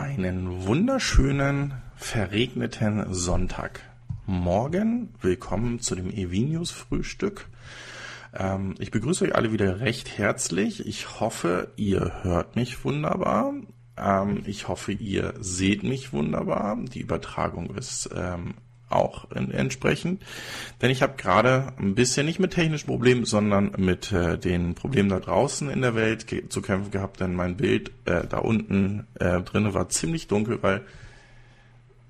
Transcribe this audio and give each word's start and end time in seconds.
Einen 0.00 0.64
wunderschönen, 0.64 1.74
verregneten 1.94 3.12
Sonntagmorgen. 3.12 5.10
Willkommen 5.20 5.80
zu 5.80 5.94
dem 5.94 6.10
Evinius 6.10 6.70
Frühstück. 6.70 7.46
Ähm, 8.32 8.76
ich 8.78 8.90
begrüße 8.92 9.26
euch 9.26 9.34
alle 9.34 9.52
wieder 9.52 9.80
recht 9.80 10.16
herzlich. 10.16 10.86
Ich 10.86 11.20
hoffe, 11.20 11.70
ihr 11.76 12.22
hört 12.22 12.56
mich 12.56 12.82
wunderbar. 12.82 13.52
Ähm, 13.98 14.42
ich 14.46 14.68
hoffe, 14.68 14.92
ihr 14.92 15.34
seht 15.38 15.82
mich 15.82 16.14
wunderbar. 16.14 16.78
Die 16.82 17.00
Übertragung 17.00 17.76
ist 17.76 18.08
ähm, 18.16 18.54
auch 18.90 19.30
in, 19.30 19.50
entsprechend. 19.50 20.22
Denn 20.82 20.90
ich 20.90 21.02
habe 21.02 21.14
gerade 21.16 21.72
ein 21.78 21.94
bisschen 21.94 22.26
nicht 22.26 22.40
mit 22.40 22.52
technischen 22.52 22.86
Problemen, 22.86 23.24
sondern 23.24 23.72
mit 23.78 24.12
äh, 24.12 24.38
den 24.38 24.74
Problemen 24.74 25.08
da 25.08 25.20
draußen 25.20 25.70
in 25.70 25.82
der 25.82 25.94
Welt 25.94 26.26
zu 26.48 26.62
kämpfen 26.62 26.90
gehabt, 26.90 27.20
denn 27.20 27.34
mein 27.34 27.56
Bild 27.56 27.92
äh, 28.04 28.26
da 28.28 28.38
unten 28.38 29.06
äh, 29.18 29.40
drinne 29.42 29.74
war 29.74 29.88
ziemlich 29.88 30.28
dunkel, 30.28 30.62
weil 30.62 30.82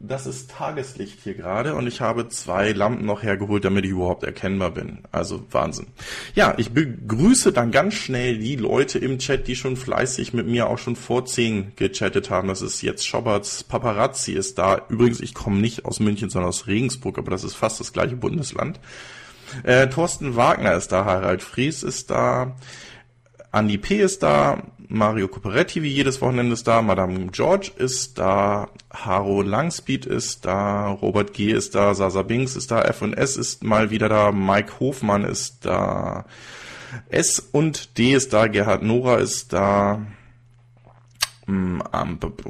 das 0.02 0.27
ist 0.27 0.50
Tageslicht 0.50 1.20
hier 1.22 1.34
gerade 1.34 1.74
und 1.74 1.86
ich 1.86 2.00
habe 2.00 2.27
zwei 2.28 2.72
Lampen 2.72 3.04
noch 3.04 3.22
hergeholt, 3.22 3.66
damit 3.66 3.84
ich 3.84 3.90
überhaupt 3.90 4.24
erkennbar 4.24 4.70
bin. 4.70 5.00
Also 5.12 5.45
Wahnsinn. 5.50 5.88
Ja, 6.34 6.54
ich 6.56 6.70
begrüße 6.73 7.52
dann 7.52 7.70
ganz 7.70 7.95
schnell 7.95 8.38
die 8.38 8.56
Leute 8.56 8.98
im 8.98 9.18
Chat, 9.18 9.46
die 9.46 9.56
schon 9.56 9.76
fleißig 9.76 10.32
mit 10.32 10.46
mir 10.46 10.68
auch 10.68 10.78
schon 10.78 10.96
vor 10.96 11.26
zehn 11.26 11.73
gechattet 11.76 12.30
haben. 12.30 12.48
Das 12.48 12.62
ist 12.62 12.80
jetzt 12.80 13.06
Schoberts 13.06 13.62
Paparazzi 13.62 14.32
ist 14.32 14.56
da. 14.59 14.86
Übrigens, 14.88 15.20
ich 15.20 15.34
komme 15.34 15.60
nicht 15.60 15.84
aus 15.84 16.01
München, 16.01 16.30
sondern 16.30 16.48
aus 16.48 16.66
Regensburg, 16.66 17.18
aber 17.18 17.30
das 17.30 17.45
ist 17.45 17.54
fast 17.54 17.78
das 17.78 17.92
gleiche 17.92 18.16
Bundesland. 18.16 18.80
Äh, 19.64 19.88
Thorsten 19.88 20.34
Wagner 20.34 20.74
ist 20.74 20.92
da, 20.92 21.04
Harald 21.04 21.42
Fries 21.42 21.82
ist 21.82 22.10
da, 22.10 22.56
Andy 23.52 23.76
P. 23.76 24.01
ist 24.01 24.23
da, 24.23 24.62
Mario 24.93 25.29
Coperetti 25.29 25.85
wie 25.85 25.89
jedes 25.89 26.21
Wochenende 26.21 26.53
ist 26.53 26.67
da, 26.67 26.83
Madame 26.83 27.29
George 27.29 27.71
ist 27.77 28.19
da, 28.19 28.69
Haro 28.93 29.41
Langspeed 29.41 30.05
ist 30.05 30.45
da, 30.45 30.89
Robert 30.89 31.33
G. 31.33 31.53
ist 31.53 31.77
da, 31.77 31.95
Sasa 31.95 32.23
Binks 32.23 32.57
ist 32.57 32.73
da, 32.73 32.82
F&S 32.82 33.37
ist 33.37 33.63
mal 33.63 33.91
wieder 33.91 34.09
da, 34.09 34.32
Mike 34.32 34.80
Hofmann 34.80 35.24
ist 35.24 35.65
da, 35.65 36.24
S 37.09 37.38
und 37.38 37.99
D 37.99 38.15
ist 38.15 38.32
da, 38.32 38.49
Gerhard 38.49 38.82
Nora 38.82 39.19
ist 39.19 39.52
da, 39.52 40.05
hm, 41.47 41.85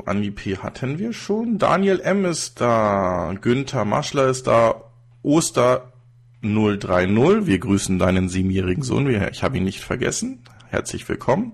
Andy 0.07 0.31
P. 0.31 0.57
hatten 0.57 0.99
wir 0.99 1.13
schon, 1.13 1.59
Daniel 1.59 2.01
M. 2.01 2.25
ist 2.25 2.59
da, 2.63 3.35
Günther 3.39 3.85
Maschler 3.85 4.29
ist 4.29 4.47
da, 4.47 4.77
Oster 5.23 5.93
030, 6.41 7.47
wir 7.47 7.59
grüßen 7.59 7.99
deinen 7.99 8.31
siebenjährigen 8.31 8.83
Sohn, 8.83 9.11
ich 9.11 9.43
habe 9.43 9.59
ihn 9.59 9.65
nicht 9.65 9.81
vergessen, 9.81 10.43
herzlich 10.71 11.07
willkommen. 11.07 11.53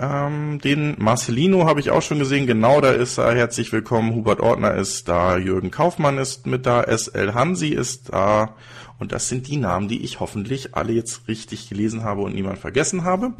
Ähm, 0.00 0.60
den 0.60 0.94
Marcelino 0.98 1.66
habe 1.66 1.80
ich 1.80 1.90
auch 1.90 2.02
schon 2.02 2.20
gesehen, 2.20 2.46
genau 2.46 2.80
da 2.80 2.92
ist 2.92 3.18
er, 3.18 3.34
herzlich 3.34 3.72
willkommen. 3.72 4.14
Hubert 4.14 4.38
Ordner 4.38 4.74
ist 4.76 5.08
da, 5.08 5.36
Jürgen 5.36 5.72
Kaufmann 5.72 6.18
ist 6.18 6.46
mit 6.46 6.66
da, 6.66 6.84
SL 6.84 7.34
Hansi 7.34 7.68
ist 7.68 8.12
da. 8.12 8.54
Und 9.00 9.10
das 9.10 9.28
sind 9.28 9.48
die 9.48 9.56
Namen, 9.56 9.88
die 9.88 10.04
ich 10.04 10.20
hoffentlich 10.20 10.76
alle 10.76 10.92
jetzt 10.92 11.26
richtig 11.26 11.68
gelesen 11.68 12.04
habe 12.04 12.22
und 12.22 12.34
niemand 12.34 12.58
vergessen 12.58 13.02
habe. 13.02 13.32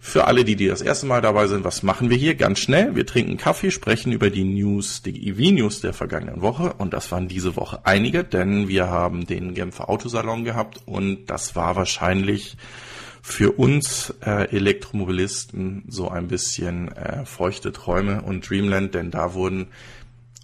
Für 0.00 0.26
alle, 0.26 0.44
die, 0.44 0.54
die 0.54 0.68
das 0.68 0.82
erste 0.82 1.06
Mal 1.06 1.20
dabei 1.20 1.48
sind, 1.48 1.64
was 1.64 1.82
machen 1.82 2.10
wir 2.10 2.16
hier? 2.16 2.36
Ganz 2.36 2.60
schnell. 2.60 2.94
Wir 2.94 3.06
trinken 3.06 3.36
Kaffee, 3.36 3.72
sprechen 3.72 4.12
über 4.12 4.30
die 4.30 4.44
News, 4.44 5.02
die 5.02 5.28
EV-News 5.28 5.80
der 5.80 5.92
vergangenen 5.92 6.42
Woche. 6.42 6.74
Und 6.78 6.92
das 6.92 7.10
waren 7.10 7.26
diese 7.26 7.56
Woche 7.56 7.80
einige, 7.84 8.22
denn 8.22 8.68
wir 8.68 8.88
haben 8.88 9.26
den 9.26 9.54
Genfer 9.54 9.88
Autosalon 9.88 10.44
gehabt 10.44 10.80
und 10.86 11.26
das 11.26 11.56
war 11.56 11.74
wahrscheinlich 11.74 12.56
für 13.28 13.58
uns 13.58 14.14
äh, 14.24 14.54
Elektromobilisten 14.54 15.82
so 15.88 16.08
ein 16.08 16.28
bisschen 16.28 16.92
äh, 16.92 17.26
feuchte 17.26 17.72
Träume 17.72 18.22
und 18.22 18.48
Dreamland, 18.48 18.94
denn 18.94 19.10
da 19.10 19.34
wurden 19.34 19.66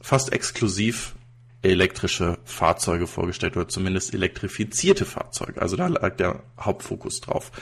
fast 0.02 0.32
exklusiv 0.32 1.14
elektrische 1.62 2.38
Fahrzeuge 2.44 3.06
vorgestellt 3.06 3.56
oder 3.56 3.68
zumindest 3.68 4.12
elektrifizierte 4.12 5.04
Fahrzeuge. 5.04 5.62
Also 5.62 5.76
da 5.76 5.86
lag 5.86 6.16
der 6.16 6.42
Hauptfokus 6.58 7.20
drauf. 7.20 7.52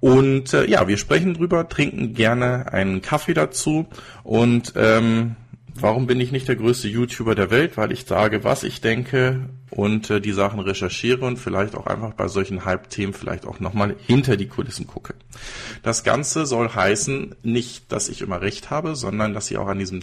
Und 0.00 0.52
äh, 0.52 0.66
ja, 0.66 0.86
wir 0.86 0.98
sprechen 0.98 1.32
drüber, 1.32 1.70
trinken 1.70 2.12
gerne 2.12 2.74
einen 2.74 3.00
Kaffee 3.00 3.34
dazu 3.34 3.86
und 4.22 4.74
ähm, 4.76 5.36
Warum 5.74 6.06
bin 6.06 6.20
ich 6.20 6.32
nicht 6.32 6.48
der 6.48 6.56
größte 6.56 6.88
YouTuber 6.88 7.34
der 7.34 7.50
Welt? 7.50 7.76
Weil 7.76 7.92
ich 7.92 8.04
sage, 8.04 8.44
was 8.44 8.62
ich 8.62 8.80
denke 8.80 9.48
und 9.70 10.10
äh, 10.10 10.20
die 10.20 10.32
Sachen 10.32 10.60
recherchiere 10.60 11.24
und 11.24 11.38
vielleicht 11.38 11.74
auch 11.74 11.86
einfach 11.86 12.12
bei 12.12 12.28
solchen 12.28 12.64
Hype-Themen 12.64 13.14
vielleicht 13.14 13.46
auch 13.46 13.58
nochmal 13.58 13.96
hinter 14.06 14.36
die 14.36 14.48
Kulissen 14.48 14.86
gucke. 14.86 15.14
Das 15.82 16.04
Ganze 16.04 16.44
soll 16.46 16.68
heißen, 16.68 17.34
nicht, 17.42 17.90
dass 17.90 18.08
ich 18.08 18.20
immer 18.20 18.42
recht 18.42 18.70
habe, 18.70 18.94
sondern 18.96 19.32
dass 19.32 19.50
ihr 19.50 19.60
auch 19.60 19.68
an 19.68 19.78
diesem 19.78 20.00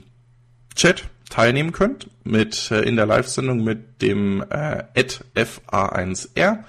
Chat 0.75 1.03
teilnehmen 1.29 1.71
könnt 1.71 2.09
mit 2.23 2.71
äh, 2.71 2.81
in 2.81 2.95
der 2.95 3.05
Live-Sendung 3.05 3.63
mit 3.63 4.01
dem 4.01 4.43
äh, 4.49 4.83
FA1R 4.95 6.63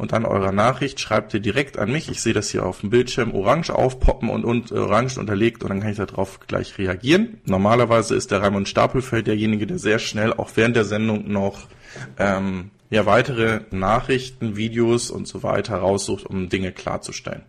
und 0.00 0.12
dann 0.12 0.24
eurer 0.24 0.50
Nachricht 0.50 0.98
schreibt 0.98 1.34
ihr 1.34 1.40
direkt 1.40 1.78
an 1.78 1.92
mich. 1.92 2.08
Ich 2.08 2.22
sehe 2.22 2.32
das 2.32 2.48
hier 2.48 2.64
auf 2.64 2.80
dem 2.80 2.88
Bildschirm 2.88 3.34
orange 3.34 3.68
aufpoppen 3.68 4.30
und, 4.30 4.46
und 4.46 4.72
orange 4.72 5.18
unterlegt 5.18 5.62
und 5.62 5.68
dann 5.68 5.80
kann 5.80 5.90
ich 5.90 5.98
darauf 5.98 6.40
gleich 6.46 6.78
reagieren. 6.78 7.38
Normalerweise 7.44 8.14
ist 8.14 8.30
der 8.30 8.40
Raimund 8.40 8.66
Stapelfeld 8.66 9.26
derjenige, 9.26 9.66
der 9.66 9.78
sehr 9.78 9.98
schnell 9.98 10.32
auch 10.32 10.52
während 10.54 10.74
der 10.74 10.86
Sendung 10.86 11.30
noch 11.30 11.66
ähm, 12.18 12.70
ja 12.88 13.04
weitere 13.04 13.60
Nachrichten, 13.72 14.56
Videos 14.56 15.10
und 15.10 15.28
so 15.28 15.42
weiter 15.42 15.76
raussucht, 15.76 16.24
um 16.24 16.48
Dinge 16.48 16.72
klarzustellen. 16.72 17.42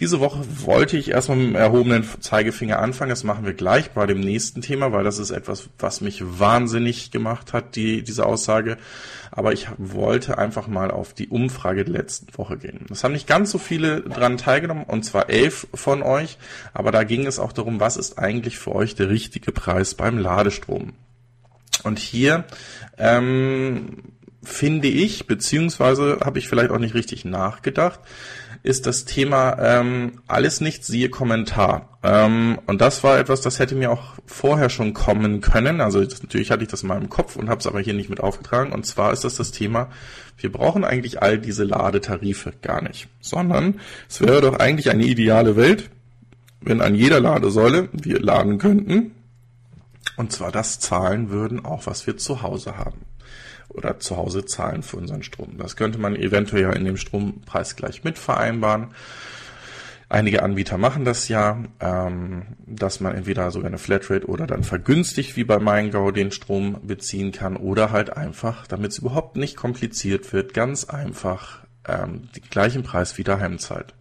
Diese 0.00 0.20
Woche 0.20 0.44
wollte 0.64 0.96
ich 0.96 1.10
erstmal 1.10 1.38
mit 1.38 1.48
dem 1.48 1.54
erhobenen 1.56 2.04
Zeigefinger 2.20 2.78
anfangen. 2.78 3.10
Das 3.10 3.24
machen 3.24 3.44
wir 3.44 3.54
gleich 3.54 3.90
bei 3.90 4.06
dem 4.06 4.20
nächsten 4.20 4.62
Thema, 4.62 4.92
weil 4.92 5.04
das 5.04 5.18
ist 5.18 5.30
etwas, 5.30 5.68
was 5.78 6.00
mich 6.00 6.22
wahnsinnig 6.38 7.10
gemacht 7.10 7.52
hat, 7.52 7.76
die, 7.76 8.02
diese 8.02 8.26
Aussage. 8.26 8.76
Aber 9.30 9.52
ich 9.52 9.68
wollte 9.76 10.38
einfach 10.38 10.68
mal 10.68 10.90
auf 10.90 11.14
die 11.14 11.28
Umfrage 11.28 11.84
der 11.84 11.94
letzten 11.94 12.36
Woche 12.36 12.58
gehen. 12.58 12.86
Es 12.90 13.04
haben 13.04 13.12
nicht 13.12 13.26
ganz 13.26 13.50
so 13.50 13.58
viele 13.58 14.02
dran 14.02 14.36
teilgenommen, 14.36 14.84
und 14.84 15.04
zwar 15.04 15.30
elf 15.30 15.66
von 15.74 16.02
euch. 16.02 16.38
Aber 16.74 16.92
da 16.92 17.04
ging 17.04 17.26
es 17.26 17.38
auch 17.38 17.52
darum, 17.52 17.80
was 17.80 17.96
ist 17.96 18.18
eigentlich 18.18 18.58
für 18.58 18.74
euch 18.74 18.94
der 18.94 19.10
richtige 19.10 19.52
Preis 19.52 19.94
beim 19.94 20.18
Ladestrom? 20.18 20.94
Und 21.84 21.98
hier 21.98 22.44
ähm, 22.96 24.02
finde 24.42 24.88
ich, 24.88 25.26
beziehungsweise 25.26 26.18
habe 26.24 26.38
ich 26.38 26.48
vielleicht 26.48 26.70
auch 26.70 26.78
nicht 26.78 26.94
richtig 26.94 27.24
nachgedacht, 27.24 28.00
ist 28.62 28.86
das 28.86 29.04
Thema 29.04 29.56
ähm, 29.60 30.20
alles 30.26 30.60
nicht 30.60 30.84
siehe 30.84 31.08
Kommentar. 31.08 31.98
Ähm, 32.02 32.58
und 32.66 32.80
das 32.80 33.02
war 33.04 33.18
etwas, 33.18 33.40
das 33.40 33.58
hätte 33.58 33.74
mir 33.74 33.90
auch 33.90 34.14
vorher 34.26 34.70
schon 34.70 34.94
kommen 34.94 35.40
können. 35.40 35.80
Also 35.80 36.04
das, 36.04 36.22
natürlich 36.22 36.50
hatte 36.50 36.62
ich 36.62 36.68
das 36.68 36.82
mal 36.82 37.00
im 37.00 37.08
Kopf 37.08 37.36
und 37.36 37.48
habe 37.48 37.60
es 37.60 37.66
aber 37.66 37.80
hier 37.80 37.94
nicht 37.94 38.10
mit 38.10 38.20
aufgetragen. 38.20 38.72
Und 38.72 38.86
zwar 38.86 39.12
ist 39.12 39.24
das 39.24 39.36
das 39.36 39.52
Thema, 39.52 39.88
wir 40.36 40.52
brauchen 40.52 40.84
eigentlich 40.84 41.22
all 41.22 41.38
diese 41.38 41.64
Ladetarife 41.64 42.52
gar 42.62 42.82
nicht, 42.82 43.08
sondern 43.20 43.80
es 44.08 44.20
wäre 44.20 44.40
doch 44.40 44.58
eigentlich 44.58 44.90
eine 44.90 45.04
ideale 45.04 45.56
Welt, 45.56 45.90
wenn 46.60 46.80
an 46.80 46.94
jeder 46.94 47.20
Ladesäule 47.20 47.88
wir 47.92 48.20
laden 48.20 48.58
könnten 48.58 49.12
und 50.16 50.32
zwar 50.32 50.52
das 50.52 50.80
zahlen 50.80 51.30
würden, 51.30 51.64
auch 51.64 51.86
was 51.86 52.06
wir 52.06 52.16
zu 52.16 52.42
Hause 52.42 52.76
haben 52.76 52.98
oder 53.78 53.98
zu 53.98 54.16
Hause 54.16 54.44
zahlen 54.44 54.82
für 54.82 54.98
unseren 54.98 55.22
Strom. 55.22 55.56
Das 55.56 55.76
könnte 55.76 55.98
man 55.98 56.16
eventuell 56.16 56.76
in 56.76 56.84
dem 56.84 56.96
Strompreis 56.96 57.76
gleich 57.76 58.04
mit 58.04 58.18
vereinbaren. 58.18 58.88
Einige 60.10 60.42
Anbieter 60.42 60.78
machen 60.78 61.04
das 61.04 61.28
ja, 61.28 61.62
ähm, 61.80 62.56
dass 62.66 63.00
man 63.00 63.14
entweder 63.14 63.50
sogar 63.50 63.68
eine 63.68 63.78
Flatrate 63.78 64.26
oder 64.26 64.46
dann 64.46 64.64
vergünstigt 64.64 65.36
wie 65.36 65.44
bei 65.44 65.58
MeinGo 65.58 66.10
den 66.12 66.30
Strom 66.30 66.78
beziehen 66.82 67.30
kann 67.30 67.56
oder 67.56 67.90
halt 67.90 68.16
einfach, 68.16 68.66
damit 68.66 68.92
es 68.92 68.98
überhaupt 68.98 69.36
nicht 69.36 69.56
kompliziert 69.56 70.32
wird, 70.32 70.54
ganz 70.54 70.84
einfach 70.84 71.60
ähm, 71.86 72.30
den 72.34 72.42
gleichen 72.48 72.82
Preis 72.82 73.18
wie 73.18 73.24
daheim 73.24 73.58
zahlt. 73.58 73.94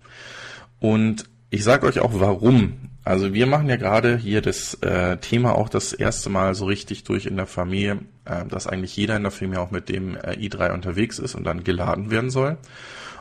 Und 0.80 1.30
ich 1.50 1.64
sage 1.64 1.86
euch 1.86 2.00
auch 2.00 2.12
warum 2.14 2.90
also 3.08 3.34
wir 3.34 3.48
machen 3.48 3.70
ja 3.70 3.78
gerade 3.78 4.18
hier 4.18 4.42
das 4.42 4.74
äh, 4.82 5.16
Thema 5.18 5.56
auch 5.56 5.70
das 5.70 5.94
erste 5.94 6.30
Mal 6.30 6.56
so 6.56 6.66
richtig 6.66 7.06
durch 7.06 7.26
in 7.26 7.38
der 7.38 7.48
Familie, 7.48 8.00
äh, 8.26 8.46
dass 8.46 8.68
eigentlich 8.68 8.98
jeder 8.98 9.16
in 9.16 9.24
der 9.24 9.32
Familie 9.32 9.62
auch 9.62 9.72
mit 9.72 9.88
dem 9.88 10.18
äh, 10.18 10.34
i3 10.34 10.74
unterwegs 10.74 11.18
ist 11.18 11.34
und 11.34 11.46
dann 11.46 11.64
geladen 11.64 12.12
werden 12.12 12.30
soll. 12.30 12.58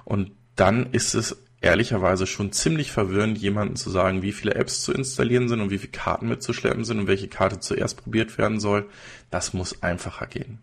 Und 0.05 0.33
dann 0.57 0.91
ist 0.91 1.15
es 1.15 1.37
ehrlicherweise 1.61 2.27
schon 2.27 2.51
ziemlich 2.51 2.91
verwirrend, 2.91 3.39
jemanden 3.39 3.77
zu 3.77 3.89
sagen, 3.91 4.23
wie 4.23 4.33
viele 4.33 4.57
Apps 4.57 4.83
zu 4.83 4.93
installieren 4.93 5.49
sind 5.49 5.61
und 5.61 5.71
wie 5.71 5.79
viele 5.79 5.93
Karten 5.93 6.29
mitzuschleppen 6.29 6.85
sind 6.85 6.99
und 6.99 7.07
welche 7.07 7.29
Karte 7.29 7.61
zuerst 7.61 7.97
probiert 7.97 8.39
werden 8.39 8.59
soll. 8.59 8.89
Das 9.31 9.53
muss 9.53 9.85
einfacher 9.85 10.27
gehen. 10.27 10.59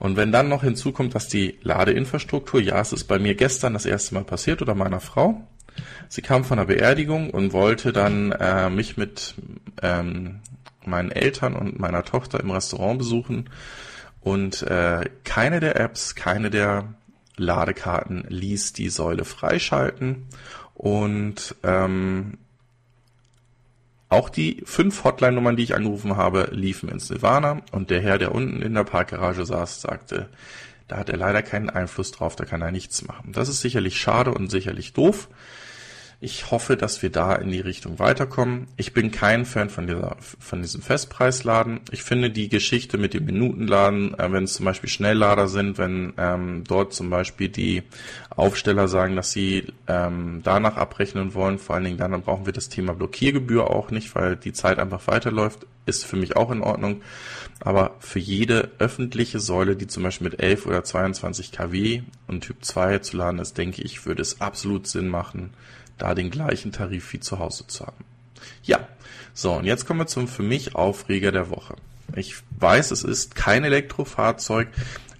Und 0.00 0.16
wenn 0.16 0.32
dann 0.32 0.48
noch 0.48 0.64
hinzukommt, 0.64 1.14
dass 1.14 1.28
die 1.28 1.56
Ladeinfrastruktur, 1.62 2.60
ja, 2.60 2.80
es 2.80 2.92
ist 2.92 3.04
bei 3.04 3.20
mir 3.20 3.36
gestern 3.36 3.74
das 3.74 3.86
erste 3.86 4.14
Mal 4.14 4.24
passiert 4.24 4.60
oder 4.60 4.74
meiner 4.74 5.00
Frau, 5.00 5.46
Sie 6.08 6.22
kam 6.22 6.44
von 6.44 6.58
einer 6.58 6.66
Beerdigung 6.66 7.30
und 7.30 7.52
wollte 7.52 7.92
dann 7.92 8.32
äh, 8.32 8.70
mich 8.70 8.96
mit 8.96 9.34
ähm, 9.82 10.40
meinen 10.84 11.10
Eltern 11.10 11.54
und 11.54 11.78
meiner 11.78 12.04
Tochter 12.04 12.40
im 12.40 12.50
Restaurant 12.50 12.98
besuchen. 12.98 13.50
Und 14.20 14.62
äh, 14.62 15.08
keine 15.24 15.60
der 15.60 15.78
Apps, 15.80 16.14
keine 16.14 16.50
der 16.50 16.94
Ladekarten 17.36 18.24
ließ 18.28 18.72
die 18.72 18.88
Säule 18.88 19.24
freischalten. 19.24 20.26
Und 20.74 21.54
ähm, 21.62 22.38
Auch 24.08 24.28
die 24.28 24.62
fünf 24.64 25.02
Hotline-Nummern, 25.02 25.56
die 25.56 25.64
ich 25.64 25.74
angerufen 25.74 26.16
habe, 26.16 26.48
liefen 26.52 26.88
ins 26.88 27.10
Nirvana 27.10 27.62
und 27.72 27.90
der 27.90 28.00
Herr, 28.00 28.18
der 28.18 28.32
unten 28.34 28.62
in 28.62 28.74
der 28.74 28.84
Parkgarage 28.84 29.44
saß, 29.44 29.80
sagte, 29.80 30.28
da 30.86 30.98
hat 30.98 31.08
er 31.08 31.16
leider 31.16 31.42
keinen 31.42 31.70
Einfluss 31.70 32.12
drauf, 32.12 32.36
da 32.36 32.44
kann 32.44 32.62
er 32.62 32.70
nichts 32.70 33.04
machen. 33.04 33.32
Das 33.32 33.48
ist 33.48 33.60
sicherlich 33.60 33.98
schade 33.98 34.32
und 34.32 34.48
sicherlich 34.50 34.92
doof. 34.92 35.28
Ich 36.18 36.50
hoffe, 36.50 36.78
dass 36.78 37.02
wir 37.02 37.10
da 37.10 37.34
in 37.34 37.50
die 37.50 37.60
Richtung 37.60 37.98
weiterkommen. 37.98 38.68
Ich 38.78 38.94
bin 38.94 39.10
kein 39.10 39.44
Fan 39.44 39.68
von 39.68 39.86
dieser, 39.86 40.16
von 40.20 40.62
diesem 40.62 40.80
Festpreisladen. 40.80 41.80
Ich 41.90 42.04
finde 42.04 42.30
die 42.30 42.48
Geschichte 42.48 42.96
mit 42.96 43.12
dem 43.12 43.26
Minutenladen, 43.26 44.18
äh, 44.18 44.32
wenn 44.32 44.44
es 44.44 44.54
zum 44.54 44.64
Beispiel 44.64 44.88
Schnelllader 44.88 45.46
sind, 45.46 45.76
wenn 45.76 46.14
ähm, 46.16 46.64
dort 46.66 46.94
zum 46.94 47.10
Beispiel 47.10 47.50
die 47.50 47.82
Aufsteller 48.30 48.88
sagen, 48.88 49.14
dass 49.14 49.32
sie 49.32 49.66
ähm, 49.88 50.40
danach 50.42 50.78
abrechnen 50.78 51.34
wollen, 51.34 51.58
vor 51.58 51.74
allen 51.74 51.84
Dingen 51.84 51.98
dann, 51.98 52.12
dann 52.12 52.22
brauchen 52.22 52.46
wir 52.46 52.54
das 52.54 52.70
Thema 52.70 52.94
Blockiergebühr 52.94 53.70
auch 53.70 53.90
nicht, 53.90 54.14
weil 54.14 54.36
die 54.36 54.54
Zeit 54.54 54.78
einfach 54.78 55.06
weiterläuft, 55.08 55.66
ist 55.84 56.06
für 56.06 56.16
mich 56.16 56.34
auch 56.34 56.50
in 56.50 56.62
Ordnung. 56.62 57.02
Aber 57.60 57.94
für 58.00 58.20
jede 58.20 58.70
öffentliche 58.78 59.38
Säule, 59.38 59.76
die 59.76 59.86
zum 59.86 60.02
Beispiel 60.02 60.30
mit 60.30 60.40
11 60.40 60.64
oder 60.64 60.82
22 60.82 61.52
kW 61.52 62.02
und 62.26 62.40
Typ 62.40 62.64
2 62.64 63.00
zu 63.00 63.18
laden 63.18 63.38
ist, 63.38 63.58
denke 63.58 63.82
ich, 63.82 64.06
würde 64.06 64.22
es 64.22 64.40
absolut 64.40 64.86
Sinn 64.86 65.08
machen, 65.08 65.50
da 65.98 66.14
den 66.14 66.30
gleichen 66.30 66.72
Tarif 66.72 67.12
wie 67.12 67.20
zu 67.20 67.38
Hause 67.38 67.66
zu 67.66 67.86
haben. 67.86 68.04
Ja, 68.62 68.86
so, 69.34 69.52
und 69.54 69.64
jetzt 69.64 69.86
kommen 69.86 70.00
wir 70.00 70.06
zum 70.06 70.28
für 70.28 70.42
mich 70.42 70.74
Aufreger 70.74 71.32
der 71.32 71.50
Woche. 71.50 71.76
Ich 72.14 72.36
weiß, 72.58 72.90
es 72.90 73.02
ist 73.02 73.34
kein 73.34 73.64
Elektrofahrzeug, 73.64 74.68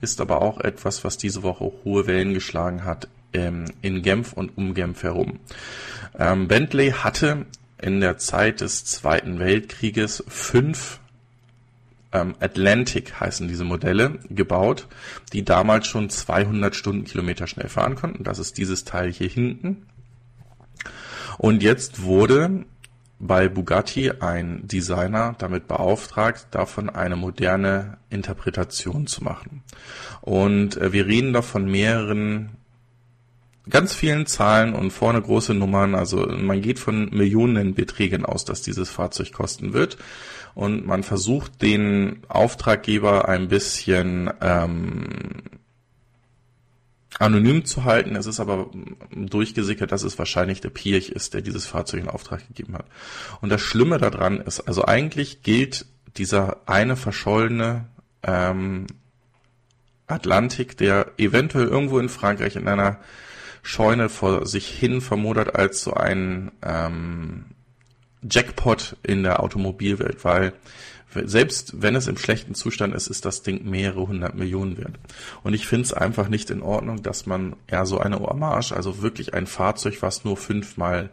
ist 0.00 0.20
aber 0.20 0.42
auch 0.42 0.60
etwas, 0.60 1.04
was 1.04 1.16
diese 1.16 1.42
Woche 1.42 1.72
hohe 1.84 2.06
Wellen 2.06 2.34
geschlagen 2.34 2.84
hat 2.84 3.08
ähm, 3.32 3.66
in 3.82 4.02
Genf 4.02 4.32
und 4.32 4.56
um 4.56 4.74
Genf 4.74 5.02
herum. 5.02 5.40
Ähm, 6.18 6.48
Bentley 6.48 6.92
hatte 6.92 7.46
in 7.80 8.00
der 8.00 8.18
Zeit 8.18 8.60
des 8.60 8.84
Zweiten 8.84 9.38
Weltkrieges 9.38 10.24
fünf 10.28 11.00
ähm, 12.12 12.34
Atlantic 12.40 13.20
heißen 13.20 13.48
diese 13.48 13.64
Modelle 13.64 14.18
gebaut, 14.30 14.86
die 15.32 15.44
damals 15.44 15.86
schon 15.86 16.08
200 16.08 16.74
Stundenkilometer 16.74 17.46
schnell 17.46 17.68
fahren 17.68 17.96
konnten. 17.96 18.24
Das 18.24 18.38
ist 18.38 18.58
dieses 18.58 18.84
Teil 18.84 19.12
hier 19.12 19.28
hinten. 19.28 19.86
Und 21.38 21.62
jetzt 21.62 22.02
wurde 22.02 22.64
bei 23.18 23.48
Bugatti 23.48 24.10
ein 24.20 24.66
Designer 24.66 25.34
damit 25.38 25.68
beauftragt, 25.68 26.48
davon 26.50 26.90
eine 26.90 27.16
moderne 27.16 27.98
Interpretation 28.10 29.06
zu 29.06 29.24
machen. 29.24 29.62
Und 30.20 30.76
äh, 30.76 30.92
wir 30.92 31.06
reden 31.06 31.32
da 31.32 31.42
von 31.42 31.70
mehreren 31.70 32.50
ganz 33.68 33.94
vielen 33.94 34.26
Zahlen 34.26 34.74
und 34.74 34.92
vorne 34.92 35.20
große 35.20 35.54
Nummern. 35.54 35.94
Also 35.94 36.26
man 36.26 36.60
geht 36.60 36.78
von 36.78 37.10
Millionenbeträgen 37.10 38.24
aus, 38.24 38.44
dass 38.44 38.62
dieses 38.62 38.90
Fahrzeug 38.90 39.32
kosten 39.32 39.72
wird. 39.72 39.96
Und 40.54 40.86
man 40.86 41.02
versucht 41.02 41.62
den 41.62 42.22
Auftraggeber 42.28 43.28
ein 43.28 43.48
bisschen 43.48 44.30
ähm, 44.40 45.42
anonym 47.18 47.64
zu 47.64 47.84
halten. 47.84 48.16
Es 48.16 48.26
ist 48.26 48.40
aber 48.40 48.70
durchgesickert, 49.10 49.92
dass 49.92 50.02
es 50.02 50.18
wahrscheinlich 50.18 50.60
der 50.60 50.70
Pirch 50.70 51.08
ist, 51.08 51.34
der 51.34 51.42
dieses 51.42 51.66
Fahrzeug 51.66 52.00
in 52.00 52.08
Auftrag 52.08 52.46
gegeben 52.46 52.74
hat. 52.74 52.86
Und 53.40 53.50
das 53.50 53.60
Schlimme 53.60 53.98
daran 53.98 54.40
ist, 54.40 54.60
also 54.60 54.84
eigentlich 54.84 55.42
gilt 55.42 55.86
dieser 56.16 56.58
eine 56.66 56.96
verschollene 56.96 57.86
ähm, 58.22 58.86
Atlantik, 60.06 60.76
der 60.76 61.12
eventuell 61.18 61.66
irgendwo 61.66 61.98
in 61.98 62.08
Frankreich 62.08 62.56
in 62.56 62.68
einer 62.68 62.98
Scheune 63.62 64.08
vor 64.08 64.46
sich 64.46 64.68
hin 64.68 65.00
vermodert 65.00 65.56
als 65.56 65.82
so 65.82 65.94
ein 65.94 66.52
ähm, 66.62 67.46
Jackpot 68.22 68.96
in 69.02 69.24
der 69.24 69.42
Automobilwelt, 69.42 70.24
weil 70.24 70.52
selbst 71.14 71.80
wenn 71.80 71.94
es 71.96 72.08
im 72.08 72.18
schlechten 72.18 72.54
Zustand 72.54 72.94
ist, 72.94 73.06
ist 73.06 73.24
das 73.24 73.42
Ding 73.42 73.68
mehrere 73.68 74.06
hundert 74.06 74.34
Millionen 74.34 74.76
wert. 74.76 74.98
Und 75.42 75.54
ich 75.54 75.66
finde 75.66 75.84
es 75.84 75.92
einfach 75.92 76.28
nicht 76.28 76.50
in 76.50 76.62
Ordnung, 76.62 77.02
dass 77.02 77.26
man 77.26 77.56
ja 77.70 77.86
so 77.86 77.98
eine 77.98 78.18
Hommage, 78.18 78.72
also 78.72 79.02
wirklich 79.02 79.32
ein 79.32 79.46
Fahrzeug, 79.46 80.02
was 80.02 80.24
nur 80.24 80.36
fünfmal 80.36 81.10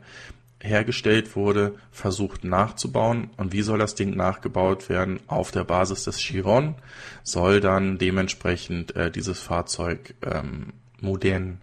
hergestellt 0.60 1.36
wurde, 1.36 1.76
versucht 1.92 2.44
nachzubauen. 2.44 3.30
Und 3.38 3.54
wie 3.54 3.62
soll 3.62 3.80
das 3.80 3.96
Ding 3.96 4.16
nachgebaut 4.16 4.90
werden? 4.90 5.20
Auf 5.28 5.52
der 5.52 5.66
Basis 5.66 6.06
des 6.06 6.18
Chiron 6.18 6.76
soll 7.24 7.60
dann 7.60 7.98
dementsprechend 7.98 8.96
äh, 8.96 9.12
dieses 9.12 9.40
Fahrzeug 9.40 10.16
ähm, 10.22 10.74
modern 11.02 11.60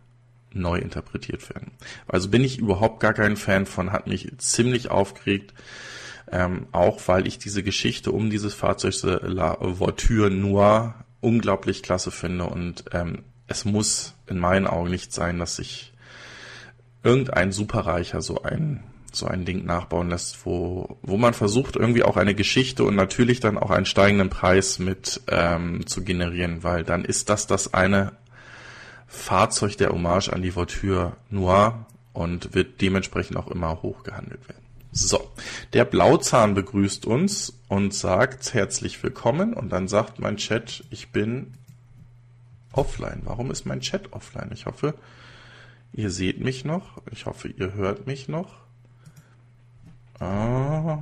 neu 0.52 0.78
interpretiert 0.78 1.48
werden. 1.50 1.72
Also 2.08 2.28
bin 2.28 2.44
ich 2.44 2.58
überhaupt 2.58 3.00
gar 3.00 3.14
kein 3.14 3.36
Fan 3.36 3.66
von, 3.66 3.92
hat 3.92 4.06
mich 4.06 4.30
ziemlich 4.38 4.90
aufgeregt, 4.90 5.54
ähm, 6.32 6.66
auch 6.72 7.00
weil 7.06 7.26
ich 7.26 7.38
diese 7.38 7.62
Geschichte 7.62 8.12
um 8.12 8.30
dieses 8.30 8.54
Fahrzeug 8.54 8.94
La 9.02 9.56
Voiture 9.60 10.30
Noir 10.30 10.94
unglaublich 11.20 11.82
klasse 11.82 12.10
finde 12.10 12.44
und 12.44 12.84
ähm, 12.92 13.24
es 13.46 13.64
muss 13.64 14.14
in 14.26 14.38
meinen 14.38 14.66
Augen 14.66 14.90
nicht 14.90 15.12
sein, 15.12 15.38
dass 15.38 15.56
sich 15.56 15.92
irgendein 17.02 17.52
Superreicher 17.52 18.22
so 18.22 18.42
ein 18.42 18.84
so 19.12 19.26
ein 19.26 19.44
Ding 19.44 19.64
nachbauen 19.64 20.08
lässt, 20.08 20.46
wo, 20.46 20.98
wo 21.02 21.16
man 21.16 21.34
versucht, 21.34 21.74
irgendwie 21.74 22.04
auch 22.04 22.16
eine 22.16 22.36
Geschichte 22.36 22.84
und 22.84 22.94
natürlich 22.94 23.40
dann 23.40 23.58
auch 23.58 23.70
einen 23.70 23.86
steigenden 23.86 24.30
Preis 24.30 24.78
mit 24.78 25.20
ähm, 25.26 25.84
zu 25.86 26.04
generieren, 26.04 26.62
weil 26.62 26.84
dann 26.84 27.04
ist 27.04 27.28
das 27.28 27.48
das 27.48 27.74
eine 27.74 28.12
Fahrzeug 29.08 29.76
der 29.78 29.90
Hommage 29.90 30.28
an 30.28 30.42
die 30.42 30.54
Voiture 30.54 31.16
Noir 31.28 31.86
und 32.12 32.54
wird 32.54 32.80
dementsprechend 32.80 33.36
auch 33.36 33.48
immer 33.48 33.82
hoch 33.82 34.04
gehandelt 34.04 34.48
werden. 34.48 34.69
So, 34.92 35.30
der 35.72 35.84
Blauzahn 35.84 36.54
begrüßt 36.54 37.06
uns 37.06 37.60
und 37.68 37.94
sagt 37.94 38.54
herzlich 38.54 39.00
willkommen 39.04 39.54
und 39.54 39.70
dann 39.70 39.86
sagt 39.86 40.18
mein 40.18 40.36
Chat, 40.36 40.82
ich 40.90 41.12
bin 41.12 41.54
offline. 42.72 43.22
Warum 43.24 43.52
ist 43.52 43.66
mein 43.66 43.80
Chat 43.80 44.12
offline? 44.12 44.50
Ich 44.52 44.66
hoffe, 44.66 44.94
ihr 45.92 46.10
seht 46.10 46.40
mich 46.40 46.64
noch. 46.64 47.00
Ich 47.12 47.26
hoffe, 47.26 47.46
ihr 47.48 47.74
hört 47.74 48.08
mich 48.08 48.28
noch. 48.28 48.56
Ah. 50.18 50.98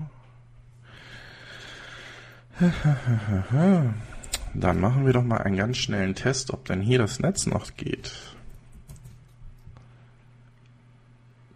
Dann 4.54 4.80
machen 4.80 5.06
wir 5.06 5.12
doch 5.14 5.24
mal 5.24 5.38
einen 5.38 5.56
ganz 5.56 5.78
schnellen 5.78 6.14
Test, 6.14 6.52
ob 6.52 6.66
denn 6.66 6.82
hier 6.82 6.98
das 6.98 7.20
Netz 7.20 7.46
noch 7.46 7.74
geht. 7.76 8.12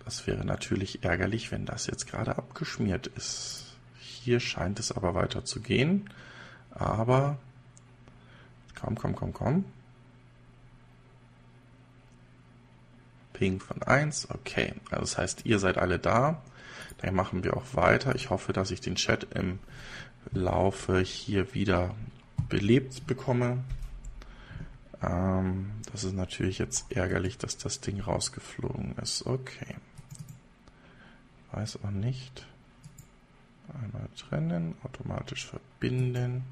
Das 0.04 0.26
wäre 0.26 0.44
natürlich 0.44 1.04
ärgerlich, 1.04 1.52
wenn 1.52 1.64
das 1.64 1.87
jetzt 1.87 2.06
gerade 2.06 2.37
abgeschmiert 2.37 3.06
ist. 3.06 3.76
Hier 3.99 4.40
scheint 4.40 4.78
es 4.78 4.93
aber 4.93 5.14
weiter 5.14 5.44
zu 5.44 5.60
gehen. 5.60 6.10
Aber 6.70 7.38
komm, 8.81 8.96
komm, 8.96 9.15
komm, 9.15 9.32
komm. 9.32 9.65
Ping 13.32 13.60
von 13.60 13.82
1. 13.82 14.31
Okay, 14.31 14.74
also 14.91 15.00
das 15.00 15.19
heißt, 15.19 15.46
ihr 15.46 15.58
seid 15.58 15.79
alle 15.79 15.98
da. 15.98 16.43
Dann 16.98 17.15
machen 17.15 17.43
wir 17.43 17.56
auch 17.56 17.74
weiter. 17.74 18.15
Ich 18.15 18.31
hoffe, 18.31 18.53
dass 18.53 18.70
ich 18.70 18.81
den 18.81 18.96
Chat 18.96 19.26
im 19.34 19.58
Laufe 20.31 21.00
hier 21.00 21.55
wieder 21.55 21.94
belebt 22.48 23.06
bekomme. 23.06 23.65
Ähm, 25.03 25.70
das 25.91 26.05
ist 26.05 26.15
natürlich 26.15 26.58
jetzt 26.58 26.93
ärgerlich, 26.93 27.38
dass 27.38 27.56
das 27.58 27.81
Ding 27.81 28.00
rausgeflogen 28.00 28.96
ist. 28.98 29.26
Okay. 29.26 29.76
Weiß 31.52 31.78
auch 31.84 31.90
nicht. 31.90 32.46
Einmal 33.74 34.08
trennen, 34.16 34.74
automatisch 34.82 35.46
verbinden. 35.46 36.44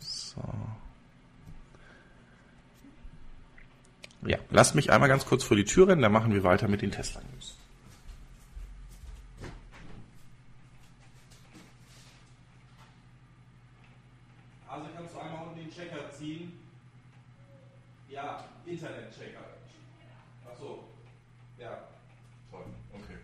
So. 0.00 0.42
Ja, 4.22 4.38
lasst 4.50 4.74
mich 4.74 4.90
einmal 4.90 5.08
ganz 5.08 5.24
kurz 5.26 5.44
vor 5.44 5.56
die 5.56 5.64
Tür 5.64 5.88
rennen, 5.88 6.02
dann 6.02 6.12
machen 6.12 6.34
wir 6.34 6.42
weiter 6.42 6.68
mit 6.68 6.82
den 6.82 6.90
Tesla 6.90 7.20
News. 7.32 7.56
Also 14.68 14.86
kannst 14.96 15.14
du 15.14 15.18
einmal 15.20 15.46
unten 15.46 15.60
den 15.60 15.70
Checker 15.70 16.10
ziehen. 16.10 16.52
Ja, 18.08 18.44
Internet-Checker. 18.66 19.44
Ach 20.50 20.58
so. 20.58 20.84
Ja, 21.58 21.78
toll. 22.50 22.64
Okay. 22.92 23.18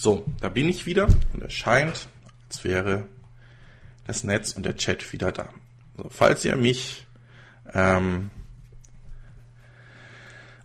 So, 0.00 0.24
da 0.40 0.48
bin 0.48 0.68
ich 0.68 0.86
wieder 0.86 1.08
und 1.32 1.42
es 1.42 1.52
scheint, 1.52 2.06
als 2.48 2.62
wäre 2.62 3.08
das 4.06 4.22
Netz 4.22 4.52
und 4.52 4.64
der 4.64 4.76
Chat 4.76 5.12
wieder 5.12 5.32
da. 5.32 5.48
So, 5.96 6.06
falls 6.08 6.44
ihr 6.44 6.54
mich 6.54 7.04
ähm, 7.74 8.30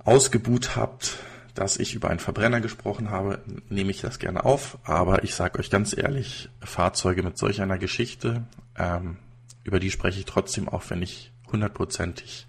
ausgebuht 0.04 0.76
habt, 0.76 1.18
dass 1.56 1.78
ich 1.78 1.96
über 1.96 2.12
einen 2.12 2.20
Verbrenner 2.20 2.62
gesprochen 2.62 3.10
habe, 3.10 3.42
nehme 3.70 3.90
ich 3.90 4.02
das 4.02 4.20
gerne 4.20 4.46
auf. 4.46 4.78
Aber 4.84 5.24
ich 5.24 5.34
sage 5.34 5.58
euch 5.58 5.72
ganz 5.72 5.98
ehrlich, 5.98 6.50
Fahrzeuge 6.62 7.24
mit 7.24 7.36
solch 7.36 7.60
einer 7.60 7.80
Geschichte, 7.80 8.44
ähm, 8.78 9.18
über 9.64 9.80
die 9.80 9.90
spreche 9.90 10.20
ich 10.20 10.26
trotzdem 10.26 10.70
auch, 10.70 10.84
wenn 10.92 11.02
ich 11.02 11.32
hundertprozentig 11.52 12.46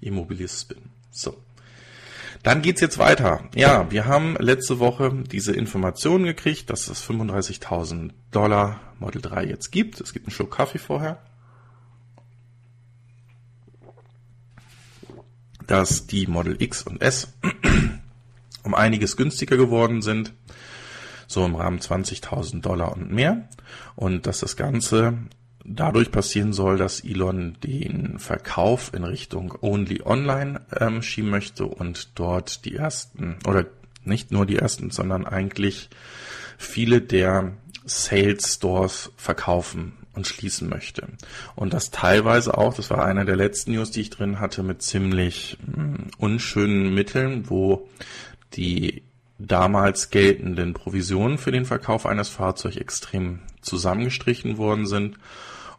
Immobilist 0.00 0.68
bin. 0.68 0.90
So. 1.10 1.36
Dann 2.42 2.62
geht's 2.62 2.80
jetzt 2.80 2.98
weiter. 2.98 3.44
Ja, 3.54 3.90
wir 3.90 4.06
haben 4.06 4.36
letzte 4.38 4.78
Woche 4.78 5.12
diese 5.30 5.52
Information 5.52 6.24
gekriegt, 6.24 6.70
dass 6.70 6.88
es 6.88 7.04
35.000 7.04 8.12
Dollar 8.30 8.80
Model 8.98 9.20
3 9.20 9.44
jetzt 9.44 9.70
gibt. 9.70 10.00
Es 10.00 10.12
gibt 10.12 10.26
einen 10.26 10.32
Schluck 10.32 10.56
Kaffee 10.56 10.78
vorher. 10.78 11.18
Dass 15.66 16.06
die 16.06 16.26
Model 16.26 16.56
X 16.60 16.82
und 16.82 17.02
S 17.02 17.34
um 18.62 18.74
einiges 18.74 19.18
günstiger 19.18 19.58
geworden 19.58 20.00
sind. 20.00 20.32
So 21.26 21.44
im 21.44 21.54
Rahmen 21.54 21.78
20.000 21.78 22.62
Dollar 22.62 22.92
und 22.92 23.12
mehr. 23.12 23.48
Und 23.96 24.26
dass 24.26 24.40
das 24.40 24.56
Ganze 24.56 25.18
dadurch 25.64 26.10
passieren 26.10 26.52
soll, 26.52 26.78
dass 26.78 27.00
Elon 27.00 27.56
den 27.62 28.18
Verkauf 28.18 28.92
in 28.94 29.04
Richtung 29.04 29.54
Only 29.60 30.02
Online 30.04 30.60
ähm, 30.78 31.02
schieben 31.02 31.30
möchte 31.30 31.66
und 31.66 32.10
dort 32.18 32.64
die 32.64 32.76
ersten 32.76 33.38
oder 33.46 33.66
nicht 34.04 34.32
nur 34.32 34.46
die 34.46 34.56
ersten, 34.56 34.90
sondern 34.90 35.26
eigentlich 35.26 35.90
viele 36.58 37.00
der 37.00 37.52
Sales 37.84 38.54
Stores 38.54 39.12
verkaufen 39.16 39.92
und 40.14 40.26
schließen 40.26 40.68
möchte. 40.68 41.06
Und 41.54 41.72
das 41.72 41.90
teilweise 41.90 42.56
auch, 42.56 42.74
das 42.74 42.90
war 42.90 43.04
einer 43.04 43.24
der 43.24 43.36
letzten 43.36 43.72
News, 43.72 43.90
die 43.90 44.02
ich 44.02 44.10
drin 44.10 44.40
hatte, 44.40 44.62
mit 44.62 44.82
ziemlich 44.82 45.58
mh, 45.66 45.76
hm, 45.76 46.06
unschönen 46.18 46.94
Mitteln, 46.94 47.48
wo 47.48 47.88
die 48.54 49.02
damals 49.46 50.10
geltenden 50.10 50.74
Provisionen 50.74 51.38
für 51.38 51.52
den 51.52 51.64
Verkauf 51.64 52.06
eines 52.06 52.28
Fahrzeugs 52.28 52.76
extrem 52.76 53.40
zusammengestrichen 53.62 54.58
worden 54.58 54.86
sind 54.86 55.16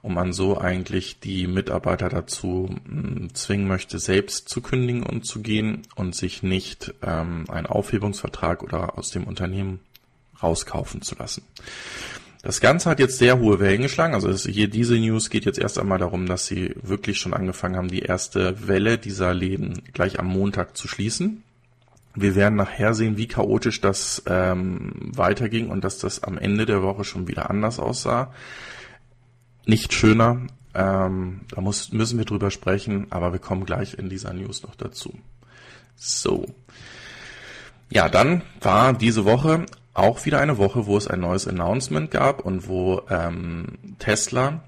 und 0.01 0.13
man 0.13 0.33
so 0.33 0.57
eigentlich 0.57 1.19
die 1.19 1.47
Mitarbeiter 1.47 2.09
dazu 2.09 2.75
hm, 2.87 3.33
zwingen 3.33 3.67
möchte, 3.67 3.99
selbst 3.99 4.49
zu 4.49 4.61
kündigen 4.61 5.03
und 5.03 5.25
zu 5.25 5.41
gehen 5.41 5.83
und 5.95 6.15
sich 6.15 6.43
nicht 6.43 6.93
ähm, 7.03 7.45
einen 7.49 7.67
Aufhebungsvertrag 7.67 8.63
oder 8.63 8.97
aus 8.97 9.11
dem 9.11 9.25
Unternehmen 9.25 9.79
rauskaufen 10.41 11.01
zu 11.01 11.15
lassen. 11.15 11.43
Das 12.41 12.59
Ganze 12.59 12.89
hat 12.89 12.99
jetzt 12.99 13.19
sehr 13.19 13.37
hohe 13.37 13.59
Wellen 13.59 13.83
geschlagen. 13.83 14.15
Also 14.15 14.33
hier 14.49 14.67
diese 14.67 14.95
News 14.95 15.29
geht 15.29 15.45
jetzt 15.45 15.59
erst 15.59 15.77
einmal 15.77 15.99
darum, 15.99 16.25
dass 16.25 16.47
sie 16.47 16.73
wirklich 16.81 17.19
schon 17.19 17.35
angefangen 17.35 17.75
haben, 17.75 17.87
die 17.87 17.99
erste 17.99 18.67
Welle 18.67 18.97
dieser 18.97 19.35
Läden 19.35 19.83
gleich 19.93 20.19
am 20.19 20.25
Montag 20.25 20.75
zu 20.75 20.87
schließen. 20.87 21.43
Wir 22.13 22.35
werden 22.35 22.55
nachher 22.55 22.93
sehen, 22.93 23.17
wie 23.17 23.27
chaotisch 23.27 23.81
das 23.81 24.23
ähm, 24.27 24.91
weiterging 25.15 25.69
und 25.69 25.83
dass 25.83 25.97
das 25.97 26.23
am 26.23 26.37
Ende 26.37 26.65
der 26.65 26.83
Woche 26.83 27.03
schon 27.03 27.27
wieder 27.27 27.49
anders 27.49 27.79
aussah 27.79 28.31
nicht 29.65 29.93
schöner. 29.93 30.41
Ähm, 30.73 31.41
da 31.49 31.61
muss, 31.61 31.91
müssen 31.91 32.17
wir 32.17 32.25
drüber 32.25 32.51
sprechen, 32.51 33.07
aber 33.09 33.33
wir 33.33 33.39
kommen 33.39 33.65
gleich 33.65 33.97
in 33.97 34.09
dieser 34.09 34.33
News 34.33 34.63
noch 34.63 34.75
dazu. 34.75 35.13
So. 35.95 36.45
Ja, 37.89 38.07
dann 38.07 38.41
war 38.61 38.93
diese 38.93 39.25
Woche 39.25 39.65
auch 39.93 40.25
wieder 40.25 40.39
eine 40.39 40.57
Woche, 40.57 40.85
wo 40.85 40.95
es 40.95 41.07
ein 41.07 41.19
neues 41.19 41.47
Announcement 41.47 42.09
gab 42.09 42.45
und 42.45 42.67
wo 42.67 43.01
ähm, 43.09 43.77
Tesla 43.99 44.63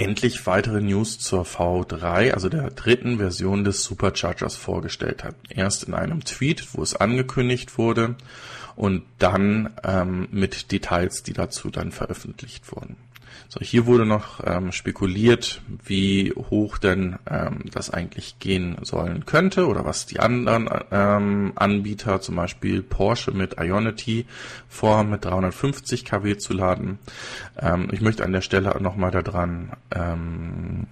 endlich 0.00 0.46
weitere 0.46 0.80
News 0.80 1.18
zur 1.18 1.44
V3, 1.44 2.32
also 2.32 2.48
der 2.48 2.70
dritten 2.70 3.18
Version 3.18 3.64
des 3.64 3.84
Superchargers 3.84 4.56
vorgestellt 4.56 5.24
hat. 5.24 5.34
Erst 5.50 5.84
in 5.84 5.94
einem 5.94 6.24
Tweet, 6.24 6.68
wo 6.72 6.82
es 6.82 6.96
angekündigt 6.96 7.76
wurde 7.76 8.16
und 8.76 9.02
dann 9.18 9.70
ähm, 9.84 10.28
mit 10.30 10.72
Details, 10.72 11.22
die 11.22 11.34
dazu 11.34 11.70
dann 11.70 11.92
veröffentlicht 11.92 12.74
wurden. 12.74 12.96
So, 13.52 13.58
hier 13.62 13.86
wurde 13.86 14.06
noch 14.06 14.40
ähm, 14.46 14.70
spekuliert, 14.70 15.60
wie 15.84 16.32
hoch 16.36 16.78
denn 16.78 17.16
ähm, 17.28 17.64
das 17.72 17.90
eigentlich 17.90 18.38
gehen 18.38 18.76
sollen 18.82 19.26
könnte 19.26 19.66
oder 19.66 19.84
was 19.84 20.06
die 20.06 20.20
anderen 20.20 20.70
ähm, 20.92 21.50
Anbieter, 21.56 22.20
zum 22.20 22.36
Beispiel 22.36 22.80
Porsche 22.80 23.32
mit 23.32 23.56
Ionity, 23.58 24.26
vorhaben 24.68 25.10
mit 25.10 25.24
350 25.24 26.04
kW 26.04 26.36
zu 26.36 26.52
laden. 26.52 27.00
Ähm, 27.58 27.88
ich 27.90 28.00
möchte 28.00 28.24
an 28.24 28.30
der 28.30 28.42
Stelle 28.42 28.80
nochmal 28.80 29.10
daran 29.10 29.72
ähm, 29.92 30.86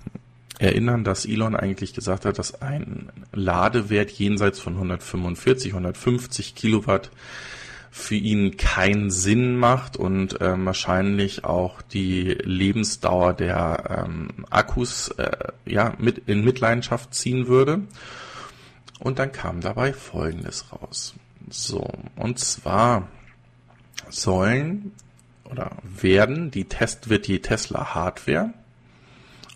erinnern, 0.58 1.04
dass 1.04 1.26
Elon 1.26 1.54
eigentlich 1.54 1.94
gesagt 1.94 2.24
hat, 2.24 2.40
dass 2.40 2.60
ein 2.60 3.10
Ladewert 3.32 4.10
jenseits 4.10 4.58
von 4.58 4.74
145, 4.74 5.70
150 5.74 6.56
Kilowatt 6.56 7.12
für 7.98 8.14
ihn 8.14 8.56
keinen 8.56 9.10
Sinn 9.10 9.56
macht 9.56 9.96
und 9.96 10.40
äh, 10.40 10.64
wahrscheinlich 10.64 11.44
auch 11.44 11.82
die 11.82 12.38
Lebensdauer 12.42 13.34
der 13.34 14.04
ähm, 14.06 14.46
Akkus 14.50 15.08
äh, 15.18 15.52
ja 15.66 15.94
mit 15.98 16.22
in 16.26 16.44
Mitleidenschaft 16.44 17.12
ziehen 17.12 17.48
würde. 17.48 17.82
Und 19.00 19.18
dann 19.18 19.32
kam 19.32 19.60
dabei 19.60 19.92
Folgendes 19.92 20.72
raus. 20.72 21.14
So, 21.50 21.90
und 22.16 22.38
zwar 22.38 23.08
sollen 24.08 24.92
oder 25.44 25.72
werden 25.82 26.50
die 26.50 26.66
Test 26.66 27.08
wird 27.08 27.26
die 27.26 27.42
Tesla 27.42 27.94
Hardware 27.94 28.54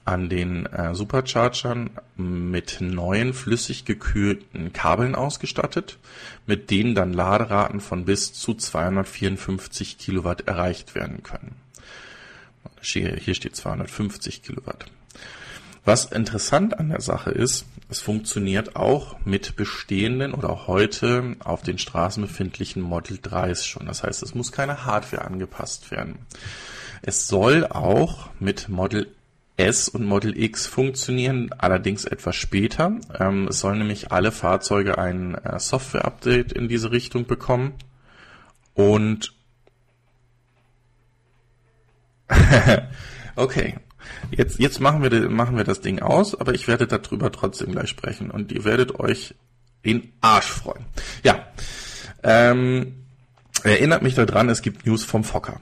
an 0.05 0.29
den 0.29 0.67
äh, 0.67 0.95
Superchargern 0.95 1.91
mit 2.17 2.81
neuen 2.81 3.35
flüssig 3.35 3.85
gekühlten 3.85 4.73
Kabeln 4.73 5.15
ausgestattet, 5.15 5.99
mit 6.47 6.71
denen 6.71 6.95
dann 6.95 7.13
Laderaten 7.13 7.81
von 7.81 8.05
bis 8.05 8.33
zu 8.33 8.55
254 8.55 9.99
Kilowatt 9.99 10.49
erreicht 10.49 10.95
werden 10.95 11.23
können. 11.23 11.57
Hier 12.81 13.35
steht 13.35 13.55
250 13.55 14.43
Kilowatt. 14.43 14.87
Was 15.85 16.05
interessant 16.05 16.79
an 16.79 16.91
der 16.91 17.01
Sache 17.01 17.31
ist, 17.31 17.67
es 17.89 18.01
funktioniert 18.01 18.77
auch 18.77 19.17
mit 19.25 19.57
bestehenden 19.57 20.33
oder 20.33 20.67
heute 20.69 21.37
auf 21.41 21.63
den 21.63 21.79
Straßen 21.79 22.23
befindlichen 22.23 22.83
Model 22.83 23.19
3s 23.19 23.67
schon. 23.67 23.87
Das 23.87 24.05
heißt, 24.05 24.23
es 24.23 24.35
muss 24.35 24.53
keine 24.53 24.85
Hardware 24.85 25.25
angepasst 25.25 25.91
werden. 25.91 26.21
Es 27.03 27.27
soll 27.27 27.67
auch 27.67 28.31
mit 28.39 28.69
Model 28.69 29.09
S 29.63 29.89
und 29.89 30.05
Model 30.05 30.37
X 30.37 30.67
funktionieren, 30.67 31.51
allerdings 31.57 32.05
etwas 32.05 32.37
später. 32.37 32.99
Ähm, 33.19 33.49
es 33.49 33.61
sollen 33.61 33.79
nämlich 33.79 34.13
alle 34.13 34.33
Fahrzeuge 34.33 34.99
ein 34.99 35.35
äh, 35.35 35.59
Software-Update 35.59 36.53
in 36.53 36.69
diese 36.69 36.91
Richtung 36.91 37.27
bekommen. 37.27 37.75
Und 38.75 39.35
okay, 43.37 43.77
jetzt, 44.31 44.59
jetzt 44.59 44.81
machen, 44.81 45.03
wir, 45.03 45.29
machen 45.29 45.57
wir 45.57 45.65
das 45.65 45.81
Ding 45.81 46.01
aus, 46.01 46.39
aber 46.39 46.55
ich 46.55 46.69
werde 46.69 46.87
darüber 46.87 47.31
trotzdem 47.31 47.73
gleich 47.73 47.91
sprechen 47.91 48.31
und 48.31 48.53
ihr 48.53 48.65
werdet 48.65 48.99
euch 48.99 49.35
den 49.85 50.13
Arsch 50.21 50.47
freuen. 50.47 50.87
Ja, 51.23 51.47
ähm, 52.23 53.05
erinnert 53.63 54.03
mich 54.03 54.15
daran, 54.15 54.49
es 54.49 54.63
gibt 54.63 54.87
News 54.87 55.05
vom 55.05 55.25
Fokker. 55.25 55.61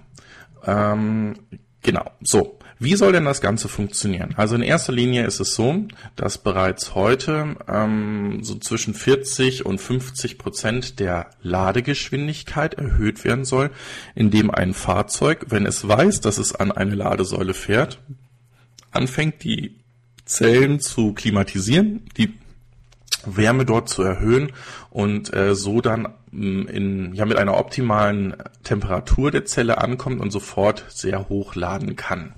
Ähm, 0.65 1.35
genau, 1.83 2.11
so. 2.21 2.59
Wie 2.83 2.97
soll 2.97 3.13
denn 3.13 3.27
das 3.27 3.43
Ganze 3.43 3.69
funktionieren? 3.69 4.33
Also 4.39 4.55
in 4.55 4.63
erster 4.63 4.95
Linie 4.95 5.27
ist 5.27 5.39
es 5.39 5.55
so, 5.55 5.85
dass 6.17 6.39
bereits 6.39 6.95
heute 6.95 7.57
ähm, 7.69 8.39
so 8.43 8.55
zwischen 8.55 8.95
40 8.95 9.67
und 9.67 9.79
50 9.79 10.39
Prozent 10.39 10.99
der 10.99 11.29
Ladegeschwindigkeit 11.43 12.73
erhöht 12.73 13.23
werden 13.23 13.45
soll, 13.45 13.71
indem 14.15 14.51
ein 14.51 14.73
Fahrzeug, 14.73 15.45
wenn 15.51 15.67
es 15.67 15.87
weiß, 15.87 16.23
dass 16.23 16.39
es 16.39 16.55
an 16.55 16.73
eine 16.73 16.95
Ladesäule 16.95 17.53
fährt, 17.53 17.99
anfängt 18.93 19.45
die 19.45 19.77
Zellen 20.25 20.81
zu 20.81 21.13
klimatisieren, 21.13 22.07
die 22.17 22.33
Wärme 23.27 23.67
dort 23.67 23.91
zu 23.91 24.03
erhöhen 24.03 24.53
und 24.89 25.35
äh, 25.35 25.55
so 25.55 25.83
dann 25.83 26.15
mm, 26.31 26.63
in, 26.63 27.15
ja, 27.15 27.27
mit 27.27 27.37
einer 27.37 27.59
optimalen 27.59 28.37
Temperatur 28.63 29.31
der 29.31 29.45
Zelle 29.45 29.77
ankommt 29.77 30.19
und 30.23 30.31
sofort 30.31 30.87
sehr 30.89 31.29
hoch 31.29 31.55
laden 31.55 31.95
kann. 31.95 32.33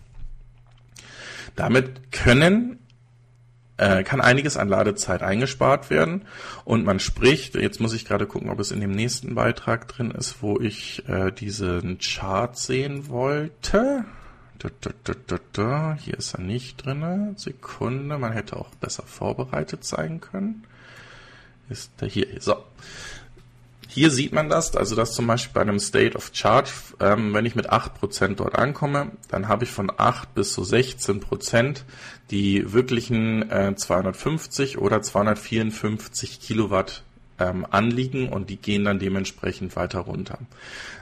Damit 1.57 2.13
können 2.13 2.79
äh, 3.79 4.05
kann 4.05 4.21
einiges 4.21 4.57
an 4.57 4.69
Ladezeit 4.69 5.23
eingespart 5.23 5.91
werden 5.91 6.23
und 6.65 6.85
man 6.85 7.01
spricht, 7.01 7.55
jetzt 7.57 7.81
muss 7.81 7.95
ich 7.95 8.05
gerade 8.05 8.27
gucken, 8.27 8.51
ob 8.51 8.61
es 8.61 8.71
in 8.71 8.81
dem 8.81 8.93
nächsten 8.93 9.35
Beitrag 9.35 9.89
drin 9.89 10.11
ist, 10.11 10.43
wo 10.43 10.61
ich 10.61 11.09
äh, 11.09 11.33
diesen 11.33 11.99
Chart 11.99 12.57
sehen 12.57 13.09
wollte. 13.09 14.05
Da, 14.59 14.69
da, 14.81 15.15
da, 15.27 15.39
da, 15.53 15.99
Hier 16.01 16.17
ist 16.17 16.35
er 16.35 16.41
nicht 16.41 16.85
drin. 16.85 17.35
Sekunde, 17.37 18.19
man 18.19 18.33
hätte 18.33 18.57
auch 18.57 18.69
besser 18.77 19.03
vorbereitet 19.03 19.85
sein 19.85 20.21
können. 20.21 20.65
Ist 21.69 21.91
der 22.01 22.09
hier? 22.09 22.27
So. 22.39 22.57
Hier 23.95 24.11
sieht 24.11 24.33
man 24.33 24.49
das, 24.49 24.75
also 24.75 24.97
dass 24.97 25.13
zum 25.13 25.27
Beispiel 25.27 25.53
bei 25.53 25.61
einem 25.61 25.79
State 25.79 26.17
of 26.17 26.31
Charge, 26.33 26.71
ähm, 26.99 27.35
wenn 27.35 27.45
ich 27.45 27.55
mit 27.55 27.71
8% 27.71 28.37
dort 28.37 28.57
ankomme, 28.57 29.13
dann 29.29 29.49
habe 29.49 29.65
ich 29.65 29.71
von 29.71 29.93
8 29.95 30.35
bis 30.35 30.55
zu 30.55 30.63
16% 30.63 31.83
die 32.31 32.73
wirklichen 32.73 33.51
äh, 33.51 33.75
250 33.77 34.79
oder 34.79 35.03
254 35.03 36.41
Kilowatt 36.41 37.03
ähm, 37.39 37.67
anliegen 37.69 38.31
und 38.31 38.49
die 38.49 38.57
gehen 38.57 38.85
dann 38.85 38.99
dementsprechend 38.99 39.77
weiter 39.77 40.01
runter. 40.01 40.39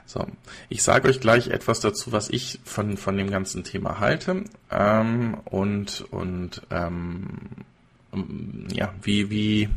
So, 0.04 0.26
ich 0.68 0.82
sage 0.82 1.08
euch 1.08 1.20
gleich 1.20 1.46
etwas 1.46 1.78
dazu, 1.78 2.10
was 2.10 2.28
ich 2.28 2.58
von, 2.64 2.96
von 2.96 3.16
dem 3.16 3.30
ganzen 3.30 3.62
Thema 3.62 4.00
halte 4.00 4.42
ähm, 4.68 5.34
und, 5.44 6.04
und 6.10 6.62
ähm, 6.72 7.38
ja, 8.72 8.92
wie, 9.00 9.30
wie 9.30 9.68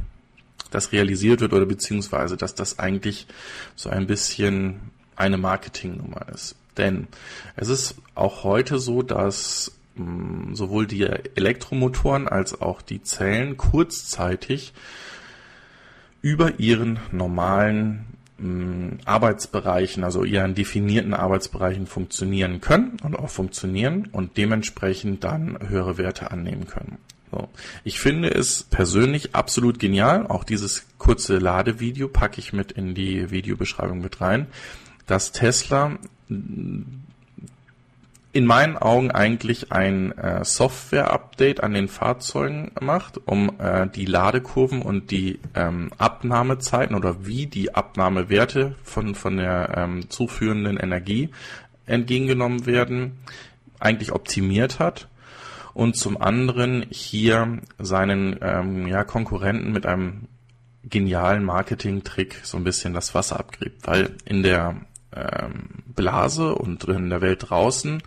das 0.73 0.91
realisiert 0.91 1.41
wird 1.41 1.53
oder 1.53 1.65
beziehungsweise, 1.65 2.37
dass 2.37 2.55
das 2.55 2.79
eigentlich 2.79 3.27
so 3.75 3.89
ein 3.89 4.07
bisschen 4.07 4.79
eine 5.15 5.37
Marketingnummer 5.37 6.27
ist. 6.33 6.55
Denn 6.77 7.07
es 7.55 7.69
ist 7.69 7.95
auch 8.15 8.43
heute 8.43 8.79
so, 8.79 9.01
dass 9.03 9.71
mh, 9.95 10.05
mm, 10.05 10.55
sowohl 10.55 10.87
die 10.87 11.03
Elektromotoren 11.03 12.27
als 12.27 12.59
auch 12.61 12.81
die 12.81 13.03
Zellen 13.03 13.57
kurzzeitig 13.57 14.73
über 16.21 16.59
ihren 16.59 16.99
normalen 17.11 18.05
mh, 18.43 18.49
mm, 18.49 18.99
Arbeitsbereichen, 19.05 20.03
also 20.03 20.23
ihren 20.23 20.55
definierten 20.55 21.13
Arbeitsbereichen 21.13 21.87
funktionieren 21.87 22.61
können 22.61 22.97
und 23.03 23.15
auch 23.15 23.29
funktionieren 23.29 24.09
und 24.11 24.37
dementsprechend 24.37 25.23
dann 25.23 25.57
höhere 25.67 25.97
Werte 25.97 26.31
annehmen 26.31 26.67
können. 26.67 26.97
So. 27.31 27.49
Ich 27.83 27.99
finde 27.99 28.29
es 28.29 28.63
persönlich 28.63 29.33
absolut 29.33 29.79
genial. 29.79 30.27
Auch 30.27 30.43
dieses 30.43 30.85
kurze 30.99 31.39
Ladevideo 31.39 32.07
packe 32.07 32.39
ich 32.39 32.53
mit 32.53 32.71
in 32.71 32.93
die 32.93 33.31
Videobeschreibung 33.31 34.01
mit 34.01 34.21
rein, 34.21 34.47
dass 35.07 35.31
Tesla 35.31 35.97
in 38.33 38.47
meinen 38.47 38.77
Augen 38.77 39.11
eigentlich 39.11 39.71
ein 39.71 40.11
äh, 40.17 40.43
Software-Update 40.43 41.61
an 41.61 41.73
den 41.73 41.87
Fahrzeugen 41.87 42.71
macht, 42.81 43.19
um 43.27 43.59
äh, 43.59 43.87
die 43.87 44.05
Ladekurven 44.05 44.81
und 44.81 45.11
die 45.11 45.39
ähm, 45.53 45.91
Abnahmezeiten 45.99 46.95
oder 46.95 47.27
wie 47.27 47.45
die 47.45 47.75
Abnahmewerte 47.75 48.75
von, 48.83 49.13
von 49.13 49.37
der 49.37 49.75
ähm, 49.77 50.09
zuführenden 50.09 50.77
Energie 50.77 51.29
entgegengenommen 51.85 52.65
werden, 52.65 53.19
eigentlich 53.79 54.11
optimiert 54.11 54.79
hat 54.79 55.09
und 55.75 55.95
zum 55.95 56.19
anderen 56.19 56.87
hier 56.89 57.59
seinen 57.77 58.39
ähm, 58.41 58.87
ja, 58.87 59.03
Konkurrenten 59.03 59.71
mit 59.71 59.85
einem 59.85 60.27
genialen 60.83 61.43
Marketing-Trick 61.43 62.41
so 62.43 62.57
ein 62.57 62.63
bisschen 62.63 62.95
das 62.95 63.13
Wasser 63.13 63.39
abgräbt, 63.39 63.85
weil 63.85 64.15
in 64.25 64.41
der 64.41 64.75
ähm, 65.15 65.83
Blase 65.87 66.55
und 66.55 66.83
in 66.85 67.09
der 67.09 67.21
Welt 67.21 67.49
draußen 67.49 68.01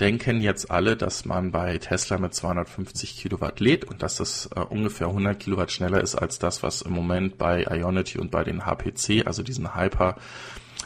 denken 0.00 0.40
jetzt 0.40 0.70
alle, 0.70 0.96
dass 0.96 1.24
man 1.24 1.52
bei 1.52 1.76
Tesla 1.78 2.18
mit 2.18 2.34
250 2.34 3.16
Kilowatt 3.16 3.60
lädt 3.60 3.84
und 3.84 4.02
dass 4.02 4.16
das 4.16 4.48
äh, 4.54 4.60
ungefähr 4.60 5.08
100 5.08 5.38
Kilowatt 5.38 5.70
schneller 5.70 6.00
ist 6.00 6.14
als 6.14 6.38
das, 6.38 6.62
was 6.62 6.82
im 6.82 6.92
Moment 6.92 7.38
bei 7.38 7.64
Ionity 7.64 8.18
und 8.18 8.30
bei 8.30 8.42
den 8.42 8.64
HPC, 8.64 9.26
also 9.26 9.42
diesen 9.42 9.74
Hyper 9.74 10.16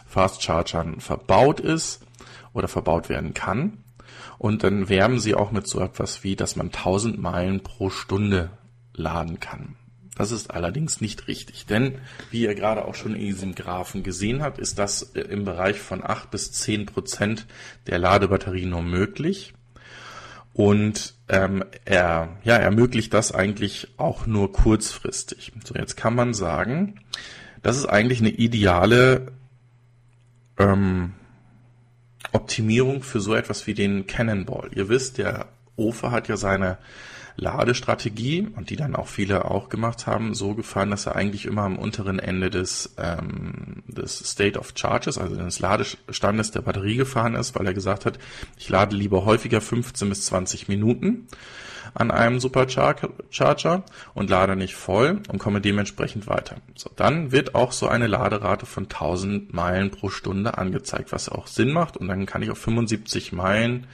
Fast 0.07 0.43
Chargern 0.43 1.01
verbaut 1.01 1.61
ist 1.61 2.05
oder 2.53 2.69
verbaut 2.69 3.09
werden 3.09 3.35
kann. 3.35 3.85
Und 4.39 4.63
dann 4.65 4.89
werben 4.89 5.19
sie 5.21 5.35
auch 5.35 5.53
mit 5.53 5.67
so 5.67 5.81
etwas 5.81 6.25
wie, 6.25 6.37
dass 6.37 6.57
man 6.57 6.67
1000 6.67 7.21
Meilen 7.21 7.63
pro 7.63 7.91
Stunde 7.91 8.51
laden 8.95 9.41
kann. 9.41 9.77
Das 10.17 10.31
ist 10.31 10.51
allerdings 10.51 11.01
nicht 11.01 11.27
richtig, 11.27 11.67
denn 11.67 11.99
wie 12.31 12.43
ihr 12.43 12.55
gerade 12.55 12.85
auch 12.85 12.95
schon 12.95 13.15
in 13.15 13.21
diesem 13.21 13.55
Graphen 13.55 14.05
gesehen 14.05 14.43
habt, 14.43 14.59
ist 14.59 14.79
das 14.79 15.15
äh, 15.15 15.21
im 15.21 15.45
Bereich 15.45 15.79
von 15.79 16.05
8 16.05 16.31
bis 16.31 16.53
10 16.53 16.87
Prozent 16.87 17.47
der 17.89 17.99
Ladebatterie 17.99 18.67
nur 18.67 18.83
möglich. 18.83 19.55
Und 20.53 21.15
ähm, 21.29 21.65
er 21.85 22.37
ja, 22.45 22.57
ermöglicht 22.57 23.13
das 23.13 23.33
eigentlich 23.33 23.89
auch 23.97 24.27
nur 24.27 24.53
kurzfristig. 24.53 25.53
So, 25.65 25.75
jetzt 25.75 25.97
kann 25.97 26.15
man 26.15 26.33
sagen, 26.33 27.01
das 27.63 27.77
ist 27.77 27.87
eigentlich 27.87 28.21
eine 28.21 28.31
ideale 28.31 29.33
ähm, 30.59 31.15
Optimierung 32.31 33.03
für 33.03 33.21
so 33.21 33.35
etwas 33.35 33.67
wie 33.67 33.75
den 33.75 34.07
Cannonball. 34.07 34.71
Ihr 34.75 34.89
wisst, 34.89 35.19
der 35.19 35.49
OFA 35.77 36.13
hat 36.13 36.29
ja 36.29 36.37
seine 36.37 36.79
Ladestrategie 37.37 38.49
und 38.55 38.71
die 38.71 38.77
dann 38.77 38.95
auch 38.95 39.09
viele 39.09 39.47
auch 39.51 39.69
gemacht 39.69 40.07
haben, 40.07 40.35
so 40.35 40.55
gefahren, 40.55 40.91
dass 40.91 41.07
er 41.07 41.17
eigentlich 41.17 41.47
immer 41.47 41.63
am 41.63 41.79
unteren 41.79 42.19
Ende 42.19 42.49
des, 42.49 42.95
ähm, 42.97 43.83
des 43.89 44.19
State 44.19 44.59
of 44.59 44.73
Charges, 44.77 45.19
also 45.19 45.35
des 45.35 45.59
Ladestandes 45.59 46.53
der 46.53 46.63
Batterie 46.63 46.97
gefahren 46.97 47.35
ist, 47.35 47.59
weil 47.59 47.67
er 47.67 47.75
gesagt 47.75 48.07
hat, 48.07 48.19
ich 48.57 48.69
lade 48.69 48.95
lieber 48.95 49.25
häufiger 49.25 49.61
15 49.61 50.09
bis 50.09 50.27
20 50.27 50.69
Minuten 50.69 51.27
an 51.93 52.11
einem 52.11 52.41
Supercharger 52.41 53.11
und 54.15 54.31
lade 54.31 54.57
nicht 54.57 54.75
voll 54.75 55.21
und 55.29 55.39
komme 55.39 55.61
dementsprechend 55.61 56.27
weiter. 56.27 56.57
So, 56.75 56.91
dann 56.95 57.31
wird 57.31 57.55
auch 57.55 57.73
so 57.73 57.89
eine 57.89 58.07
Laderate 58.07 58.67
von 58.67 58.85
1000 58.85 59.53
Meilen 59.53 59.91
pro 59.91 60.09
Stunde 60.09 60.59
angezeigt, 60.59 61.13
was 61.13 61.29
auch 61.29 61.47
Sinn 61.47 61.73
macht 61.73 61.97
und 61.97 62.09
dann 62.09 62.27
kann 62.27 62.43
ich 62.43 62.51
auf 62.51 62.59
75 62.59 63.33
Meilen 63.33 63.87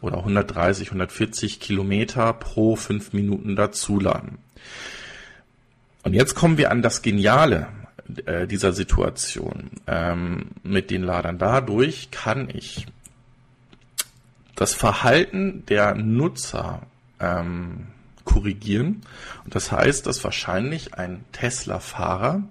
oder 0.00 0.18
130, 0.18 0.88
140 0.88 1.60
Kilometer 1.60 2.32
pro 2.32 2.76
fünf 2.76 3.12
Minuten 3.12 3.56
dazuladen. 3.56 4.38
Und 6.02 6.14
jetzt 6.14 6.34
kommen 6.34 6.58
wir 6.58 6.70
an 6.70 6.82
das 6.82 7.02
Geniale 7.02 7.68
äh, 8.26 8.46
dieser 8.46 8.72
Situation 8.72 9.70
ähm, 9.86 10.50
mit 10.62 10.90
den 10.90 11.02
Ladern. 11.02 11.38
Dadurch 11.38 12.10
kann 12.10 12.48
ich 12.50 12.86
das 14.54 14.74
Verhalten 14.74 15.64
der 15.66 15.94
Nutzer 15.94 16.82
ähm, 17.20 17.86
korrigieren. 18.24 19.02
Und 19.44 19.54
das 19.54 19.72
heißt, 19.72 20.06
dass 20.06 20.22
wahrscheinlich 20.24 20.94
ein 20.94 21.24
Tesla-Fahrer 21.32 22.42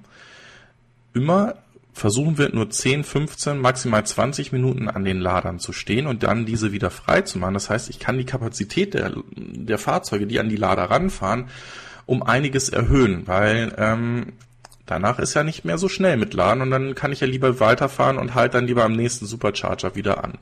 immer 1.14 1.56
versuchen 1.94 2.38
wird, 2.38 2.54
nur 2.54 2.70
10, 2.70 3.04
15, 3.04 3.60
maximal 3.60 4.06
20 4.06 4.52
Minuten 4.52 4.90
an 4.90 5.06
den 5.06 5.20
Ladern 5.20 5.60
zu 5.60 5.74
stehen 5.74 6.08
und 6.08 6.24
dann 6.24 6.46
diese 6.46 6.72
wieder 6.72 6.90
frei 6.90 7.22
zu 7.22 7.38
machen. 7.38 7.54
Das 7.54 7.70
heißt, 7.70 7.90
ich 7.90 8.00
kann 8.00 8.18
die 8.18 8.26
Kapazität 8.26 8.94
der, 8.94 9.14
der 9.36 9.78
Fahrzeuge, 9.78 10.28
die 10.28 10.40
an 10.40 10.50
die 10.50 10.56
Lader 10.56 10.86
ranfahren, 10.86 11.50
um 12.06 12.24
einiges 12.24 12.70
erhöhen, 12.70 13.28
weil 13.28 13.74
ähm, 13.78 14.34
danach 14.86 15.20
ist 15.20 15.36
ja 15.36 15.44
nicht 15.44 15.66
mehr 15.66 15.78
so 15.78 15.88
schnell 15.88 16.18
mit 16.18 16.34
Laden 16.34 16.62
und 16.62 16.72
dann 16.72 16.96
kann 16.96 17.12
ich 17.12 17.22
ja 17.22 17.28
lieber 17.28 17.60
weiterfahren 17.60 18.18
und 18.18 18.34
halt 18.34 18.56
dann 18.56 18.68
lieber 18.68 18.84
am 18.84 18.94
nächsten 18.94 19.26
Supercharger 19.26 19.96
wieder 19.96 20.24
an. 20.24 20.40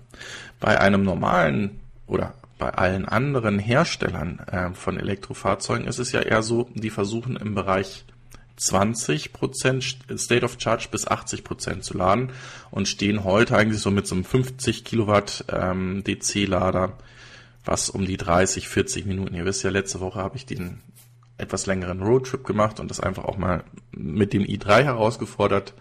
Bei 0.59 0.79
einem 0.79 1.03
normalen 1.03 1.81
oder 2.07 2.33
bei 2.57 2.69
allen 2.69 3.07
anderen 3.07 3.59
Herstellern 3.59 4.39
äh, 4.51 4.69
von 4.73 4.97
Elektrofahrzeugen 4.97 5.87
ist 5.87 5.99
es 5.99 6.11
ja 6.11 6.21
eher 6.21 6.43
so, 6.43 6.69
die 6.75 6.91
versuchen 6.91 7.35
im 7.35 7.55
Bereich 7.55 8.05
20% 8.61 10.17
State 10.17 10.45
of 10.45 10.57
Charge 10.59 10.87
bis 10.91 11.07
80% 11.07 11.81
zu 11.81 11.97
laden 11.97 12.31
und 12.69 12.87
stehen 12.87 13.23
heute 13.23 13.57
eigentlich 13.57 13.81
so 13.81 13.89
mit 13.91 14.05
so 14.05 14.15
einem 14.15 14.23
50 14.23 14.85
Kilowatt 14.85 15.45
ähm, 15.49 16.03
DC-Lader, 16.03 16.93
was 17.65 17.89
um 17.89 18.05
die 18.05 18.17
30, 18.17 18.67
40 18.67 19.05
Minuten. 19.05 19.35
Ihr 19.35 19.45
wisst 19.45 19.63
ja, 19.63 19.71
letzte 19.71 19.99
Woche 19.99 20.19
habe 20.19 20.37
ich 20.37 20.45
den 20.45 20.81
etwas 21.37 21.65
längeren 21.65 22.01
Roadtrip 22.01 22.45
gemacht 22.45 22.79
und 22.79 22.91
das 22.91 22.99
einfach 22.99 23.25
auch 23.25 23.37
mal 23.37 23.63
mit 23.91 24.31
dem 24.33 24.43
i3 24.43 24.83
herausgefordert. 24.83 25.73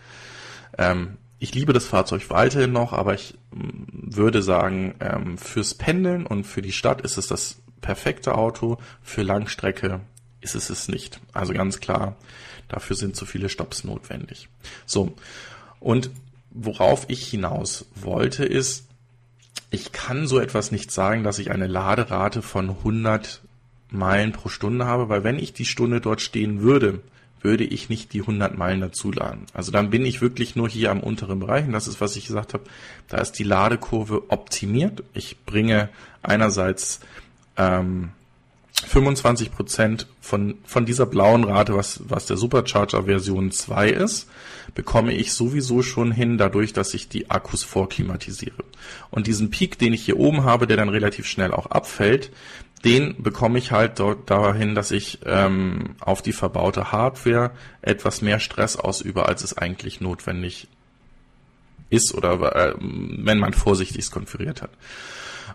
Ähm, 0.78 1.18
ich 1.38 1.54
liebe 1.54 1.72
das 1.72 1.86
Fahrzeug 1.86 2.28
weiterhin 2.30 2.72
noch, 2.72 2.92
aber 2.92 3.14
ich 3.14 3.34
mm, 3.52 4.14
würde 4.16 4.42
sagen, 4.42 4.94
ähm, 5.00 5.38
fürs 5.38 5.74
Pendeln 5.74 6.26
und 6.26 6.44
für 6.44 6.62
die 6.62 6.72
Stadt 6.72 7.02
ist 7.02 7.18
es 7.18 7.26
das 7.26 7.56
perfekte 7.80 8.34
Auto. 8.34 8.78
Für 9.02 9.22
Langstrecke 9.22 10.00
ist 10.40 10.54
es 10.54 10.70
es 10.70 10.88
nicht. 10.88 11.20
Also 11.32 11.52
ganz 11.52 11.80
klar, 11.80 12.16
dafür 12.70 12.96
sind 12.96 13.16
zu 13.16 13.26
viele 13.26 13.48
Stops 13.48 13.84
notwendig. 13.84 14.48
So. 14.86 15.14
Und 15.78 16.10
worauf 16.50 17.06
ich 17.08 17.26
hinaus 17.28 17.86
wollte 17.94 18.44
ist, 18.44 18.86
ich 19.70 19.92
kann 19.92 20.26
so 20.26 20.40
etwas 20.40 20.72
nicht 20.72 20.90
sagen, 20.90 21.22
dass 21.22 21.38
ich 21.38 21.50
eine 21.50 21.66
Laderate 21.66 22.42
von 22.42 22.70
100 22.70 23.40
Meilen 23.90 24.32
pro 24.32 24.48
Stunde 24.48 24.86
habe, 24.86 25.08
weil 25.08 25.24
wenn 25.24 25.38
ich 25.38 25.52
die 25.52 25.64
Stunde 25.64 26.00
dort 26.00 26.20
stehen 26.20 26.60
würde, 26.60 27.00
würde 27.42 27.64
ich 27.64 27.88
nicht 27.88 28.12
die 28.12 28.20
100 28.20 28.56
Meilen 28.56 28.80
dazuladen. 28.80 29.46
Also 29.54 29.72
dann 29.72 29.90
bin 29.90 30.04
ich 30.04 30.20
wirklich 30.20 30.56
nur 30.56 30.68
hier 30.68 30.90
am 30.90 31.00
unteren 31.00 31.40
Bereich 31.40 31.66
und 31.66 31.72
das 31.72 31.88
ist, 31.88 32.00
was 32.00 32.16
ich 32.16 32.26
gesagt 32.26 32.52
habe, 32.52 32.64
da 33.08 33.18
ist 33.18 33.32
die 33.32 33.44
Ladekurve 33.44 34.30
optimiert. 34.30 35.02
Ich 35.14 35.44
bringe 35.46 35.88
einerseits 36.22 37.00
ähm, 37.56 38.10
25 38.86 39.52
Prozent 39.52 40.06
von, 40.20 40.58
von 40.64 40.86
dieser 40.86 41.06
blauen 41.06 41.44
Rate, 41.44 41.74
was, 41.74 42.00
was 42.08 42.26
der 42.26 42.36
Supercharger 42.36 43.04
Version 43.04 43.50
2 43.50 43.90
ist, 43.90 44.28
bekomme 44.74 45.12
ich 45.12 45.32
sowieso 45.32 45.82
schon 45.82 46.12
hin, 46.12 46.38
dadurch, 46.38 46.72
dass 46.72 46.94
ich 46.94 47.08
die 47.08 47.30
Akkus 47.30 47.64
vorklimatisiere. 47.64 48.64
Und 49.10 49.26
diesen 49.26 49.50
Peak, 49.50 49.78
den 49.78 49.92
ich 49.92 50.04
hier 50.04 50.18
oben 50.18 50.44
habe, 50.44 50.66
der 50.66 50.76
dann 50.76 50.88
relativ 50.88 51.26
schnell 51.26 51.52
auch 51.52 51.66
abfällt, 51.66 52.30
den 52.84 53.22
bekomme 53.22 53.58
ich 53.58 53.72
halt 53.72 53.98
dort 53.98 54.30
dahin, 54.30 54.74
dass 54.74 54.90
ich 54.90 55.18
ähm, 55.26 55.96
auf 56.00 56.22
die 56.22 56.32
verbaute 56.32 56.92
Hardware 56.92 57.50
etwas 57.82 58.22
mehr 58.22 58.40
Stress 58.40 58.76
ausübe, 58.76 59.26
als 59.26 59.44
es 59.44 59.56
eigentlich 59.56 60.00
notwendig 60.00 60.68
ist 61.90 62.14
oder 62.14 62.56
äh, 62.56 62.74
wenn 62.78 63.38
man 63.38 63.52
vorsichtig 63.52 64.10
konfiguriert 64.10 64.62
hat. 64.62 64.70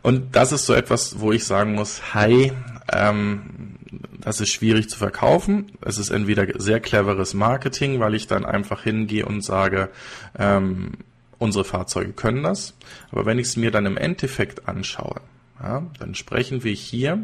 Und 0.01 0.35
das 0.35 0.51
ist 0.51 0.65
so 0.65 0.73
etwas, 0.73 1.19
wo 1.19 1.31
ich 1.31 1.45
sagen 1.45 1.75
muss, 1.75 2.13
hi, 2.13 2.51
ähm, 2.91 3.75
das 4.19 4.41
ist 4.41 4.49
schwierig 4.49 4.89
zu 4.89 4.97
verkaufen. 4.97 5.71
Es 5.81 5.97
ist 5.97 6.09
entweder 6.09 6.47
sehr 6.59 6.79
cleveres 6.79 7.33
Marketing, 7.33 7.99
weil 7.99 8.15
ich 8.15 8.27
dann 8.27 8.45
einfach 8.45 8.83
hingehe 8.83 9.25
und 9.25 9.41
sage, 9.41 9.89
ähm, 10.37 10.93
unsere 11.37 11.63
Fahrzeuge 11.63 12.13
können 12.13 12.43
das. 12.43 12.73
Aber 13.11 13.25
wenn 13.25 13.39
ich 13.39 13.47
es 13.47 13.57
mir 13.57 13.71
dann 13.71 13.85
im 13.85 13.97
Endeffekt 13.97 14.67
anschaue, 14.67 15.21
ja, 15.61 15.83
dann 15.99 16.15
sprechen 16.15 16.63
wir 16.63 16.73
hier 16.73 17.19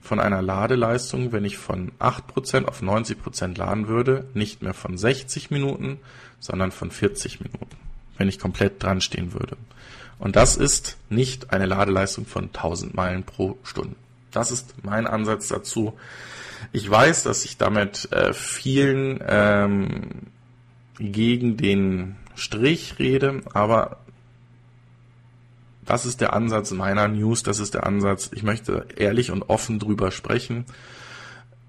von 0.00 0.18
einer 0.18 0.42
Ladeleistung, 0.42 1.32
wenn 1.32 1.44
ich 1.44 1.58
von 1.58 1.92
8% 1.98 2.64
auf 2.64 2.82
90% 2.82 3.58
laden 3.58 3.86
würde, 3.86 4.26
nicht 4.34 4.62
mehr 4.62 4.74
von 4.74 4.96
60 4.96 5.50
Minuten, 5.50 5.98
sondern 6.38 6.72
von 6.72 6.90
40 6.90 7.40
Minuten, 7.40 7.76
wenn 8.16 8.28
ich 8.28 8.38
komplett 8.38 8.82
dran 8.82 9.00
stehen 9.00 9.34
würde. 9.34 9.56
Und 10.20 10.36
das 10.36 10.56
ist 10.56 10.98
nicht 11.08 11.50
eine 11.52 11.66
Ladeleistung 11.66 12.26
von 12.26 12.44
1000 12.44 12.94
Meilen 12.94 13.24
pro 13.24 13.58
Stunde. 13.64 13.96
Das 14.30 14.52
ist 14.52 14.74
mein 14.84 15.06
Ansatz 15.06 15.48
dazu. 15.48 15.94
Ich 16.72 16.88
weiß, 16.88 17.22
dass 17.22 17.44
ich 17.44 17.56
damit 17.56 18.12
äh, 18.12 18.34
vielen 18.34 19.18
ähm, 19.26 20.10
gegen 20.98 21.56
den 21.56 22.16
Strich 22.34 22.98
rede, 22.98 23.40
aber 23.54 24.00
das 25.86 26.04
ist 26.04 26.20
der 26.20 26.34
Ansatz 26.34 26.70
meiner 26.70 27.08
News, 27.08 27.42
das 27.42 27.58
ist 27.58 27.72
der 27.72 27.86
Ansatz. 27.86 28.30
Ich 28.34 28.42
möchte 28.42 28.86
ehrlich 28.96 29.30
und 29.30 29.44
offen 29.44 29.78
drüber 29.78 30.10
sprechen. 30.10 30.66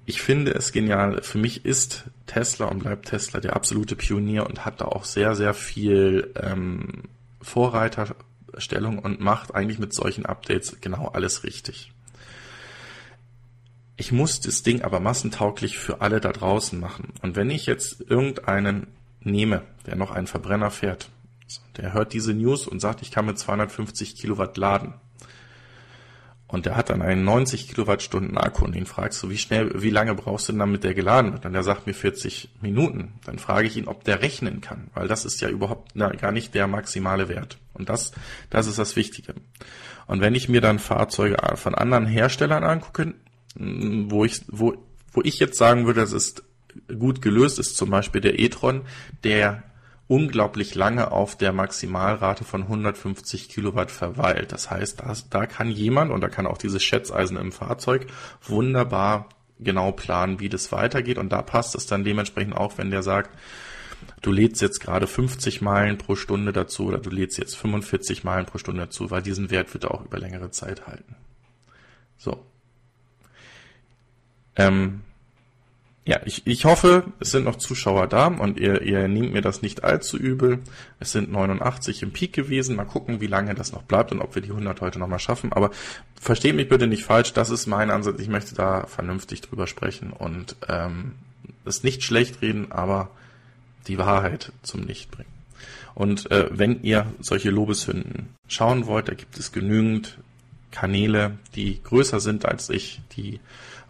Ich 0.05 0.21
finde 0.21 0.51
es 0.51 0.73
genial. 0.73 1.21
Für 1.23 1.37
mich 1.37 1.65
ist 1.65 2.03
Tesla 2.27 2.65
und 2.65 2.79
bleibt 2.79 3.07
Tesla 3.07 3.39
der 3.39 3.55
absolute 3.55 3.95
Pionier 3.95 4.45
und 4.45 4.65
hat 4.65 4.81
da 4.81 4.85
auch 4.85 5.05
sehr, 5.05 5.35
sehr 5.35 5.53
viel 5.53 6.33
ähm, 6.35 7.03
Vorreiterstellung 8.51 8.99
und 8.99 9.19
macht 9.19 9.55
eigentlich 9.55 9.79
mit 9.79 9.93
solchen 9.93 10.25
Updates 10.25 10.77
genau 10.81 11.07
alles 11.07 11.43
richtig. 11.43 11.91
Ich 13.97 14.11
muss 14.11 14.39
das 14.39 14.63
Ding 14.63 14.81
aber 14.81 14.99
massentauglich 14.99 15.77
für 15.77 16.01
alle 16.01 16.19
da 16.19 16.31
draußen 16.31 16.79
machen. 16.79 17.13
Und 17.21 17.35
wenn 17.35 17.49
ich 17.49 17.65
jetzt 17.65 18.01
irgendeinen 18.01 18.87
nehme, 19.19 19.61
der 19.85 19.95
noch 19.95 20.11
einen 20.11 20.27
Verbrenner 20.27 20.71
fährt, 20.71 21.09
der 21.77 21.93
hört 21.93 22.13
diese 22.13 22.33
News 22.33 22.67
und 22.67 22.79
sagt, 22.79 23.01
ich 23.01 23.11
kann 23.11 23.25
mit 23.25 23.37
250 23.37 24.15
Kilowatt 24.15 24.57
laden. 24.57 24.93
Und 26.51 26.65
der 26.65 26.75
hat 26.75 26.89
dann 26.89 27.01
einen 27.01 27.23
90 27.23 27.69
Kilowattstunden 27.69 28.37
Akku 28.37 28.65
und 28.65 28.75
ihn 28.75 28.85
fragst 28.85 29.23
du, 29.23 29.29
wie 29.29 29.37
schnell, 29.37 29.71
wie 29.81 29.89
lange 29.89 30.15
brauchst 30.15 30.49
du 30.49 30.51
denn, 30.51 30.59
damit 30.59 30.83
der 30.83 30.93
geladen 30.93 31.31
wird? 31.31 31.45
Und 31.45 31.53
der 31.53 31.63
sagt 31.63 31.87
mir 31.87 31.93
40 31.93 32.49
Minuten. 32.61 33.13
Dann 33.25 33.39
frage 33.39 33.67
ich 33.67 33.77
ihn, 33.77 33.87
ob 33.87 34.03
der 34.03 34.21
rechnen 34.21 34.59
kann, 34.59 34.89
weil 34.93 35.07
das 35.07 35.23
ist 35.23 35.39
ja 35.39 35.47
überhaupt 35.47 35.91
na, 35.93 36.09
gar 36.09 36.33
nicht 36.33 36.53
der 36.53 36.67
maximale 36.67 37.29
Wert. 37.29 37.57
Und 37.73 37.87
das, 37.87 38.11
das 38.49 38.67
ist 38.67 38.77
das 38.77 38.97
Wichtige. 38.97 39.33
Und 40.07 40.19
wenn 40.19 40.35
ich 40.35 40.49
mir 40.49 40.59
dann 40.59 40.79
Fahrzeuge 40.79 41.37
von 41.55 41.73
anderen 41.73 42.05
Herstellern 42.05 42.65
angucke, 42.65 43.13
wo 43.55 44.25
ich, 44.25 44.41
wo, 44.49 44.75
wo 45.13 45.21
ich 45.23 45.39
jetzt 45.39 45.57
sagen 45.57 45.85
würde, 45.85 46.01
das 46.01 46.11
ist 46.11 46.43
gut 46.99 47.21
gelöst, 47.21 47.59
ist 47.59 47.77
zum 47.77 47.89
Beispiel 47.89 48.19
der 48.19 48.39
e-tron, 48.39 48.81
der 49.23 49.63
unglaublich 50.11 50.75
lange 50.75 51.13
auf 51.13 51.37
der 51.37 51.53
Maximalrate 51.53 52.43
von 52.43 52.63
150 52.63 53.47
Kilowatt 53.47 53.91
verweilt. 53.91 54.51
Das 54.51 54.69
heißt, 54.69 54.99
da, 54.99 55.13
da 55.29 55.45
kann 55.45 55.71
jemand, 55.71 56.11
und 56.11 56.19
da 56.19 56.27
kann 56.27 56.45
auch 56.45 56.57
dieses 56.57 56.83
Schätzeisen 56.83 57.37
im 57.37 57.53
Fahrzeug, 57.53 58.07
wunderbar 58.43 59.29
genau 59.57 59.93
planen, 59.93 60.41
wie 60.41 60.49
das 60.49 60.73
weitergeht. 60.73 61.17
Und 61.17 61.29
da 61.29 61.41
passt 61.41 61.75
es 61.75 61.85
dann 61.85 62.03
dementsprechend 62.03 62.57
auch, 62.57 62.77
wenn 62.77 62.91
der 62.91 63.03
sagt, 63.03 63.37
du 64.21 64.33
lädst 64.33 64.61
jetzt 64.61 64.81
gerade 64.81 65.07
50 65.07 65.61
Meilen 65.61 65.97
pro 65.97 66.17
Stunde 66.17 66.51
dazu 66.51 66.87
oder 66.87 66.97
du 66.97 67.09
lädst 67.09 67.37
jetzt 67.37 67.55
45 67.55 68.25
Meilen 68.25 68.45
pro 68.45 68.57
Stunde 68.57 68.81
dazu, 68.81 69.11
weil 69.11 69.21
diesen 69.21 69.49
Wert 69.49 69.73
wird 69.73 69.85
er 69.85 69.91
auch 69.91 70.03
über 70.03 70.19
längere 70.19 70.51
Zeit 70.51 70.87
halten. 70.87 71.15
So. 72.17 72.45
Ähm, 74.57 75.03
ja, 76.03 76.19
ich, 76.25 76.47
ich 76.47 76.65
hoffe, 76.65 77.03
es 77.19 77.29
sind 77.29 77.45
noch 77.45 77.57
Zuschauer 77.57 78.07
da 78.07 78.27
und 78.27 78.59
ihr, 78.59 78.81
ihr 78.81 79.07
nehmt 79.07 79.33
mir 79.33 79.41
das 79.41 79.61
nicht 79.61 79.83
allzu 79.83 80.17
übel. 80.17 80.59
Es 80.99 81.11
sind 81.11 81.31
89 81.31 82.01
im 82.01 82.11
Peak 82.11 82.33
gewesen. 82.33 82.75
Mal 82.75 82.85
gucken, 82.85 83.21
wie 83.21 83.27
lange 83.27 83.53
das 83.53 83.71
noch 83.71 83.83
bleibt 83.83 84.11
und 84.11 84.19
ob 84.19 84.33
wir 84.33 84.41
die 84.41 84.49
100 84.49 84.81
heute 84.81 84.97
nochmal 84.97 85.19
schaffen. 85.19 85.53
Aber 85.53 85.69
versteht 86.19 86.55
mich 86.55 86.69
bitte 86.69 86.87
nicht 86.87 87.03
falsch. 87.03 87.33
Das 87.33 87.51
ist 87.51 87.67
mein 87.67 87.91
Ansatz. 87.91 88.19
Ich 88.19 88.29
möchte 88.29 88.55
da 88.55 88.87
vernünftig 88.87 89.41
drüber 89.41 89.67
sprechen 89.67 90.11
und 90.11 90.55
ähm, 90.67 91.13
es 91.65 91.83
nicht 91.83 92.03
schlecht 92.03 92.41
reden, 92.41 92.71
aber 92.71 93.11
die 93.87 93.99
Wahrheit 93.99 94.51
zum 94.63 94.81
Licht 94.81 95.11
bringen. 95.11 95.29
Und 95.93 96.31
äh, 96.31 96.49
wenn 96.51 96.81
ihr 96.81 97.13
solche 97.19 97.51
Lobeshünden 97.51 98.29
schauen 98.47 98.87
wollt, 98.87 99.07
da 99.07 99.13
gibt 99.13 99.37
es 99.37 99.51
genügend 99.51 100.17
Kanäle, 100.71 101.37
die 101.55 101.81
größer 101.83 102.19
sind 102.19 102.45
als 102.45 102.69
ich, 102.71 103.01
die 103.15 103.39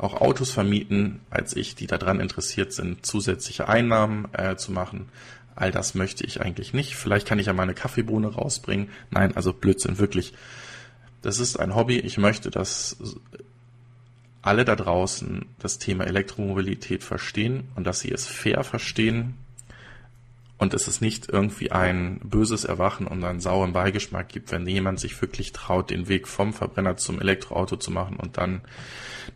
auch 0.02 0.20
Autos 0.20 0.52
vermieten 0.52 1.22
als 1.30 1.56
ich, 1.56 1.76
die 1.76 1.88
daran 1.88 2.20
interessiert 2.20 2.74
sind, 2.74 3.06
zusätzliche 3.06 3.70
Einnahmen 3.70 4.28
äh, 4.34 4.56
zu 4.56 4.72
machen. 4.72 5.10
All 5.56 5.72
das 5.72 5.94
möchte 5.94 6.26
ich 6.26 6.42
eigentlich 6.42 6.74
nicht. 6.74 6.96
Vielleicht 6.96 7.28
kann 7.28 7.40
ich 7.40 7.48
ja 7.48 7.54
mal 7.54 7.64
eine 7.64 7.74
Kaffeebohne 7.74 8.34
rausbringen. 8.34 8.90
Nein, 9.12 9.36
also 9.36 9.54
Blödsinn, 9.54 10.00
wirklich. 10.00 10.34
Das 11.22 11.40
ist 11.40 11.60
ein 11.60 11.76
Hobby. 11.76 12.00
Ich 12.00 12.18
möchte, 12.18 12.50
dass 12.50 12.98
alle 14.42 14.66
da 14.66 14.76
draußen 14.76 15.46
das 15.60 15.78
Thema 15.78 16.06
Elektromobilität 16.06 17.04
verstehen 17.04 17.70
und 17.76 17.86
dass 17.86 18.00
sie 18.00 18.12
es 18.12 18.26
fair 18.26 18.64
verstehen 18.64 19.36
und 20.62 20.76
es 20.76 20.88
ist 20.88 21.02
nicht 21.02 21.28
irgendwie 21.28 21.72
ein 21.72 22.20
böses 22.24 22.66
Erwachen 22.66 23.08
und 23.08 23.24
einen 23.24 23.40
sauren 23.40 23.74
Beigeschmack 23.74 24.30
gibt, 24.30 24.52
wenn 24.52 24.68
jemand 24.68 25.00
sich 25.00 25.20
wirklich 25.20 25.54
traut, 25.54 25.90
den 25.90 26.08
Weg 26.08 26.28
vom 26.28 26.54
Verbrenner 26.54 26.98
zum 26.98 27.20
Elektroauto 27.20 27.78
zu 27.78 27.90
machen 27.90 28.18
und 28.18 28.38
dann 28.38 28.62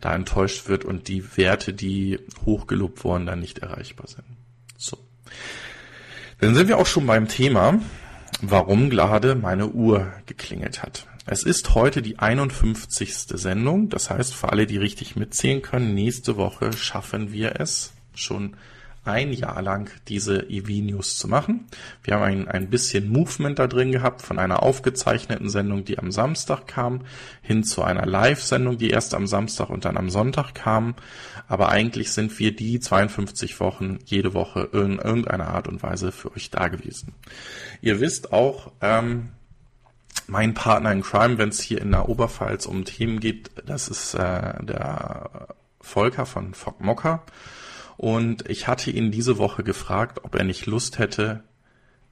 da 0.00 0.14
enttäuscht 0.14 0.68
wird 0.68 0.84
und 0.84 1.08
die 1.08 1.36
Werte, 1.36 1.72
die 1.72 2.20
hochgelobt 2.44 3.02
wurden, 3.02 3.26
dann 3.26 3.40
nicht 3.40 3.58
erreichbar 3.58 4.06
sind. 4.06 4.22
So. 4.76 4.98
Dann 6.38 6.54
sind 6.54 6.68
wir 6.68 6.78
auch 6.78 6.86
schon 6.86 7.06
beim 7.08 7.26
Thema, 7.26 7.80
warum 8.40 8.88
gerade 8.88 9.34
meine 9.34 9.66
Uhr 9.66 10.12
geklingelt 10.26 10.84
hat. 10.84 11.08
Es 11.26 11.42
ist 11.42 11.74
heute 11.74 12.02
die 12.02 12.20
51. 12.20 13.26
Sendung. 13.30 13.88
Das 13.88 14.10
heißt, 14.10 14.32
für 14.32 14.52
alle, 14.52 14.68
die 14.68 14.78
richtig 14.78 15.16
mitzählen 15.16 15.60
können, 15.60 15.92
nächste 15.92 16.36
Woche 16.36 16.72
schaffen 16.72 17.32
wir 17.32 17.60
es 17.60 17.92
schon 18.14 18.56
ein 19.06 19.32
Jahr 19.32 19.62
lang 19.62 19.90
diese 20.08 20.48
EV-News 20.50 21.16
zu 21.18 21.28
machen. 21.28 21.66
Wir 22.02 22.14
haben 22.14 22.22
ein, 22.22 22.48
ein 22.48 22.70
bisschen 22.70 23.08
Movement 23.08 23.58
da 23.58 23.66
drin 23.66 23.92
gehabt 23.92 24.22
von 24.22 24.38
einer 24.38 24.62
aufgezeichneten 24.62 25.48
Sendung, 25.48 25.84
die 25.84 25.98
am 25.98 26.10
Samstag 26.10 26.66
kam, 26.66 27.02
hin 27.42 27.64
zu 27.64 27.82
einer 27.82 28.06
Live-Sendung, 28.06 28.78
die 28.78 28.90
erst 28.90 29.14
am 29.14 29.26
Samstag 29.26 29.70
und 29.70 29.84
dann 29.84 29.96
am 29.96 30.10
Sonntag 30.10 30.54
kam. 30.54 30.94
Aber 31.48 31.68
eigentlich 31.68 32.12
sind 32.12 32.38
wir 32.38 32.54
die 32.54 32.80
52 32.80 33.60
Wochen 33.60 33.98
jede 34.04 34.34
Woche 34.34 34.68
in 34.72 34.98
irgendeiner 34.98 35.48
Art 35.48 35.68
und 35.68 35.82
Weise 35.82 36.12
für 36.12 36.32
euch 36.32 36.50
da 36.50 36.68
gewesen. 36.68 37.14
Ihr 37.80 38.00
wisst 38.00 38.32
auch, 38.32 38.72
ähm, 38.80 39.30
mein 40.26 40.54
Partner 40.54 40.92
in 40.92 41.02
Crime, 41.02 41.38
wenn 41.38 41.50
es 41.50 41.60
hier 41.60 41.80
in 41.80 41.92
der 41.92 42.08
Oberpfalz 42.08 42.66
um 42.66 42.84
Themen 42.84 43.20
geht, 43.20 43.50
das 43.66 43.88
ist 43.88 44.14
äh, 44.14 44.64
der 44.64 45.48
Volker 45.80 46.26
von 46.26 46.54
Fock 46.54 46.80
Mocker. 46.80 47.22
Und 47.96 48.48
ich 48.48 48.68
hatte 48.68 48.90
ihn 48.90 49.10
diese 49.10 49.38
Woche 49.38 49.62
gefragt, 49.64 50.20
ob 50.24 50.34
er 50.34 50.44
nicht 50.44 50.66
Lust 50.66 50.98
hätte, 50.98 51.42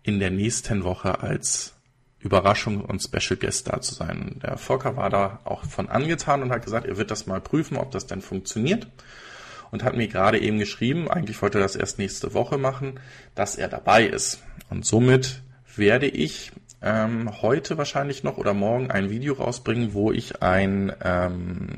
in 0.02 0.18
der 0.18 0.30
nächsten 0.30 0.84
Woche 0.84 1.20
als 1.20 1.74
Überraschung 2.20 2.80
und 2.80 3.02
Special 3.02 3.36
Guest 3.38 3.68
da 3.68 3.80
zu 3.80 3.94
sein. 3.94 4.40
Der 4.42 4.56
Volker 4.56 4.96
war 4.96 5.10
da 5.10 5.40
auch 5.44 5.64
von 5.64 5.88
angetan 5.88 6.42
und 6.42 6.50
hat 6.50 6.64
gesagt, 6.64 6.86
er 6.86 6.96
wird 6.96 7.10
das 7.10 7.26
mal 7.26 7.40
prüfen, 7.40 7.76
ob 7.76 7.90
das 7.90 8.06
denn 8.06 8.22
funktioniert. 8.22 8.86
Und 9.70 9.82
hat 9.82 9.96
mir 9.96 10.08
gerade 10.08 10.38
eben 10.38 10.58
geschrieben, 10.58 11.10
eigentlich 11.10 11.42
wollte 11.42 11.58
er 11.58 11.62
das 11.62 11.74
erst 11.74 11.98
nächste 11.98 12.32
Woche 12.32 12.58
machen, 12.58 13.00
dass 13.34 13.56
er 13.56 13.68
dabei 13.68 14.06
ist. 14.06 14.42
Und 14.70 14.86
somit 14.86 15.42
werde 15.76 16.06
ich 16.06 16.52
ähm, 16.84 17.30
heute 17.40 17.78
wahrscheinlich 17.78 18.22
noch 18.22 18.36
oder 18.36 18.52
morgen 18.52 18.90
ein 18.90 19.08
Video 19.08 19.34
rausbringen, 19.34 19.94
wo 19.94 20.12
ich 20.12 20.42
ein 20.42 20.92
ähm, 21.02 21.68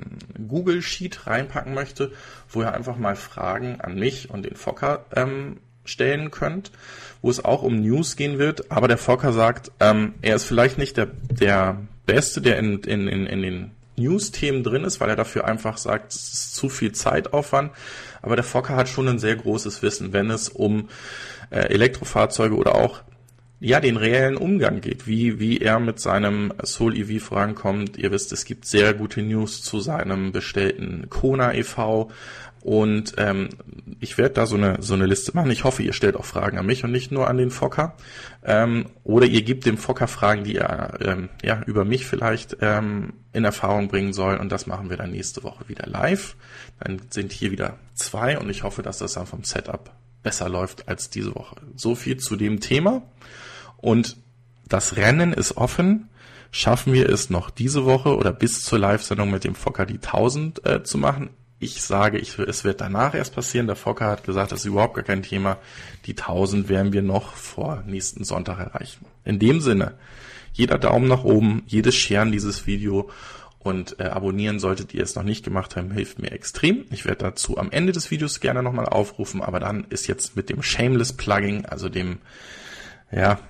Google 0.49 0.83
Sheet 0.83 1.29
reinpacken 1.29 1.75
möchte, 1.75 2.11
wo 2.51 2.63
ihr 2.63 2.75
einfach 2.75 2.97
mal 2.97 3.15
Fragen 3.15 3.81
an 3.81 3.95
mich 3.95 4.31
und 4.31 4.45
den 4.45 4.57
Fokker 4.57 5.05
ähm, 5.15 5.59
stellen 5.85 6.33
könnt, 6.33 6.73
wo 7.23 7.31
es 7.31 7.45
auch 7.45 7.63
um 7.63 7.81
News 7.81 8.17
gehen 8.17 8.39
wird. 8.39 8.73
Aber 8.73 8.89
der 8.89 8.99
Fokker 8.99 9.33
sagt, 9.33 9.71
ähm, 9.79 10.15
er 10.23 10.35
ist 10.35 10.45
vielleicht 10.45 10.77
nicht 10.77 10.97
der, 10.97 11.07
der 11.31 11.81
Beste, 12.05 12.41
der 12.41 12.59
in, 12.59 12.81
in, 12.81 13.07
in, 13.07 13.27
in 13.27 13.43
den 13.43 13.71
News-Themen 13.97 14.65
drin 14.65 14.85
ist, 14.85 15.01
weil 15.01 15.09
er 15.09 15.17
dafür 15.17 15.45
einfach 15.45 15.79
sagt, 15.79 16.13
es 16.13 16.33
ist 16.33 16.55
zu 16.57 16.69
viel 16.69 16.91
Zeitaufwand. 16.91 17.71
Aber 18.23 18.35
der 18.35 18.45
Fokker 18.45 18.75
hat 18.75 18.89
schon 18.89 19.07
ein 19.07 19.21
sehr 19.21 19.37
großes 19.37 19.83
Wissen, 19.83 20.13
wenn 20.13 20.31
es 20.31 20.49
um 20.49 20.89
äh, 21.51 21.61
Elektrofahrzeuge 21.61 22.57
oder 22.57 22.75
auch 22.75 23.03
ja, 23.59 23.81
den 23.81 23.97
reellen 23.97 24.37
Umgang 24.37 24.81
geht, 24.81 25.07
wie, 25.07 25.41
wie 25.41 25.59
er 25.59 25.81
mit 25.81 25.99
seinem 25.99 26.53
Soul 26.63 26.97
EV 26.97 27.23
vorankommt. 27.23 27.97
Ihr 27.97 28.11
wisst, 28.11 28.33
es 28.33 28.45
gibt 28.45 28.67
sehr 28.67 28.93
gute 28.93 29.23
News 29.23 29.63
zu 29.63 29.81
seinem 29.81 30.33
bestellten 30.33 31.09
Kona 31.09 31.55
e.V. 31.55 32.11
Und 32.61 33.15
ähm, 33.17 33.49
ich 34.01 34.19
werde 34.19 34.35
da 34.35 34.47
so 34.47 34.57
eine, 34.57 34.79
so 34.81 34.95
eine 34.95 35.07
Liste 35.07 35.33
machen. 35.35 35.51
Ich 35.53 35.65
hoffe, 35.65 35.85
ihr 35.85 35.93
stellt 35.93 36.17
auch 36.17 36.25
Fragen 36.25 36.59
an 36.59 36.67
mich 36.67 36.85
und 36.85 36.91
nicht 36.91 37.13
nur 37.13 37.29
an 37.29 37.39
den 37.39 37.51
Fokker. 37.51 37.95
Ähm, 38.45 38.87
oder 39.05 39.25
ihr 39.25 39.43
gebt 39.43 39.65
dem 39.65 39.79
Fokker 39.79 40.09
Fragen, 40.09 40.45
die 40.45 40.57
er 40.57 40.99
ähm, 41.01 41.29
ja, 41.43 41.63
über 41.67 41.85
mich 41.85 42.07
vielleicht 42.07 42.57
ähm, 42.61 43.15
in 43.33 43.45
Erfahrung 43.45 43.89
bringen 43.89 44.13
soll. 44.13 44.37
Und 44.37 44.51
das 44.51 44.67
machen 44.67 44.91
wir 44.91 44.97
dann 44.97 45.13
nächste 45.13 45.45
Woche 45.45 45.69
wieder 45.69 45.87
live. 45.87 46.37
Dann 46.81 47.01
sind 47.09 47.33
hier 47.33 47.53
wieder 47.53 47.79
zwei 47.95 48.37
und 48.37 48.51
ich 48.51 48.65
hoffe, 48.65 48.83
dass 48.83 48.99
das 48.99 49.15
dann 49.15 49.27
vom 49.27 49.45
Setup 49.45 49.93
besser 50.23 50.49
läuft 50.49 50.89
als 50.89 51.09
diese 51.09 51.37
Woche. 51.37 51.57
So 51.77 51.95
viel 51.95 52.17
zu 52.17 52.35
dem 52.35 52.59
Thema. 52.59 53.03
Und 53.79 54.17
das 54.69 54.97
Rennen 54.97 55.33
ist 55.33 55.57
offen. 55.57 56.09
schaffen 56.51 56.93
wir 56.93 57.09
es 57.11 57.29
noch 57.29 57.51
diese 57.51 57.85
Woche 57.85 58.17
oder 58.17 58.33
bis 58.33 58.63
zur 58.63 58.79
Live-Sendung 58.79 59.31
mit 59.31 59.45
dem 59.45 59.55
Fokker 59.55 59.85
die 59.85 59.97
1000 59.97 60.67
äh, 60.67 60.83
zu 60.83 60.97
machen. 60.97 61.31
Ich 61.59 61.83
sage, 61.83 62.19
ich, 62.19 62.39
es 62.39 62.65
wird 62.65 62.81
danach 62.81 63.15
erst 63.15 63.35
passieren. 63.35 63.67
Der 63.67 63.77
Fokker 63.77 64.07
hat 64.07 64.25
gesagt, 64.25 64.53
das 64.53 64.61
ist 64.61 64.67
überhaupt 64.67 64.95
gar 64.95 65.05
kein 65.05 65.23
Thema. 65.23 65.59
Die 66.07 66.17
1000 66.17 66.69
werden 66.69 66.93
wir 66.93 67.03
noch 67.03 67.35
vor 67.35 67.83
nächsten 67.87 68.25
Sonntag 68.25 68.59
erreichen. 68.59 69.07
In 69.25 69.39
dem 69.39 69.61
Sinne, 69.61 69.95
jeder 70.53 70.79
Daumen 70.79 71.09
nach 71.09 71.25
oben, 71.25 71.63
jedes 71.67 71.95
Scheren 71.95 72.33
dieses 72.33 72.67
Video 72.67 73.11
und 73.59 73.99
äh, 73.99 74.05
abonnieren 74.05 74.61
solltet 74.61 74.95
ihr 74.95 75.03
es 75.03 75.17
noch 75.17 75.25
nicht 75.25 75.45
gemacht 75.45 75.77
haben, 75.77 75.91
hilft 75.91 76.21
mir 76.21 76.31
extrem. 76.31 76.85
Ich 76.91 77.05
werde 77.05 77.25
dazu 77.25 77.59
am 77.59 77.71
Ende 77.73 77.93
des 77.93 78.11
Videos 78.11 78.41
gerne 78.41 78.63
nochmal 78.63 78.87
aufrufen, 78.87 79.43
aber 79.43 79.59
dann 79.61 79.85
ist 79.91 80.07
jetzt 80.07 80.37
mit 80.37 80.49
dem 80.51 80.63
Shameless 80.63 81.15
Plugging, 81.15 81.67
also 81.67 81.89
dem 81.89 82.19
ja, 83.11 83.41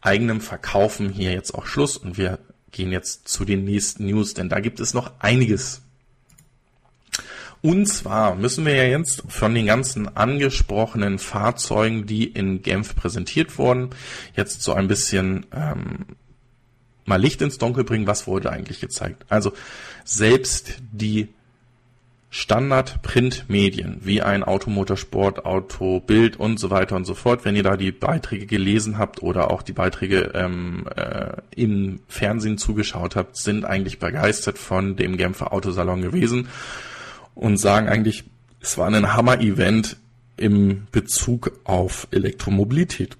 eigenen 0.00 0.40
Verkaufen 0.40 1.10
hier 1.10 1.32
jetzt 1.32 1.54
auch 1.54 1.66
Schluss 1.66 1.96
und 1.96 2.16
wir 2.16 2.38
gehen 2.70 2.92
jetzt 2.92 3.28
zu 3.28 3.44
den 3.44 3.64
nächsten 3.64 4.06
News, 4.06 4.34
denn 4.34 4.48
da 4.48 4.60
gibt 4.60 4.80
es 4.80 4.94
noch 4.94 5.12
einiges. 5.18 5.82
Und 7.62 7.86
zwar 7.86 8.36
müssen 8.36 8.64
wir 8.64 8.74
ja 8.74 8.84
jetzt 8.84 9.22
von 9.28 9.54
den 9.54 9.66
ganzen 9.66 10.16
angesprochenen 10.16 11.18
Fahrzeugen, 11.18 12.06
die 12.06 12.24
in 12.24 12.62
Genf 12.62 12.96
präsentiert 12.96 13.58
wurden, 13.58 13.90
jetzt 14.34 14.62
so 14.62 14.72
ein 14.72 14.88
bisschen 14.88 15.46
ähm, 15.52 16.06
mal 17.04 17.20
Licht 17.20 17.42
ins 17.42 17.58
Dunkel 17.58 17.84
bringen, 17.84 18.06
was 18.06 18.26
wurde 18.26 18.50
eigentlich 18.50 18.80
gezeigt. 18.80 19.26
Also 19.28 19.52
selbst 20.04 20.76
die 20.90 21.28
Standard-Print-Medien 22.32 23.98
wie 24.02 24.22
ein 24.22 24.44
Automotorsport, 24.44 25.44
Autobild 25.44 26.38
und 26.38 26.60
so 26.60 26.70
weiter 26.70 26.94
und 26.94 27.04
so 27.04 27.14
fort, 27.14 27.44
wenn 27.44 27.56
ihr 27.56 27.64
da 27.64 27.76
die 27.76 27.90
Beiträge 27.90 28.46
gelesen 28.46 28.98
habt 28.98 29.20
oder 29.22 29.50
auch 29.50 29.62
die 29.62 29.72
Beiträge 29.72 30.30
ähm, 30.34 30.86
äh, 30.94 31.32
im 31.56 32.00
Fernsehen 32.06 32.56
zugeschaut 32.56 33.16
habt, 33.16 33.36
sind 33.36 33.64
eigentlich 33.64 33.98
begeistert 33.98 34.58
von 34.58 34.94
dem 34.94 35.16
Genfer 35.16 35.52
Autosalon 35.52 36.02
gewesen 36.02 36.48
und 37.34 37.56
sagen 37.56 37.88
eigentlich, 37.88 38.22
es 38.60 38.78
war 38.78 38.86
ein 38.86 39.12
Hammer-Event 39.12 39.96
im 40.36 40.86
Bezug 40.92 41.52
auf 41.64 42.06
Elektromobilität. 42.12 43.16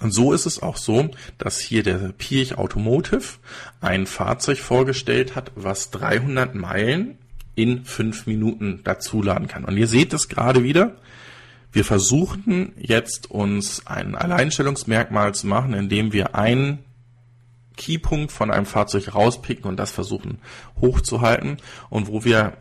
Und 0.00 0.12
so 0.12 0.34
ist 0.34 0.44
es 0.44 0.62
auch 0.62 0.76
so, 0.76 1.08
dass 1.38 1.58
hier 1.58 1.82
der 1.82 2.12
Pirch 2.12 2.58
Automotive 2.58 3.38
ein 3.80 4.06
Fahrzeug 4.06 4.58
vorgestellt 4.58 5.34
hat, 5.34 5.52
was 5.54 5.90
300 5.90 6.54
Meilen 6.54 7.16
in 7.56 7.84
fünf 7.84 8.26
Minuten 8.26 8.82
dazuladen 8.84 9.48
kann. 9.48 9.64
Und 9.64 9.76
ihr 9.76 9.88
seht 9.88 10.12
es 10.12 10.28
gerade 10.28 10.62
wieder. 10.62 10.96
Wir 11.72 11.84
versuchen 11.84 12.72
jetzt 12.78 13.30
uns 13.30 13.86
ein 13.86 14.14
Alleinstellungsmerkmal 14.14 15.34
zu 15.34 15.48
machen, 15.48 15.74
indem 15.74 16.12
wir 16.12 16.36
einen 16.36 16.78
Keypunkt 17.76 18.30
von 18.30 18.50
einem 18.50 18.64
Fahrzeug 18.64 19.14
rauspicken 19.14 19.64
und 19.64 19.76
das 19.76 19.90
versuchen 19.90 20.38
hochzuhalten 20.80 21.58
und 21.90 22.06
wo 22.06 22.24
wir 22.24 22.56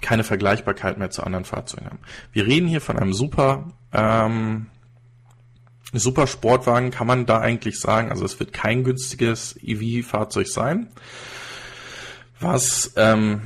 keine 0.00 0.24
Vergleichbarkeit 0.24 0.98
mehr 0.98 1.10
zu 1.10 1.22
anderen 1.22 1.44
Fahrzeugen 1.44 1.86
haben. 1.86 1.98
Wir 2.32 2.46
reden 2.46 2.68
hier 2.68 2.80
von 2.80 2.98
einem 2.98 3.12
super 3.12 3.72
ähm, 3.92 4.66
Super 5.92 6.26
Sportwagen 6.26 6.90
kann 6.90 7.06
man 7.06 7.24
da 7.24 7.40
eigentlich 7.40 7.80
sagen. 7.80 8.10
Also 8.10 8.24
es 8.26 8.38
wird 8.38 8.52
kein 8.52 8.84
günstiges 8.84 9.58
EV-Fahrzeug 9.62 10.46
sein. 10.46 10.88
Was 12.40 12.92
ähm, 12.96 13.42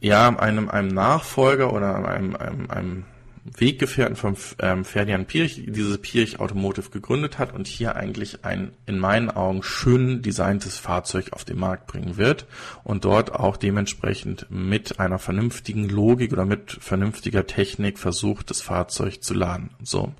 ja 0.00 0.28
einem, 0.28 0.68
einem 0.68 0.88
Nachfolger 0.88 1.72
oder 1.72 2.08
einem, 2.08 2.36
einem, 2.36 2.70
einem 2.70 3.04
Weggefährten 3.44 4.16
von 4.16 4.36
ähm, 4.60 4.84
Ferdinand 4.84 5.26
Pirch 5.26 5.62
dieses 5.66 5.98
Pirch 5.98 6.40
Automotive 6.40 6.90
gegründet 6.90 7.38
hat 7.38 7.54
und 7.54 7.66
hier 7.66 7.96
eigentlich 7.96 8.44
ein 8.44 8.72
in 8.86 8.98
meinen 8.98 9.30
Augen 9.30 9.62
schön 9.62 10.22
designtes 10.22 10.78
Fahrzeug 10.78 11.32
auf 11.32 11.44
den 11.44 11.58
Markt 11.58 11.86
bringen 11.86 12.16
wird 12.16 12.46
und 12.84 13.04
dort 13.04 13.32
auch 13.34 13.56
dementsprechend 13.56 14.46
mit 14.50 15.00
einer 15.00 15.18
vernünftigen 15.18 15.88
Logik 15.88 16.32
oder 16.32 16.44
mit 16.44 16.70
vernünftiger 16.70 17.46
Technik 17.46 17.98
versucht, 17.98 18.50
das 18.50 18.60
Fahrzeug 18.60 19.22
zu 19.22 19.34
laden. 19.34 19.70
So. 19.82 20.12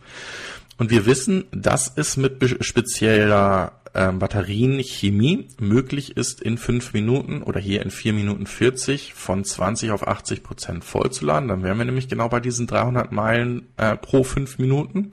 Und 0.78 0.90
wir 0.90 1.04
wissen, 1.04 1.44
dass 1.52 1.92
es 1.94 2.16
mit 2.16 2.64
spezieller 2.64 3.79
ähm, 3.94 4.18
Batterienchemie 4.18 5.48
möglich 5.58 6.16
ist, 6.16 6.40
in 6.40 6.58
fünf 6.58 6.92
Minuten 6.92 7.42
oder 7.42 7.60
hier 7.60 7.82
in 7.82 7.90
vier 7.90 8.12
Minuten 8.12 8.46
40 8.46 9.14
von 9.14 9.44
20 9.44 9.90
auf 9.90 10.06
80 10.06 10.42
Prozent 10.42 10.84
vollzuladen. 10.84 11.48
Dann 11.48 11.62
wären 11.62 11.78
wir 11.78 11.84
nämlich 11.84 12.08
genau 12.08 12.28
bei 12.28 12.40
diesen 12.40 12.66
300 12.66 13.12
Meilen 13.12 13.68
äh, 13.76 13.96
pro 13.96 14.22
fünf 14.22 14.58
Minuten. 14.58 15.12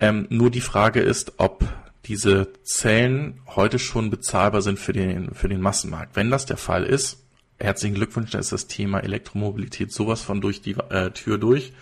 Ähm, 0.00 0.26
nur 0.30 0.50
die 0.50 0.60
Frage 0.60 1.00
ist, 1.00 1.34
ob 1.38 1.64
diese 2.04 2.52
Zellen 2.62 3.40
heute 3.46 3.78
schon 3.78 4.10
bezahlbar 4.10 4.62
sind 4.62 4.78
für 4.78 4.92
den, 4.92 5.34
für 5.34 5.48
den 5.48 5.60
Massenmarkt. 5.60 6.16
Wenn 6.16 6.30
das 6.30 6.46
der 6.46 6.56
Fall 6.56 6.84
ist, 6.84 7.24
herzlichen 7.58 7.94
Glückwunsch, 7.94 8.30
da 8.30 8.38
ist 8.38 8.52
das 8.52 8.68
Thema 8.68 9.00
Elektromobilität 9.00 9.92
sowas 9.92 10.22
von 10.22 10.40
durch 10.40 10.62
die 10.62 10.76
äh, 10.90 11.10
Tür 11.10 11.38
durch 11.38 11.72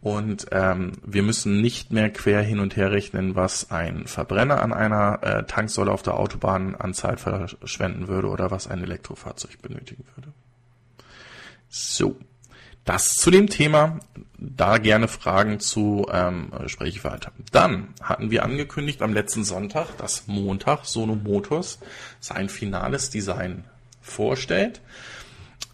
und 0.00 0.46
ähm, 0.52 0.92
wir 1.04 1.22
müssen 1.22 1.60
nicht 1.60 1.92
mehr 1.92 2.10
quer 2.10 2.42
hin 2.42 2.60
und 2.60 2.76
her 2.76 2.92
rechnen, 2.92 3.34
was 3.34 3.70
ein 3.70 4.06
Verbrenner 4.06 4.62
an 4.62 4.72
einer 4.72 5.22
äh, 5.22 5.42
Tanksäule 5.44 5.90
auf 5.90 6.02
der 6.02 6.14
Autobahn 6.14 6.74
an 6.74 6.94
Zeit 6.94 7.18
verschwenden 7.20 8.06
würde 8.06 8.28
oder 8.28 8.50
was 8.50 8.68
ein 8.68 8.82
Elektrofahrzeug 8.82 9.60
benötigen 9.62 10.04
würde. 10.14 10.32
So, 11.68 12.16
das 12.86 13.16
zu 13.16 13.30
dem 13.30 13.48
Thema. 13.48 13.98
Da 14.38 14.78
gerne 14.78 15.08
Fragen 15.08 15.60
zu, 15.60 16.06
ähm, 16.12 16.52
spreche 16.66 16.98
ich 16.98 17.04
weiter. 17.04 17.32
Dann 17.50 17.88
hatten 18.02 18.30
wir 18.30 18.44
angekündigt 18.44 19.02
am 19.02 19.12
letzten 19.12 19.44
Sonntag, 19.44 19.96
dass 19.96 20.26
Montag 20.26 20.84
Sono 20.84 21.16
Motors 21.16 21.78
sein 22.20 22.48
finales 22.48 23.10
Design 23.10 23.64
vorstellt. 24.02 24.82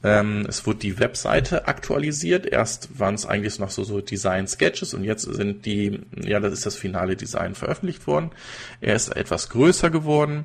Ähm, 0.04 0.46
es 0.48 0.66
wurde 0.66 0.80
die 0.80 0.98
Webseite 0.98 1.68
aktualisiert. 1.68 2.46
Erst 2.46 2.98
waren 2.98 3.14
es 3.14 3.26
eigentlich 3.26 3.58
noch 3.58 3.70
so, 3.70 3.84
so 3.84 4.00
Design-Sketches 4.00 4.94
und 4.94 5.04
jetzt 5.04 5.22
sind 5.22 5.64
die, 5.64 6.00
ja, 6.20 6.40
das 6.40 6.52
ist 6.52 6.66
das 6.66 6.76
finale 6.76 7.16
Design 7.16 7.54
veröffentlicht 7.54 8.06
worden. 8.06 8.30
Er 8.80 8.96
ist 8.96 9.14
etwas 9.14 9.48
größer 9.50 9.90
geworden. 9.90 10.44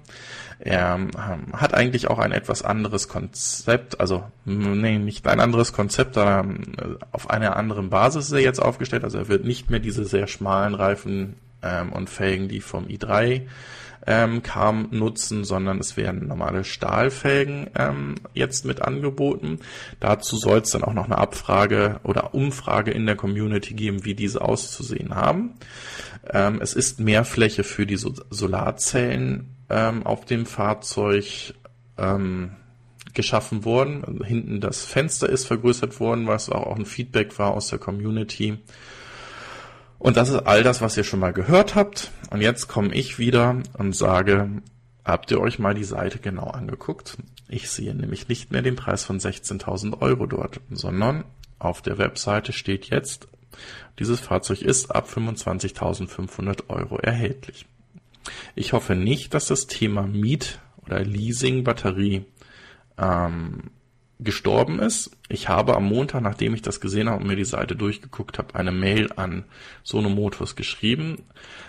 Er 0.60 0.96
ähm, 0.96 1.12
hat 1.54 1.74
eigentlich 1.74 2.08
auch 2.10 2.20
ein 2.20 2.32
etwas 2.32 2.64
anderes 2.64 3.08
Konzept, 3.08 4.00
also 4.00 4.24
nee, 4.46 4.98
nicht 4.98 5.28
ein 5.28 5.40
anderes 5.40 5.72
Konzept, 5.72 6.16
sondern 6.16 6.74
äh, 6.80 7.04
auf 7.12 7.30
einer 7.30 7.56
anderen 7.56 7.90
Basis 7.90 8.28
ist 8.28 8.32
er 8.32 8.40
jetzt 8.40 8.62
aufgestellt. 8.62 9.04
Also 9.04 9.20
er 9.20 9.28
wird 9.28 9.46
nicht 9.46 9.70
mehr 9.70 9.80
diese 9.80 10.06
sehr 10.06 10.28
schmalen 10.28 10.74
Reifen 10.74 11.36
ähm, 11.62 11.92
und 11.94 12.10
Felgen, 12.10 12.48
die 12.48 12.62
vom 12.62 12.86
i3 12.88 13.48
ähm, 14.08 14.42
kam, 14.42 14.88
nutzen, 14.92 15.44
sondern 15.44 15.80
es 15.80 15.98
werden 15.98 16.28
normale 16.28 16.64
Stahlfelgen 16.64 17.70
ähm, 17.76 18.16
jetzt 18.34 18.66
mit 18.66 18.82
angeboten. 18.82 19.60
Dazu 20.00 20.38
soll 20.38 20.60
es 20.60 20.72
dann 20.72 20.84
auch 20.84 20.94
noch 20.94 21.06
eine 21.06 21.18
Abfrage 21.18 22.00
oder 22.04 22.34
Umfrage 22.34 22.92
in 22.92 23.06
der 23.06 23.18
Community 23.18 23.74
geben, 23.74 24.06
wie 24.06 24.16
diese 24.16 24.42
auszusehen 24.42 25.14
haben. 25.14 25.56
Ähm, 26.32 26.60
es 26.62 26.74
ist 26.74 27.02
mehr 27.02 27.26
Fläche 27.26 27.66
für 27.66 27.86
die 27.86 27.98
so 27.98 28.14
Solarzellen 28.30 29.56
ähm, 29.70 30.06
auf 30.06 30.24
dem 30.24 30.46
Fahrzeug 30.46 31.54
ähm, 31.98 32.52
geschaffen 33.14 33.66
worden. 33.66 34.22
Hinten 34.24 34.62
das 34.62 34.86
Fenster 34.86 35.28
ist 35.28 35.46
vergrößert 35.46 36.00
worden, 36.00 36.28
was 36.28 36.50
auch 36.50 36.78
ein 36.78 36.86
Feedback 36.86 37.38
war 37.40 37.52
aus 37.52 37.68
der 37.68 37.80
Community. 37.80 38.60
Und 40.00 40.18
das 40.18 40.30
ist 40.30 40.46
all 40.46 40.64
das, 40.64 40.82
was 40.82 40.96
ihr 40.98 41.04
schon 41.04 41.20
mal 41.20 41.34
gehört 41.34 41.76
habt. 41.76 42.12
Und 42.30 42.42
jetzt 42.42 42.68
komme 42.68 42.94
ich 42.94 43.20
wieder 43.20 43.62
und 43.78 43.96
sage, 43.96 44.50
habt 45.04 45.32
ihr 45.32 45.40
euch 45.40 45.60
mal 45.60 45.74
die 45.74 45.84
Seite 45.84 46.20
genau 46.20 46.48
angeguckt? 46.48 47.18
Ich 47.48 47.70
sehe 47.70 47.96
nämlich 47.96 48.28
nicht 48.28 48.52
mehr 48.52 48.62
den 48.62 48.76
Preis 48.76 49.06
von 49.06 49.20
16.000 49.20 50.02
Euro 50.02 50.26
dort, 50.26 50.60
sondern 50.70 51.24
auf 51.60 51.82
der 51.82 51.98
Webseite 51.98 52.54
steht 52.54 52.90
jetzt, 52.90 53.28
dieses 53.98 54.20
Fahrzeug 54.20 54.62
ist 54.62 54.94
ab 54.94 55.10
25.500 55.10 56.70
Euro 56.70 56.98
erhältlich. 56.98 57.66
Ich 58.56 58.74
hoffe 58.74 58.96
nicht, 58.96 59.34
dass 59.34 59.48
das 59.48 59.68
Thema 59.68 60.04
Miet- 60.06 60.60
oder 60.86 61.04
Leasing-Batterie 61.04 62.26
ähm, 62.98 63.72
gestorben 64.20 64.80
ist. 64.80 65.12
Ich 65.30 65.48
habe 65.48 65.76
am 65.76 65.86
Montag, 65.86 66.22
nachdem 66.22 66.56
ich 66.56 66.62
das 66.62 66.82
gesehen 66.82 67.10
habe 67.10 67.22
und 67.22 67.28
mir 67.28 67.36
die 67.36 67.46
Seite 67.46 67.76
durchgeguckt 67.76 68.40
habe, 68.40 68.56
eine 68.56 68.72
Mail 68.72 69.12
an 69.16 69.46
Sono 69.84 70.10
Motors 70.10 70.56
geschrieben, 70.56 71.24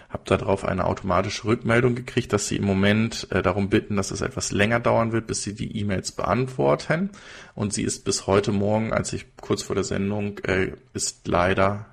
habe 0.09 0.23
darauf 0.25 0.65
eine 0.65 0.87
automatische 0.87 1.45
Rückmeldung 1.45 1.95
gekriegt, 1.95 2.33
dass 2.33 2.49
sie 2.49 2.57
im 2.57 2.65
Moment 2.65 3.27
äh, 3.31 3.43
darum 3.43 3.69
bitten, 3.69 3.97
dass 3.97 4.11
es 4.11 4.23
etwas 4.23 4.53
länger 4.53 4.81
dauern 4.81 5.13
wird, 5.13 5.27
bis 5.27 5.43
sie 5.43 5.55
die 5.55 5.77
E-Mails 5.79 6.13
beantworten. 6.13 7.11
Und 7.55 7.75
sie 7.75 7.83
ist 7.83 8.05
bis 8.05 8.27
heute 8.27 8.53
Morgen, 8.53 8.93
als 8.93 9.13
ich 9.13 9.27
kurz 9.37 9.63
vor 9.63 9.75
der 9.75 9.85
Sendung, 9.85 10.39
äh, 10.39 10.73
ist 10.95 11.29
leider 11.29 11.87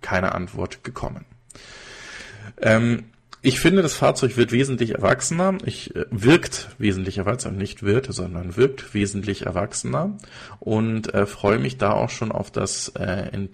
keine 0.00 0.34
Antwort 0.34 0.84
gekommen. 0.84 1.24
Ähm, 2.58 3.04
ich 3.42 3.60
finde, 3.60 3.82
das 3.82 3.94
Fahrzeug 3.94 4.36
wird 4.36 4.52
wesentlich 4.52 4.94
erwachsener. 4.94 5.56
Ich 5.64 5.94
äh, 5.96 6.04
wirkt 6.10 6.70
wesentlich 6.78 7.18
erwachsener, 7.18 7.56
nicht 7.56 7.82
wird, 7.82 8.12
sondern 8.12 8.56
wirkt 8.56 8.92
wesentlich 8.94 9.46
erwachsener 9.46 10.16
und 10.58 11.14
äh, 11.14 11.26
freue 11.26 11.58
mich 11.58 11.78
da 11.78 11.92
auch 11.92 12.10
schon 12.10 12.32
auf 12.32 12.50
das 12.50 12.88
äh, 12.90 13.48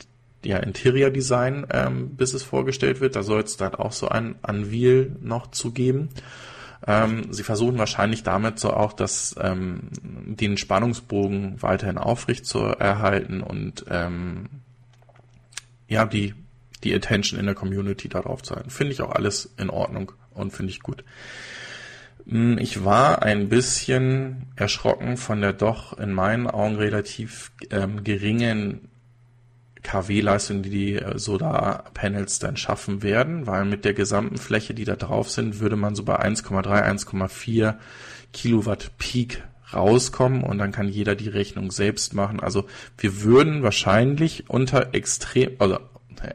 ja, 0.44 0.58
Interior 0.58 1.10
Design, 1.10 1.66
ähm, 1.70 2.16
bis 2.16 2.34
es 2.34 2.42
vorgestellt 2.42 3.00
wird. 3.00 3.16
Da 3.16 3.22
soll 3.22 3.42
es 3.42 3.56
dann 3.56 3.74
auch 3.74 3.92
so 3.92 4.08
ein 4.08 4.36
Unveil 4.46 5.16
noch 5.20 5.50
zu 5.50 5.72
geben. 5.72 6.08
Ähm, 6.86 7.32
sie 7.32 7.42
versuchen 7.42 7.78
wahrscheinlich 7.78 8.22
damit 8.22 8.58
so 8.58 8.72
auch, 8.72 8.92
dass 8.92 9.34
ähm, 9.40 9.90
den 10.02 10.56
Spannungsbogen 10.56 11.62
weiterhin 11.62 11.98
aufrecht 11.98 12.46
zu 12.46 12.60
erhalten 12.60 13.40
und 13.40 13.84
ähm, 13.88 14.48
ja, 15.88 16.04
die, 16.04 16.34
die 16.86 16.94
Attention 16.94 17.38
in 17.38 17.46
der 17.46 17.54
Community 17.54 18.08
darauf 18.08 18.42
zu 18.42 18.54
halten. 18.54 18.70
Finde 18.70 18.92
ich 18.92 19.02
auch 19.02 19.10
alles 19.10 19.52
in 19.58 19.70
Ordnung 19.70 20.12
und 20.34 20.52
finde 20.52 20.70
ich 20.70 20.80
gut. 20.80 21.04
Hm, 22.28 22.58
ich 22.58 22.84
war 22.84 23.22
ein 23.22 23.48
bisschen 23.48 24.46
erschrocken 24.56 25.16
von 25.16 25.40
der 25.40 25.52
doch 25.52 25.98
in 25.98 26.12
meinen 26.12 26.46
Augen 26.46 26.76
relativ 26.76 27.50
ähm, 27.70 28.04
geringen 28.04 28.88
KW-Leistung, 29.82 30.62
die 30.62 30.70
die 30.70 30.94
äh, 30.96 31.18
Solar-Panels 31.18 32.38
dann 32.40 32.56
schaffen 32.56 33.02
werden, 33.02 33.46
weil 33.46 33.64
mit 33.64 33.84
der 33.84 33.94
gesamten 33.94 34.36
Fläche, 34.36 34.74
die 34.74 34.84
da 34.84 34.96
drauf 34.96 35.30
sind, 35.30 35.60
würde 35.60 35.76
man 35.76 35.94
so 35.94 36.02
bei 36.02 36.20
1,3, 36.20 36.64
1,4 36.64 37.74
Kilowatt 38.32 38.90
Peak 38.98 39.42
rauskommen 39.72 40.42
und 40.42 40.58
dann 40.58 40.72
kann 40.72 40.88
jeder 40.88 41.14
die 41.14 41.28
Rechnung 41.28 41.70
selbst 41.70 42.14
machen. 42.14 42.40
Also 42.40 42.66
wir 42.98 43.22
würden 43.22 43.62
wahrscheinlich 43.62 44.48
unter 44.48 44.94
extrem, 44.94 45.52
also 45.58 45.78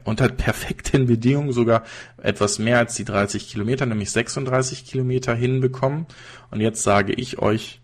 unter 0.03 0.29
perfekten 0.29 1.05
Bedingungen 1.05 1.51
sogar 1.51 1.83
etwas 2.21 2.59
mehr 2.59 2.77
als 2.77 2.95
die 2.95 3.05
30 3.05 3.49
Kilometer, 3.49 3.85
nämlich 3.85 4.11
36 4.11 4.85
Kilometer 4.85 5.33
hinbekommen. 5.35 6.05
Und 6.49 6.61
jetzt 6.61 6.83
sage 6.83 7.13
ich 7.13 7.39
euch, 7.39 7.81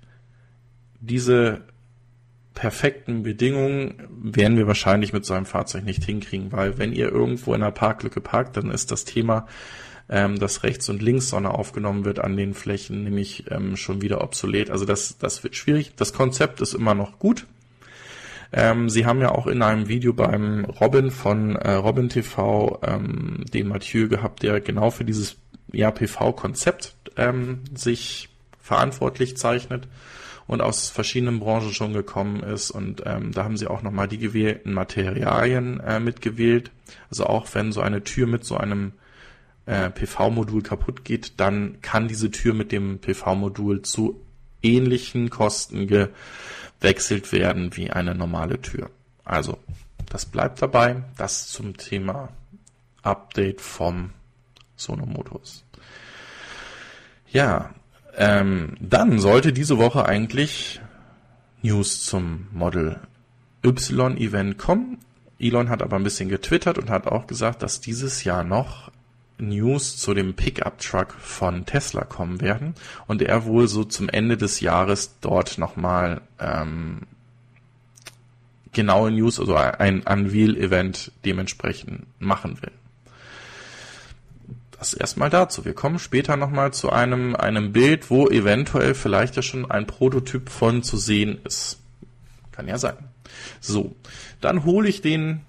diese 0.99 1.61
perfekten 2.53 3.21
Bedingungen 3.21 4.07
werden 4.09 4.57
wir 4.57 4.65
wahrscheinlich 4.65 5.13
mit 5.13 5.25
so 5.25 5.35
einem 5.35 5.45
Fahrzeug 5.45 5.83
nicht 5.85 6.03
hinkriegen, 6.03 6.51
weil 6.51 6.79
wenn 6.79 6.91
ihr 6.91 7.11
irgendwo 7.11 7.53
in 7.53 7.61
einer 7.61 7.71
Parklücke 7.71 8.19
parkt, 8.19 8.57
dann 8.57 8.71
ist 8.71 8.91
das 8.91 9.05
Thema, 9.05 9.45
ähm, 10.09 10.39
dass 10.39 10.63
rechts 10.63 10.89
und 10.89 11.01
links 11.01 11.29
Sonne 11.29 11.51
aufgenommen 11.51 12.05
wird 12.05 12.19
an 12.19 12.35
den 12.35 12.53
Flächen, 12.53 13.03
nämlich 13.03 13.45
ähm, 13.51 13.77
schon 13.77 14.01
wieder 14.01 14.21
obsolet. 14.21 14.71
Also 14.71 14.85
das, 14.85 15.17
das 15.19 15.43
wird 15.43 15.55
schwierig. 15.55 15.93
Das 15.97 16.13
Konzept 16.13 16.61
ist 16.61 16.73
immer 16.73 16.95
noch 16.95 17.19
gut. 17.19 17.45
Ähm, 18.51 18.89
Sie 18.89 19.05
haben 19.05 19.21
ja 19.21 19.31
auch 19.31 19.47
in 19.47 19.61
einem 19.61 19.87
Video 19.87 20.13
beim 20.13 20.65
Robin 20.65 21.11
von 21.11 21.55
äh, 21.55 21.73
Robin 21.73 22.09
TV 22.09 22.79
ähm, 22.83 23.43
den 23.53 23.67
Mathieu 23.67 24.07
gehabt, 24.07 24.43
der 24.43 24.61
genau 24.61 24.89
für 24.89 25.03
dieses 25.03 25.37
ja, 25.71 25.91
PV-Konzept 25.91 26.95
ähm, 27.17 27.61
sich 27.75 28.29
verantwortlich 28.61 29.37
zeichnet 29.37 29.87
und 30.47 30.61
aus 30.61 30.89
verschiedenen 30.89 31.39
Branchen 31.39 31.73
schon 31.73 31.93
gekommen 31.93 32.41
ist. 32.41 32.71
Und 32.71 33.03
ähm, 33.05 33.31
da 33.33 33.43
haben 33.43 33.57
sie 33.57 33.67
auch 33.67 33.81
nochmal 33.81 34.07
die 34.07 34.17
gewählten 34.17 34.73
Materialien 34.73 35.79
äh, 35.81 35.99
mitgewählt. 35.99 36.71
Also 37.09 37.25
auch 37.25 37.47
wenn 37.53 37.71
so 37.71 37.81
eine 37.81 38.03
Tür 38.03 38.27
mit 38.27 38.45
so 38.45 38.57
einem 38.57 38.93
äh, 39.65 39.89
PV-Modul 39.89 40.63
kaputt 40.63 41.03
geht, 41.03 41.39
dann 41.39 41.81
kann 41.81 42.07
diese 42.07 42.31
Tür 42.31 42.53
mit 42.53 42.71
dem 42.71 42.99
PV-Modul 42.99 43.81
zu 43.81 44.21
ähnlichen 44.63 45.29
Kosten 45.29 45.87
gewechselt 46.79 47.31
werden 47.31 47.75
wie 47.75 47.91
eine 47.91 48.15
normale 48.15 48.61
Tür. 48.61 48.89
Also, 49.23 49.57
das 50.09 50.25
bleibt 50.25 50.61
dabei. 50.61 51.03
Das 51.17 51.47
zum 51.47 51.77
Thema 51.77 52.29
Update 53.01 53.61
vom 53.61 54.11
Sonomotors. 54.75 55.63
Ja, 57.29 57.71
ähm, 58.15 58.77
dann 58.79 59.19
sollte 59.19 59.53
diese 59.53 59.77
Woche 59.77 60.05
eigentlich 60.05 60.81
News 61.61 62.05
zum 62.05 62.47
Model 62.51 62.99
Y 63.63 64.17
Event 64.17 64.57
kommen. 64.57 64.99
Elon 65.39 65.69
hat 65.69 65.81
aber 65.81 65.97
ein 65.97 66.03
bisschen 66.03 66.29
getwittert 66.29 66.77
und 66.77 66.89
hat 66.89 67.07
auch 67.07 67.27
gesagt, 67.27 67.61
dass 67.61 67.81
dieses 67.81 68.23
Jahr 68.23 68.43
noch 68.43 68.91
News 69.37 69.97
zu 69.97 70.13
dem 70.13 70.35
Pickup 70.35 70.79
Truck 70.79 71.13
von 71.13 71.65
Tesla 71.65 72.03
kommen 72.03 72.41
werden 72.41 72.73
und 73.07 73.21
er 73.21 73.45
wohl 73.45 73.67
so 73.67 73.83
zum 73.83 74.09
Ende 74.09 74.37
des 74.37 74.59
Jahres 74.59 75.15
dort 75.21 75.57
nochmal 75.57 76.21
ähm, 76.39 77.01
genaue 78.71 79.11
News, 79.11 79.39
also 79.39 79.55
ein 79.55 80.01
Unveil-Event 80.01 81.11
dementsprechend 81.23 82.05
machen 82.19 82.61
will 82.61 82.71
das 84.79 84.93
erstmal 84.93 85.29
dazu. 85.29 85.65
Wir 85.65 85.73
kommen 85.73 85.99
später 85.99 86.37
nochmal 86.37 86.71
zu 86.73 86.91
einem, 86.91 87.35
einem 87.35 87.73
Bild, 87.73 88.09
wo 88.09 88.27
eventuell 88.27 88.93
vielleicht 88.93 89.35
ja 89.35 89.41
schon 89.41 89.69
ein 89.69 89.87
Prototyp 89.87 90.49
von 90.49 90.83
zu 90.83 90.97
sehen 90.97 91.39
ist. 91.43 91.79
Kann 92.51 92.67
ja 92.67 92.77
sein. 92.77 92.97
So, 93.59 93.95
dann 94.41 94.65
hole 94.65 94.87
ich 94.87 95.01
den 95.01 95.41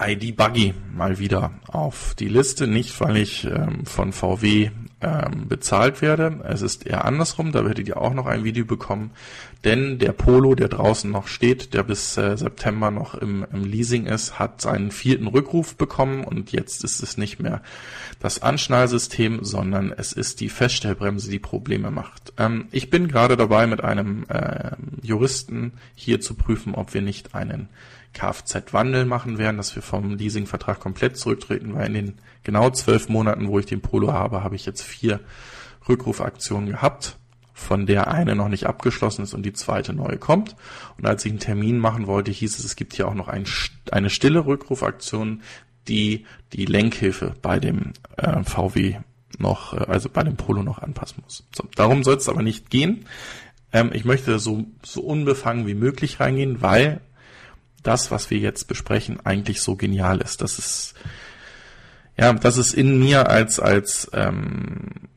ID 0.00 0.36
Buggy 0.36 0.74
mal 0.94 1.18
wieder 1.18 1.52
auf 1.66 2.14
die 2.18 2.28
Liste. 2.28 2.66
Nicht, 2.66 3.00
weil 3.00 3.16
ich 3.16 3.44
ähm, 3.44 3.84
von 3.84 4.12
VW 4.12 4.70
ähm, 5.02 5.48
bezahlt 5.48 6.02
werde. 6.02 6.40
Es 6.44 6.62
ist 6.62 6.86
eher 6.86 7.04
andersrum. 7.04 7.52
Da 7.52 7.64
werdet 7.64 7.88
ihr 7.88 7.96
auch 7.96 8.14
noch 8.14 8.26
ein 8.26 8.44
Video 8.44 8.64
bekommen. 8.64 9.12
Denn 9.64 9.98
der 9.98 10.12
Polo, 10.12 10.54
der 10.54 10.68
draußen 10.68 11.10
noch 11.10 11.26
steht, 11.26 11.74
der 11.74 11.82
bis 11.82 12.16
äh, 12.16 12.36
September 12.36 12.90
noch 12.90 13.14
im, 13.14 13.46
im 13.52 13.64
Leasing 13.64 14.06
ist, 14.06 14.38
hat 14.38 14.60
seinen 14.60 14.90
vierten 14.90 15.26
Rückruf 15.26 15.76
bekommen 15.76 16.24
und 16.24 16.52
jetzt 16.52 16.82
ist 16.82 17.02
es 17.02 17.18
nicht 17.18 17.40
mehr 17.40 17.62
das 18.20 18.42
Anschnallsystem, 18.42 19.44
sondern 19.44 19.92
es 19.92 20.12
ist 20.12 20.40
die 20.40 20.48
Feststellbremse, 20.48 21.30
die 21.30 21.38
Probleme 21.38 21.90
macht. 21.90 22.32
Ähm, 22.38 22.68
ich 22.70 22.88
bin 22.90 23.08
gerade 23.08 23.36
dabei, 23.36 23.66
mit 23.66 23.82
einem 23.82 24.24
äh, 24.28 24.72
Juristen 25.02 25.72
hier 25.94 26.20
zu 26.20 26.34
prüfen, 26.34 26.74
ob 26.74 26.94
wir 26.94 27.02
nicht 27.02 27.34
einen 27.34 27.68
Kfz-Wandel 28.12 29.04
machen 29.04 29.38
werden, 29.38 29.56
dass 29.56 29.74
wir 29.74 29.82
vom 29.82 30.14
Leasingvertrag 30.14 30.80
komplett 30.80 31.16
zurücktreten, 31.16 31.74
weil 31.74 31.86
in 31.88 31.94
den 31.94 32.18
genau 32.42 32.70
zwölf 32.70 33.08
Monaten, 33.08 33.48
wo 33.48 33.58
ich 33.58 33.66
den 33.66 33.80
Polo 33.80 34.12
habe, 34.12 34.42
habe 34.42 34.56
ich 34.56 34.66
jetzt 34.66 34.82
vier 34.82 35.20
Rückrufaktionen 35.88 36.68
gehabt, 36.68 37.16
von 37.54 37.86
der 37.86 38.08
eine 38.08 38.34
noch 38.34 38.48
nicht 38.48 38.66
abgeschlossen 38.66 39.22
ist 39.22 39.34
und 39.34 39.42
die 39.44 39.52
zweite 39.52 39.92
neue 39.92 40.16
kommt. 40.16 40.56
Und 40.96 41.06
als 41.06 41.24
ich 41.24 41.32
einen 41.32 41.40
Termin 41.40 41.78
machen 41.78 42.06
wollte, 42.06 42.30
hieß 42.30 42.58
es, 42.58 42.64
es 42.64 42.76
gibt 42.76 42.94
hier 42.94 43.06
auch 43.06 43.14
noch 43.14 43.28
ein, 43.28 43.44
eine 43.92 44.10
stille 44.10 44.46
Rückrufaktion, 44.46 45.42
die 45.86 46.24
die 46.52 46.64
Lenkhilfe 46.64 47.34
bei 47.42 47.58
dem 47.58 47.92
äh, 48.16 48.42
VW 48.42 48.96
noch, 49.38 49.74
äh, 49.74 49.84
also 49.86 50.08
bei 50.08 50.22
dem 50.22 50.36
Polo 50.36 50.62
noch 50.62 50.78
anpassen 50.78 51.22
muss. 51.22 51.44
So, 51.54 51.64
darum 51.74 52.02
soll 52.02 52.16
es 52.16 52.28
aber 52.28 52.42
nicht 52.42 52.70
gehen. 52.70 53.04
Ähm, 53.72 53.90
ich 53.92 54.04
möchte 54.04 54.38
so, 54.38 54.64
so 54.82 55.02
unbefangen 55.02 55.66
wie 55.66 55.74
möglich 55.74 56.20
reingehen, 56.20 56.62
weil 56.62 57.00
das, 57.82 58.10
was 58.10 58.30
wir 58.30 58.38
jetzt 58.38 58.68
besprechen, 58.68 59.20
eigentlich 59.24 59.60
so 59.62 59.76
genial 59.76 60.20
ist. 60.20 60.42
Das 60.42 60.58
ist 60.58 60.94
ja, 62.16 62.32
das 62.32 62.58
ist 62.58 62.74
in 62.74 62.98
mir 62.98 63.28
als 63.28 63.60
als 63.60 64.10
ähm, 64.12 65.08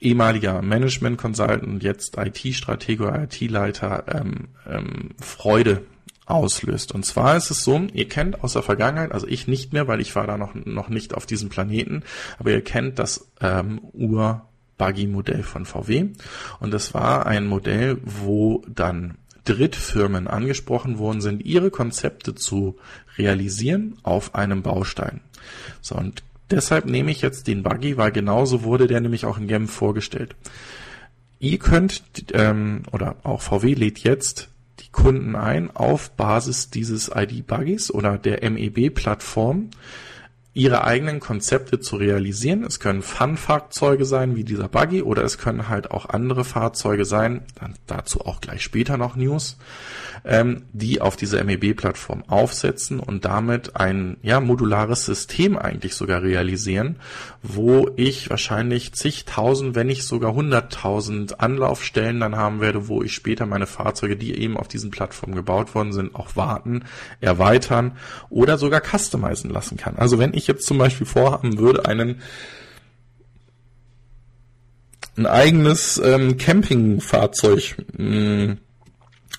ehemaliger 0.00 0.62
Management 0.62 1.18
Consultant 1.18 1.82
jetzt 1.82 2.16
IT-Stratege 2.18 3.28
IT-Leiter 3.28 4.04
ähm, 4.08 4.48
ähm, 4.68 5.10
Freude 5.20 5.84
auslöst. 6.26 6.92
Und 6.92 7.04
zwar 7.04 7.36
ist 7.36 7.50
es 7.50 7.64
so, 7.64 7.86
ihr 7.92 8.08
kennt 8.08 8.42
aus 8.42 8.52
der 8.54 8.62
Vergangenheit, 8.62 9.12
also 9.12 9.26
ich 9.26 9.48
nicht 9.48 9.72
mehr, 9.72 9.88
weil 9.88 10.00
ich 10.00 10.14
war 10.14 10.26
da 10.26 10.36
noch, 10.36 10.54
noch 10.54 10.88
nicht 10.88 11.14
auf 11.14 11.26
diesem 11.26 11.48
Planeten, 11.48 12.02
aber 12.38 12.50
ihr 12.50 12.62
kennt 12.62 12.98
das 12.98 13.28
ähm, 13.40 13.80
Ur 13.92 14.46
Buggy-Modell 14.78 15.42
von 15.42 15.64
VW. 15.64 16.08
Und 16.60 16.72
das 16.72 16.94
war 16.94 17.26
ein 17.26 17.46
Modell, 17.46 17.98
wo 18.02 18.64
dann 18.68 19.18
Drittfirmen 19.44 20.28
angesprochen 20.28 20.98
worden 20.98 21.20
sind, 21.20 21.44
ihre 21.44 21.70
Konzepte 21.70 22.34
zu 22.34 22.76
realisieren 23.18 23.96
auf 24.02 24.34
einem 24.34 24.62
Baustein. 24.62 25.20
So, 25.80 25.96
und 25.96 26.22
deshalb 26.50 26.86
nehme 26.86 27.10
ich 27.10 27.22
jetzt 27.22 27.46
den 27.46 27.62
Buggy, 27.62 27.96
weil 27.96 28.12
genauso 28.12 28.62
wurde 28.62 28.86
der 28.86 29.00
nämlich 29.00 29.24
auch 29.24 29.38
in 29.38 29.48
Genf 29.48 29.72
vorgestellt. 29.72 30.36
Ihr 31.40 31.58
könnt, 31.58 32.02
ähm, 32.32 32.84
oder 32.92 33.16
auch 33.24 33.42
VW 33.42 33.74
lädt 33.74 33.98
jetzt 34.00 34.48
die 34.78 34.90
Kunden 34.90 35.34
ein 35.34 35.70
auf 35.74 36.10
Basis 36.12 36.70
dieses 36.70 37.10
ID-Buggys 37.12 37.90
oder 37.90 38.16
der 38.18 38.48
MEB-Plattform 38.48 39.70
ihre 40.54 40.84
eigenen 40.84 41.18
Konzepte 41.18 41.80
zu 41.80 41.96
realisieren. 41.96 42.64
Es 42.64 42.78
können 42.78 43.02
Fun-Fahrzeuge 43.02 44.04
sein, 44.04 44.36
wie 44.36 44.44
dieser 44.44 44.68
Buggy, 44.68 45.02
oder 45.02 45.24
es 45.24 45.38
können 45.38 45.68
halt 45.68 45.90
auch 45.90 46.08
andere 46.10 46.44
Fahrzeuge 46.44 47.04
sein, 47.04 47.42
dann 47.58 47.74
dazu 47.86 48.20
auch 48.20 48.40
gleich 48.40 48.62
später 48.62 48.96
noch 48.98 49.16
News, 49.16 49.56
ähm, 50.24 50.64
die 50.72 51.00
auf 51.00 51.16
diese 51.16 51.42
MEB-Plattform 51.42 52.24
aufsetzen 52.28 53.00
und 53.00 53.24
damit 53.24 53.76
ein 53.76 54.16
ja, 54.22 54.40
modulares 54.40 55.04
System 55.04 55.58
eigentlich 55.58 55.94
sogar 55.94 56.22
realisieren, 56.22 56.96
wo 57.42 57.90
ich 57.96 58.30
wahrscheinlich 58.30 58.92
zigtausend, 58.92 59.74
wenn 59.74 59.88
nicht 59.88 60.04
sogar 60.04 60.34
hunderttausend 60.34 61.40
Anlaufstellen 61.40 62.20
dann 62.20 62.36
haben 62.36 62.60
werde, 62.60 62.88
wo 62.88 63.02
ich 63.02 63.14
später 63.14 63.46
meine 63.46 63.66
Fahrzeuge, 63.66 64.16
die 64.16 64.38
eben 64.38 64.56
auf 64.56 64.68
diesen 64.68 64.90
Plattformen 64.90 65.34
gebaut 65.34 65.74
worden 65.74 65.92
sind, 65.92 66.14
auch 66.14 66.36
warten, 66.36 66.84
erweitern 67.20 67.92
oder 68.30 68.58
sogar 68.58 68.80
customizen 68.80 69.50
lassen 69.50 69.76
kann. 69.76 69.96
Also 69.96 70.18
wenn 70.18 70.34
ich 70.34 70.46
jetzt 70.46 70.66
zum 70.66 70.78
Beispiel 70.78 71.06
vorhaben 71.06 71.58
würde, 71.58 71.84
einen 71.86 72.20
ein 75.14 75.26
eigenes 75.26 76.00
ähm, 76.02 76.38
Campingfahrzeug 76.38 77.76
mh, 77.98 77.98
hm, 77.98 78.58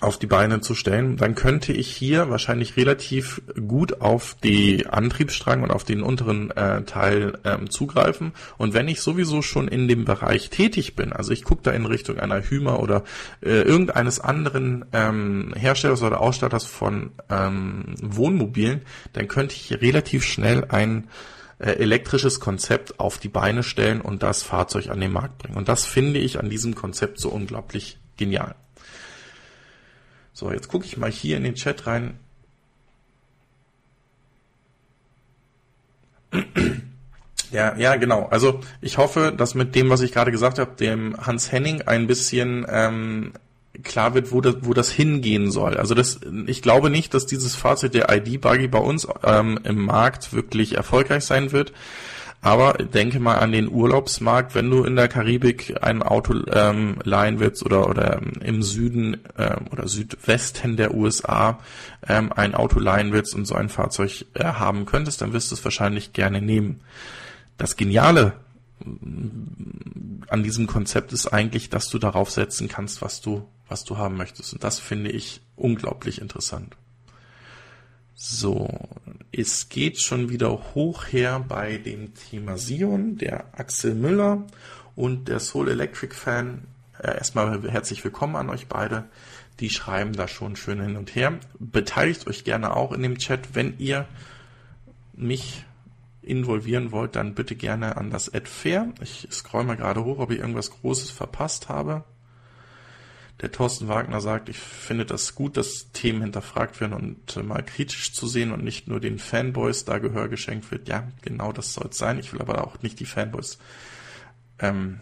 auf 0.02 0.20
die 0.20 0.28
Beine 0.28 0.62
zu 0.62 0.76
stellen, 0.76 1.18
dann 1.18 1.36
könnte 1.36 1.72
ich 1.72 1.88
hier 1.88 2.30
wahrscheinlich 2.30 2.76
relativ 2.78 3.42
gut 3.68 4.02
auf 4.02 4.36
die 4.44 4.88
Antriebsstrang 4.88 5.64
und 5.64 5.72
auf 5.72 5.84
den 5.84 6.04
unteren 6.04 6.52
äh, 6.52 6.84
Teil 6.84 7.40
ähm, 7.44 7.70
zugreifen. 7.70 8.34
Und 8.58 8.74
wenn 8.74 8.88
ich 8.88 9.02
sowieso 9.02 9.42
schon 9.42 9.68
in 9.68 9.88
dem 9.88 10.06
Bereich 10.06 10.50
tätig 10.50 10.96
bin, 10.96 11.14
also 11.14 11.32
ich 11.32 11.44
gucke 11.44 11.64
da 11.64 11.72
in 11.72 11.86
Richtung 11.86 12.20
einer 12.20 12.42
Hymer 12.42 12.80
oder 12.80 13.04
äh, 13.42 13.62
irgendeines 13.62 14.20
anderen 14.20 14.86
ähm, 14.94 15.54
Herstellers 15.56 16.02
oder 16.04 16.20
Ausstatters 16.20 16.66
von 16.66 17.12
ähm, 17.30 17.96
Wohnmobilen, 18.02 18.82
dann 19.14 19.28
könnte 19.28 19.56
ich 19.56 19.82
relativ 19.82 20.26
schnell 20.26 20.66
ein 20.70 21.08
äh, 21.60 21.72
elektrisches 21.72 22.40
Konzept 22.40 23.00
auf 23.00 23.20
die 23.20 23.30
Beine 23.30 23.64
stellen 23.64 24.02
und 24.02 24.24
das 24.24 24.44
Fahrzeug 24.44 24.90
an 24.90 25.00
den 25.00 25.14
Markt 25.14 25.38
bringen. 25.38 25.56
Und 25.56 25.70
das 25.70 25.86
finde 25.86 26.20
ich 26.20 26.40
an 26.40 26.50
diesem 26.50 26.76
Konzept 26.76 27.20
so 27.20 27.30
unglaublich 27.30 28.00
genial. 28.18 28.56
So, 30.34 30.52
jetzt 30.52 30.68
gucke 30.68 30.86
ich 30.86 30.98
mal 30.98 31.12
hier 31.12 31.38
in 31.38 31.44
den 31.44 31.56
Chat 31.56 31.88
rein. 31.88 32.20
Ja, 37.52 37.78
ja, 37.78 37.98
genau. 37.98 38.26
Also 38.32 38.62
ich 38.82 38.98
hoffe, 38.98 39.32
dass 39.38 39.54
mit 39.54 39.76
dem, 39.76 39.92
was 39.92 40.02
ich 40.02 40.12
gerade 40.12 40.32
gesagt 40.32 40.58
habe, 40.58 40.72
dem 40.76 41.16
Hans 41.24 41.52
Henning 41.52 41.84
ein 41.84 42.08
bisschen 42.08 42.66
ähm, 42.68 43.34
klar 43.84 44.16
wird, 44.16 44.32
wo 44.32 44.42
das, 44.42 44.56
wo 44.62 44.74
das 44.74 44.90
hingehen 44.90 45.52
soll. 45.52 45.78
Also 45.78 45.94
das, 45.94 46.20
ich 46.48 46.64
glaube 46.64 46.90
nicht, 46.90 47.14
dass 47.14 47.28
dieses 47.28 47.56
Fahrzeug 47.56 47.92
der 47.92 48.10
ID-Buggy 48.12 48.68
bei 48.70 48.80
uns 48.80 49.08
ähm, 49.24 49.60
im 49.64 49.86
Markt 49.86 50.34
wirklich 50.34 50.76
erfolgreich 50.76 51.26
sein 51.26 51.52
wird. 51.52 51.74
Aber 52.44 52.74
denke 52.74 53.22
mal 53.22 53.38
an 53.38 53.54
den 53.54 53.72
Urlaubsmarkt, 53.72 54.54
wenn 54.54 54.70
du 54.70 54.84
in 54.84 54.98
der 54.98 55.08
Karibik 55.08 55.82
ein 55.82 56.04
Auto 56.04 56.36
ähm, 56.52 56.98
leihen 57.06 57.40
willst 57.40 57.66
oder, 57.66 57.88
oder 57.88 58.22
im 58.42 58.62
Süden 58.64 59.22
ähm, 59.38 59.68
oder 59.72 59.88
Südwesten 59.88 60.76
der 60.76 60.94
USA 60.94 61.60
ähm, 62.06 62.34
ein 62.34 62.54
Auto 62.54 62.80
leihen 62.80 63.14
willst 63.14 63.34
und 63.34 63.46
so 63.46 63.56
ein 63.56 63.70
Fahrzeug 63.70 64.26
äh, 64.34 64.44
haben 64.44 64.86
könntest, 64.86 65.22
dann 65.22 65.32
wirst 65.32 65.52
du 65.52 65.56
es 65.56 65.64
wahrscheinlich 65.64 66.12
gerne 66.12 66.42
nehmen. 66.42 66.82
Das 67.58 67.78
Geniale 67.78 68.34
mm, 68.84 70.24
an 70.28 70.44
diesem 70.44 70.68
Konzept 70.68 71.14
ist 71.14 71.28
eigentlich, 71.28 71.70
dass 71.70 71.88
du 71.88 71.98
darauf 71.98 72.30
setzen 72.30 72.68
kannst, 72.68 73.02
was 73.02 73.22
du, 73.22 73.48
was 73.70 73.86
du 73.86 73.98
haben 73.98 74.18
möchtest. 74.18 74.52
Und 74.52 74.66
das 74.66 74.80
finde 74.80 75.12
ich 75.12 75.40
unglaublich 75.56 76.20
interessant. 76.20 76.76
So, 78.16 78.70
es 79.32 79.70
geht 79.70 80.00
schon 80.00 80.30
wieder 80.30 80.76
hoch 80.76 81.06
her 81.08 81.44
bei 81.48 81.78
dem 81.78 82.14
Thema 82.14 82.58
Sion, 82.58 83.18
der 83.18 83.46
Axel 83.58 83.96
Müller 83.96 84.46
und 84.96 85.28
der 85.28 85.40
Soul 85.40 85.70
Electric 85.70 86.14
Fan. 86.14 86.68
Äh, 87.00 87.18
erstmal 87.18 87.68
herzlich 87.70 88.04
willkommen 88.04 88.36
an 88.36 88.52
euch 88.52 88.68
beide. 88.68 89.06
Die 89.60 89.72
schreiben 89.72 90.14
da 90.14 90.28
schon 90.28 90.56
schön 90.56 90.80
hin 90.80 90.96
und 90.96 91.16
her. 91.16 91.40
Beteiligt 91.58 92.28
euch 92.28 92.44
gerne 92.44 92.76
auch 92.76 92.92
in 92.92 93.02
dem 93.02 93.18
Chat. 93.18 93.56
Wenn 93.56 93.80
ihr 93.80 94.08
mich 95.14 95.66
involvieren 96.22 96.92
wollt, 96.92 97.16
dann 97.16 97.34
bitte 97.34 97.56
gerne 97.56 97.98
an 97.98 98.12
das 98.12 98.32
Ad 98.32 98.48
Fair. 98.48 98.94
Ich 99.02 99.28
scroll 99.32 99.64
mal 99.64 99.76
gerade 99.76 100.06
hoch, 100.06 100.20
ob 100.20 100.30
ich 100.30 100.38
irgendwas 100.38 100.70
Großes 100.70 101.10
verpasst 101.10 101.68
habe. 101.68 102.04
Der 103.42 103.52
Thorsten 103.52 103.88
Wagner 103.88 104.22
sagt, 104.22 104.48
ich 104.48 104.58
finde 104.58 105.06
das 105.06 105.36
gut, 105.36 105.58
dass 105.58 105.92
Themen 105.92 106.22
hinterfragt 106.22 106.80
werden 106.80 106.94
und 106.94 107.36
äh, 107.36 107.44
mal 107.44 107.64
kritisch 107.64 108.14
zu 108.14 108.28
sehen 108.28 108.52
und 108.52 108.64
nicht 108.64 108.88
nur 108.88 109.00
den 109.00 109.20
Fanboys 109.20 109.86
da 109.86 109.98
Gehör 109.98 110.30
geschenkt 110.30 110.72
wird. 110.72 110.88
Ja, 110.88 111.08
genau 111.22 111.52
das 111.52 111.74
soll 111.74 111.88
es 111.90 111.98
sein. 111.98 112.20
Ich 112.20 112.32
will 112.32 112.42
aber 112.42 112.64
auch 112.64 112.82
nicht 112.82 113.00
die 113.00 113.06
Fanboys 113.06 113.58
ähm, 114.60 115.02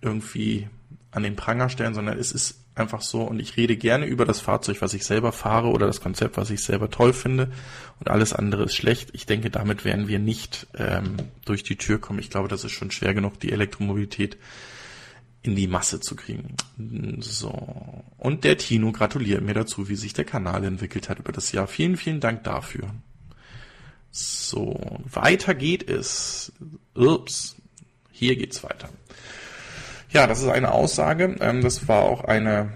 irgendwie 0.00 0.68
an 1.10 1.22
den 1.22 1.36
Pranger 1.36 1.68
stellen, 1.68 1.94
sondern 1.94 2.18
es 2.18 2.32
ist 2.32 2.60
einfach 2.76 3.00
so 3.00 3.22
und 3.22 3.40
ich 3.40 3.56
rede 3.56 3.76
gerne 3.76 4.06
über 4.06 4.24
das 4.26 4.40
Fahrzeug, 4.40 4.76
was 4.80 4.94
ich 4.94 5.04
selber 5.04 5.32
fahre 5.32 5.68
oder 5.68 5.86
das 5.86 6.00
Konzept, 6.00 6.36
was 6.36 6.50
ich 6.50 6.62
selber 6.62 6.90
toll 6.90 7.12
finde 7.12 7.50
und 7.98 8.10
alles 8.10 8.34
andere 8.34 8.64
ist 8.64 8.74
schlecht. 8.74 9.10
Ich 9.14 9.24
denke, 9.24 9.50
damit 9.50 9.84
werden 9.84 10.08
wir 10.08 10.18
nicht 10.18 10.66
ähm, 10.76 11.16
durch 11.46 11.62
die 11.62 11.76
Tür 11.76 11.98
kommen. 11.98 12.18
Ich 12.18 12.30
glaube, 12.30 12.48
das 12.48 12.64
ist 12.64 12.72
schon 12.72 12.90
schwer 12.90 13.14
genug, 13.14 13.40
die 13.40 13.50
Elektromobilität 13.50 14.36
in 15.46 15.54
die 15.54 15.68
Masse 15.68 16.00
zu 16.00 16.16
kriegen. 16.16 16.56
So. 17.20 18.04
Und 18.18 18.44
der 18.44 18.58
Tino 18.58 18.92
gratuliert 18.92 19.42
mir 19.42 19.54
dazu, 19.54 19.88
wie 19.88 19.96
sich 19.96 20.12
der 20.12 20.24
Kanal 20.24 20.64
entwickelt 20.64 21.08
hat 21.08 21.20
über 21.20 21.32
das 21.32 21.52
Jahr. 21.52 21.66
Vielen, 21.66 21.96
vielen 21.96 22.20
Dank 22.20 22.42
dafür. 22.44 22.90
So, 24.10 25.00
weiter 25.04 25.54
geht 25.54 25.88
es. 25.88 26.52
Ups. 26.94 27.56
Hier 28.10 28.36
geht's 28.36 28.64
weiter. 28.64 28.88
Ja, 30.10 30.26
das 30.26 30.40
ist 30.40 30.48
eine 30.48 30.72
Aussage. 30.72 31.36
Ähm, 31.40 31.62
das 31.62 31.86
war 31.86 32.02
auch 32.02 32.24
eine 32.24 32.72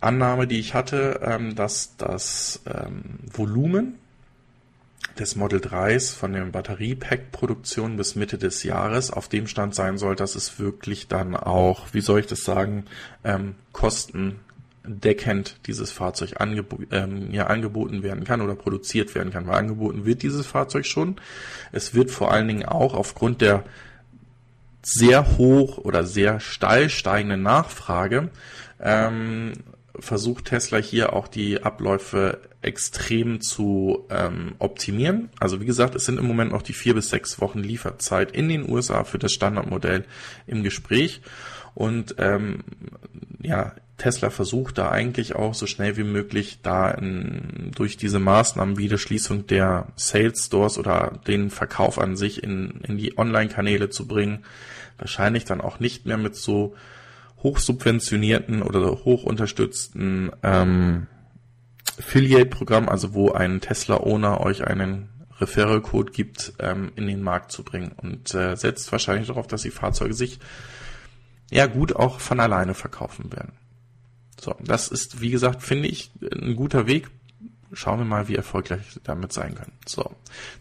Annahme, 0.00 0.46
die 0.46 0.58
ich 0.58 0.74
hatte, 0.74 1.20
ähm, 1.22 1.54
dass 1.54 1.96
das 1.96 2.60
ähm, 2.66 3.20
Volumen 3.32 3.98
des 5.18 5.36
Model 5.36 5.60
3s 5.60 6.14
von 6.14 6.32
der 6.32 6.42
Batteriepack-Produktion 6.44 7.96
bis 7.96 8.14
Mitte 8.14 8.38
des 8.38 8.62
Jahres 8.62 9.10
auf 9.10 9.28
dem 9.28 9.46
Stand 9.46 9.74
sein 9.74 9.98
soll, 9.98 10.16
dass 10.16 10.34
es 10.34 10.58
wirklich 10.58 11.08
dann 11.08 11.36
auch, 11.36 11.88
wie 11.92 12.00
soll 12.00 12.20
ich 12.20 12.26
das 12.26 12.44
sagen, 12.44 12.84
ähm, 13.24 13.54
kostendeckend 13.72 15.56
dieses 15.66 15.92
Fahrzeug 15.92 16.40
angebo 16.40 16.78
ähm, 16.90 17.32
ja, 17.32 17.46
angeboten 17.46 18.02
werden 18.02 18.24
kann 18.24 18.40
oder 18.40 18.54
produziert 18.54 19.14
werden 19.14 19.32
kann. 19.32 19.46
Weil 19.46 19.56
angeboten 19.56 20.04
wird 20.04 20.22
dieses 20.22 20.46
Fahrzeug 20.46 20.86
schon. 20.86 21.16
Es 21.72 21.94
wird 21.94 22.10
vor 22.10 22.32
allen 22.32 22.48
Dingen 22.48 22.64
auch 22.66 22.94
aufgrund 22.94 23.40
der 23.40 23.64
sehr 24.82 25.36
hoch 25.36 25.78
oder 25.78 26.04
sehr 26.04 26.38
steil 26.38 26.90
steigenden 26.90 27.42
Nachfrage 27.42 28.30
ähm, 28.80 29.52
versucht 30.00 30.46
Tesla 30.46 30.78
hier 30.78 31.12
auch 31.12 31.28
die 31.28 31.62
Abläufe 31.62 32.40
extrem 32.62 33.40
zu 33.40 34.06
ähm, 34.10 34.54
optimieren. 34.58 35.30
Also 35.38 35.60
wie 35.60 35.66
gesagt, 35.66 35.94
es 35.94 36.04
sind 36.04 36.18
im 36.18 36.26
Moment 36.26 36.52
noch 36.52 36.62
die 36.62 36.72
vier 36.72 36.94
bis 36.94 37.10
sechs 37.10 37.40
Wochen 37.40 37.60
Lieferzeit 37.60 38.32
in 38.32 38.48
den 38.48 38.68
USA 38.68 39.04
für 39.04 39.18
das 39.18 39.32
Standardmodell 39.32 40.04
im 40.46 40.62
Gespräch. 40.62 41.22
Und 41.74 42.16
ähm, 42.18 42.64
ja, 43.40 43.74
Tesla 43.98 44.30
versucht 44.30 44.78
da 44.78 44.90
eigentlich 44.90 45.36
auch 45.36 45.54
so 45.54 45.66
schnell 45.66 45.96
wie 45.96 46.04
möglich 46.04 46.58
da 46.62 46.90
in, 46.90 47.72
durch 47.74 47.96
diese 47.96 48.18
Maßnahmen 48.18 48.76
wie 48.76 48.88
die 48.88 48.98
Schließung 48.98 49.46
der 49.46 49.86
Sales 49.96 50.46
Stores 50.46 50.78
oder 50.78 51.20
den 51.26 51.50
Verkauf 51.50 51.98
an 51.98 52.16
sich 52.16 52.42
in, 52.42 52.80
in 52.82 52.98
die 52.98 53.16
Online-Kanäle 53.16 53.90
zu 53.90 54.06
bringen. 54.06 54.44
Wahrscheinlich 54.98 55.44
dann 55.44 55.60
auch 55.60 55.80
nicht 55.80 56.06
mehr 56.06 56.18
mit 56.18 56.36
so 56.36 56.74
hochsubventionierten 57.42 58.62
oder 58.62 59.04
hochunterstützten 59.04 60.32
ähm, 60.42 61.06
Affiliate-Programm, 61.98 62.88
also 62.88 63.14
wo 63.14 63.32
ein 63.32 63.60
Tesla-Owner 63.60 64.40
euch 64.40 64.66
einen 64.66 65.08
Referral-Code 65.40 66.12
gibt, 66.12 66.54
ähm, 66.58 66.92
in 66.96 67.06
den 67.06 67.22
Markt 67.22 67.52
zu 67.52 67.62
bringen 67.62 67.92
und 67.96 68.34
äh, 68.34 68.56
setzt 68.56 68.90
wahrscheinlich 68.92 69.28
darauf, 69.28 69.46
dass 69.46 69.62
die 69.62 69.70
Fahrzeuge 69.70 70.14
sich 70.14 70.38
ja 71.50 71.66
gut 71.66 71.94
auch 71.94 72.20
von 72.20 72.40
alleine 72.40 72.74
verkaufen 72.74 73.32
werden. 73.32 73.52
So, 74.40 74.54
das 74.60 74.88
ist, 74.88 75.20
wie 75.20 75.30
gesagt, 75.30 75.62
finde 75.62 75.88
ich, 75.88 76.10
ein 76.20 76.56
guter 76.56 76.86
Weg. 76.86 77.08
Schauen 77.72 77.98
wir 77.98 78.04
mal, 78.04 78.28
wie 78.28 78.36
erfolgreich 78.36 79.00
damit 79.02 79.32
sein 79.32 79.54
können. 79.54 79.72
So, 79.86 80.10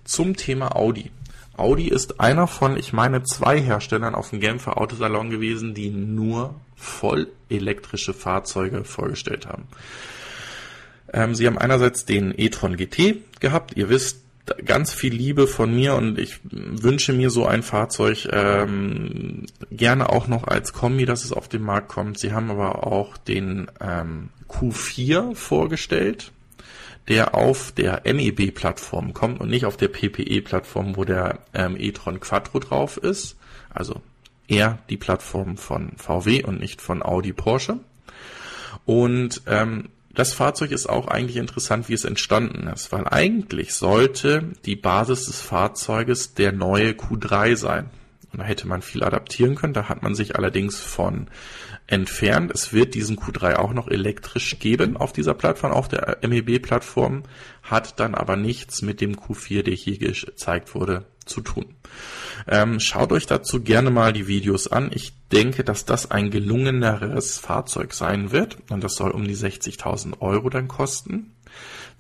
zum 0.04 0.36
Thema 0.36 0.76
Audi. 0.76 1.12
Audi 1.56 1.88
ist 1.88 2.20
einer 2.20 2.48
von, 2.48 2.78
ich 2.78 2.94
meine, 2.94 3.24
zwei 3.24 3.62
Herstellern 3.62 4.16
auf 4.16 4.32
dem 4.32 4.40
Genfer 4.40 4.78
Autosalon 4.78 5.30
gewesen, 5.30 5.74
die 5.74 5.90
nur 5.90 6.56
voll 6.76 7.28
elektrische 7.50 8.14
Fahrzeuge 8.14 8.84
vorgestellt 8.84 9.48
haben. 9.48 9.68
Ähm, 11.14 11.36
sie 11.36 11.48
haben 11.48 11.58
einerseits 11.58 12.06
den 12.06 12.34
e-tron 12.36 12.78
GT 12.78 13.18
gehabt. 13.40 13.78
Ihr 13.78 13.90
wisst, 13.90 14.26
ganz 14.64 14.94
viel 14.94 15.14
Liebe 15.14 15.48
von 15.48 15.74
mir 15.74 15.96
und 15.96 16.20
ich 16.20 16.40
wünsche 16.44 17.14
mir 17.14 17.30
so 17.30 17.46
ein 17.46 17.64
Fahrzeug 17.64 18.28
ähm, 18.32 19.46
gerne 19.72 20.10
auch 20.10 20.28
noch 20.28 20.48
als 20.48 20.74
Kombi, 20.74 21.06
dass 21.06 21.26
es 21.26 21.32
auf 21.32 21.48
den 21.48 21.64
Markt 21.64 21.88
kommt. 21.88 22.20
Sie 22.20 22.32
haben 22.32 22.52
aber 22.52 22.86
auch 22.86 23.18
den 23.18 23.72
ähm, 23.82 24.30
Q4 24.50 25.36
vorgestellt, 25.36 26.32
der 27.08 27.36
auf 27.36 27.72
der 27.72 28.04
MEB-Plattform 28.06 29.14
kommt 29.14 29.40
und 29.40 29.50
nicht 29.50 29.66
auf 29.66 29.78
der 29.78 29.88
PPE-Plattform, 29.88 30.96
wo 30.96 31.06
der 31.06 31.40
ähm, 31.54 31.76
e-tron 31.78 32.20
Quattro 32.20 32.60
drauf 32.60 32.98
ist. 32.98 33.38
Also 33.74 34.02
eher 34.48 34.80
die 34.90 34.98
Plattform 34.98 35.58
von 35.58 35.94
VW 35.98 36.44
und 36.44 36.60
nicht 36.60 36.82
von 36.82 37.04
Audi 37.04 37.34
Porsche. 37.34 37.80
Und 38.86 39.42
ähm, 39.48 39.90
das 40.14 40.34
Fahrzeug 40.34 40.72
ist 40.72 40.88
auch 40.88 41.08
eigentlich 41.08 41.38
interessant, 41.38 41.90
wie 41.90 41.94
es 41.94 42.06
entstanden 42.06 42.68
ist, 42.68 42.92
weil 42.92 43.06
eigentlich 43.08 43.74
sollte 43.74 44.54
die 44.66 44.78
Basis 44.78 45.26
des 45.26 45.42
Fahrzeuges 45.42 46.34
der 46.34 46.54
neue 46.54 46.92
Q3 46.92 47.58
sein. 47.58 47.90
Und 48.32 48.40
da 48.40 48.46
hätte 48.46 48.68
man 48.68 48.82
viel 48.82 49.04
adaptieren 49.04 49.56
können, 49.56 49.74
da 49.74 49.90
hat 49.90 50.04
man 50.04 50.16
sich 50.16 50.36
allerdings 50.36 50.80
von 50.80 51.28
entfernt. 51.88 52.52
Es 52.54 52.74
wird 52.74 52.96
diesen 52.96 53.18
Q3 53.18 53.56
auch 53.56 53.74
noch 53.74 53.88
elektrisch 53.88 54.58
geben 54.60 54.98
auf 54.98 55.14
dieser 55.14 55.34
Plattform, 55.34 55.72
auf 55.72 55.88
der 55.88 56.18
MEB-Plattform, 56.22 57.24
hat 57.64 58.00
dann 58.00 58.16
aber 58.16 58.36
nichts 58.36 58.82
mit 58.82 59.02
dem 59.02 59.16
Q4, 59.16 59.64
der 59.64 59.74
hier 59.74 59.98
gezeigt 59.98 60.76
wurde, 60.76 61.06
zu 61.26 61.42
tun. 61.42 61.76
Ähm, 62.48 62.80
schaut 62.80 63.12
euch 63.12 63.26
dazu 63.26 63.62
gerne 63.62 63.90
mal 63.90 64.14
die 64.14 64.28
Videos 64.28 64.68
an. 64.68 64.92
Ich 64.94 65.14
denke, 65.32 65.64
dass 65.64 65.86
das 65.86 66.12
ein 66.12 66.30
gelungeneres 66.30 67.40
Fahrzeug 67.40 67.94
sein 67.94 68.32
wird 68.32 68.58
und 68.70 68.84
das 68.84 68.96
soll 68.96 69.12
um 69.12 69.26
die 69.26 69.36
60.000 69.36 70.22
Euro 70.22 70.50
dann 70.50 70.68
kosten. 70.68 71.36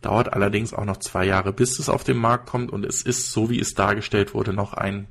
Dauert 0.01 0.33
allerdings 0.33 0.73
auch 0.73 0.85
noch 0.85 0.97
zwei 0.97 1.25
Jahre, 1.25 1.51
bis 1.51 1.79
es 1.79 1.89
auf 1.89 2.03
den 2.03 2.17
Markt 2.17 2.47
kommt 2.47 2.71
und 2.71 2.85
es 2.85 3.01
ist, 3.01 3.31
so 3.31 3.49
wie 3.49 3.59
es 3.59 3.73
dargestellt 3.73 4.33
wurde, 4.33 4.53
noch 4.53 4.73
ein 4.73 5.07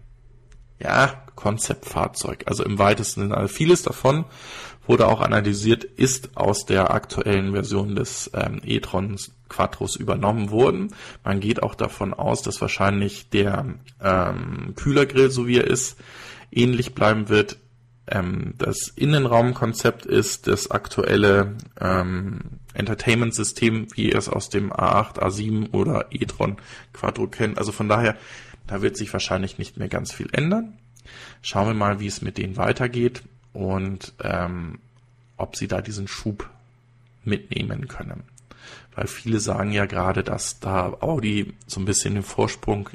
ja, 0.79 1.25
Konzeptfahrzeug. 1.35 2.45
Also 2.47 2.65
im 2.65 2.79
weitesten 2.79 3.23
Sinne. 3.23 3.37
Also 3.37 3.53
vieles 3.53 3.83
davon 3.83 4.25
wurde 4.87 5.07
auch 5.07 5.21
analysiert, 5.21 5.85
ist 5.85 6.37
aus 6.37 6.67
der 6.67 6.93
aktuellen 6.93 7.53
Version 7.53 7.95
des 7.95 8.31
ähm, 8.35 8.61
e-tron 8.65 9.17
Quattros 9.49 9.97
übernommen 9.97 10.51
worden. 10.51 10.95
Man 11.23 11.41
geht 11.41 11.63
auch 11.63 11.75
davon 11.75 12.15
aus, 12.15 12.43
dass 12.43 12.61
wahrscheinlich 12.61 13.31
der 13.31 13.67
ähm, 14.03 14.75
Kühlergrill, 14.77 15.31
so 15.31 15.47
wie 15.47 15.59
er 15.59 15.67
ist, 15.67 15.97
ähnlich 16.51 16.95
bleiben 16.95 17.29
wird. 17.29 17.59
Ähm, 18.07 18.55
das 18.59 18.89
Innenraumkonzept 18.89 20.07
ist 20.07 20.47
das 20.47 20.71
aktuelle 20.71 21.57
ähm, 21.81 22.41
Entertainment-System, 22.75 23.89
wie 23.95 24.11
ihr 24.11 24.19
es 24.19 24.29
aus 24.29 24.51
dem 24.51 24.73
A8, 24.73 25.21
A7 25.21 25.73
oder 25.73 26.07
e-tron 26.11 26.57
Quattro 26.93 27.27
kennt. 27.29 27.59
Also 27.59 27.73
von 27.73 27.89
daher, 27.89 28.17
da 28.67 28.83
wird 28.83 28.97
sich 28.97 29.13
wahrscheinlich 29.13 29.59
nicht 29.59 29.77
mehr 29.77 29.89
ganz 29.89 30.13
viel 30.13 30.29
ändern. 30.33 30.79
Schauen 31.43 31.69
wir 31.69 31.75
mal, 31.75 32.01
wie 32.01 32.07
es 32.07 32.23
mit 32.23 32.39
denen 32.39 32.57
weitergeht 32.57 33.23
und 33.55 34.13
ähm, 34.23 34.79
ob 35.39 35.57
sie 35.57 35.69
da 35.69 35.81
diesen 35.81 36.07
Schub 36.07 36.51
mitnehmen 37.25 37.89
können. 37.89 38.25
Weil 38.95 39.07
viele 39.07 39.41
sagen 39.41 39.73
ja 39.73 39.87
gerade, 39.87 40.23
dass 40.23 40.61
da 40.61 40.97
Audi 41.01 41.55
so 41.67 41.81
ein 41.81 41.87
bisschen 41.87 42.15
den 42.15 42.23
Vorsprung 42.23 42.91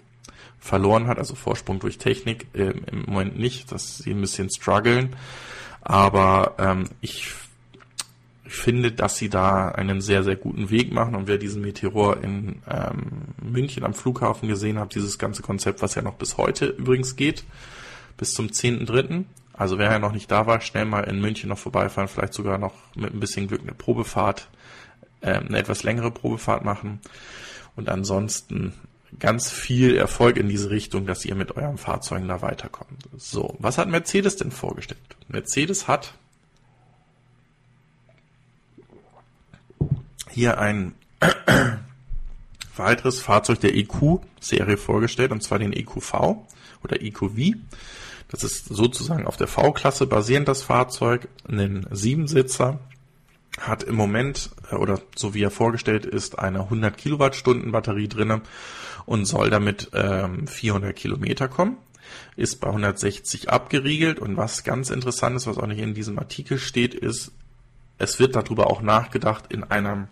verloren 0.60 1.08
hat, 1.08 1.18
also 1.18 1.36
Vorsprung 1.36 1.80
durch 1.80 1.98
Technik 1.98 2.48
äh, 2.54 2.74
im 2.92 3.06
Moment 3.08 3.40
nicht, 3.40 3.72
dass 3.72 3.98
sie 3.98 4.12
ein 4.12 4.22
bisschen 4.22 4.50
strugglen. 4.50 5.16
Aber 5.82 6.56
ähm, 6.58 6.90
ich, 7.02 7.34
ich 8.46 8.54
finde, 8.54 8.92
dass 8.92 9.18
sie 9.18 9.30
da 9.30 9.70
einen 9.70 10.02
sehr, 10.02 10.24
sehr 10.24 10.36
guten 10.36 10.70
Weg 10.70 10.92
machen. 10.92 11.16
Und 11.16 11.28
wer 11.28 11.38
diesen 11.38 11.62
Meteor 11.62 12.22
in 12.22 12.62
ähm, 12.70 13.34
München 13.42 13.84
am 13.84 13.94
Flughafen 13.94 14.50
gesehen 14.50 14.80
hat, 14.80 14.96
dieses 14.96 15.18
ganze 15.18 15.42
Konzept, 15.42 15.82
was 15.82 15.96
ja 15.96 16.02
noch 16.02 16.16
bis 16.16 16.38
heute 16.38 16.68
übrigens 16.68 17.16
geht, 17.16 17.44
bis 18.18 18.34
zum 18.34 18.48
10.3., 18.48 19.26
also 19.60 19.78
wer 19.78 19.92
ja 19.92 20.00
noch 20.00 20.14
nicht 20.14 20.32
da 20.32 20.48
war, 20.48 20.62
schnell 20.62 20.86
mal 20.86 21.04
in 21.04 21.20
München 21.20 21.50
noch 21.50 21.58
vorbeifahren, 21.58 22.08
vielleicht 22.08 22.34
sogar 22.34 22.58
noch 22.58 22.74
mit 22.96 23.14
ein 23.14 23.20
bisschen 23.20 23.50
Glück 23.50 23.62
eine 23.62 23.74
Probefahrt, 23.74 24.48
äh, 25.20 25.34
eine 25.34 25.58
etwas 25.58 25.84
längere 25.84 26.12
Probefahrt 26.12 26.64
machen. 26.64 27.02
Und 27.76 27.90
ansonsten 27.90 28.74
ganz 29.20 29.52
viel 29.52 29.98
Erfolg 29.98 30.38
in 30.38 30.48
diese 30.48 30.70
Richtung, 30.70 31.06
dass 31.06 31.26
ihr 31.26 31.36
mit 31.36 31.58
euren 31.58 31.78
Fahrzeugen 31.78 32.30
da 32.30 32.42
weiterkommt. 32.42 33.10
So, 33.18 33.58
was 33.60 33.78
hat 33.78 33.90
Mercedes 33.90 34.38
denn 34.38 34.52
vorgestellt? 34.52 35.02
Mercedes 35.28 35.90
hat 35.90 36.14
hier 40.30 40.58
ein 40.58 40.94
weiteres 42.78 43.22
Fahrzeug 43.22 43.60
der 43.60 43.76
EQ-Serie 43.76 44.78
vorgestellt, 44.78 45.34
und 45.34 45.44
zwar 45.44 45.60
den 45.60 45.74
EQV 45.74 46.14
oder 46.82 47.02
EQV. 47.02 47.58
Das 48.30 48.44
ist 48.44 48.66
sozusagen 48.66 49.28
auf 49.28 49.38
der 49.38 49.48
V-Klasse 49.48 50.08
basierend 50.08 50.48
das 50.48 50.64
Fahrzeug, 50.64 51.28
einen 51.48 51.88
Siebensitzer, 51.92 52.80
hat 53.60 53.84
im 53.84 53.96
Moment, 53.96 54.52
äh, 54.72 54.76
oder 54.76 55.02
so 55.16 55.34
wie 55.34 55.44
er 55.44 55.52
vorgestellt 55.52 56.06
ist, 56.06 56.40
eine 56.40 56.62
100 56.62 56.98
Kilowattstunden 56.98 57.72
Batterie 57.72 58.08
drinne 58.08 58.42
und 59.06 59.26
soll 59.26 59.50
damit 59.50 59.90
ähm, 59.94 60.48
400 60.48 60.96
Kilometer 60.96 61.48
kommen. 61.48 61.78
Ist 62.36 62.62
bei 62.62 62.68
160 62.68 63.50
abgeriegelt 63.50 64.20
und 64.20 64.38
was 64.38 64.64
ganz 64.64 64.90
interessant 64.90 65.36
ist, 65.36 65.48
was 65.48 65.58
auch 65.58 65.68
nicht 65.68 65.80
in 65.80 65.94
diesem 65.94 66.18
Artikel 66.18 66.58
steht, 66.58 66.94
ist, 66.94 67.32
es 67.98 68.20
wird 68.20 68.36
darüber 68.36 68.68
auch 68.68 68.82
nachgedacht, 68.82 69.52
in 69.52 69.64
einem 69.64 70.08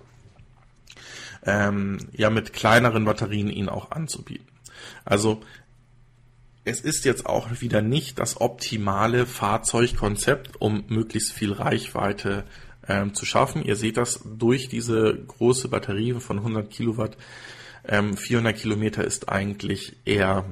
ähm, 1.45 1.99
ja 2.11 2.29
mit 2.29 2.53
kleineren 2.53 3.05
Batterien 3.05 3.49
ihn 3.49 3.69
auch 3.69 3.91
anzubieten. 3.91 4.47
Also 5.05 5.41
es 6.67 6.81
ist 6.81 7.05
jetzt 7.05 7.25
auch 7.25 7.47
wieder 7.61 7.81
nicht 7.81 8.19
das 8.19 8.41
optimale 8.41 9.25
Fahrzeugkonzept, 9.25 10.59
um 10.59 10.83
möglichst 10.89 11.31
viel 11.31 11.53
Reichweite 11.53 12.43
ähm, 12.87 13.13
zu 13.13 13.25
schaffen. 13.25 13.63
Ihr 13.63 13.77
seht 13.77 13.97
das 13.97 14.19
durch 14.25 14.67
diese 14.67 15.17
große 15.27 15.69
Batterie 15.69 16.13
von 16.19 16.39
100 16.39 16.69
Kilowatt. 16.69 17.17
Ähm, 17.87 18.17
400 18.17 18.55
Kilometer 18.55 19.03
ist 19.03 19.29
eigentlich 19.29 19.95
eher 20.03 20.43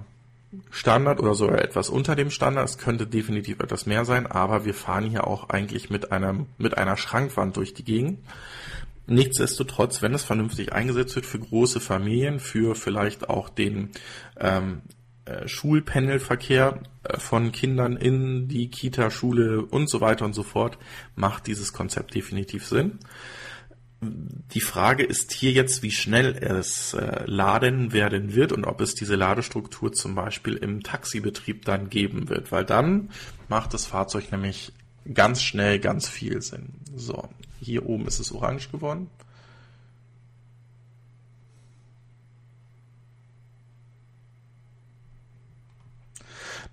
Standard 0.72 1.20
oder 1.20 1.36
sogar 1.36 1.62
etwas 1.62 1.90
unter 1.90 2.16
dem 2.16 2.32
Standard. 2.32 2.70
Es 2.70 2.78
könnte 2.78 3.08
definitiv 3.08 3.60
etwas 3.60 3.86
mehr 3.86 4.06
sein, 4.06 4.26
aber 4.26 4.64
wir 4.64 4.74
fahren 4.74 5.10
hier 5.10 5.28
auch 5.28 5.50
eigentlich 5.50 5.90
mit 5.90 6.14
einem, 6.14 6.46
mit 6.58 6.78
einer 6.78 6.96
Schrankwand 6.96 7.58
durch 7.58 7.74
die 7.74 7.84
Gegend. 7.84 8.20
Nichtsdestotrotz, 9.08 10.02
wenn 10.02 10.14
es 10.14 10.24
vernünftig 10.24 10.72
eingesetzt 10.72 11.16
wird 11.16 11.26
für 11.26 11.40
große 11.40 11.82
Familien, 11.82 12.40
für 12.40 12.74
vielleicht 12.74 13.30
auch 13.30 13.50
den 13.50 13.92
ähm, 14.40 14.82
äh, 15.26 15.48
Schulpendelverkehr 15.48 16.84
äh, 17.04 17.18
von 17.18 17.52
Kindern 17.52 17.98
in 17.98 18.48
die 18.48 18.70
Kita, 18.70 19.10
Schule 19.10 19.66
und 19.66 19.90
so 19.90 20.00
weiter 20.02 20.26
und 20.26 20.34
so 20.34 20.44
fort, 20.44 20.78
macht 21.16 21.48
dieses 21.48 21.74
Konzept 21.74 22.14
definitiv 22.14 22.66
Sinn. 22.66 23.00
Die 24.02 24.62
Frage 24.62 25.04
ist 25.04 25.32
hier 25.32 25.52
jetzt, 25.52 25.82
wie 25.82 25.92
schnell 25.92 26.36
es 26.36 26.94
äh, 26.94 27.24
laden 27.26 27.92
werden 27.92 28.36
wird 28.36 28.52
und 28.52 28.66
ob 28.66 28.82
es 28.82 28.94
diese 28.94 29.16
Ladestruktur 29.16 29.94
zum 29.94 30.14
Beispiel 30.14 30.56
im 30.58 30.84
Taxibetrieb 30.84 31.66
dann 31.66 31.90
geben 31.90 32.30
wird, 32.30 32.52
weil 32.52 32.66
dann 32.66 33.10
macht 33.48 33.74
das 33.74 33.88
Fahrzeug 33.88 34.32
nämlich 34.32 34.74
ganz 35.12 35.42
schnell 35.42 35.80
ganz 35.80 36.08
viel 36.08 36.42
Sinn. 36.42 36.74
So, 36.96 37.30
hier 37.60 37.88
oben 37.88 38.08
ist 38.08 38.20
es 38.20 38.32
orange 38.32 38.70
geworden. 38.70 39.10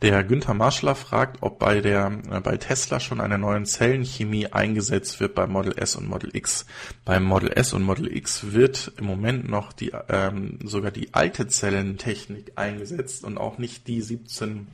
Der 0.02 0.24
Günther 0.24 0.54
Marschler 0.54 0.96
fragt, 0.96 1.38
ob 1.42 1.60
bei 1.60 1.80
der 1.80 2.18
äh, 2.28 2.40
bei 2.40 2.56
Tesla 2.56 2.98
schon 2.98 3.20
eine 3.20 3.38
neue 3.38 3.62
Zellenchemie 3.62 4.48
eingesetzt 4.48 5.20
wird 5.20 5.36
bei 5.36 5.46
Model 5.46 5.78
S 5.78 5.94
und 5.94 6.08
Model 6.08 6.34
X. 6.34 6.66
Beim 7.04 7.22
Model 7.22 7.52
S 7.52 7.72
und 7.72 7.84
Model 7.84 8.12
X 8.14 8.52
wird 8.52 8.92
im 8.98 9.06
Moment 9.06 9.48
noch 9.48 9.72
die 9.72 9.92
ähm, 10.08 10.58
sogar 10.64 10.90
die 10.90 11.14
alte 11.14 11.46
Zellentechnik 11.46 12.54
eingesetzt 12.56 13.22
und 13.22 13.38
auch 13.38 13.58
nicht 13.58 13.86
die 13.86 14.02
17 14.02 14.66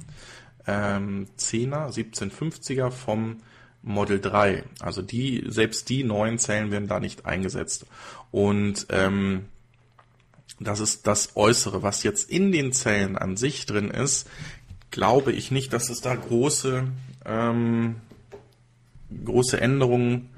ähm, 0.66 1.26
10er, 1.39 1.93
1750er 1.93 2.91
vom 2.91 3.37
Model 3.83 4.22
3. 4.22 4.64
Also 4.81 5.03
die, 5.03 5.45
selbst 5.49 5.91
die 5.91 6.05
neuen 6.05 6.39
Zellen 6.39 6.70
werden 6.70 6.89
da 6.89 7.01
nicht 7.01 7.26
eingesetzt. 7.26 7.85
Und 8.31 8.87
ähm, 8.89 9.45
das 10.61 10.81
ist 10.81 11.07
das 11.07 11.37
Äußere, 11.37 11.83
was 11.83 12.03
jetzt 12.03 12.31
in 12.31 12.51
den 12.51 12.72
Zellen 12.72 13.16
an 13.16 13.37
sich 13.37 13.66
drin 13.66 13.91
ist, 13.91 14.29
glaube 14.91 15.32
ich 15.32 15.51
nicht, 15.51 15.72
dass 15.72 15.91
es 15.91 16.01
da 16.01 16.14
große, 16.14 16.84
ähm, 17.24 17.97
große 19.24 19.61
Änderungen 19.61 20.30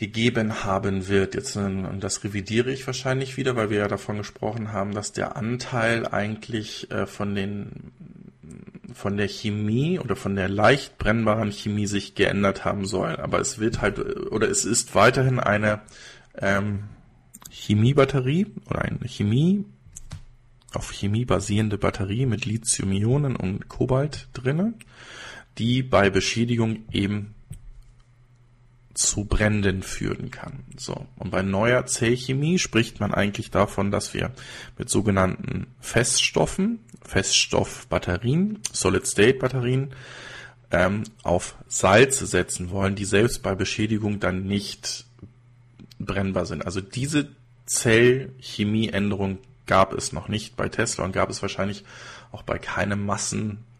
gegeben 0.00 0.64
haben 0.64 1.08
wird. 1.08 1.34
Jetzt, 1.34 1.56
ähm, 1.56 1.84
und 1.84 2.02
das 2.02 2.24
revidiere 2.24 2.72
ich 2.72 2.86
wahrscheinlich 2.86 3.36
wieder, 3.36 3.54
weil 3.54 3.70
wir 3.70 3.78
ja 3.78 3.88
davon 3.88 4.16
gesprochen 4.16 4.72
haben, 4.72 4.94
dass 4.94 5.12
der 5.12 5.36
Anteil 5.36 6.06
eigentlich 6.06 6.90
äh, 6.90 7.06
von 7.06 7.34
den 7.34 7.92
von 8.92 9.16
der 9.16 9.28
Chemie 9.28 10.00
oder 10.00 10.16
von 10.16 10.34
der 10.34 10.48
leicht 10.48 10.98
brennbaren 10.98 11.52
Chemie 11.52 11.86
sich 11.86 12.16
geändert 12.16 12.64
haben 12.64 12.86
soll. 12.86 13.16
Aber 13.16 13.38
es 13.38 13.58
wird 13.58 13.80
halt 13.80 13.98
oder 14.32 14.48
es 14.48 14.64
ist 14.64 14.94
weiterhin 14.94 15.38
eine 15.38 15.80
ähm, 16.36 16.84
Chemiebatterie 17.50 18.46
oder 18.68 18.82
eine 18.82 18.98
Chemie 19.06 19.64
auf 20.72 20.92
Chemie 20.92 21.24
basierende 21.24 21.78
Batterie 21.78 22.26
mit 22.26 22.44
Lithium-Ionen 22.44 23.36
und 23.36 23.68
Kobalt 23.68 24.28
drinne, 24.32 24.74
die 25.58 25.82
bei 25.82 26.10
Beschädigung 26.10 26.84
eben 26.92 27.34
zu 28.94 29.24
Bränden 29.24 29.82
führen 29.82 30.30
kann. 30.30 30.64
So. 30.76 31.06
Und 31.16 31.30
bei 31.30 31.42
neuer 31.42 31.86
Zellchemie 31.86 32.58
spricht 32.58 33.00
man 33.00 33.14
eigentlich 33.14 33.50
davon, 33.50 33.90
dass 33.90 34.14
wir 34.14 34.32
mit 34.78 34.90
sogenannten 34.90 35.68
Feststoffen, 35.80 36.80
Feststoffbatterien, 37.02 38.58
Solid-State-Batterien, 38.72 39.94
ähm, 40.70 41.04
auf 41.22 41.56
Salze 41.66 42.26
setzen 42.26 42.70
wollen, 42.70 42.94
die 42.94 43.04
selbst 43.04 43.42
bei 43.42 43.54
Beschädigung 43.54 44.20
dann 44.20 44.44
nicht 44.44 45.06
brennbar 45.98 46.46
sind. 46.46 46.64
Also 46.64 46.80
diese 46.80 47.28
Zellchemieänderung 47.66 49.38
gab 49.70 49.94
es 49.94 50.12
noch 50.12 50.26
nicht 50.26 50.56
bei 50.56 50.68
Tesla 50.68 51.04
und 51.04 51.12
gab 51.12 51.30
es 51.30 51.42
wahrscheinlich 51.42 51.84
auch 52.32 52.42
bei 52.42 52.58
keinem 52.58 53.06
Massenfahrzeug 53.06 53.70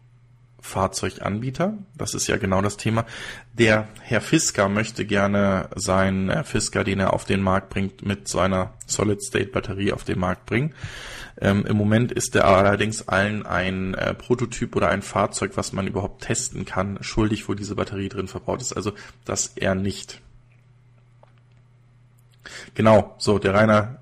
Fahrzeuganbieter. 0.61 1.73
Das 1.97 2.13
ist 2.13 2.27
ja 2.27 2.37
genau 2.37 2.61
das 2.61 2.77
Thema. 2.77 3.05
Der 3.53 3.87
Herr 3.99 4.21
Fisker 4.21 4.69
möchte 4.69 5.05
gerne 5.05 5.69
seinen 5.75 6.29
äh, 6.29 6.43
Fisker, 6.43 6.83
den 6.83 6.99
er 6.99 7.13
auf 7.13 7.25
den 7.25 7.41
Markt 7.41 7.69
bringt, 7.69 8.05
mit 8.05 8.27
seiner 8.27 8.73
Solid-State-Batterie 8.85 9.91
auf 9.91 10.03
den 10.03 10.19
Markt 10.19 10.45
bringen. 10.45 10.75
Ähm, 11.41 11.65
Im 11.65 11.75
Moment 11.75 12.11
ist 12.11 12.35
er 12.35 12.45
allerdings 12.45 13.07
allen 13.07 13.45
ein 13.45 13.95
äh, 13.95 14.13
Prototyp 14.13 14.75
oder 14.75 14.89
ein 14.89 15.01
Fahrzeug, 15.01 15.53
was 15.55 15.73
man 15.73 15.87
überhaupt 15.87 16.23
testen 16.23 16.63
kann, 16.63 16.99
schuldig, 17.01 17.49
wo 17.49 17.55
diese 17.55 17.75
Batterie 17.75 18.09
drin 18.09 18.27
verbaut 18.27 18.61
ist. 18.61 18.73
Also 18.73 18.93
das 19.25 19.53
er 19.55 19.75
nicht. 19.75 20.21
Genau, 22.75 23.15
so, 23.17 23.39
der 23.39 23.55
Rainer 23.55 24.00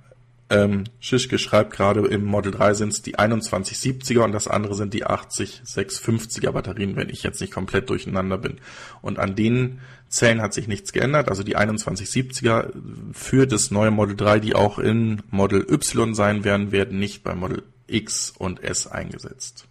ähm, 0.50 0.86
Schischke 1.00 1.38
schreibt 1.38 1.74
gerade 1.74 2.06
im 2.08 2.26
Model 2.26 2.52
3 2.52 2.74
sind 2.74 2.94
es 2.94 3.02
die 3.02 3.16
2170er 3.16 4.22
und 4.22 4.32
das 4.32 4.48
andere 4.48 4.76
sind 4.76 4.94
die 4.94 5.06
80650er 5.06 6.52
Batterien, 6.52 6.96
wenn 6.96 7.10
ich 7.10 7.24
jetzt 7.24 7.40
nicht 7.40 7.54
komplett 7.54 7.90
durcheinander 7.90 8.38
bin. 8.38 8.60
Und 9.02 9.20
an 9.20 9.36
den 9.36 9.80
Zellen 10.08 10.42
hat 10.42 10.54
sich 10.54 10.68
nichts 10.68 10.92
geändert. 10.92 11.30
Also 11.30 11.44
die 11.44 11.56
2170er 11.56 12.72
für 13.14 13.46
das 13.46 13.70
neue 13.70 13.92
Model 13.92 14.16
3, 14.16 14.40
die 14.40 14.56
auch 14.56 14.80
in 14.80 15.22
Model 15.30 15.62
Y 15.70 16.16
sein 16.16 16.44
werden, 16.44 16.72
werden 16.72 16.98
nicht 16.98 17.24
bei 17.24 17.36
Model 17.36 17.64
X 17.86 18.34
und 18.36 18.64
S 18.64 18.88
eingesetzt. 18.88 19.68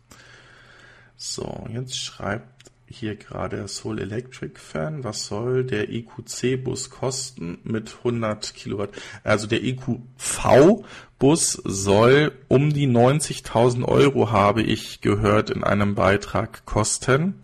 So, 1.16 1.66
jetzt 1.72 1.98
schreibt 1.98 2.57
hier 2.90 3.16
gerade 3.16 3.66
Soul 3.68 3.98
Electric 4.00 4.58
Fan. 4.58 5.04
Was 5.04 5.26
soll 5.26 5.64
der 5.64 5.90
EQC-Bus 5.90 6.90
kosten 6.90 7.58
mit 7.64 7.96
100 7.98 8.54
Kilowatt? 8.54 8.90
Also 9.24 9.46
der 9.46 9.62
EQV-Bus 9.62 11.52
soll 11.64 12.32
um 12.48 12.72
die 12.72 12.88
90.000 12.88 13.84
Euro, 13.84 14.30
habe 14.30 14.62
ich 14.62 15.00
gehört, 15.00 15.50
in 15.50 15.64
einem 15.64 15.94
Beitrag 15.94 16.64
kosten. 16.64 17.40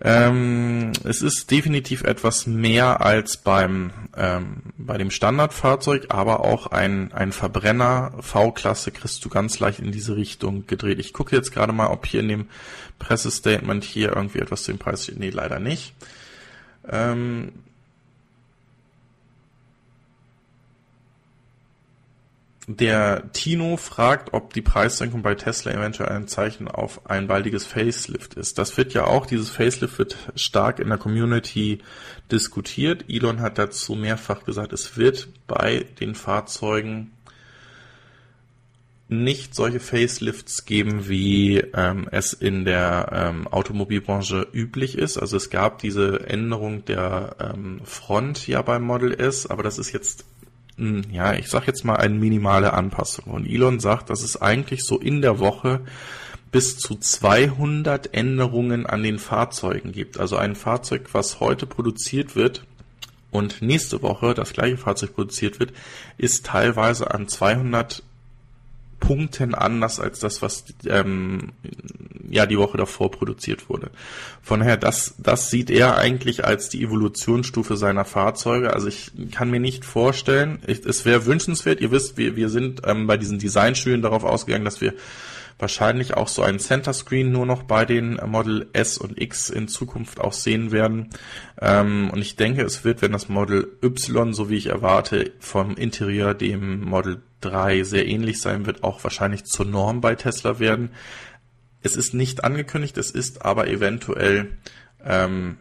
Ähm, 0.00 0.92
es 1.04 1.22
ist 1.22 1.50
definitiv 1.50 2.02
etwas 2.02 2.46
mehr 2.46 3.00
als 3.00 3.38
beim 3.38 3.92
ähm, 4.16 4.62
bei 4.76 4.98
dem 4.98 5.10
Standardfahrzeug, 5.10 6.06
aber 6.10 6.40
auch 6.40 6.66
ein, 6.66 7.12
ein 7.12 7.32
Verbrenner 7.32 8.12
V-Klasse 8.20 8.90
kriegst 8.90 9.24
du 9.24 9.28
ganz 9.28 9.58
leicht 9.58 9.78
in 9.78 9.92
diese 9.92 10.16
Richtung 10.16 10.66
gedreht. 10.66 10.98
Ich 10.98 11.12
gucke 11.12 11.34
jetzt 11.34 11.52
gerade 11.52 11.72
mal, 11.72 11.88
ob 11.88 12.06
hier 12.06 12.20
in 12.20 12.28
dem 12.28 12.48
Pressestatement 12.98 13.84
hier 13.84 14.14
irgendwie 14.14 14.40
etwas 14.40 14.64
zu 14.64 14.72
dem 14.72 14.78
Preis 14.78 15.04
steht. 15.04 15.18
Nee, 15.18 15.30
leider 15.30 15.60
nicht. 15.60 15.94
Ähm, 16.88 17.52
Der 22.68 23.30
Tino 23.32 23.76
fragt, 23.76 24.34
ob 24.34 24.52
die 24.52 24.62
Preissenkung 24.62 25.22
bei 25.22 25.36
Tesla 25.36 25.70
eventuell 25.70 26.10
ein 26.10 26.26
Zeichen 26.26 26.66
auf 26.66 27.08
ein 27.08 27.28
baldiges 27.28 27.64
Facelift 27.64 28.34
ist. 28.34 28.58
Das 28.58 28.76
wird 28.76 28.92
ja 28.92 29.04
auch, 29.04 29.24
dieses 29.26 29.50
Facelift 29.50 29.98
wird 29.98 30.16
stark 30.34 30.80
in 30.80 30.88
der 30.88 30.98
Community 30.98 31.78
diskutiert. 32.32 33.04
Elon 33.08 33.40
hat 33.40 33.58
dazu 33.58 33.94
mehrfach 33.94 34.44
gesagt, 34.44 34.72
es 34.72 34.96
wird 34.96 35.28
bei 35.46 35.86
den 36.00 36.16
Fahrzeugen 36.16 37.12
nicht 39.08 39.54
solche 39.54 39.78
Facelifts 39.78 40.64
geben, 40.64 41.08
wie 41.08 41.58
ähm, 41.58 42.08
es 42.10 42.32
in 42.32 42.64
der 42.64 43.10
ähm, 43.12 43.46
Automobilbranche 43.46 44.48
üblich 44.52 44.98
ist. 44.98 45.18
Also 45.18 45.36
es 45.36 45.50
gab 45.50 45.78
diese 45.78 46.28
Änderung 46.28 46.84
der 46.84 47.36
ähm, 47.38 47.80
Front 47.84 48.48
ja 48.48 48.62
beim 48.62 48.82
Model 48.82 49.14
S, 49.14 49.46
aber 49.46 49.62
das 49.62 49.78
ist 49.78 49.92
jetzt 49.92 50.24
ja, 51.10 51.34
ich 51.34 51.48
sag 51.48 51.66
jetzt 51.66 51.84
mal 51.84 51.96
eine 51.96 52.14
minimale 52.14 52.72
Anpassung. 52.72 53.32
Und 53.32 53.46
Elon 53.46 53.80
sagt, 53.80 54.10
dass 54.10 54.22
es 54.22 54.40
eigentlich 54.40 54.84
so 54.84 54.98
in 54.98 55.22
der 55.22 55.38
Woche 55.38 55.80
bis 56.52 56.78
zu 56.78 56.94
200 56.94 58.14
Änderungen 58.14 58.86
an 58.86 59.02
den 59.02 59.18
Fahrzeugen 59.18 59.92
gibt. 59.92 60.18
Also 60.18 60.36
ein 60.36 60.54
Fahrzeug, 60.54 61.08
was 61.12 61.40
heute 61.40 61.66
produziert 61.66 62.36
wird 62.36 62.64
und 63.30 63.62
nächste 63.62 64.02
Woche 64.02 64.34
das 64.34 64.52
gleiche 64.52 64.76
Fahrzeug 64.76 65.14
produziert 65.14 65.60
wird, 65.60 65.72
ist 66.18 66.46
teilweise 66.46 67.10
an 67.10 67.28
200 67.28 68.02
Punkten 69.00 69.54
anders 69.54 70.00
als 70.00 70.20
das, 70.20 70.42
was 70.42 70.64
ähm, 70.86 71.52
ja 72.28 72.46
die 72.46 72.58
Woche 72.58 72.76
davor 72.76 73.10
produziert 73.10 73.68
wurde. 73.68 73.90
Von 74.42 74.60
daher, 74.60 74.76
das, 74.76 75.14
das 75.18 75.50
sieht 75.50 75.70
er 75.70 75.96
eigentlich 75.96 76.44
als 76.44 76.68
die 76.68 76.82
Evolutionsstufe 76.82 77.76
seiner 77.76 78.04
Fahrzeuge. 78.04 78.72
Also 78.72 78.88
ich 78.88 79.12
kann 79.32 79.50
mir 79.50 79.60
nicht 79.60 79.84
vorstellen, 79.84 80.58
ich, 80.66 80.84
es 80.84 81.04
wäre 81.04 81.26
wünschenswert, 81.26 81.80
ihr 81.80 81.90
wisst, 81.90 82.16
wir, 82.16 82.36
wir 82.36 82.48
sind 82.48 82.82
ähm, 82.84 83.06
bei 83.06 83.16
diesen 83.16 83.38
Designstudien 83.38 84.02
darauf 84.02 84.24
ausgegangen, 84.24 84.64
dass 84.64 84.80
wir 84.80 84.94
wahrscheinlich 85.58 86.14
auch 86.14 86.28
so 86.28 86.42
einen 86.42 86.58
Center 86.58 86.92
Screen 86.92 87.32
nur 87.32 87.46
noch 87.46 87.62
bei 87.62 87.84
den 87.84 88.18
Model 88.26 88.68
S 88.72 88.98
und 88.98 89.20
X 89.20 89.48
in 89.48 89.68
Zukunft 89.68 90.20
auch 90.20 90.32
sehen 90.32 90.70
werden. 90.70 91.10
Ähm, 91.60 92.10
und 92.12 92.20
ich 92.20 92.36
denke, 92.36 92.62
es 92.62 92.84
wird, 92.84 93.02
wenn 93.02 93.12
das 93.12 93.28
Model 93.28 93.66
Y, 93.82 94.34
so 94.34 94.50
wie 94.50 94.56
ich 94.56 94.66
erwarte, 94.66 95.32
vom 95.38 95.74
Interieur 95.76 96.34
dem 96.34 96.84
Model 96.84 97.22
3 97.50 97.82
sehr 97.84 98.06
ähnlich 98.06 98.40
sein 98.40 98.66
wird, 98.66 98.84
auch 98.84 99.02
wahrscheinlich 99.04 99.44
zur 99.44 99.66
Norm 99.66 100.00
bei 100.00 100.14
Tesla 100.14 100.58
werden. 100.58 100.90
Es 101.82 101.96
ist 101.96 102.14
nicht 102.14 102.44
angekündigt, 102.44 102.98
es 102.98 103.10
ist 103.10 103.44
aber 103.44 103.68
eventuell 103.68 104.56
ähm, 105.04 105.58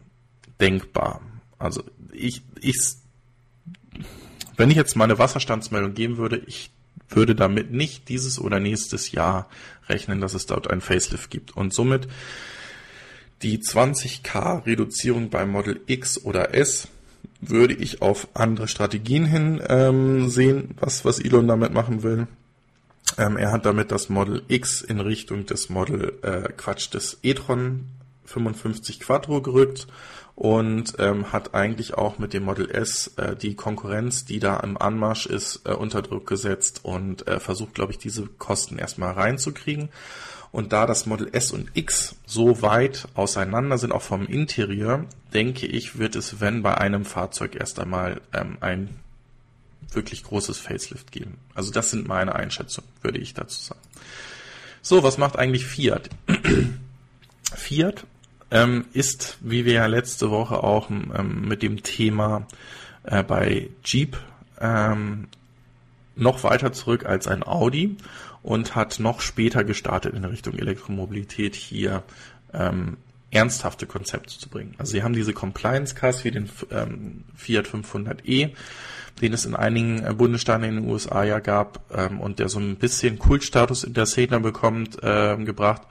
denkbar. 0.60 1.22
Also 1.58 1.84
ich, 2.12 2.42
ich, 2.60 2.78
wenn 4.58 4.72
ich 4.72 4.78
jetzt 4.78 4.96
mal 4.96 5.06
eine 5.06 5.20
Wasserstandsmeldung 5.20 5.94
geben 5.94 6.18
würde, 6.18 6.38
ich 6.46 6.72
würde 7.10 7.36
damit 7.36 7.72
nicht 7.72 8.10
dieses 8.10 8.40
oder 8.40 8.60
nächstes 8.60 9.12
Jahr 9.12 9.50
rechnen, 9.88 10.22
dass 10.22 10.34
es 10.34 10.46
dort 10.46 10.70
ein 10.70 10.82
Facelift 10.82 11.30
gibt. 11.30 11.56
Und 11.56 11.74
somit 11.74 12.08
die 13.42 13.60
20k 13.60 14.66
Reduzierung 14.66 15.30
beim 15.30 15.50
Model 15.52 15.82
X 15.86 16.24
oder 16.24 16.54
S 16.54 16.88
würde 17.50 17.74
ich 17.74 18.02
auf 18.02 18.28
andere 18.34 18.68
Strategien 18.68 19.26
hin 19.26 19.62
ähm, 19.68 20.30
sehen, 20.30 20.76
was, 20.80 21.06
was 21.06 21.20
Elon 21.20 21.48
damit 21.48 21.74
machen 21.74 22.04
will. 22.04 22.28
Ähm, 23.18 23.38
er 23.38 23.52
hat 23.52 23.66
damit 23.66 23.92
das 23.92 24.10
Model 24.10 24.44
X 24.48 24.82
in 24.82 25.00
Richtung 25.00 25.46
des 25.46 25.70
Model 25.70 26.14
äh, 26.22 26.52
Quatsch 26.54 26.94
des 26.94 27.20
e-tron 27.24 27.86
55 28.26 29.00
Quattro 29.00 29.42
gerückt 29.42 29.88
und 30.36 30.96
ähm, 31.00 31.32
hat 31.32 31.54
eigentlich 31.54 31.94
auch 31.94 32.20
mit 32.20 32.34
dem 32.34 32.44
Model 32.44 32.70
S 32.70 33.14
äh, 33.16 33.36
die 33.36 33.56
Konkurrenz, 33.56 34.26
die 34.26 34.40
da 34.40 34.58
im 34.58 34.78
Anmarsch 34.78 35.28
ist, 35.28 35.62
äh, 35.66 35.74
unter 35.74 36.02
Druck 36.02 36.28
gesetzt 36.28 36.82
und 36.84 37.28
äh, 37.28 37.40
versucht, 37.40 37.74
glaube 37.74 37.94
ich, 37.94 38.00
diese 38.00 38.26
Kosten 38.26 38.78
erstmal 38.78 39.14
reinzukriegen. 39.14 39.90
Und 40.56 40.72
da 40.72 40.86
das 40.86 41.06
Model 41.06 41.28
S 41.34 41.52
und 41.52 41.70
X 41.74 42.16
so 42.26 42.62
weit 42.62 43.10
auseinander 43.14 43.78
sind, 43.78 43.92
auch 43.92 44.02
vom 44.02 44.26
Interieur, 44.26 45.04
denke 45.34 45.68
ich, 45.68 46.00
wird 46.00 46.16
es, 46.16 46.40
wenn 46.40 46.64
bei 46.64 46.78
einem 46.78 47.04
Fahrzeug 47.04 47.58
erst 47.58 47.78
einmal 47.78 48.22
ähm, 48.32 48.56
ein 48.62 48.88
wirklich 49.92 50.24
großes 50.24 50.58
Facelift 50.58 51.12
geben. 51.12 51.40
Also 51.56 51.74
das 51.74 51.92
sind 51.92 52.08
meine 52.08 52.36
Einschätzungen, 52.36 52.90
würde 53.02 53.20
ich 53.20 53.34
dazu 53.34 53.62
sagen. 53.62 53.82
So, 54.82 55.04
was 55.04 55.18
macht 55.18 55.38
eigentlich 55.38 55.66
Fiat? 55.66 56.10
Fiat 57.54 58.06
ähm, 58.50 58.86
ist, 58.94 59.38
wie 59.42 59.66
wir 59.66 59.74
ja 59.74 59.88
letzte 59.88 60.32
Woche 60.32 60.64
auch 60.64 60.90
ähm, 60.90 61.50
mit 61.50 61.64
dem 61.64 61.84
Thema 61.84 62.48
äh, 63.04 63.24
bei 63.24 63.72
Jeep 63.84 64.18
ähm, 64.62 65.28
noch 66.16 66.46
weiter 66.46 66.72
zurück 66.72 67.06
als 67.06 67.28
ein 67.28 67.46
Audi 67.46 67.98
und 68.46 68.76
hat 68.76 69.00
noch 69.00 69.22
später 69.22 69.64
gestartet 69.64 70.14
in 70.14 70.24
Richtung 70.24 70.54
Elektromobilität 70.54 71.56
hier 71.56 72.04
ähm, 72.54 72.98
ernsthafte 73.32 73.88
Konzepte 73.88 74.38
zu 74.38 74.50
bringen. 74.50 74.76
Also 74.78 74.92
sie 74.92 75.02
haben 75.02 75.16
diese 75.16 75.34
Compliance 75.34 75.96
Cars 75.96 76.24
wie 76.24 76.30
den 76.30 76.48
ähm, 76.70 77.24
Fiat 77.36 77.68
500e, 77.68 78.52
den 79.20 79.34
es 79.34 79.46
in 79.46 79.56
einigen 79.56 80.06
äh, 80.06 80.14
Bundesstaaten 80.14 80.64
in 80.64 80.76
den 80.76 80.88
USA 80.88 81.24
ja 81.24 81.40
gab 81.40 81.92
ähm, 81.92 82.22
und 82.22 82.38
der 82.38 82.48
so 82.48 82.60
ein 82.60 82.76
bisschen 82.76 83.18
Kultstatus 83.18 83.84
in 83.84 83.96
der 83.96 84.06
Szene 84.06 84.40
bekommt, 84.40 85.02
äh, 85.02 85.38
gebracht 85.38 85.82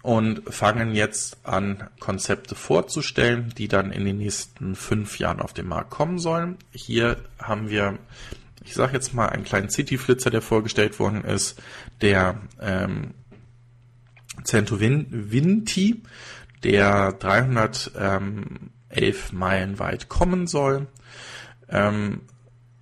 und 0.00 0.42
fangen 0.48 0.94
jetzt 0.94 1.36
an, 1.44 1.90
Konzepte 2.00 2.54
vorzustellen, 2.54 3.52
die 3.58 3.68
dann 3.68 3.92
in 3.92 4.06
den 4.06 4.16
nächsten 4.16 4.76
fünf 4.76 5.18
Jahren 5.18 5.40
auf 5.40 5.52
den 5.52 5.68
Markt 5.68 5.90
kommen 5.90 6.18
sollen. 6.18 6.56
Hier 6.70 7.18
haben 7.38 7.68
wir, 7.68 7.98
ich 8.66 8.74
sage 8.74 8.94
jetzt 8.94 9.14
mal, 9.14 9.28
einen 9.28 9.44
kleinen 9.44 9.70
City-Flitzer, 9.70 10.30
der 10.30 10.42
vorgestellt 10.42 10.98
worden 10.98 11.22
ist, 11.22 11.62
der 12.00 12.40
ähm, 12.60 13.14
Cento 14.42 14.80
Vinti, 14.80 16.02
der 16.64 17.12
311 17.12 19.32
Meilen 19.32 19.78
weit 19.78 20.08
kommen 20.08 20.48
soll, 20.48 20.88
ähm, 21.68 22.22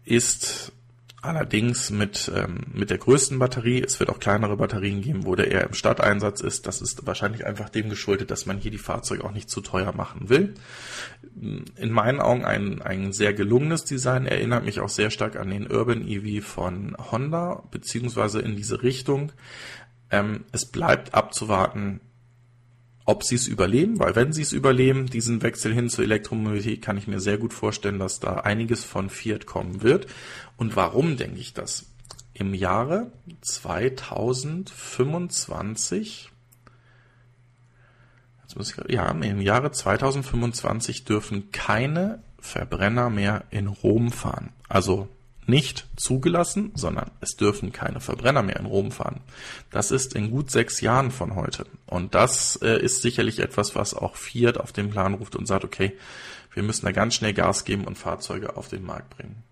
ist 0.05 0.73
Allerdings 1.25 1.89
mit, 1.89 2.31
ähm, 2.37 2.59
mit 2.75 2.91
der 2.91 2.99
größten 2.99 3.39
Batterie, 3.39 3.83
es 3.83 3.99
wird 3.99 4.11
auch 4.11 4.21
kleinere 4.21 4.59
Batterien 4.59 5.01
geben, 5.01 5.25
wo 5.25 5.35
der 5.35 5.51
eher 5.51 5.67
im 5.67 5.73
Stadteinsatz 5.73 6.43
ist. 6.43 6.67
Das 6.67 6.83
ist 6.83 7.07
wahrscheinlich 7.07 7.47
einfach 7.47 7.71
dem 7.71 7.89
geschuldet, 7.89 8.31
dass 8.31 8.45
man 8.45 8.59
hier 8.59 8.71
die 8.71 8.77
Fahrzeuge 8.77 9.25
auch 9.25 9.33
nicht 9.33 9.49
zu 9.49 9.63
teuer 9.63 9.95
machen 9.95 10.29
will. 10.29 10.53
In 11.35 11.91
meinen 11.91 12.21
Augen 12.21 12.45
ein, 12.45 12.83
ein 12.83 13.15
sehr 13.15 13.33
gelungenes 13.33 13.87
Design, 13.87 14.27
erinnert 14.27 14.67
mich 14.67 14.81
auch 14.81 14.91
sehr 14.91 15.09
stark 15.09 15.37
an 15.37 15.49
den 15.49 15.73
Urban 15.73 16.07
EV 16.07 16.45
von 16.45 16.95
Honda, 17.11 17.63
beziehungsweise 17.71 18.41
in 18.41 18.55
diese 18.55 18.83
Richtung. 18.83 19.33
Ähm, 20.11 20.45
es 20.53 20.67
bleibt 20.67 21.15
abzuwarten, 21.15 22.03
ob 23.05 23.23
sie 23.23 23.35
es 23.35 23.47
überleben, 23.47 23.99
weil 23.99 24.17
wenn 24.17 24.33
sie 24.33 24.41
es 24.43 24.53
überleben, 24.53 25.05
diesen 25.07 25.43
Wechsel 25.43 25.75
hin 25.75 25.91
zur 25.91 26.05
Elektromobilität, 26.05 26.83
kann 26.83 26.97
ich 26.97 27.07
mir 27.07 27.21
sehr 27.21 27.37
gut 27.39 27.53
vorstellen, 27.53 27.99
dass 27.99 28.21
da 28.21 28.37
einiges 28.37 28.85
von 28.85 29.11
Fiat 29.11 29.45
kommen 29.47 29.83
wird. 29.83 30.07
Und 30.57 30.77
warum 30.77 31.17
denke 31.17 31.39
ich 31.39 31.53
das? 31.53 31.87
Im 32.33 32.55
Jahre 32.55 33.11
2025 33.43 36.31
Jetzt 38.43 38.57
muss 38.57 38.79
ich, 38.87 38.95
ja, 38.95 39.11
im 39.11 39.41
Jahre 39.41 39.73
2025 39.73 41.05
dürfen 41.05 41.51
keine 41.51 42.23
Verbrenner 42.39 43.11
mehr 43.11 43.43
in 43.51 43.67
Rom 43.67 44.13
fahren. 44.13 44.53
Also 44.69 45.09
nicht 45.47 45.87
zugelassen, 45.97 46.73
sondern 46.75 47.11
es 47.21 47.37
dürfen 47.37 47.73
keine 47.73 48.01
Verbrenner 48.01 48.43
mehr 48.43 48.57
in 48.57 48.67
Rom 48.67 48.91
fahren. 48.93 49.21
Das 49.71 49.91
ist 49.91 50.15
in 50.15 50.31
gut 50.31 50.51
sechs 50.51 50.81
Jahren 50.81 51.11
von 51.11 51.35
heute. 51.35 51.67
Und 51.87 52.15
das 52.15 52.57
äh, 52.63 52.79
ist 52.79 53.03
sicherlich 53.03 53.41
etwas, 53.41 53.75
was 53.75 53.95
auch 53.95 54.17
Fiat 54.17 54.59
auf 54.59 54.73
den 54.73 54.91
Plan 54.91 55.15
ruft 55.15 55.37
und 55.37 55.47
sagt, 55.47 55.65
okay, 55.65 55.97
wir 56.53 56.63
müssen 56.63 56.87
da 56.87 56.93
ganz 56.93 57.15
schnell 57.15 57.35
Gas 57.35 57.65
geben 57.65 57.85
und 57.85 57.99
Fahrzeuge 57.99 58.57
auf 58.57 58.69
den 58.69 58.85
Markt 58.85 59.11
bringen. 59.17 59.43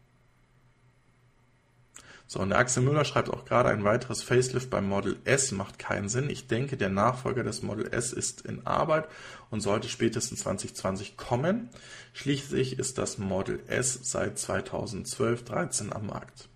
So, 2.33 2.41
und 2.41 2.49
der 2.49 2.61
Axel 2.61 2.83
Müller 2.83 3.05
schreibt 3.05 3.29
auch 3.29 3.45
gerade, 3.45 3.69
ein 3.69 3.85
weiteres 3.85 4.23
Facelift 4.23 4.71
beim 4.71 4.89
Model 4.89 5.19
S 5.25 5.53
macht 5.53 5.79
keinen 5.79 6.09
Sinn. 6.09 6.31
Ich 6.31 6.47
denke, 6.47 6.79
der 6.79 6.89
Nachfolger 6.89 7.43
des 7.43 7.63
Model 7.63 7.93
S 7.93 8.15
ist 8.15 8.41
in 8.41 8.67
Arbeit 8.67 9.07
und 9.53 9.61
sollte 9.61 9.89
spätestens 9.89 10.41
2020 10.41 11.17
kommen. 11.17 11.69
Schließlich 12.15 12.79
ist 12.79 12.99
das 12.99 13.19
Model 13.19 13.61
S 13.69 14.01
seit 14.03 14.39
2012, 14.39 15.45
13 15.45 15.93
am 15.93 16.07
Markt. 16.07 16.49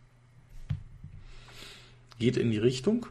Geht 2.19 2.39
in 2.39 2.51
die 2.51 2.59
Richtung. 2.59 3.07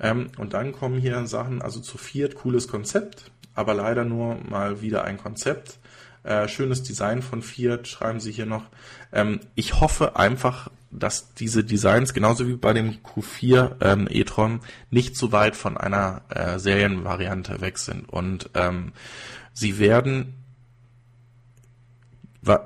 Ähm, 0.00 0.30
und 0.36 0.52
dann 0.52 0.72
kommen 0.72 0.98
hier 0.98 1.26
Sachen, 1.26 1.62
also 1.62 1.78
zu 1.78 1.96
Fiat, 1.96 2.34
cooles 2.34 2.66
Konzept, 2.66 3.30
aber 3.54 3.72
leider 3.72 4.04
nur 4.04 4.34
mal 4.48 4.82
wieder 4.82 5.04
ein 5.04 5.16
Konzept. 5.16 5.78
Äh, 6.24 6.48
schönes 6.48 6.82
Design 6.82 7.22
von 7.22 7.40
Fiat, 7.40 7.86
schreiben 7.86 8.18
Sie 8.18 8.32
hier 8.32 8.46
noch. 8.46 8.64
Ähm, 9.12 9.38
ich 9.54 9.80
hoffe 9.80 10.16
einfach, 10.16 10.72
dass 10.98 11.34
diese 11.34 11.64
Designs, 11.64 12.14
genauso 12.14 12.46
wie 12.46 12.56
bei 12.56 12.72
dem 12.72 12.98
Q4 13.02 13.76
ähm, 13.80 14.08
e-tron, 14.10 14.60
nicht 14.90 15.16
zu 15.16 15.32
weit 15.32 15.56
von 15.56 15.76
einer 15.76 16.22
äh, 16.28 16.58
Serienvariante 16.58 17.60
weg 17.60 17.78
sind. 17.78 18.08
Und 18.08 18.50
ähm, 18.54 18.92
sie 19.52 19.78
werden, 19.78 20.34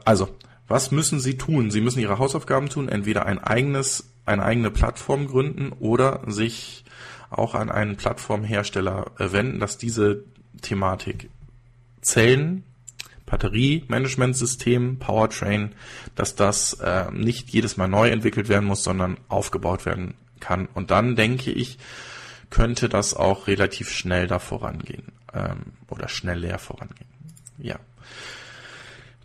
also, 0.04 0.28
was 0.66 0.90
müssen 0.90 1.20
sie 1.20 1.38
tun? 1.38 1.70
Sie 1.70 1.80
müssen 1.80 2.00
ihre 2.00 2.18
Hausaufgaben 2.18 2.68
tun, 2.68 2.88
entweder 2.88 3.26
ein 3.26 3.38
eigenes, 3.38 4.10
eine 4.26 4.44
eigene 4.44 4.70
Plattform 4.70 5.26
gründen 5.26 5.72
oder 5.72 6.22
sich 6.26 6.84
auch 7.30 7.54
an 7.54 7.70
einen 7.70 7.96
Plattformhersteller 7.96 9.12
äh, 9.18 9.32
wenden, 9.32 9.60
dass 9.60 9.78
diese 9.78 10.24
Thematik 10.60 11.30
Zellen 12.00 12.64
Batteriemanagementsystem, 13.28 14.98
Powertrain, 14.98 15.74
dass 16.14 16.34
das 16.34 16.74
äh, 16.74 17.10
nicht 17.12 17.50
jedes 17.50 17.76
Mal 17.76 17.88
neu 17.88 18.08
entwickelt 18.08 18.48
werden 18.48 18.66
muss, 18.66 18.82
sondern 18.82 19.18
aufgebaut 19.28 19.86
werden 19.86 20.14
kann. 20.40 20.66
Und 20.74 20.90
dann 20.90 21.16
denke 21.16 21.50
ich, 21.50 21.78
könnte 22.50 22.88
das 22.88 23.14
auch 23.14 23.46
relativ 23.46 23.90
schnell 23.90 24.26
da 24.26 24.38
vorangehen 24.38 25.12
ähm, 25.34 25.72
oder 25.88 26.08
schnell 26.08 26.38
leer 26.38 26.58
vorangehen. 26.58 27.08
Ja. 27.58 27.78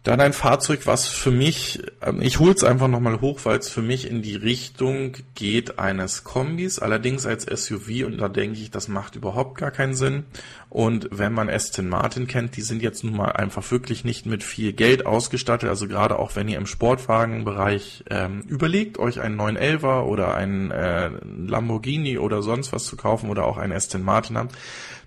Dann 0.04 0.20
ein 0.20 0.34
Fahrzeug, 0.34 0.86
was 0.86 1.08
für 1.08 1.32
mich, 1.32 1.82
ähm, 2.01 2.22
ich 2.22 2.39
hole 2.39 2.54
es 2.54 2.66
einfach 2.66 2.89
nochmal 2.89 3.22
hoch, 3.22 3.39
weil 3.43 3.58
es 3.58 3.70
für 3.70 3.82
mich 3.82 4.10
in 4.10 4.22
die 4.22 4.36
Richtung 4.36 5.16
geht 5.34 5.80
eines 5.80 6.26
Kombis, 6.26 6.78
allerdings 6.80 7.26
als 7.26 7.45
SUV 7.45 8.06
und 8.06 8.18
da 8.18 8.28
denke 8.28 8.60
ich, 8.60 8.70
das 8.70 8.89
macht 8.89 9.16
überhaupt 9.16 9.58
gar 9.58 9.72
keinen 9.72 9.95
Sinn. 9.95 10.26
Und 10.70 11.08
wenn 11.12 11.32
man 11.32 11.49
Aston 11.49 11.88
Martin 11.88 12.28
kennt, 12.28 12.58
die 12.58 12.64
sind 12.64 12.82
jetzt 12.82 13.06
nun 13.06 13.16
mal 13.16 13.32
einfach 13.32 13.72
wirklich 13.72 14.04
nicht 14.04 14.26
mit 14.26 14.43
viel 14.43 14.74
Geld 14.74 15.06
ausgestattet, 15.06 15.70
also 15.70 15.88
gerade 15.88 16.20
auch 16.20 16.36
wenn 16.36 16.49
ihr 16.49 16.58
im 16.58 16.68
Sportwagenbereich 16.68 18.04
ähm, 18.10 18.41
überlegt, 18.41 18.99
euch 18.99 19.22
einen 19.22 19.39
911er 19.39 20.01
oder 20.01 20.36
einen 20.36 20.72
äh, 20.72 21.12
Lamborghini 21.24 22.18
oder 22.18 22.41
sonst 22.41 22.74
was 22.74 22.84
zu 22.84 22.97
kaufen 22.97 23.30
oder 23.30 23.45
auch 23.45 23.56
einen 23.56 23.72
Aston 23.72 24.04
Martin 24.04 24.38
habt, 24.38 24.54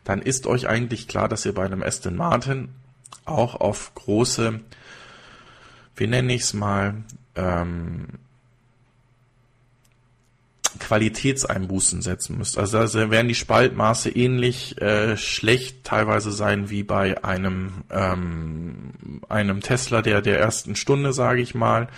dann 0.05 0.22
ist 0.22 0.47
euch 0.47 0.68
eigentlich 0.68 1.07
klar, 1.07 1.28
dass 1.28 1.44
ihr 1.44 1.53
bei 1.53 1.66
einem 1.66 1.82
Aston 1.82 2.16
Martin 2.16 2.70
auch 3.26 3.57
auf 3.57 3.92
große 3.94 4.61
wie 5.97 6.07
nenne 6.07 6.34
ich 6.34 6.42
es 6.42 6.55
mal, 6.55 7.05
ähm, 7.34 8.07
Qualitätseinbußen 10.78 12.03
setzen 12.03 12.38
müsst. 12.38 12.59
Also 12.59 12.78
da 12.78 13.11
werden 13.11 13.28
die 13.28 13.34
Spaltmaße 13.34 14.11
ähnlich 14.11 14.80
äh, 14.80 15.16
schlecht 15.16 15.84
teilweise 15.84 16.30
sein 16.30 16.70
wie 16.70 16.82
bei 16.82 17.24
einem 17.24 17.84
ähm, 17.90 19.20
einem 19.28 19.61
Tesla 19.61 20.03
der 20.03 20.22
der 20.22 20.38
ersten 20.38 20.76
Stunde, 20.76 21.12
sage 21.12 21.40
ich 21.40 21.55
mal. 21.55 21.88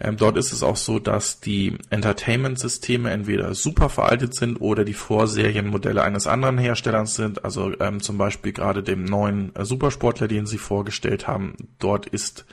Ähm, 0.00 0.16
dort 0.16 0.36
ist 0.36 0.52
es 0.52 0.62
auch 0.62 0.76
so, 0.76 0.98
dass 0.98 1.40
die 1.40 1.78
Entertainment-Systeme 1.90 3.10
entweder 3.10 3.54
super 3.54 3.88
veraltet 3.88 4.34
sind 4.34 4.60
oder 4.60 4.84
die 4.84 4.94
Vorserienmodelle 4.94 6.02
eines 6.02 6.26
anderen 6.26 6.58
Herstellers 6.58 7.14
sind. 7.14 7.44
Also 7.44 7.72
ähm, 7.80 8.00
zum 8.00 8.18
Beispiel 8.18 8.52
gerade 8.52 8.82
dem 8.82 9.04
neuen 9.04 9.54
äh, 9.54 9.64
Supersportler, 9.64 10.28
den 10.28 10.46
sie 10.46 10.58
vorgestellt 10.58 11.28
haben. 11.28 11.54
Dort 11.78 12.06
ist 12.06 12.46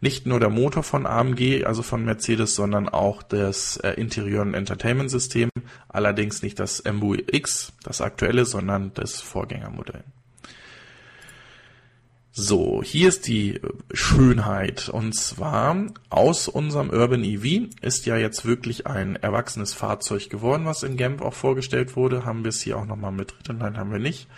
nicht 0.00 0.26
nur 0.26 0.40
der 0.40 0.48
Motor 0.48 0.82
von 0.82 1.06
AMG, 1.06 1.64
also 1.64 1.82
von 1.82 2.04
Mercedes, 2.04 2.54
sondern 2.54 2.88
auch 2.88 3.22
das 3.22 3.76
äh, 3.78 3.92
Interieur- 3.92 4.42
und 4.42 4.54
Entertainment-System. 4.54 5.50
Allerdings 5.88 6.42
nicht 6.42 6.58
das 6.58 6.82
MBUX, 6.84 7.72
das 7.82 8.00
aktuelle, 8.00 8.44
sondern 8.44 8.92
das 8.94 9.20
Vorgängermodell. 9.20 10.04
So, 12.32 12.80
hier 12.82 13.08
ist 13.08 13.26
die 13.26 13.60
Schönheit. 13.92 14.88
Und 14.88 15.14
zwar 15.14 15.76
aus 16.08 16.48
unserem 16.48 16.88
Urban 16.90 17.24
EV 17.24 17.68
ist 17.82 18.06
ja 18.06 18.16
jetzt 18.16 18.46
wirklich 18.46 18.86
ein 18.86 19.16
erwachsenes 19.16 19.74
Fahrzeug 19.74 20.30
geworden, 20.30 20.64
was 20.64 20.84
in 20.84 20.96
Genf 20.96 21.22
auch 21.22 21.34
vorgestellt 21.34 21.96
wurde. 21.96 22.24
Haben 22.24 22.44
wir 22.44 22.50
es 22.50 22.62
hier 22.62 22.78
auch 22.78 22.86
nochmal 22.86 23.12
mit 23.12 23.34
drin? 23.42 23.58
Nein, 23.58 23.76
haben 23.76 23.90
wir 23.90 23.98
nicht. 23.98 24.28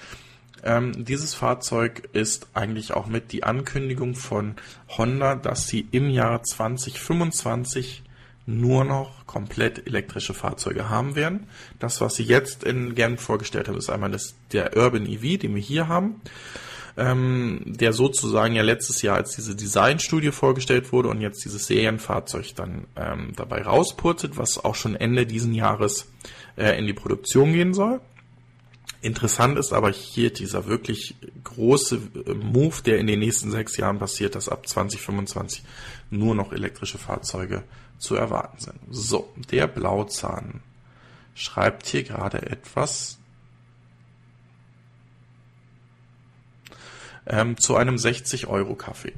Ähm, 0.64 1.04
dieses 1.04 1.34
Fahrzeug 1.34 2.08
ist 2.12 2.48
eigentlich 2.54 2.94
auch 2.94 3.06
mit 3.06 3.32
die 3.32 3.44
Ankündigung 3.44 4.14
von 4.14 4.54
Honda, 4.96 5.34
dass 5.34 5.66
sie 5.66 5.88
im 5.90 6.08
Jahr 6.08 6.42
2025 6.42 8.04
nur 8.46 8.84
noch 8.84 9.26
komplett 9.26 9.86
elektrische 9.86 10.34
Fahrzeuge 10.34 10.88
haben 10.88 11.14
werden. 11.14 11.46
Das, 11.78 12.00
was 12.00 12.14
sie 12.14 12.24
jetzt 12.24 12.64
in 12.64 12.94
Genf 12.94 13.20
vorgestellt 13.20 13.68
haben, 13.68 13.78
ist 13.78 13.90
einmal 13.90 14.10
das, 14.10 14.34
der 14.52 14.76
Urban 14.76 15.06
EV, 15.06 15.38
den 15.38 15.54
wir 15.54 15.62
hier 15.62 15.88
haben, 15.88 16.20
ähm, 16.96 17.62
der 17.64 17.92
sozusagen 17.92 18.54
ja 18.54 18.62
letztes 18.62 19.02
Jahr 19.02 19.16
als 19.16 19.34
diese 19.36 19.54
Designstudie 19.54 20.32
vorgestellt 20.32 20.92
wurde 20.92 21.08
und 21.08 21.20
jetzt 21.20 21.44
dieses 21.44 21.66
Serienfahrzeug 21.66 22.54
dann 22.56 22.86
ähm, 22.96 23.32
dabei 23.36 23.62
rauspurtet, 23.62 24.36
was 24.36 24.62
auch 24.62 24.74
schon 24.74 24.96
Ende 24.96 25.24
diesen 25.24 25.54
Jahres 25.54 26.08
äh, 26.56 26.78
in 26.78 26.86
die 26.86 26.92
Produktion 26.92 27.52
gehen 27.52 27.74
soll. 27.74 28.00
Interessant 29.02 29.58
ist 29.58 29.72
aber 29.72 29.90
hier 29.90 30.32
dieser 30.32 30.66
wirklich 30.66 31.16
große 31.42 32.00
äh, 32.24 32.34
Move, 32.34 32.82
der 32.84 32.98
in 32.98 33.08
den 33.08 33.18
nächsten 33.18 33.50
sechs 33.50 33.76
Jahren 33.76 33.98
passiert, 33.98 34.36
dass 34.36 34.48
ab 34.48 34.68
2025 34.68 35.64
nur 36.10 36.36
noch 36.36 36.52
elektrische 36.52 36.98
Fahrzeuge 36.98 37.64
zu 37.98 38.14
erwarten 38.14 38.60
sind. 38.60 38.78
So, 38.90 39.28
der 39.50 39.66
Blauzahn 39.66 40.62
schreibt 41.34 41.86
hier 41.86 42.04
gerade 42.04 42.42
etwas 42.42 43.18
ähm, 47.26 47.56
zu 47.56 47.74
einem 47.74 47.98
60 47.98 48.46
Euro 48.46 48.76
Kaffee. 48.76 49.14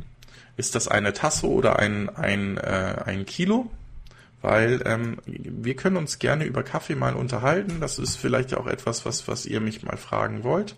Ist 0.57 0.74
das 0.74 0.89
eine 0.89 1.12
Tasse 1.12 1.47
oder 1.47 1.78
ein, 1.78 2.09
ein, 2.09 2.57
äh, 2.57 3.03
ein 3.05 3.26
Kilo? 3.26 3.70
Weil 4.45 4.82
ähm, 4.84 5.16
wir 5.24 5.74
können 5.74 5.97
uns 5.97 6.18
gerne 6.18 6.45
über 6.45 6.62
Kaffee 6.62 6.97
mal 6.97 7.16
unterhalten. 7.16 7.80
Das 7.80 7.99
ist 7.99 8.16
vielleicht 8.16 8.53
auch 8.53 8.66
etwas, 8.66 9.07
was, 9.07 9.26
was 9.26 9.47
ihr 9.47 9.59
mich 9.59 9.82
mal 9.82 9.97
fragen 9.97 10.45
wollt. 10.45 10.76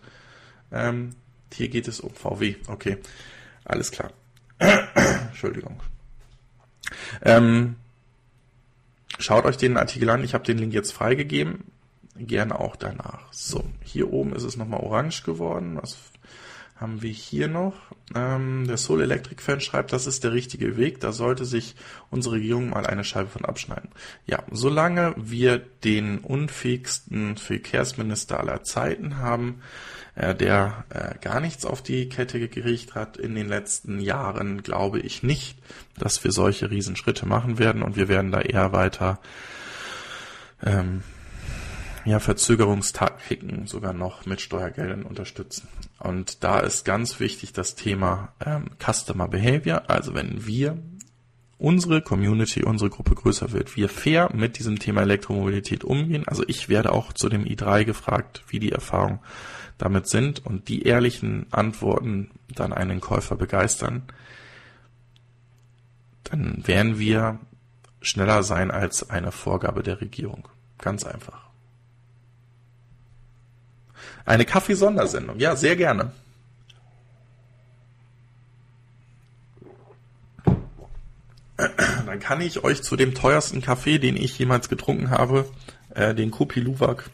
Ähm, 0.70 1.16
hier 1.52 1.68
geht 1.68 1.88
es 1.88 1.98
um 1.98 2.14
VW. 2.14 2.54
Okay, 2.68 2.98
alles 3.64 3.90
klar. 3.90 4.12
Entschuldigung. 4.60 5.82
Ähm, 7.22 7.74
schaut 9.18 9.44
euch 9.44 9.56
den 9.56 9.76
Artikel 9.78 10.10
an. 10.10 10.22
Ich 10.22 10.34
habe 10.34 10.44
den 10.44 10.58
Link 10.58 10.72
jetzt 10.72 10.92
freigegeben. 10.92 11.64
Gerne 12.16 12.60
auch 12.60 12.76
danach. 12.76 13.32
So, 13.32 13.64
hier 13.82 14.12
oben 14.12 14.32
ist 14.32 14.44
es 14.44 14.56
nochmal 14.56 14.78
orange 14.80 15.24
geworden. 15.24 15.76
Was 15.82 15.98
haben 16.76 17.00
wir 17.00 17.10
hier 17.10 17.48
noch? 17.48 17.74
Ähm, 18.14 18.66
der 18.66 18.76
Soul 18.76 19.02
Electric 19.02 19.42
Fan 19.42 19.60
schreibt, 19.60 19.92
das 19.92 20.06
ist 20.06 20.24
der 20.24 20.32
richtige 20.32 20.76
Weg. 20.76 21.00
Da 21.00 21.12
sollte 21.12 21.44
sich 21.44 21.74
unsere 22.10 22.36
Regierung 22.36 22.70
mal 22.70 22.86
eine 22.86 23.04
Scheibe 23.04 23.30
von 23.30 23.44
abschneiden. 23.44 23.90
Ja, 24.26 24.42
solange 24.50 25.14
wir 25.16 25.58
den 25.58 26.18
unfähigsten 26.18 27.36
Verkehrsminister 27.36 28.38
aller 28.38 28.62
Zeiten 28.62 29.16
haben, 29.16 29.62
äh, 30.16 30.34
der 30.34 30.84
äh, 30.90 31.14
gar 31.20 31.40
nichts 31.40 31.64
auf 31.64 31.82
die 31.82 32.08
Kette 32.08 32.46
gerichtet 32.48 32.94
hat 32.94 33.16
in 33.16 33.34
den 33.34 33.48
letzten 33.48 33.98
Jahren, 33.98 34.62
glaube 34.62 35.00
ich 35.00 35.22
nicht, 35.22 35.58
dass 35.98 36.22
wir 36.24 36.32
solche 36.32 36.70
Riesenschritte 36.70 37.26
machen 37.26 37.58
werden 37.58 37.82
und 37.82 37.96
wir 37.96 38.08
werden 38.08 38.32
da 38.32 38.42
eher 38.42 38.72
weiter 38.72 39.18
ähm, 40.62 41.02
ja, 42.04 42.20
Verzögerungstaktiken 42.20 43.66
sogar 43.66 43.92
noch 43.92 44.26
mit 44.26 44.40
Steuergeldern 44.40 45.02
unterstützen. 45.02 45.68
Und 45.98 46.44
da 46.44 46.60
ist 46.60 46.84
ganz 46.84 47.20
wichtig 47.20 47.52
das 47.52 47.74
Thema 47.74 48.32
ähm, 48.44 48.70
Customer 48.78 49.28
Behavior. 49.28 49.84
Also 49.88 50.14
wenn 50.14 50.46
wir 50.46 50.78
unsere 51.58 52.02
Community, 52.02 52.64
unsere 52.64 52.90
Gruppe 52.90 53.14
größer 53.14 53.52
wird, 53.52 53.76
wir 53.76 53.88
fair 53.88 54.30
mit 54.34 54.58
diesem 54.58 54.78
Thema 54.78 55.02
Elektromobilität 55.02 55.84
umgehen. 55.84 56.24
Also 56.26 56.44
ich 56.46 56.68
werde 56.68 56.92
auch 56.92 57.12
zu 57.12 57.28
dem 57.28 57.44
i3 57.44 57.84
gefragt, 57.84 58.44
wie 58.48 58.58
die 58.58 58.72
Erfahrungen 58.72 59.20
damit 59.78 60.08
sind 60.08 60.44
und 60.44 60.68
die 60.68 60.82
ehrlichen 60.82 61.46
Antworten 61.50 62.30
dann 62.48 62.72
einen 62.72 63.00
Käufer 63.00 63.36
begeistern, 63.36 64.02
dann 66.24 66.66
werden 66.66 66.98
wir 66.98 67.38
schneller 68.00 68.42
sein 68.42 68.70
als 68.70 69.10
eine 69.10 69.32
Vorgabe 69.32 69.82
der 69.82 70.00
Regierung. 70.00 70.48
Ganz 70.78 71.04
einfach. 71.04 71.45
Eine 74.26 74.44
Kaffeesondersendung. 74.44 75.38
Ja, 75.38 75.54
sehr 75.54 75.76
gerne. 75.76 76.10
Dann 81.56 82.20
kann 82.20 82.40
ich 82.40 82.62
euch 82.64 82.82
zu 82.82 82.96
dem 82.96 83.14
teuersten 83.14 83.62
Kaffee, 83.62 83.98
den 83.98 84.16
ich 84.16 84.38
jemals 84.38 84.68
getrunken 84.68 85.10
habe, 85.10 85.48
äh, 85.94 86.14
den 86.14 86.30
Kopi 86.30 86.60
Luwak, 86.60 87.08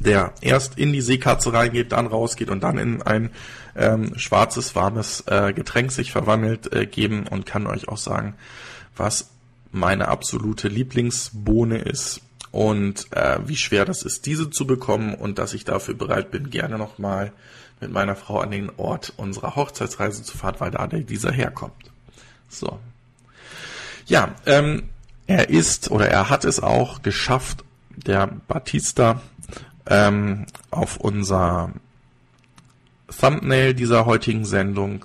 der 0.00 0.32
erst 0.40 0.78
in 0.78 0.92
die 0.92 1.00
Seekatze 1.00 1.52
reingeht, 1.52 1.92
dann 1.92 2.06
rausgeht 2.06 2.50
und 2.50 2.62
dann 2.62 2.78
in 2.78 3.02
ein 3.02 3.30
ähm, 3.76 4.18
schwarzes, 4.18 4.74
warmes 4.74 5.24
äh, 5.26 5.52
Getränk 5.52 5.92
sich 5.92 6.12
verwandelt, 6.12 6.72
äh, 6.72 6.86
geben 6.86 7.26
und 7.28 7.46
kann 7.46 7.66
euch 7.66 7.88
auch 7.88 7.98
sagen, 7.98 8.34
was 8.96 9.30
meine 9.70 10.08
absolute 10.08 10.68
Lieblingsbohne 10.68 11.78
ist 11.78 12.20
und 12.52 13.10
äh, 13.12 13.38
wie 13.46 13.56
schwer 13.56 13.84
das 13.84 14.02
ist, 14.02 14.26
diese 14.26 14.50
zu 14.50 14.66
bekommen 14.66 15.14
und 15.14 15.38
dass 15.38 15.54
ich 15.54 15.64
dafür 15.64 15.94
bereit 15.94 16.30
bin, 16.30 16.50
gerne 16.50 16.78
nochmal 16.78 17.32
mit 17.80 17.90
meiner 17.90 18.14
Frau 18.14 18.38
an 18.38 18.50
den 18.50 18.70
Ort 18.76 19.14
unserer 19.16 19.56
Hochzeitsreise 19.56 20.22
zu 20.22 20.36
fahren, 20.38 20.56
weil 20.58 20.70
da 20.70 20.86
dieser 20.86 21.32
herkommt. 21.32 21.90
So. 22.48 22.78
Ja, 24.06 24.34
ähm, 24.46 24.90
er 25.26 25.48
ist 25.48 25.90
oder 25.90 26.08
er 26.08 26.28
hat 26.28 26.44
es 26.44 26.60
auch 26.60 27.02
geschafft, 27.02 27.64
der 27.90 28.26
Batista 28.26 29.22
ähm, 29.86 30.46
auf 30.70 30.98
unser 30.98 31.72
Thumbnail 33.18 33.74
dieser 33.74 34.06
heutigen 34.06 34.44
Sendung 34.44 35.04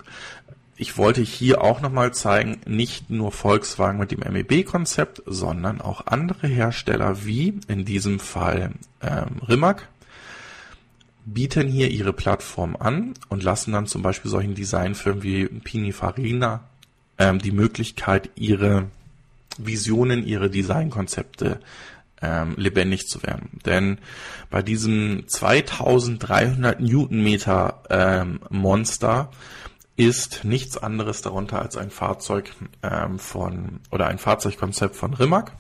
ich 0.77 0.97
wollte 0.97 1.21
hier 1.21 1.61
auch 1.61 1.81
nochmal 1.81 2.13
zeigen, 2.13 2.61
nicht 2.65 3.09
nur 3.09 3.31
Volkswagen 3.31 3.99
mit 3.99 4.11
dem 4.11 4.19
MEB-Konzept, 4.19 5.23
sondern 5.25 5.81
auch 5.81 6.05
andere 6.05 6.47
Hersteller 6.47 7.25
wie 7.25 7.59
in 7.67 7.83
diesem 7.83 8.19
Fall 8.19 8.71
ähm, 9.01 9.41
Rimac 9.47 9.87
bieten 11.25 11.67
hier 11.67 11.89
ihre 11.89 12.13
Plattform 12.13 12.77
an 12.77 13.15
und 13.27 13.43
lassen 13.43 13.73
dann 13.73 13.87
zum 13.87 14.01
Beispiel 14.01 14.31
solchen 14.31 14.55
Designfirmen 14.55 15.23
wie 15.23 15.45
Pininfarina 15.45 16.63
ähm, 17.17 17.39
die 17.39 17.51
Möglichkeit, 17.51 18.29
ihre 18.35 18.85
Visionen, 19.57 20.25
ihre 20.25 20.49
Designkonzepte 20.49 21.59
ähm, 22.21 22.53
lebendig 22.55 23.07
zu 23.07 23.23
werden. 23.23 23.59
Denn 23.65 23.97
bei 24.49 24.61
diesem 24.61 25.27
2300 25.27 26.79
Newtonmeter 26.79 27.83
ähm, 27.89 28.39
Monster 28.49 29.29
ist 29.97 30.45
nichts 30.45 30.77
anderes 30.77 31.21
darunter 31.23 31.59
als 31.59 31.75
ein 31.75 31.89
Fahrzeug 31.89 32.53
ähm, 32.83 33.19
von 33.19 33.81
oder 33.91 34.07
ein 34.07 34.19
Fahrzeugkonzept 34.19 34.95
von 34.95 35.13
Rimac. 35.13 35.57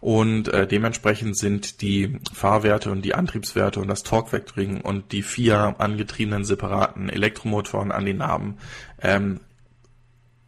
Und 0.00 0.48
äh, 0.48 0.66
dementsprechend 0.66 1.36
sind 1.36 1.82
die 1.82 2.18
Fahrwerte 2.32 2.90
und 2.90 3.02
die 3.02 3.14
Antriebswerte 3.14 3.80
und 3.80 3.88
das 3.88 4.02
Torque-Vectoring 4.02 4.80
und 4.80 5.12
die 5.12 5.22
vier 5.22 5.76
angetriebenen 5.78 6.44
separaten 6.44 7.08
Elektromotoren 7.08 7.92
an 7.92 8.06
den 8.06 8.18
Namen 8.18 8.58
ähm, 9.02 9.40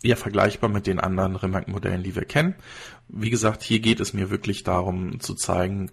eher 0.02 0.16
vergleichbar 0.16 0.70
mit 0.70 0.86
den 0.86 1.00
anderen 1.00 1.36
Rimac-Modellen, 1.36 2.02
die 2.02 2.14
wir 2.14 2.24
kennen. 2.24 2.54
Wie 3.08 3.30
gesagt, 3.30 3.62
hier 3.62 3.80
geht 3.80 4.00
es 4.00 4.12
mir 4.12 4.30
wirklich 4.30 4.64
darum 4.64 5.20
zu 5.20 5.34
zeigen, 5.34 5.90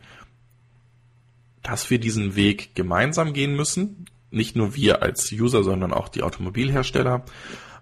dass 1.64 1.90
wir 1.90 2.00
diesen 2.00 2.36
Weg 2.36 2.76
gemeinsam 2.76 3.34
gehen 3.34 3.56
müssen 3.56 4.06
nicht 4.36 4.56
nur 4.56 4.76
wir 4.76 5.02
als 5.02 5.32
User, 5.32 5.64
sondern 5.64 5.94
auch 5.94 6.10
die 6.10 6.24
Automobilhersteller, 6.24 7.24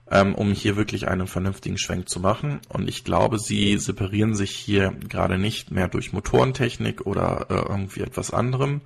ähm, 0.09 0.35
um 0.35 0.51
hier 0.51 0.75
wirklich 0.75 1.07
einen 1.07 1.27
vernünftigen 1.27 1.77
Schwenk 1.77 2.09
zu 2.09 2.19
machen. 2.19 2.61
Und 2.69 2.87
ich 2.87 3.03
glaube, 3.03 3.39
sie 3.39 3.77
separieren 3.77 4.35
sich 4.35 4.51
hier 4.51 4.93
gerade 5.09 5.37
nicht 5.37 5.71
mehr 5.71 5.87
durch 5.87 6.13
Motorentechnik 6.13 7.05
oder 7.05 7.47
äh, 7.49 7.55
irgendwie 7.55 8.01
etwas 8.01 8.31
anderem, 8.31 8.81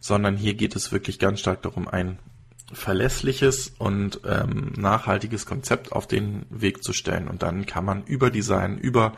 sondern 0.00 0.36
hier 0.36 0.54
geht 0.54 0.76
es 0.76 0.92
wirklich 0.92 1.18
ganz 1.18 1.40
stark 1.40 1.62
darum, 1.62 1.88
ein 1.88 2.18
verlässliches 2.72 3.72
und 3.78 4.20
ähm, 4.26 4.72
nachhaltiges 4.76 5.46
Konzept 5.46 5.92
auf 5.92 6.08
den 6.08 6.46
Weg 6.50 6.82
zu 6.82 6.92
stellen. 6.92 7.28
Und 7.28 7.42
dann 7.42 7.64
kann 7.64 7.84
man 7.84 8.02
über 8.04 8.30
Design, 8.30 8.78
über 8.78 9.12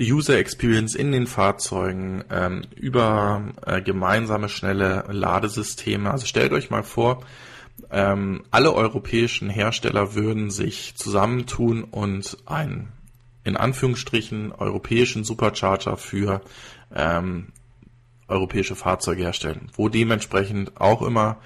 User 0.00 0.38
Experience 0.38 0.94
in 0.94 1.12
den 1.12 1.26
Fahrzeugen, 1.26 2.24
ähm, 2.30 2.62
über 2.76 3.42
äh, 3.66 3.82
gemeinsame 3.82 4.48
schnelle 4.48 5.04
Ladesysteme. 5.08 6.10
Also 6.10 6.26
stellt 6.26 6.52
euch 6.52 6.70
mal 6.70 6.82
vor, 6.82 7.24
ähm, 7.90 8.44
alle 8.50 8.74
europäischen 8.74 9.50
Hersteller 9.50 10.14
würden 10.14 10.50
sich 10.50 10.94
zusammentun 10.96 11.84
und 11.84 12.36
einen 12.46 12.92
in 13.44 13.56
Anführungsstrichen 13.56 14.52
europäischen 14.52 15.24
Supercharger 15.24 15.96
für 15.96 16.42
ähm, 16.94 17.48
europäische 18.26 18.76
Fahrzeuge 18.76 19.22
herstellen, 19.22 19.70
wo 19.74 19.88
dementsprechend 19.88 20.78
auch 20.80 21.02
immer 21.02 21.38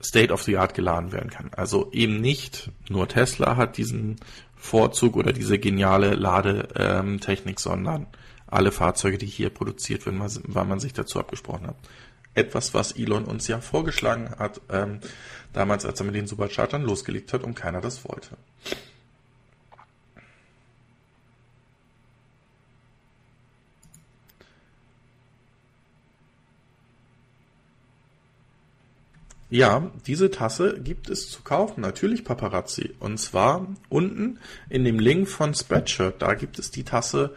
State 0.00 0.32
of 0.32 0.42
the 0.42 0.58
Art 0.58 0.74
geladen 0.74 1.10
werden 1.10 1.30
kann. 1.30 1.50
Also 1.56 1.90
eben 1.92 2.20
nicht 2.20 2.70
nur 2.88 3.08
Tesla 3.08 3.56
hat 3.56 3.76
diesen 3.76 4.16
Vorzug 4.56 5.16
oder 5.16 5.32
diese 5.32 5.58
geniale 5.58 6.14
Ladetechnik, 6.14 7.60
sondern 7.60 8.06
alle 8.46 8.72
Fahrzeuge, 8.72 9.18
die 9.18 9.26
hier 9.26 9.50
produziert 9.50 10.06
werden, 10.06 10.20
weil 10.20 10.64
man 10.64 10.80
sich 10.80 10.92
dazu 10.92 11.18
abgesprochen 11.18 11.68
hat. 11.68 11.76
Etwas, 12.34 12.74
was 12.74 12.92
Elon 12.92 13.24
uns 13.24 13.48
ja 13.48 13.60
vorgeschlagen 13.60 14.30
hat, 14.38 14.60
ähm, 14.70 15.00
damals, 15.52 15.86
als 15.86 16.00
er 16.00 16.06
mit 16.06 16.14
den 16.14 16.26
Superchartern 16.26 16.82
losgelegt 16.82 17.32
hat 17.32 17.42
und 17.42 17.54
keiner 17.54 17.80
das 17.80 18.04
wollte. 18.04 18.36
Ja, 29.48 29.92
diese 30.06 30.30
Tasse 30.30 30.80
gibt 30.80 31.08
es 31.08 31.30
zu 31.30 31.42
kaufen, 31.42 31.80
natürlich 31.80 32.24
Paparazzi. 32.24 32.94
Und 32.98 33.18
zwar 33.18 33.66
unten 33.88 34.38
in 34.68 34.84
dem 34.84 34.98
Link 34.98 35.28
von 35.28 35.54
Spreadshirt, 35.54 36.20
da 36.20 36.34
gibt 36.34 36.58
es 36.58 36.72
die 36.72 36.82
Tasse 36.82 37.34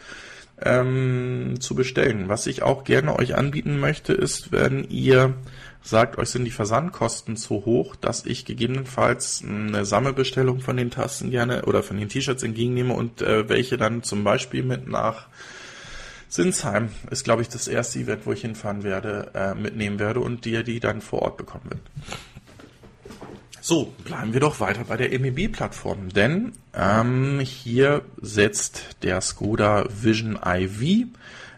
ähm, 0.60 1.58
zu 1.60 1.76
bestellen. 1.76 2.28
Was 2.28 2.48
ich 2.48 2.64
auch 2.64 2.84
gerne 2.84 3.18
euch 3.18 3.36
anbieten 3.36 3.80
möchte, 3.80 4.14
ist, 4.14 4.52
wenn 4.52 4.86
ihr 4.90 5.36
sagt, 5.82 6.18
euch 6.18 6.30
sind 6.30 6.46
die 6.46 6.52
Versandkosten 6.52 7.38
zu 7.38 7.66
hoch, 7.66 7.96
dass 7.96 8.26
ich 8.26 8.44
gegebenenfalls 8.44 9.44
eine 9.48 9.86
Sammelbestellung 9.86 10.60
von 10.60 10.78
den 10.78 10.92
Tassen 10.92 11.30
gerne 11.30 11.66
oder 11.66 11.84
von 11.84 11.98
den 11.98 12.10
T-Shirts 12.10 12.44
entgegennehme 12.44 12.94
und 12.94 13.22
äh, 13.22 13.48
welche 13.48 13.78
dann 13.78 14.04
zum 14.04 14.24
Beispiel 14.24 14.64
mit 14.64 14.88
nach 14.88 15.28
Sinsheim 16.30 16.90
ist, 17.10 17.24
glaube 17.24 17.42
ich, 17.42 17.50
das 17.50 17.68
erste 17.68 18.00
Event, 18.00 18.26
wo 18.26 18.32
ich 18.32 18.42
hinfahren 18.42 18.84
werde, 18.84 19.32
äh, 19.34 19.56
mitnehmen 19.56 20.00
werde 20.00 20.20
und 20.20 20.46
dir 20.46 20.64
die 20.64 20.80
dann 20.80 21.02
vor 21.02 21.24
Ort 21.24 21.38
bekommen 21.38 21.66
wird. 21.66 21.82
So, 23.62 23.94
bleiben 24.06 24.32
wir 24.34 24.40
doch 24.40 24.60
weiter 24.60 24.86
bei 24.88 24.96
der 24.96 25.20
MEB-Plattform, 25.20 26.10
denn 26.10 26.54
ähm, 26.74 27.40
hier 27.40 28.04
setzt 28.22 29.04
der 29.04 29.22
Skoda 29.22 29.86
Vision 29.90 30.40
IV 30.46 31.08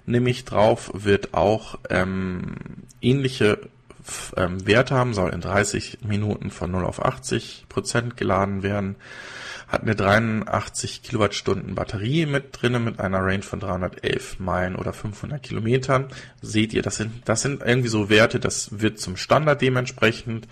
nämlich 0.05 0.45
drauf, 0.45 0.91
wird 0.93 1.33
auch 1.33 1.77
ähm, 1.89 2.55
ähnliche 3.01 3.59
ähm, 4.35 4.65
Werte 4.65 4.95
haben, 4.95 5.13
soll 5.13 5.31
in 5.31 5.41
30 5.41 5.99
Minuten 6.03 6.49
von 6.49 6.71
0 6.71 6.85
auf 6.85 7.03
80 7.05 7.65
Prozent 7.69 8.17
geladen 8.17 8.63
werden 8.63 8.95
hat 9.71 9.83
eine 9.83 9.95
83 9.95 11.01
Kilowattstunden 11.01 11.75
Batterie 11.75 12.25
mit 12.25 12.49
drinne 12.51 12.79
mit 12.79 12.99
einer 12.99 13.19
Range 13.19 13.41
von 13.41 13.61
311 13.61 14.39
Meilen 14.39 14.75
oder 14.75 14.91
500 14.91 15.41
Kilometern. 15.41 16.07
Seht 16.41 16.73
ihr, 16.73 16.81
das 16.81 16.97
sind, 16.97 17.21
das 17.23 17.41
sind 17.41 17.63
irgendwie 17.63 17.87
so 17.87 18.09
Werte, 18.09 18.41
das 18.41 18.81
wird 18.81 18.99
zum 18.99 19.15
Standard 19.15 19.61
dementsprechend. 19.61 20.49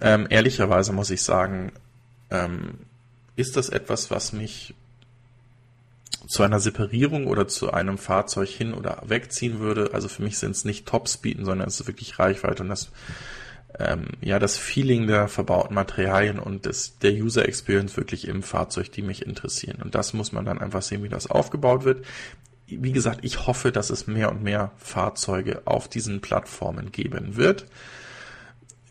Ähm, 0.00 0.28
ehrlicherweise 0.30 0.92
muss 0.92 1.10
ich 1.10 1.22
sagen, 1.22 1.72
ähm, 2.30 2.74
ist 3.34 3.56
das 3.56 3.68
etwas, 3.68 4.12
was 4.12 4.32
mich 4.32 4.74
zu 6.28 6.44
einer 6.44 6.60
Separierung 6.60 7.26
oder 7.26 7.48
zu 7.48 7.72
einem 7.72 7.98
Fahrzeug 7.98 8.48
hin 8.48 8.74
oder 8.74 9.02
wegziehen 9.04 9.58
würde. 9.58 9.90
Also 9.92 10.06
für 10.06 10.22
mich 10.22 10.38
sind 10.38 10.52
es 10.52 10.64
nicht 10.64 10.86
Topspeeden, 10.86 11.44
sondern 11.44 11.66
es 11.66 11.80
ist 11.80 11.88
wirklich 11.88 12.20
Reichweite 12.20 12.62
und 12.62 12.68
das 12.68 12.92
ähm, 13.78 14.08
ja 14.20 14.38
das 14.38 14.58
Feeling 14.58 15.06
der 15.06 15.28
verbauten 15.28 15.74
Materialien 15.74 16.38
und 16.38 16.66
des, 16.66 16.98
der 16.98 17.12
User 17.12 17.46
Experience 17.46 17.96
wirklich 17.96 18.28
im 18.28 18.42
Fahrzeug, 18.42 18.92
die 18.92 19.02
mich 19.02 19.26
interessieren. 19.26 19.80
Und 19.82 19.94
das 19.94 20.12
muss 20.12 20.32
man 20.32 20.44
dann 20.44 20.58
einfach 20.58 20.82
sehen, 20.82 21.02
wie 21.02 21.08
das 21.08 21.30
aufgebaut 21.30 21.84
wird. 21.84 22.04
wie 22.66 22.92
gesagt, 22.92 23.20
ich 23.22 23.46
hoffe, 23.46 23.70
dass 23.72 23.90
es 23.90 24.06
mehr 24.06 24.30
und 24.30 24.42
mehr 24.42 24.72
Fahrzeuge 24.78 25.62
auf 25.66 25.88
diesen 25.88 26.20
Plattformen 26.20 26.90
geben 26.90 27.36
wird. 27.36 27.66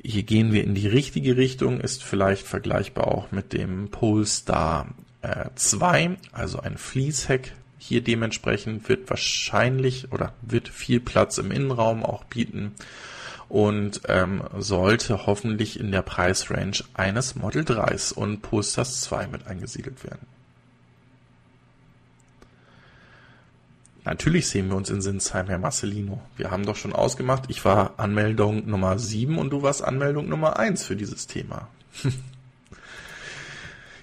Hier 0.03 0.23
gehen 0.23 0.51
wir 0.51 0.63
in 0.63 0.75
die 0.75 0.87
richtige 0.87 1.37
Richtung, 1.37 1.79
ist 1.79 2.03
vielleicht 2.03 2.45
vergleichbar 2.47 3.07
auch 3.07 3.31
mit 3.31 3.53
dem 3.53 3.89
Polestar 3.89 4.87
äh, 5.21 5.49
2, 5.55 6.17
also 6.31 6.59
ein 6.59 6.77
Fließheck. 6.77 7.53
Hier 7.77 8.01
dementsprechend 8.01 8.87
wird 8.89 9.09
wahrscheinlich 9.09 10.11
oder 10.11 10.33
wird 10.41 10.69
viel 10.69 10.99
Platz 10.99 11.37
im 11.37 11.51
Innenraum 11.51 12.03
auch 12.03 12.23
bieten 12.23 12.73
und 13.51 14.03
ähm, 14.07 14.43
sollte 14.59 15.25
hoffentlich 15.25 15.77
in 15.77 15.91
der 15.91 16.03
Preisrange 16.03 16.85
eines 16.93 17.35
Model 17.35 17.63
3s 17.63 18.13
und 18.13 18.41
Polestars 18.41 19.01
2 19.01 19.27
mit 19.27 19.45
eingesiedelt 19.45 20.05
werden. 20.05 20.25
Natürlich 24.05 24.47
sehen 24.47 24.69
wir 24.69 24.77
uns 24.77 24.89
in 24.89 25.01
Sinsheim, 25.01 25.47
Herr 25.47 25.59
Marcelino. 25.59 26.21
Wir 26.37 26.49
haben 26.49 26.65
doch 26.65 26.77
schon 26.77 26.93
ausgemacht, 26.93 27.49
ich 27.49 27.65
war 27.65 27.95
Anmeldung 27.97 28.69
Nummer 28.69 28.97
7 28.97 29.37
und 29.37 29.49
du 29.49 29.61
warst 29.61 29.83
Anmeldung 29.83 30.29
Nummer 30.29 30.57
1 30.57 30.85
für 30.85 30.95
dieses 30.95 31.27
Thema. 31.27 31.67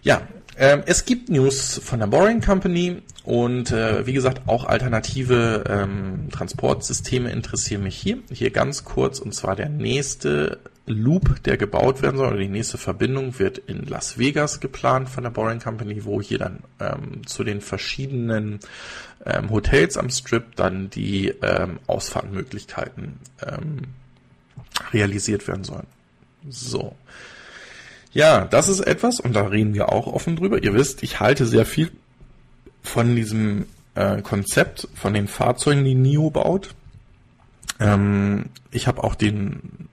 ja, 0.02 0.28
ähm, 0.58 0.82
es 0.86 1.04
gibt 1.04 1.28
News 1.28 1.80
von 1.82 2.00
der 2.00 2.06
Boring 2.06 2.40
Company 2.40 3.02
und 3.24 3.70
äh, 3.70 4.06
wie 4.06 4.12
gesagt, 4.12 4.42
auch 4.46 4.64
alternative 4.64 5.64
ähm, 5.68 6.28
Transportsysteme 6.30 7.30
interessieren 7.30 7.82
mich 7.84 7.96
hier. 7.96 8.18
Hier 8.32 8.50
ganz 8.50 8.84
kurz, 8.84 9.18
und 9.18 9.34
zwar 9.34 9.54
der 9.54 9.68
nächste 9.68 10.58
Loop, 10.86 11.42
der 11.44 11.56
gebaut 11.56 12.02
werden 12.02 12.16
soll, 12.16 12.28
oder 12.28 12.38
die 12.38 12.48
nächste 12.48 12.78
Verbindung 12.78 13.38
wird 13.38 13.58
in 13.58 13.86
Las 13.86 14.18
Vegas 14.18 14.60
geplant 14.60 15.08
von 15.08 15.22
der 15.22 15.30
Boring 15.30 15.60
Company, 15.60 16.04
wo 16.04 16.20
hier 16.20 16.38
dann 16.38 16.60
ähm, 16.80 17.26
zu 17.26 17.44
den 17.44 17.60
verschiedenen 17.60 18.60
ähm, 19.24 19.50
Hotels 19.50 19.96
am 19.96 20.10
Strip 20.10 20.56
dann 20.56 20.90
die 20.90 21.28
ähm, 21.42 21.78
Ausfahrtmöglichkeiten 21.86 23.18
ähm, 23.46 23.82
realisiert 24.92 25.46
werden 25.46 25.64
sollen. 25.64 25.86
So. 26.48 26.96
Ja, 28.12 28.44
das 28.44 28.68
ist 28.68 28.80
etwas, 28.80 29.20
und 29.20 29.34
da 29.34 29.46
reden 29.46 29.74
wir 29.74 29.92
auch 29.92 30.06
offen 30.06 30.36
drüber. 30.36 30.62
Ihr 30.62 30.74
wisst, 30.74 31.02
ich 31.02 31.20
halte 31.20 31.46
sehr 31.46 31.66
viel 31.66 31.90
von 32.82 33.14
diesem 33.14 33.66
äh, 33.94 34.22
Konzept, 34.22 34.88
von 34.94 35.12
den 35.12 35.28
Fahrzeugen, 35.28 35.84
die 35.84 35.94
NIO 35.94 36.30
baut. 36.30 36.74
Ähm, 37.80 38.46
ich 38.70 38.86
habe 38.86 39.04
auch 39.04 39.14
den, 39.14 39.88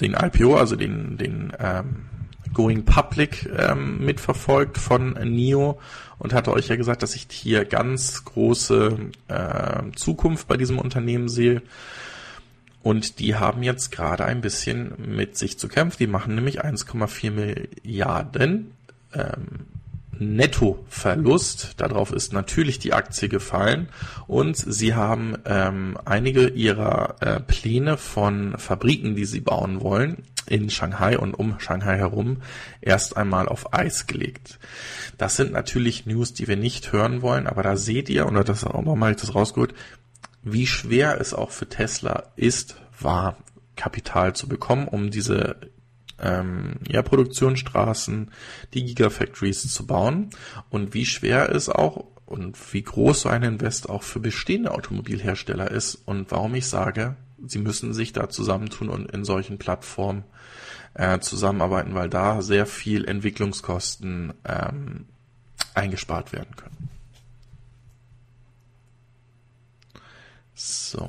den 0.00 0.14
IPO, 0.14 0.56
also 0.56 0.76
den, 0.76 1.18
den 1.18 1.52
ähm, 1.58 2.06
Going 2.52 2.84
Public 2.84 3.48
ähm, 3.56 4.04
mitverfolgt 4.04 4.78
von 4.78 5.12
NIO 5.12 5.78
und 6.18 6.32
hatte 6.32 6.52
euch 6.52 6.68
ja 6.68 6.76
gesagt, 6.76 7.02
dass 7.02 7.14
ich 7.14 7.26
hier 7.30 7.64
ganz 7.64 8.24
große 8.24 8.96
äh, 9.28 9.82
Zukunft 9.96 10.48
bei 10.48 10.56
diesem 10.56 10.78
Unternehmen 10.78 11.28
sehe. 11.28 11.62
Und 12.82 13.20
die 13.20 13.36
haben 13.36 13.62
jetzt 13.62 13.92
gerade 13.92 14.24
ein 14.24 14.40
bisschen 14.40 14.94
mit 14.98 15.36
sich 15.36 15.58
zu 15.58 15.68
kämpfen. 15.68 15.98
Die 16.00 16.06
machen 16.06 16.34
nämlich 16.34 16.64
1,4 16.64 17.30
Milliarden 17.30 18.72
ähm, 19.14 19.66
Nettoverlust. 20.18 21.74
Darauf 21.76 22.12
ist 22.12 22.32
natürlich 22.32 22.78
die 22.78 22.92
Aktie 22.92 23.28
gefallen. 23.28 23.88
Und 24.26 24.56
sie 24.56 24.94
haben 24.94 25.36
ähm, 25.44 25.96
einige 26.04 26.48
ihrer 26.48 27.16
äh, 27.20 27.40
Pläne 27.40 27.96
von 27.96 28.58
Fabriken, 28.58 29.14
die 29.14 29.24
sie 29.24 29.40
bauen 29.40 29.80
wollen, 29.80 30.24
in 30.46 30.70
Shanghai 30.70 31.18
und 31.18 31.34
um 31.34 31.60
Shanghai 31.60 31.96
herum 31.96 32.38
erst 32.80 33.16
einmal 33.16 33.48
auf 33.48 33.72
Eis 33.74 34.06
gelegt. 34.06 34.58
Das 35.18 35.36
sind 35.36 35.52
natürlich 35.52 36.06
News, 36.06 36.34
die 36.34 36.48
wir 36.48 36.56
nicht 36.56 36.92
hören 36.92 37.22
wollen, 37.22 37.46
aber 37.46 37.62
da 37.62 37.76
seht 37.76 38.08
ihr, 38.08 38.26
und 38.26 38.48
das 38.48 38.64
auch 38.64 38.82
nochmal 38.82 39.12
ich 39.12 39.20
das 39.20 39.34
rausgeholt, 39.34 39.74
wie 40.42 40.66
schwer 40.66 41.20
es 41.20 41.34
auch 41.34 41.50
für 41.50 41.68
Tesla 41.68 42.24
ist, 42.36 42.76
war 43.00 43.36
Kapital 43.76 44.34
zu 44.34 44.48
bekommen, 44.48 44.88
um 44.88 45.10
diese 45.10 45.56
ähm, 46.20 46.74
ja, 46.88 47.02
Produktionsstraßen, 47.02 48.30
die 48.74 48.84
Gigafactories 48.84 49.72
zu 49.72 49.86
bauen 49.86 50.30
und 50.70 50.94
wie 50.94 51.06
schwer 51.06 51.50
es 51.50 51.68
auch 51.68 52.04
und 52.26 52.56
wie 52.72 52.82
groß 52.82 53.22
so 53.22 53.28
ein 53.28 53.42
Invest 53.42 53.88
auch 53.88 54.02
für 54.02 54.20
bestehende 54.20 54.72
Automobilhersteller 54.72 55.70
ist 55.70 55.96
und 56.06 56.30
warum 56.30 56.54
ich 56.54 56.66
sage, 56.66 57.16
sie 57.44 57.58
müssen 57.58 57.92
sich 57.92 58.12
da 58.12 58.28
zusammentun 58.28 58.88
und 58.88 59.10
in 59.10 59.24
solchen 59.24 59.58
Plattformen 59.58 60.24
äh, 60.94 61.18
zusammenarbeiten, 61.18 61.94
weil 61.94 62.08
da 62.08 62.42
sehr 62.42 62.66
viel 62.66 63.04
Entwicklungskosten 63.04 64.32
ähm, 64.44 65.06
eingespart 65.74 66.32
werden 66.32 66.56
können. 66.56 66.91
So. 70.54 71.08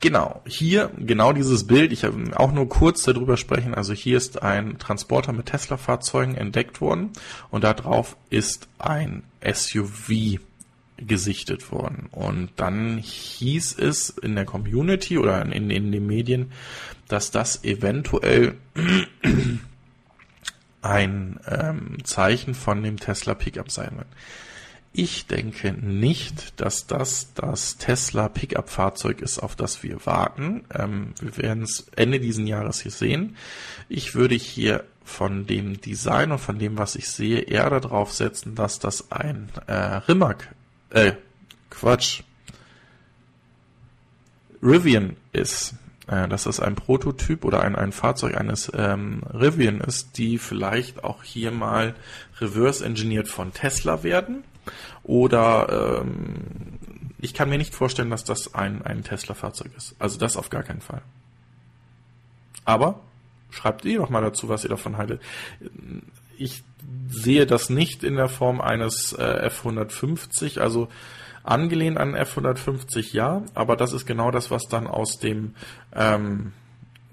Genau, 0.00 0.42
hier 0.46 0.90
genau 0.98 1.32
dieses 1.32 1.66
Bild, 1.66 1.90
ich 1.90 2.04
habe 2.04 2.38
auch 2.38 2.52
nur 2.52 2.68
kurz 2.68 3.02
darüber 3.02 3.36
sprechen, 3.36 3.74
also 3.74 3.94
hier 3.94 4.18
ist 4.18 4.42
ein 4.42 4.78
Transporter 4.78 5.32
mit 5.32 5.46
Tesla-Fahrzeugen 5.46 6.34
entdeckt 6.34 6.82
worden 6.82 7.12
und 7.50 7.64
da 7.64 7.72
drauf 7.72 8.16
ist 8.28 8.68
ein 8.78 9.24
SUV 9.42 10.38
gesichtet 10.98 11.70
worden. 11.72 12.08
Und 12.10 12.50
dann 12.56 12.98
hieß 12.98 13.78
es 13.78 14.10
in 14.10 14.34
der 14.34 14.44
Community 14.44 15.18
oder 15.18 15.42
in, 15.42 15.70
in 15.70 15.92
den 15.92 16.06
Medien, 16.06 16.52
dass 17.08 17.30
das 17.30 17.64
eventuell 17.64 18.54
ein 20.82 21.40
ähm, 21.46 21.98
Zeichen 22.04 22.54
von 22.54 22.82
dem 22.82 22.98
Tesla 22.98 23.34
Pickup 23.34 23.70
sein 23.70 23.96
wird. 23.96 24.08
Ich 24.98 25.26
denke 25.26 25.74
nicht, 25.74 26.58
dass 26.58 26.86
das 26.86 27.34
das 27.34 27.76
Tesla 27.76 28.30
Pickup-Fahrzeug 28.30 29.20
ist, 29.20 29.38
auf 29.40 29.54
das 29.54 29.82
wir 29.82 30.06
warten. 30.06 30.64
Ähm, 30.74 31.12
wir 31.20 31.36
werden 31.36 31.64
es 31.64 31.86
Ende 31.96 32.18
diesen 32.18 32.46
Jahres 32.46 32.80
hier 32.80 32.92
sehen. 32.92 33.36
Ich 33.90 34.14
würde 34.14 34.36
hier 34.36 34.84
von 35.04 35.46
dem 35.46 35.82
Design 35.82 36.32
und 36.32 36.38
von 36.38 36.58
dem, 36.58 36.78
was 36.78 36.96
ich 36.96 37.10
sehe, 37.10 37.40
eher 37.40 37.68
darauf 37.68 38.10
setzen, 38.10 38.54
dass 38.54 38.78
das 38.78 39.12
ein 39.12 39.50
äh, 39.66 39.74
Rimac, 39.74 40.48
äh, 40.88 41.12
Quatsch, 41.68 42.22
Rivian 44.62 45.16
ist. 45.34 45.74
Äh, 46.06 46.26
dass 46.26 46.44
das 46.44 46.58
ein 46.58 46.74
Prototyp 46.74 47.44
oder 47.44 47.60
ein, 47.60 47.76
ein 47.76 47.92
Fahrzeug 47.92 48.34
eines 48.34 48.72
ähm, 48.74 49.24
Rivian 49.24 49.82
ist, 49.82 50.16
die 50.16 50.38
vielleicht 50.38 51.04
auch 51.04 51.22
hier 51.22 51.50
mal 51.50 51.94
reverse 52.40 52.82
engineert 52.82 53.28
von 53.28 53.52
Tesla 53.52 54.02
werden 54.02 54.42
oder 55.02 56.02
ähm, 56.02 56.78
ich 57.18 57.34
kann 57.34 57.48
mir 57.48 57.58
nicht 57.58 57.74
vorstellen, 57.74 58.10
dass 58.10 58.24
das 58.24 58.54
ein, 58.54 58.82
ein 58.82 59.02
Tesla-Fahrzeug 59.02 59.72
ist. 59.76 59.94
Also 59.98 60.18
das 60.18 60.36
auf 60.36 60.50
gar 60.50 60.62
keinen 60.62 60.80
Fall. 60.80 61.02
Aber 62.64 63.00
schreibt 63.50 63.84
ihr 63.84 63.98
doch 63.98 64.10
mal 64.10 64.22
dazu, 64.22 64.48
was 64.48 64.64
ihr 64.64 64.70
davon 64.70 64.96
haltet. 64.96 65.22
Ich 66.36 66.62
sehe 67.08 67.46
das 67.46 67.70
nicht 67.70 68.04
in 68.04 68.16
der 68.16 68.28
Form 68.28 68.60
eines 68.60 69.12
äh, 69.12 69.50
F150, 69.50 70.60
also 70.60 70.88
angelehnt 71.42 71.96
an 71.96 72.14
F150 72.14 73.14
ja, 73.14 73.42
aber 73.54 73.76
das 73.76 73.92
ist 73.92 74.04
genau 74.04 74.30
das, 74.30 74.50
was 74.50 74.64
dann 74.68 74.86
aus 74.86 75.18
dem 75.18 75.54
ähm, 75.94 76.52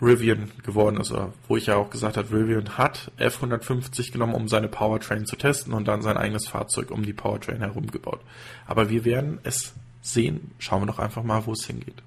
Rivian 0.02 0.52
geworden 0.64 1.00
ist, 1.00 1.12
oder 1.12 1.34
wo 1.48 1.56
ich 1.56 1.68
ja 1.68 1.76
auch 1.76 1.90
gesagt 1.90 2.18
habe, 2.18 2.32
Rivian 2.32 2.78
hat 2.78 3.12
F150 3.18 4.12
genommen, 4.12 4.34
um 4.34 4.48
seine 4.48 4.68
Powertrain 4.68 5.26
zu 5.26 5.36
testen 5.36 5.74
und 5.74 5.88
dann 5.88 6.02
sein 6.02 6.18
eigenes 6.18 6.48
Fahrzeug 6.48 6.92
um 6.92 7.04
die 7.04 7.14
Powertrain 7.14 7.60
herum 7.60 7.88
gebaut. 7.88 8.20
Aber 8.66 8.90
wir 8.90 9.06
werden 9.06 9.40
es 9.44 9.74
sehen. 10.02 10.52
Schauen 10.60 10.82
wir 10.82 10.88
doch 10.88 11.00
einfach 11.00 11.24
mal, 11.24 11.46
wo 11.46 11.54
es 11.54 11.66
hingeht. 11.66 12.04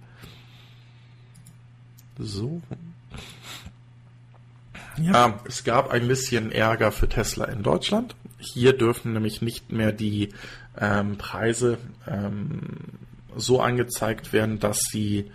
So. 2.18 2.60
Ja, 4.98 5.38
es 5.46 5.64
gab 5.64 5.90
ein 5.90 6.08
bisschen 6.08 6.52
Ärger 6.52 6.92
für 6.92 7.08
Tesla 7.08 7.46
in 7.46 7.62
Deutschland. 7.62 8.14
Hier 8.38 8.76
dürfen 8.76 9.12
nämlich 9.12 9.42
nicht 9.42 9.70
mehr 9.72 9.92
die 9.92 10.30
ähm, 10.78 11.18
Preise 11.18 11.78
ähm, 12.06 12.60
so 13.36 13.60
angezeigt 13.60 14.32
werden, 14.32 14.58
dass 14.58 14.80
sie 14.90 15.30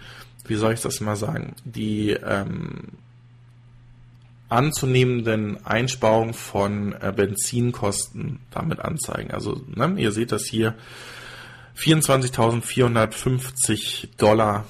wie 0.52 0.58
soll 0.58 0.74
ich 0.74 0.82
das 0.82 1.00
mal 1.00 1.16
sagen, 1.16 1.56
die 1.64 2.10
ähm, 2.10 2.90
anzunehmenden 4.50 5.66
Einsparung 5.66 6.34
von 6.34 6.92
äh, 6.92 7.14
Benzinkosten 7.16 8.42
damit 8.52 8.82
anzeigen. 8.82 9.32
Also 9.32 9.62
ne, 9.74 9.94
ihr 9.96 10.12
seht 10.12 10.34
das 10.34 10.44
hier, 10.44 10.76
24.450 11.78 14.10
Dollar 14.18 14.66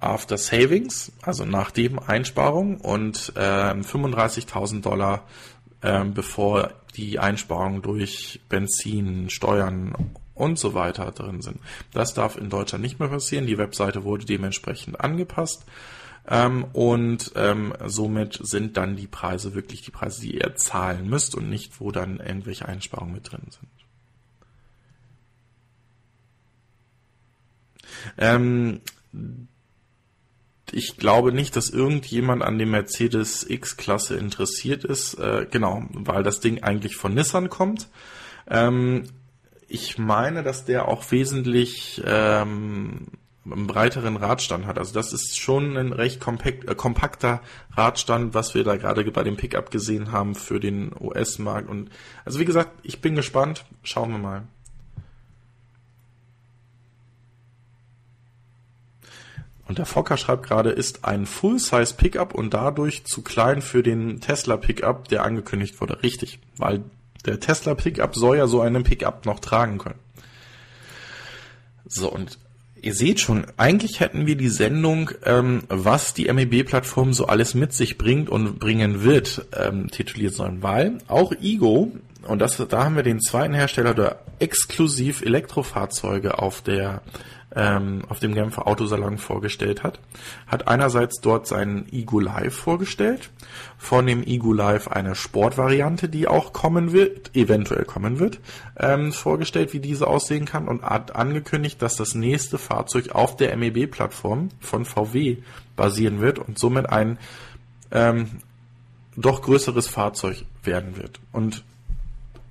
after 0.00 0.36
Savings, 0.36 1.12
also 1.22 1.44
nach 1.44 1.70
dem 1.70 2.00
Einsparung 2.00 2.80
und 2.80 3.32
äh, 3.36 3.74
35.000 3.74 4.82
Dollar 4.82 5.22
äh, 5.82 6.04
bevor 6.04 6.72
die 6.96 7.20
Einsparung 7.20 7.80
durch 7.80 8.40
Benzin, 8.48 9.30
Steuern 9.30 9.94
und 10.34 10.58
so 10.58 10.74
weiter 10.74 11.10
drin 11.12 11.42
sind. 11.42 11.58
Das 11.92 12.14
darf 12.14 12.36
in 12.36 12.50
Deutschland 12.50 12.82
nicht 12.82 12.98
mehr 12.98 13.08
passieren. 13.08 13.46
Die 13.46 13.58
Webseite 13.58 14.04
wurde 14.04 14.24
dementsprechend 14.24 15.00
angepasst. 15.00 15.64
Ähm, 16.28 16.64
und 16.72 17.32
ähm, 17.34 17.74
somit 17.84 18.38
sind 18.42 18.76
dann 18.76 18.96
die 18.96 19.08
Preise 19.08 19.54
wirklich 19.54 19.82
die 19.82 19.90
Preise, 19.90 20.20
die 20.20 20.36
ihr 20.36 20.54
zahlen 20.54 21.08
müsst 21.08 21.34
und 21.34 21.50
nicht, 21.50 21.80
wo 21.80 21.90
dann 21.90 22.20
irgendwelche 22.20 22.66
Einsparungen 22.66 23.14
mit 23.14 23.30
drin 23.30 23.48
sind. 23.50 23.68
Ähm, 28.18 28.80
ich 30.70 30.96
glaube 30.96 31.32
nicht, 31.32 31.56
dass 31.56 31.70
irgendjemand 31.70 32.42
an 32.42 32.58
dem 32.58 32.70
Mercedes 32.70 33.48
X-Klasse 33.48 34.16
interessiert 34.16 34.84
ist. 34.84 35.14
Äh, 35.14 35.46
genau, 35.50 35.84
weil 35.92 36.22
das 36.22 36.40
Ding 36.40 36.62
eigentlich 36.62 36.96
von 36.96 37.14
Nissan 37.14 37.50
kommt. 37.50 37.88
Ähm, 38.48 39.04
ich 39.72 39.98
meine, 39.98 40.42
dass 40.42 40.64
der 40.64 40.86
auch 40.86 41.10
wesentlich 41.10 42.02
ähm, 42.04 43.06
einen 43.44 43.66
breiteren 43.66 44.16
Radstand 44.16 44.66
hat. 44.66 44.78
Also 44.78 44.92
das 44.92 45.12
ist 45.12 45.38
schon 45.38 45.76
ein 45.76 45.92
recht 45.92 46.20
kompakt, 46.20 46.68
äh, 46.68 46.74
kompakter 46.74 47.40
Radstand, 47.72 48.34
was 48.34 48.54
wir 48.54 48.64
da 48.64 48.76
gerade 48.76 49.10
bei 49.10 49.22
dem 49.22 49.36
Pickup 49.36 49.70
gesehen 49.70 50.12
haben 50.12 50.34
für 50.34 50.60
den 50.60 50.92
US-Markt. 51.00 51.68
Und 51.68 51.90
also 52.24 52.38
wie 52.38 52.44
gesagt, 52.44 52.70
ich 52.82 53.00
bin 53.00 53.16
gespannt. 53.16 53.64
Schauen 53.82 54.10
wir 54.10 54.18
mal. 54.18 54.42
Und 59.66 59.78
der 59.78 59.86
Fokker 59.86 60.18
schreibt 60.18 60.42
gerade, 60.42 60.68
ist 60.68 61.06
ein 61.06 61.24
Full-Size 61.24 61.94
Pickup 61.94 62.34
und 62.34 62.52
dadurch 62.52 63.04
zu 63.04 63.22
klein 63.22 63.62
für 63.62 63.82
den 63.82 64.20
Tesla 64.20 64.58
Pickup, 64.58 65.08
der 65.08 65.24
angekündigt 65.24 65.80
wurde. 65.80 66.02
Richtig, 66.02 66.40
weil 66.58 66.84
der 67.24 67.40
Tesla 67.40 67.74
Pickup 67.74 68.14
soll 68.14 68.38
ja 68.38 68.46
so 68.46 68.60
einen 68.60 68.84
Pickup 68.84 69.26
noch 69.26 69.40
tragen 69.40 69.78
können. 69.78 69.98
So, 71.86 72.10
und 72.10 72.38
ihr 72.80 72.94
seht 72.94 73.20
schon, 73.20 73.46
eigentlich 73.56 74.00
hätten 74.00 74.26
wir 74.26 74.36
die 74.36 74.48
Sendung, 74.48 75.10
ähm, 75.24 75.62
was 75.68 76.14
die 76.14 76.32
MEB-Plattform 76.32 77.12
so 77.12 77.26
alles 77.26 77.54
mit 77.54 77.72
sich 77.72 77.98
bringt 77.98 78.28
und 78.28 78.58
bringen 78.58 79.02
wird, 79.02 79.46
ähm, 79.56 79.90
tituliert 79.90 80.34
sollen, 80.34 80.62
weil 80.62 80.98
auch 81.08 81.32
Ego, 81.32 81.92
und 82.26 82.38
das, 82.40 82.56
da 82.56 82.84
haben 82.84 82.96
wir 82.96 83.02
den 83.02 83.20
zweiten 83.20 83.54
Hersteller, 83.54 83.94
der 83.94 84.20
exklusiv 84.38 85.22
Elektrofahrzeuge 85.22 86.38
auf 86.38 86.62
der 86.62 87.02
ähm, 87.54 88.02
auf 88.08 88.18
dem 88.18 88.34
Genfer 88.34 88.66
Autosalon 88.66 89.18
vorgestellt 89.18 89.82
hat. 89.82 89.98
Hat 90.46 90.68
einerseits 90.68 91.20
dort 91.20 91.46
seinen 91.46 91.86
Igu 91.90 92.20
Live 92.20 92.54
vorgestellt, 92.54 93.30
von 93.78 94.06
dem 94.06 94.22
Igu 94.22 94.52
Live 94.52 94.88
eine 94.88 95.14
Sportvariante, 95.14 96.08
die 96.08 96.28
auch 96.28 96.52
kommen 96.52 96.92
wird, 96.92 97.34
eventuell 97.36 97.84
kommen 97.84 98.18
wird, 98.18 98.40
ähm, 98.78 99.12
vorgestellt, 99.12 99.72
wie 99.72 99.80
diese 99.80 100.06
aussehen 100.06 100.46
kann 100.46 100.68
und 100.68 100.82
hat 100.82 101.14
angekündigt, 101.14 101.82
dass 101.82 101.96
das 101.96 102.14
nächste 102.14 102.58
Fahrzeug 102.58 103.10
auf 103.10 103.36
der 103.36 103.56
MEB-Plattform 103.56 104.48
von 104.60 104.84
VW 104.84 105.38
basieren 105.76 106.20
wird 106.20 106.38
und 106.38 106.58
somit 106.58 106.88
ein 106.88 107.18
ähm, 107.90 108.28
doch 109.16 109.42
größeres 109.42 109.88
Fahrzeug 109.88 110.44
werden 110.64 110.96
wird. 110.96 111.20
Und 111.32 111.64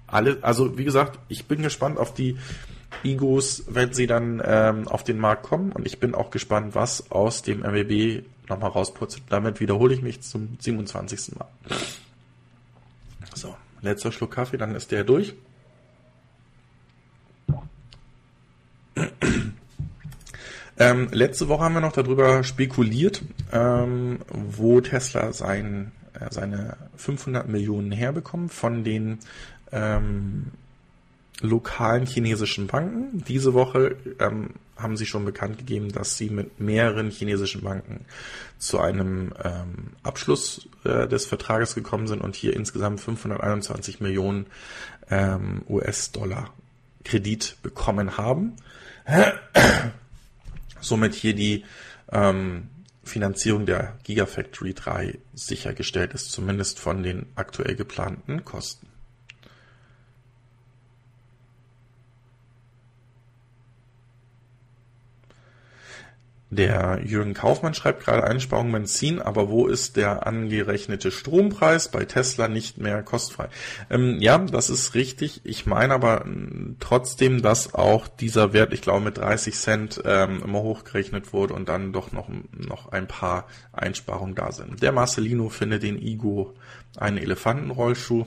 alle, 0.05 0.37
also 0.41 0.77
wie 0.77 0.83
gesagt, 0.83 1.17
ich 1.27 1.45
bin 1.45 1.61
gespannt 1.61 1.97
auf 1.97 2.13
die 2.13 2.37
Igos, 3.03 3.63
wenn 3.67 3.93
sie 3.93 4.07
dann 4.07 4.41
ähm, 4.45 4.87
auf 4.87 5.03
den 5.03 5.17
Markt 5.17 5.43
kommen. 5.43 5.71
Und 5.71 5.85
ich 5.85 5.99
bin 5.99 6.15
auch 6.15 6.29
gespannt, 6.29 6.75
was 6.75 7.11
aus 7.11 7.41
dem 7.41 7.61
MWB 7.61 8.23
nochmal 8.47 8.71
rausputzt. 8.71 9.21
Damit 9.29 9.59
wiederhole 9.59 9.93
ich 9.93 10.01
mich 10.01 10.21
zum 10.21 10.57
27. 10.59 11.35
Mal. 11.37 11.47
So, 13.33 13.55
letzter 13.81 14.11
Schluck 14.11 14.31
Kaffee, 14.31 14.57
dann 14.57 14.75
ist 14.75 14.91
der 14.91 15.03
durch. 15.03 15.33
Ähm, 20.79 21.09
letzte 21.11 21.47
Woche 21.47 21.63
haben 21.63 21.75
wir 21.75 21.81
noch 21.81 21.91
darüber 21.91 22.43
spekuliert, 22.43 23.21
ähm, 23.51 24.17
wo 24.29 24.81
Tesla 24.81 25.31
sein, 25.31 25.91
äh, 26.13 26.25
seine 26.31 26.75
500 26.95 27.47
Millionen 27.47 27.91
herbekommt 27.91 28.51
von 28.51 28.83
den 28.83 29.19
ähm, 29.71 30.47
lokalen 31.41 32.05
chinesischen 32.05 32.67
Banken. 32.67 33.23
Diese 33.27 33.53
Woche 33.53 33.97
ähm, 34.19 34.51
haben 34.77 34.97
sie 34.97 35.05
schon 35.05 35.25
bekannt 35.25 35.57
gegeben, 35.57 35.91
dass 35.91 36.17
sie 36.17 36.29
mit 36.29 36.59
mehreren 36.59 37.11
chinesischen 37.11 37.61
Banken 37.61 38.05
zu 38.57 38.79
einem 38.79 39.33
ähm, 39.43 39.93
Abschluss 40.03 40.67
äh, 40.83 41.07
des 41.07 41.25
Vertrages 41.25 41.75
gekommen 41.75 42.07
sind 42.07 42.21
und 42.21 42.35
hier 42.35 42.55
insgesamt 42.55 43.01
521 43.01 43.99
Millionen 43.99 44.47
ähm, 45.09 45.63
US-Dollar 45.69 46.53
Kredit 47.03 47.57
bekommen 47.63 48.17
haben. 48.17 48.55
Somit 50.81 51.13
hier 51.13 51.33
die 51.35 51.63
ähm, 52.11 52.69
Finanzierung 53.03 53.65
der 53.65 53.97
Gigafactory 54.03 54.73
3 54.73 55.17
sichergestellt 55.33 56.13
ist, 56.13 56.31
zumindest 56.31 56.79
von 56.79 57.03
den 57.03 57.25
aktuell 57.35 57.75
geplanten 57.75 58.45
Kosten. 58.45 58.90
Der 66.51 66.99
Jürgen 67.05 67.33
Kaufmann 67.33 67.73
schreibt 67.73 68.03
gerade 68.03 68.25
Einsparung 68.25 68.73
Benzin, 68.73 69.21
aber 69.21 69.47
wo 69.47 69.67
ist 69.67 69.95
der 69.95 70.27
angerechnete 70.27 71.09
Strompreis? 71.09 71.89
Bei 71.89 72.03
Tesla 72.03 72.49
nicht 72.49 72.77
mehr 72.77 73.03
kostfrei. 73.03 73.47
Ähm, 73.89 74.17
ja, 74.19 74.37
das 74.37 74.69
ist 74.69 74.93
richtig. 74.93 75.39
Ich 75.45 75.65
meine 75.65 75.93
aber 75.93 76.25
trotzdem, 76.81 77.41
dass 77.41 77.73
auch 77.73 78.09
dieser 78.09 78.51
Wert, 78.51 78.73
ich 78.73 78.81
glaube, 78.81 78.99
mit 78.99 79.17
30 79.17 79.55
Cent 79.55 80.01
ähm, 80.03 80.41
immer 80.43 80.61
hochgerechnet 80.61 81.31
wurde 81.31 81.53
und 81.53 81.69
dann 81.69 81.93
doch 81.93 82.11
noch, 82.11 82.27
noch 82.51 82.91
ein 82.91 83.07
paar 83.07 83.47
Einsparungen 83.71 84.35
da 84.35 84.51
sind. 84.51 84.83
Der 84.83 84.91
Marcelino 84.91 85.47
findet 85.47 85.83
den 85.83 86.01
Igo 86.01 86.53
einen 86.97 87.17
Elefantenrollschuh. 87.17 88.25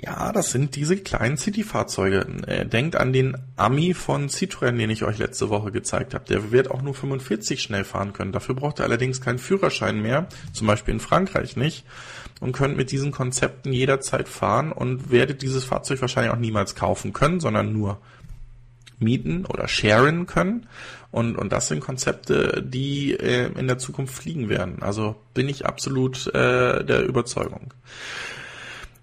Ja, 0.00 0.30
das 0.30 0.52
sind 0.52 0.76
diese 0.76 0.96
kleinen 0.96 1.36
City-Fahrzeuge. 1.36 2.24
Äh, 2.46 2.66
denkt 2.66 2.94
an 2.94 3.12
den 3.12 3.36
Ami 3.56 3.94
von 3.94 4.28
Citroën, 4.28 4.76
den 4.76 4.90
ich 4.90 5.02
euch 5.02 5.18
letzte 5.18 5.50
Woche 5.50 5.72
gezeigt 5.72 6.14
habe. 6.14 6.24
Der 6.26 6.52
wird 6.52 6.70
auch 6.70 6.82
nur 6.82 6.94
45 6.94 7.60
schnell 7.60 7.82
fahren 7.82 8.12
können. 8.12 8.30
Dafür 8.30 8.54
braucht 8.54 8.78
er 8.78 8.84
allerdings 8.84 9.20
keinen 9.20 9.40
Führerschein 9.40 10.00
mehr, 10.00 10.28
zum 10.52 10.68
Beispiel 10.68 10.94
in 10.94 11.00
Frankreich 11.00 11.56
nicht. 11.56 11.84
Und 12.38 12.52
könnt 12.52 12.76
mit 12.76 12.92
diesen 12.92 13.10
Konzepten 13.10 13.72
jederzeit 13.72 14.28
fahren 14.28 14.70
und 14.70 15.10
werdet 15.10 15.42
dieses 15.42 15.64
Fahrzeug 15.64 16.00
wahrscheinlich 16.00 16.32
auch 16.32 16.38
niemals 16.38 16.76
kaufen 16.76 17.12
können, 17.12 17.40
sondern 17.40 17.72
nur 17.72 18.00
mieten 19.00 19.46
oder 19.46 19.66
sharen 19.66 20.26
können. 20.26 20.68
Und, 21.10 21.36
und 21.36 21.52
das 21.52 21.66
sind 21.66 21.80
Konzepte, 21.80 22.62
die 22.64 23.14
äh, 23.14 23.50
in 23.58 23.66
der 23.66 23.78
Zukunft 23.78 24.14
fliegen 24.14 24.48
werden. 24.48 24.80
Also 24.80 25.16
bin 25.34 25.48
ich 25.48 25.66
absolut 25.66 26.28
äh, 26.28 26.84
der 26.84 27.04
Überzeugung. 27.04 27.72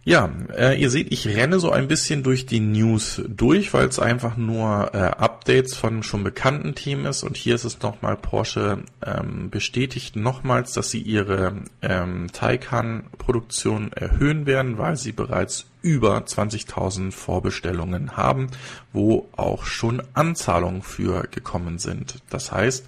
Ja, 0.08 0.30
äh, 0.56 0.80
ihr 0.80 0.92
seht, 0.92 1.12
ich 1.12 1.28
renne 1.28 1.60
so 1.60 1.72
ein 1.72 1.88
bisschen 1.88 2.22
durch 2.22 2.46
die 2.46 2.60
News 2.60 3.24
durch, 3.28 3.74
weil 3.74 3.88
es 3.88 3.98
einfach 3.98 4.38
nur 4.38 4.94
äh, 4.94 4.98
Updates 4.98 5.76
von 5.76 6.04
schon 6.04 6.24
bekannten 6.24 6.76
Themen 6.76 7.06
ist. 7.06 7.24
Und 7.24 7.36
hier 7.36 7.56
ist 7.56 7.64
es 7.64 7.82
nochmal, 7.82 8.16
Porsche 8.16 8.84
ähm, 9.04 9.50
bestätigt 9.50 10.16
nochmals, 10.16 10.74
dass 10.74 10.92
sie 10.92 11.02
ihre 11.02 11.56
ähm, 11.82 12.28
Taycan-Produktion 12.32 13.94
erhöhen 13.94 14.46
werden, 14.46 14.78
weil 14.78 14.96
sie 14.96 15.12
bereits 15.12 15.66
über 15.82 16.20
20.000 16.20 17.12
Vorbestellungen 17.12 18.16
haben, 18.16 18.50
wo 18.94 19.28
auch 19.36 19.66
schon 19.66 20.04
Anzahlungen 20.14 20.84
für 20.84 21.24
gekommen 21.32 21.80
sind. 21.80 22.22
Das 22.30 22.52
heißt, 22.52 22.86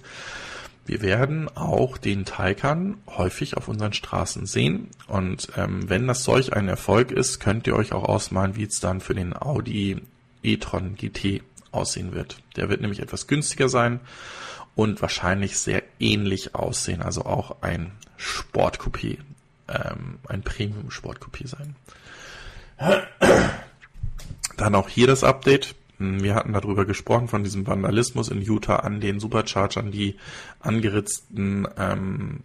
wir 0.88 1.02
werden 1.02 1.48
auch 1.54 1.98
den 1.98 2.24
Taycan 2.24 2.96
häufig 3.06 3.56
auf 3.58 3.68
unseren 3.68 3.92
Straßen 3.92 4.46
sehen. 4.46 4.88
Und 5.06 5.48
ähm, 5.56 5.88
wenn 5.90 6.06
das 6.06 6.24
solch 6.24 6.54
ein 6.54 6.68
Erfolg 6.68 7.12
ist, 7.12 7.40
könnt 7.40 7.66
ihr 7.66 7.76
euch 7.76 7.92
auch 7.92 8.04
ausmalen, 8.04 8.56
wie 8.56 8.64
es 8.64 8.80
dann 8.80 9.00
für 9.00 9.14
den 9.14 9.36
Audi 9.36 10.00
e-tron 10.42 10.94
GT 10.96 11.42
aussehen 11.72 12.14
wird. 12.14 12.38
Der 12.56 12.70
wird 12.70 12.80
nämlich 12.80 13.00
etwas 13.00 13.26
günstiger 13.26 13.68
sein 13.68 14.00
und 14.74 15.02
wahrscheinlich 15.02 15.58
sehr 15.58 15.82
ähnlich 16.00 16.54
aussehen. 16.54 17.02
Also 17.02 17.26
auch 17.26 17.60
ein 17.60 17.92
Sportcoupé, 18.18 19.18
ähm, 19.68 20.18
ein 20.26 20.42
Premium-Sportcoupé 20.42 21.46
sein. 21.46 21.76
Dann 24.56 24.74
auch 24.74 24.88
hier 24.88 25.06
das 25.06 25.22
Update. 25.22 25.74
Hm, 25.98 26.22
wir 26.22 26.34
hatten 26.34 26.52
darüber 26.52 26.84
gesprochen, 26.84 27.28
von 27.28 27.44
diesem 27.44 27.66
Vandalismus 27.66 28.28
in 28.28 28.42
Utah 28.42 28.76
an 28.76 29.00
den 29.00 29.20
Superchargern, 29.20 29.90
die 29.90 30.16
angeritzten 30.60 31.68
ähm, 31.76 32.40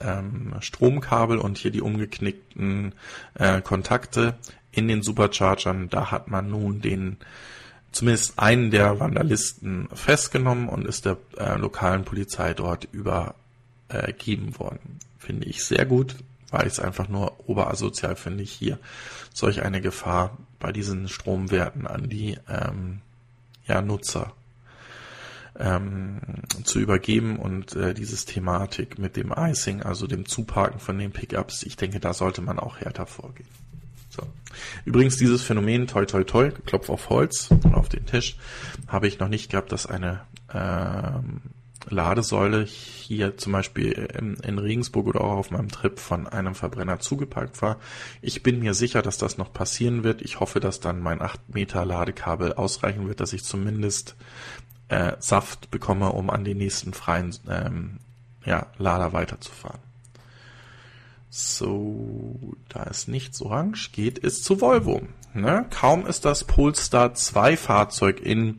ähm, 0.00 0.54
Stromkabel 0.60 1.38
und 1.38 1.58
hier 1.58 1.70
die 1.70 1.82
umgeknickten 1.82 2.94
äh, 3.34 3.60
Kontakte 3.60 4.34
in 4.72 4.88
den 4.88 5.02
Superchargern. 5.02 5.88
Da 5.88 6.10
hat 6.10 6.28
man 6.28 6.50
nun 6.50 6.80
den 6.80 7.16
zumindest 7.90 8.38
einen 8.38 8.70
der 8.70 9.00
Vandalisten 9.00 9.88
festgenommen 9.94 10.68
und 10.68 10.86
ist 10.86 11.04
der 11.04 11.16
äh, 11.36 11.56
lokalen 11.56 12.04
Polizei 12.04 12.54
dort 12.54 12.86
übergeben 12.92 13.34
äh, 13.88 14.58
worden. 14.58 14.98
Finde 15.18 15.46
ich 15.46 15.64
sehr 15.64 15.84
gut, 15.84 16.16
weil 16.50 16.66
ich 16.66 16.74
es 16.74 16.80
einfach 16.80 17.08
nur 17.08 17.48
oberasozial 17.48 18.14
finde, 18.14 18.44
hier 18.44 18.78
solch 19.34 19.62
eine 19.62 19.80
Gefahr 19.80 20.36
bei 20.58 20.72
diesen 20.72 21.08
Stromwerten 21.08 21.86
an 21.86 22.08
die 22.08 22.38
ähm, 22.48 23.00
ja, 23.66 23.82
Nutzer 23.82 24.32
ähm, 25.58 26.20
zu 26.64 26.78
übergeben 26.78 27.38
und 27.38 27.74
äh, 27.74 27.94
dieses 27.94 28.24
Thematik 28.24 28.98
mit 28.98 29.16
dem 29.16 29.32
Icing, 29.36 29.82
also 29.82 30.06
dem 30.06 30.26
Zuparken 30.26 30.80
von 30.80 30.98
den 30.98 31.10
Pickups, 31.10 31.62
ich 31.64 31.76
denke, 31.76 32.00
da 32.00 32.14
sollte 32.14 32.40
man 32.42 32.58
auch 32.58 32.78
härter 32.78 33.06
vorgehen. 33.06 33.48
So. 34.08 34.22
Übrigens 34.84 35.16
dieses 35.16 35.42
Phänomen, 35.42 35.86
toi 35.86 36.06
toi 36.06 36.24
toi, 36.24 36.50
Klopf 36.50 36.88
auf 36.88 37.10
Holz 37.10 37.50
und 37.50 37.74
auf 37.74 37.88
den 37.88 38.06
Tisch, 38.06 38.36
habe 38.86 39.06
ich 39.06 39.18
noch 39.18 39.28
nicht 39.28 39.50
gehabt, 39.50 39.72
dass 39.72 39.86
eine 39.86 40.22
ähm, 40.52 41.40
Ladesäule 41.88 42.64
hier 42.64 43.36
zum 43.36 43.52
Beispiel 43.52 43.92
in, 43.92 44.34
in, 44.34 44.58
Regensburg 44.58 45.06
oder 45.06 45.22
auch 45.22 45.36
auf 45.36 45.50
meinem 45.50 45.68
Trip 45.68 45.98
von 45.98 46.26
einem 46.26 46.54
Verbrenner 46.54 46.98
zugepackt 46.98 47.62
war. 47.62 47.78
Ich 48.20 48.42
bin 48.42 48.58
mir 48.60 48.74
sicher, 48.74 49.02
dass 49.02 49.18
das 49.18 49.38
noch 49.38 49.52
passieren 49.52 50.04
wird. 50.04 50.22
Ich 50.22 50.40
hoffe, 50.40 50.60
dass 50.60 50.80
dann 50.80 51.00
mein 51.00 51.22
8 51.22 51.54
Meter 51.54 51.84
Ladekabel 51.84 52.54
ausreichen 52.54 53.08
wird, 53.08 53.20
dass 53.20 53.32
ich 53.32 53.44
zumindest 53.44 54.16
äh, 54.88 55.12
Saft 55.18 55.70
bekomme, 55.70 56.12
um 56.12 56.30
an 56.30 56.44
den 56.44 56.58
nächsten 56.58 56.92
freien 56.92 57.34
ähm, 57.48 57.98
ja, 58.44 58.66
Lader 58.78 59.12
weiterzufahren. 59.12 59.80
So, 61.30 62.54
da 62.68 62.84
ist 62.84 63.06
nichts 63.08 63.42
orange, 63.42 63.90
geht 63.92 64.22
es 64.24 64.42
zu 64.42 64.60
Volvo. 64.60 65.02
Ne? 65.34 65.66
Kaum 65.70 66.06
ist 66.06 66.24
das 66.24 66.44
Polestar 66.44 67.14
2 67.14 67.56
Fahrzeug 67.56 68.20
in 68.20 68.56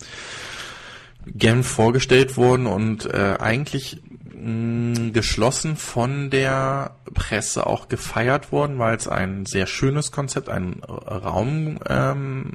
Genf 1.25 1.67
vorgestellt 1.67 2.37
worden 2.37 2.65
und 2.65 3.05
äh, 3.05 3.35
eigentlich 3.39 4.01
mh, 4.33 5.11
geschlossen 5.11 5.75
von 5.75 6.29
der 6.29 6.95
Presse 7.13 7.67
auch 7.67 7.87
gefeiert 7.87 8.51
worden, 8.51 8.79
weil 8.79 8.95
es 8.95 9.07
ein 9.07 9.45
sehr 9.45 9.67
schönes 9.67 10.11
Konzept, 10.11 10.49
ein 10.49 10.81
Raum 10.83 11.79
ähm, 11.87 12.51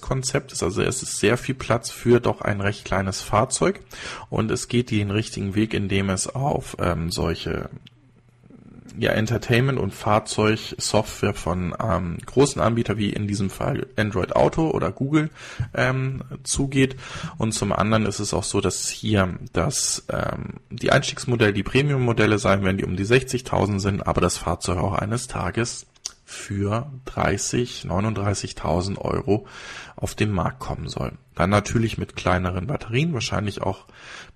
Konzept 0.00 0.52
ist. 0.52 0.62
Also 0.62 0.82
es 0.82 1.02
ist 1.02 1.18
sehr 1.18 1.36
viel 1.36 1.54
Platz 1.54 1.90
für 1.90 2.20
doch 2.20 2.40
ein 2.40 2.60
recht 2.60 2.84
kleines 2.84 3.20
Fahrzeug 3.20 3.80
und 4.28 4.50
es 4.50 4.68
geht 4.68 4.90
den 4.90 5.10
richtigen 5.10 5.54
Weg, 5.54 5.74
indem 5.74 6.10
es 6.10 6.26
auf 6.28 6.76
ähm, 6.80 7.10
solche 7.10 7.70
ja, 8.98 9.10
Entertainment 9.12 9.78
und 9.78 9.94
Fahrzeugsoftware 9.94 11.34
von 11.34 11.74
ähm, 11.82 12.18
großen 12.24 12.60
Anbietern 12.60 12.98
wie 12.98 13.10
in 13.10 13.26
diesem 13.26 13.50
Fall 13.50 13.86
Android 13.96 14.34
Auto 14.34 14.70
oder 14.70 14.92
Google 14.92 15.30
ähm, 15.74 16.22
zugeht. 16.42 16.96
Und 17.38 17.52
zum 17.52 17.72
anderen 17.72 18.06
ist 18.06 18.20
es 18.20 18.34
auch 18.34 18.44
so, 18.44 18.60
dass 18.60 18.88
hier 18.88 19.38
das 19.52 20.06
ähm, 20.08 20.60
die 20.70 20.92
Einstiegsmodelle, 20.92 21.52
die 21.52 21.62
Premium-Modelle 21.62 22.38
sein 22.38 22.64
werden, 22.64 22.78
die 22.78 22.84
um 22.84 22.96
die 22.96 23.06
60.000 23.06 23.80
sind, 23.80 24.06
aber 24.06 24.20
das 24.20 24.38
Fahrzeug 24.38 24.78
auch 24.78 24.94
eines 24.94 25.26
Tages 25.28 25.86
für 26.30 26.86
30, 27.06 27.86
39.000 27.88 28.98
Euro 28.98 29.46
auf 29.96 30.14
den 30.14 30.30
Markt 30.30 30.60
kommen 30.60 30.88
soll. 30.88 31.12
Dann 31.34 31.50
natürlich 31.50 31.98
mit 31.98 32.14
kleineren 32.14 32.68
Batterien, 32.68 33.12
wahrscheinlich 33.12 33.62
auch 33.62 33.86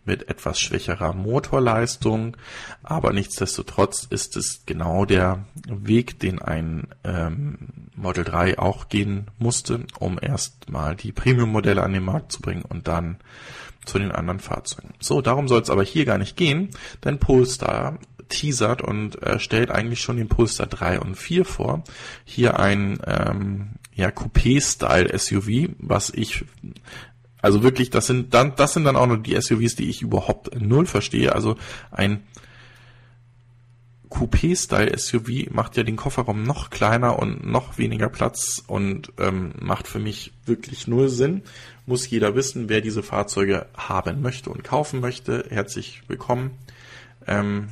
mit 0.04 0.28
etwas 0.28 0.60
schwächerer 0.60 1.12
Motorleistung, 1.14 2.36
aber 2.82 3.12
nichtsdestotrotz 3.12 4.06
ist 4.08 4.36
es 4.36 4.62
genau 4.66 5.04
der 5.04 5.44
Weg, 5.66 6.18
den 6.20 6.40
ein 6.40 6.88
ähm, 7.04 7.58
Model 7.96 8.24
3 8.24 8.58
auch 8.58 8.88
gehen 8.88 9.28
musste, 9.38 9.86
um 9.98 10.18
erstmal 10.20 10.96
die 10.96 11.12
Premium-Modelle 11.12 11.82
an 11.82 11.92
den 11.92 12.04
Markt 12.04 12.32
zu 12.32 12.40
bringen 12.40 12.64
und 12.68 12.88
dann 12.88 13.18
zu 13.84 13.98
den 13.98 14.12
anderen 14.12 14.40
Fahrzeugen. 14.40 14.94
So, 14.98 15.20
darum 15.20 15.48
soll 15.48 15.60
es 15.60 15.70
aber 15.70 15.82
hier 15.82 16.04
gar 16.04 16.18
nicht 16.18 16.36
gehen, 16.36 16.70
denn 17.04 17.18
Polestar 17.18 17.98
teasert 18.28 18.82
und 18.82 19.22
äh, 19.22 19.38
stellt 19.38 19.70
eigentlich 19.70 20.00
schon 20.00 20.16
den 20.16 20.28
Polestar 20.28 20.66
3 20.66 21.00
und 21.00 21.16
4 21.16 21.44
vor. 21.44 21.84
Hier 22.24 22.58
ein 22.58 22.98
ähm, 23.06 23.70
ja, 23.94 24.08
Coupé-Style-SUV, 24.08 25.74
was 25.78 26.10
ich 26.10 26.44
also 27.44 27.62
wirklich, 27.62 27.90
das 27.90 28.06
sind 28.06 28.32
dann, 28.32 28.56
das 28.56 28.72
sind 28.72 28.84
dann 28.84 28.96
auch 28.96 29.06
nur 29.06 29.18
die 29.18 29.38
SUVs, 29.38 29.76
die 29.76 29.90
ich 29.90 30.00
überhaupt 30.00 30.58
null 30.58 30.86
verstehe. 30.86 31.34
Also 31.34 31.56
ein 31.90 32.22
Coupé-Style-SUV 34.08 35.50
macht 35.50 35.76
ja 35.76 35.82
den 35.82 35.96
Kofferraum 35.96 36.42
noch 36.42 36.70
kleiner 36.70 37.18
und 37.18 37.44
noch 37.44 37.76
weniger 37.76 38.08
Platz 38.08 38.64
und 38.66 39.12
ähm, 39.18 39.52
macht 39.60 39.88
für 39.88 39.98
mich 39.98 40.32
wirklich 40.46 40.86
null 40.86 41.10
Sinn. 41.10 41.42
Muss 41.84 42.08
jeder 42.08 42.34
wissen, 42.34 42.70
wer 42.70 42.80
diese 42.80 43.02
Fahrzeuge 43.02 43.66
haben 43.76 44.22
möchte 44.22 44.48
und 44.48 44.64
kaufen 44.64 45.00
möchte. 45.00 45.44
Herzlich 45.50 46.00
willkommen. 46.08 46.52
Ähm, 47.26 47.68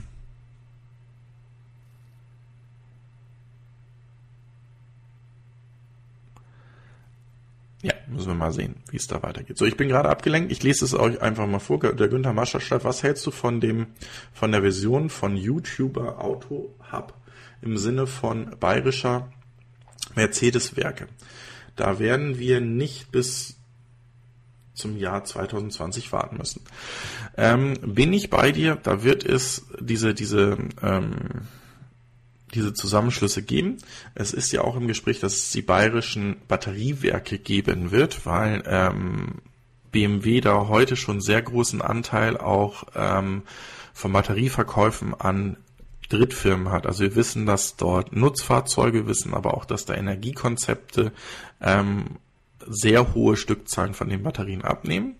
Ja, 7.82 7.94
müssen 8.06 8.28
wir 8.28 8.34
mal 8.34 8.52
sehen, 8.52 8.76
wie 8.90 8.96
es 8.96 9.08
da 9.08 9.22
weitergeht. 9.22 9.58
So, 9.58 9.66
ich 9.66 9.76
bin 9.76 9.88
gerade 9.88 10.08
abgelenkt. 10.08 10.52
Ich 10.52 10.62
lese 10.62 10.84
es 10.84 10.94
euch 10.94 11.20
einfach 11.20 11.48
mal 11.48 11.58
vor. 11.58 11.80
Der 11.80 12.08
Günther 12.08 12.32
Mascher 12.32 12.60
schreibt, 12.60 12.84
was 12.84 13.02
hältst 13.02 13.26
du 13.26 13.32
von 13.32 13.60
dem, 13.60 13.88
von 14.32 14.52
der 14.52 14.62
Version 14.62 15.10
von 15.10 15.36
YouTuber 15.36 16.22
Auto 16.22 16.74
Hub 16.92 17.14
im 17.60 17.76
Sinne 17.76 18.06
von 18.06 18.56
bayerischer 18.60 19.28
Mercedes-Werke? 20.14 21.08
Da 21.74 21.98
werden 21.98 22.38
wir 22.38 22.60
nicht 22.60 23.10
bis 23.10 23.56
zum 24.74 24.96
Jahr 24.96 25.24
2020 25.24 26.12
warten 26.12 26.36
müssen. 26.36 26.62
Ähm, 27.36 27.74
bin 27.82 28.12
ich 28.12 28.30
bei 28.30 28.52
dir? 28.52 28.76
Da 28.76 29.02
wird 29.02 29.24
es 29.24 29.66
diese, 29.80 30.14
diese, 30.14 30.56
ähm, 30.82 31.48
diese 32.54 32.74
Zusammenschlüsse 32.74 33.42
geben. 33.42 33.78
Es 34.14 34.32
ist 34.32 34.52
ja 34.52 34.62
auch 34.62 34.76
im 34.76 34.88
Gespräch, 34.88 35.20
dass 35.20 35.34
es 35.34 35.50
die 35.50 35.62
bayerischen 35.62 36.36
Batteriewerke 36.48 37.38
geben 37.38 37.90
wird, 37.90 38.26
weil 38.26 38.62
ähm, 38.66 39.40
BMW 39.90 40.40
da 40.40 40.68
heute 40.68 40.96
schon 40.96 41.20
sehr 41.20 41.42
großen 41.42 41.82
Anteil 41.82 42.36
auch 42.36 42.84
ähm, 42.94 43.42
von 43.92 44.12
Batterieverkäufen 44.12 45.14
an 45.14 45.56
Drittfirmen 46.08 46.70
hat. 46.70 46.86
Also 46.86 47.02
wir 47.02 47.14
wissen, 47.14 47.46
dass 47.46 47.76
dort 47.76 48.14
Nutzfahrzeuge 48.14 49.06
wissen, 49.06 49.32
aber 49.34 49.54
auch, 49.54 49.64
dass 49.64 49.86
da 49.86 49.94
Energiekonzepte 49.94 51.12
ähm, 51.60 52.18
sehr 52.68 53.14
hohe 53.14 53.36
Stückzahlen 53.36 53.94
von 53.94 54.08
den 54.08 54.22
Batterien 54.22 54.62
abnehmen. 54.62 55.16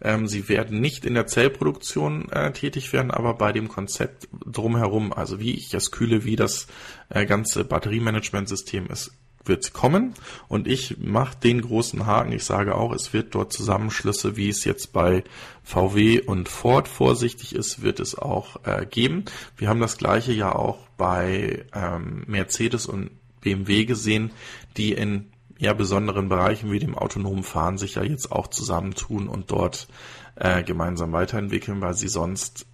Ähm, 0.00 0.26
sie 0.26 0.48
werden 0.48 0.80
nicht 0.80 1.04
in 1.04 1.14
der 1.14 1.26
Zellproduktion 1.26 2.30
äh, 2.30 2.52
tätig 2.52 2.92
werden, 2.92 3.10
aber 3.10 3.34
bei 3.34 3.52
dem 3.52 3.68
Konzept 3.68 4.28
drumherum, 4.46 5.12
also 5.12 5.40
wie 5.40 5.54
ich 5.54 5.68
das 5.70 5.90
kühle, 5.90 6.24
wie 6.24 6.36
das 6.36 6.66
äh, 7.08 7.26
ganze 7.26 7.64
Batteriemanagementsystem 7.64 8.86
ist, 8.88 9.12
wird 9.46 9.72
kommen 9.72 10.14
und 10.48 10.66
ich 10.66 10.98
mache 10.98 11.36
den 11.38 11.60
großen 11.60 12.06
Haken. 12.06 12.32
Ich 12.32 12.44
sage 12.44 12.74
auch, 12.74 12.92
es 12.92 13.12
wird 13.12 13.34
dort 13.34 13.52
Zusammenschlüsse, 13.52 14.36
wie 14.36 14.48
es 14.48 14.64
jetzt 14.64 14.92
bei 14.92 15.24
VW 15.62 16.20
und 16.20 16.48
Ford 16.48 16.88
vorsichtig 16.88 17.54
ist, 17.54 17.82
wird 17.82 18.00
es 18.00 18.16
auch 18.16 18.64
äh, 18.64 18.86
geben. 18.86 19.24
Wir 19.56 19.68
haben 19.68 19.80
das 19.80 19.98
gleiche 19.98 20.32
ja 20.32 20.54
auch 20.54 20.88
bei 20.96 21.64
ähm, 21.74 22.24
Mercedes 22.26 22.86
und 22.86 23.10
BMW 23.40 23.84
gesehen, 23.84 24.30
die 24.76 24.92
in 24.92 25.30
eher 25.64 25.74
besonderen 25.74 26.28
Bereichen 26.28 26.70
wie 26.70 26.78
dem 26.78 26.96
autonomen 26.96 27.42
Fahren 27.42 27.78
sich 27.78 27.94
ja 27.94 28.02
jetzt 28.02 28.30
auch 28.30 28.48
zusammentun 28.48 29.28
und 29.28 29.50
dort 29.50 29.88
äh, 30.36 30.62
gemeinsam 30.62 31.12
weiterentwickeln, 31.12 31.80
weil 31.80 31.94
sie 31.94 32.08
sonst 32.08 32.66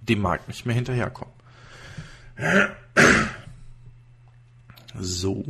dem 0.00 0.20
Markt 0.20 0.48
nicht 0.48 0.66
mehr 0.66 0.74
hinterherkommen. 0.74 1.34
So. 4.98 5.44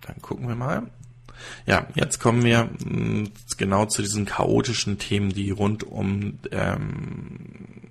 Dann 0.00 0.20
gucken 0.20 0.48
wir 0.48 0.54
mal. 0.56 0.90
Ja, 1.66 1.86
jetzt 1.94 2.18
kommen 2.20 2.44
wir 2.44 2.64
mh, 2.64 2.70
hm, 2.84 3.30
genau 3.56 3.86
zu 3.86 4.02
diesen 4.02 4.26
chaotischen 4.26 4.98
Themen, 4.98 5.30
die 5.30 5.50
rund 5.50 5.84
um 5.84 6.38
ähm, 6.50 7.81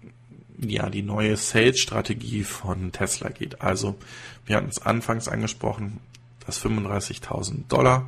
ja, 0.62 0.90
die 0.90 1.04
neue 1.04 1.38
Sales-Strategie 1.38 2.44
von 2.44 2.92
Tesla 2.92 3.30
geht. 3.30 3.62
Also, 3.62 3.96
wir 4.46 4.58
hatten 4.58 4.70
es 4.70 4.82
anfangs 4.82 5.28
angesprochen, 5.28 6.00
das 6.46 6.64
35.000 6.64 7.68
Dollar 7.68 8.08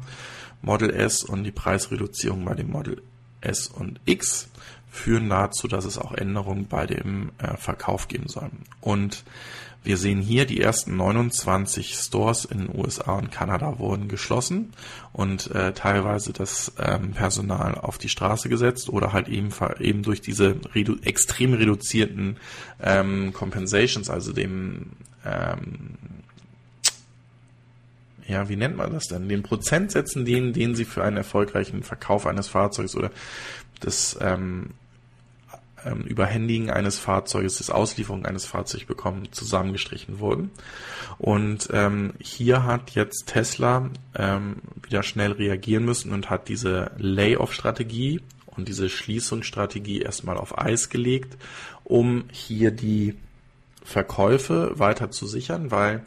Model 0.62 0.92
S 0.92 1.24
und 1.24 1.44
die 1.44 1.52
Preisreduzierung 1.52 2.46
bei 2.46 2.54
dem 2.54 2.72
Model 2.72 3.02
S 3.42 3.68
und 3.68 4.00
X 4.06 4.50
führen 4.90 5.30
dazu, 5.30 5.68
dass 5.68 5.86
es 5.86 5.98
auch 5.98 6.14
Änderungen 6.14 6.68
bei 6.68 6.86
dem 6.86 7.32
äh, 7.40 7.58
Verkauf 7.58 8.08
geben 8.08 8.28
soll. 8.28 8.50
Und 8.80 9.24
wir 9.84 9.98
sehen 9.98 10.22
hier, 10.22 10.46
die 10.46 10.62
ersten 10.62 10.96
29 10.96 11.96
Stores 11.96 12.46
in 12.46 12.60
den 12.60 12.70
USA 12.76 13.14
und 13.14 13.32
Kanada 13.32 13.80
wurden 13.80 14.08
geschlossen 14.08 14.74
und 15.12 15.52
äh, 15.52 15.74
teilweise 15.74 16.32
das 16.32 16.74
ähm, 16.80 17.12
Personal 17.12 17.76
auf 17.76 17.98
die 17.98 18.10
Straße 18.10 18.50
gesetzt 18.50 18.90
oder 18.90 19.12
halt 19.12 19.28
eben, 19.28 19.50
eben 19.80 20.04
durch 20.04 20.22
diese 20.22 20.56
redu 20.74 20.96
extrem 21.04 21.54
reduzierten 21.54 22.38
ähm, 22.82 23.34
Compensations, 23.34 24.10
also 24.10 24.32
dem 24.32 24.92
ähm, 25.26 25.98
ja, 28.28 28.48
wie 28.48 28.56
nennt 28.56 28.78
man 28.78 28.94
das 28.94 29.08
denn? 29.08 29.28
Den 29.28 29.44
Prozentsätzen, 29.44 30.24
den, 30.24 30.54
den 30.54 30.76
sie 30.76 30.86
für 30.86 31.04
einen 31.04 31.18
erfolgreichen 31.18 31.84
Verkauf 31.84 32.26
eines 32.26 32.48
Fahrzeugs 32.48 32.96
oder 32.96 33.12
das 33.82 34.18
ähm, 34.22 34.72
ähm, 35.86 36.02
Überhändigen 36.02 36.70
eines 36.70 37.00
Fahrzeuges, 37.00 37.58
das 37.58 37.70
Auslieferung 37.70 38.26
eines 38.26 38.46
Fahrzeugs 38.46 38.86
bekommen, 38.86 39.28
zusammengestrichen 39.32 40.20
wurden. 40.20 40.52
Und 41.18 41.70
ähm, 41.72 42.14
hier 42.20 42.64
hat 42.64 42.92
jetzt 42.92 43.28
Tesla 43.28 43.90
ähm, 44.16 44.58
wieder 44.82 45.04
schnell 45.04 45.34
reagieren 45.34 45.86
müssen 45.86 46.12
und 46.12 46.30
hat 46.30 46.48
diese 46.50 46.92
Layoff-Strategie 46.98 48.22
und 48.46 48.68
diese 48.68 48.90
Schließungsstrategie 48.90 50.02
erstmal 50.02 50.38
auf 50.38 50.58
Eis 50.58 50.90
gelegt, 50.90 51.38
um 51.84 52.26
hier 52.32 52.72
die 52.72 53.16
Verkäufe 53.84 54.80
weiter 54.80 55.12
zu 55.12 55.28
sichern, 55.28 55.72
weil, 55.72 56.04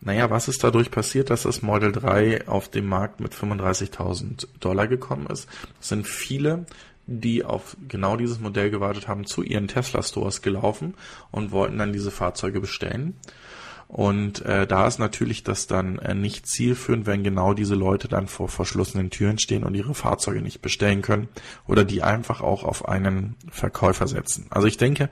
naja, 0.00 0.30
was 0.30 0.48
ist 0.48 0.64
dadurch 0.64 0.90
passiert, 0.90 1.30
dass 1.30 1.42
das 1.42 1.62
Model 1.62 1.92
3 1.92 2.48
auf 2.48 2.68
dem 2.68 2.86
Markt 2.86 3.20
mit 3.20 3.32
35.000 3.32 4.48
Dollar 4.60 4.88
gekommen 4.88 5.26
ist? 5.28 5.48
Das 5.78 5.88
sind 5.88 6.06
viele, 6.06 6.66
die 7.06 7.44
auf 7.44 7.76
genau 7.88 8.16
dieses 8.16 8.40
Modell 8.40 8.70
gewartet 8.70 9.08
haben, 9.08 9.26
zu 9.26 9.42
ihren 9.42 9.68
Tesla-Stores 9.68 10.42
gelaufen 10.42 10.94
und 11.30 11.52
wollten 11.52 11.78
dann 11.78 11.92
diese 11.92 12.10
Fahrzeuge 12.10 12.60
bestellen. 12.60 13.14
Und 13.88 14.44
äh, 14.44 14.66
da 14.66 14.88
ist 14.88 14.98
natürlich 14.98 15.44
das 15.44 15.68
dann 15.68 16.00
äh, 16.00 16.14
nicht 16.14 16.46
zielführend, 16.48 17.06
wenn 17.06 17.22
genau 17.22 17.54
diese 17.54 17.76
Leute 17.76 18.08
dann 18.08 18.26
vor 18.26 18.48
verschlossenen 18.48 19.10
Türen 19.10 19.38
stehen 19.38 19.62
und 19.62 19.76
ihre 19.76 19.94
Fahrzeuge 19.94 20.42
nicht 20.42 20.60
bestellen 20.60 21.02
können 21.02 21.28
oder 21.68 21.84
die 21.84 22.02
einfach 22.02 22.40
auch 22.40 22.64
auf 22.64 22.88
einen 22.88 23.36
Verkäufer 23.48 24.08
setzen. 24.08 24.46
Also 24.50 24.66
ich 24.66 24.76
denke, 24.76 25.08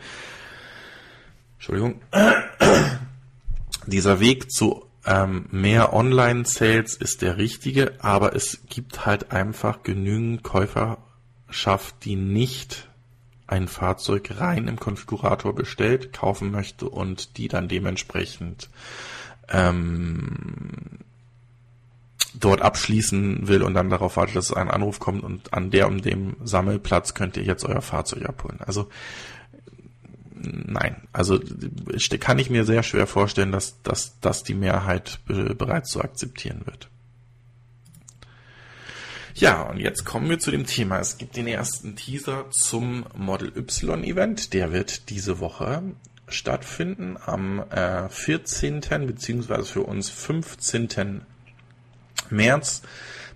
Entschuldigung, 1.58 2.00
dieser 3.86 4.18
Weg 4.18 4.50
zu 4.50 4.84
ähm, 5.06 5.46
mehr 5.50 5.92
Online-Sales 5.92 6.96
ist 6.96 7.22
der 7.22 7.36
richtige, 7.36 7.92
aber 8.02 8.34
es 8.34 8.62
gibt 8.68 9.06
halt 9.06 9.30
einfach 9.30 9.82
genügend 9.82 10.42
Käuferschaft, 11.55 12.05
die 12.05 12.16
nicht 12.16 12.89
ein 13.47 13.68
Fahrzeug 13.68 14.40
rein 14.40 14.66
im 14.66 14.81
Konfigurator 14.81 15.55
bestellt, 15.55 16.12
kaufen 16.12 16.51
möchte 16.51 16.89
und 16.89 17.36
die 17.36 17.47
dann 17.47 17.68
dementsprechend 17.68 18.68
ähm, 19.48 20.98
dort 22.35 22.60
abschließen 22.60 23.47
will 23.47 23.62
und 23.62 23.74
dann 23.74 23.89
darauf 23.89 24.16
wartet, 24.16 24.35
dass 24.35 24.52
ein 24.52 24.68
Anruf 24.68 24.98
kommt 24.98 25.22
und 25.22 25.55
an 25.55 25.70
der 25.70 25.86
und 25.86 26.05
dem 26.05 26.35
Sammelplatz 26.43 27.14
könnt 27.14 27.36
ihr 27.36 27.44
jetzt 27.44 27.64
euer 27.64 27.82
Fahrzeug 27.82 28.28
abholen. 28.28 28.59
Also 28.60 28.89
nein, 30.32 30.97
also 31.12 31.39
kann 32.18 32.40
ich 32.40 32.51
mir 32.51 32.64
sehr 32.64 32.82
schwer 32.82 33.06
vorstellen, 33.06 33.52
dass, 33.52 33.81
dass, 33.82 34.18
dass 34.18 34.43
die 34.43 34.55
Mehrheit 34.55 35.20
bereits 35.26 35.93
so 35.93 36.01
akzeptieren 36.01 36.62
wird. 36.64 36.89
Ja, 39.36 39.62
und 39.62 39.78
jetzt 39.78 40.05
kommen 40.05 40.31
wir 40.31 40.39
zu 40.39 40.52
dem 40.52 40.65
Thema. 40.65 41.01
Es 41.01 41.19
gibt 41.19 41.36
den 41.36 41.48
ersten 41.48 41.97
Teaser 41.97 42.47
zum 42.51 43.05
Model 43.16 43.52
Y 43.56 44.05
Event. 44.05 44.52
Der 44.52 44.73
wird 44.73 45.11
diese 45.11 45.40
Woche 45.40 45.82
stattfinden 46.28 47.16
am 47.20 47.59
äh, 47.70 48.09
14. 48.09 48.81
beziehungsweise 48.81 49.65
für 49.65 49.82
uns 49.82 50.09
15. 50.09 51.23
März. 52.31 52.82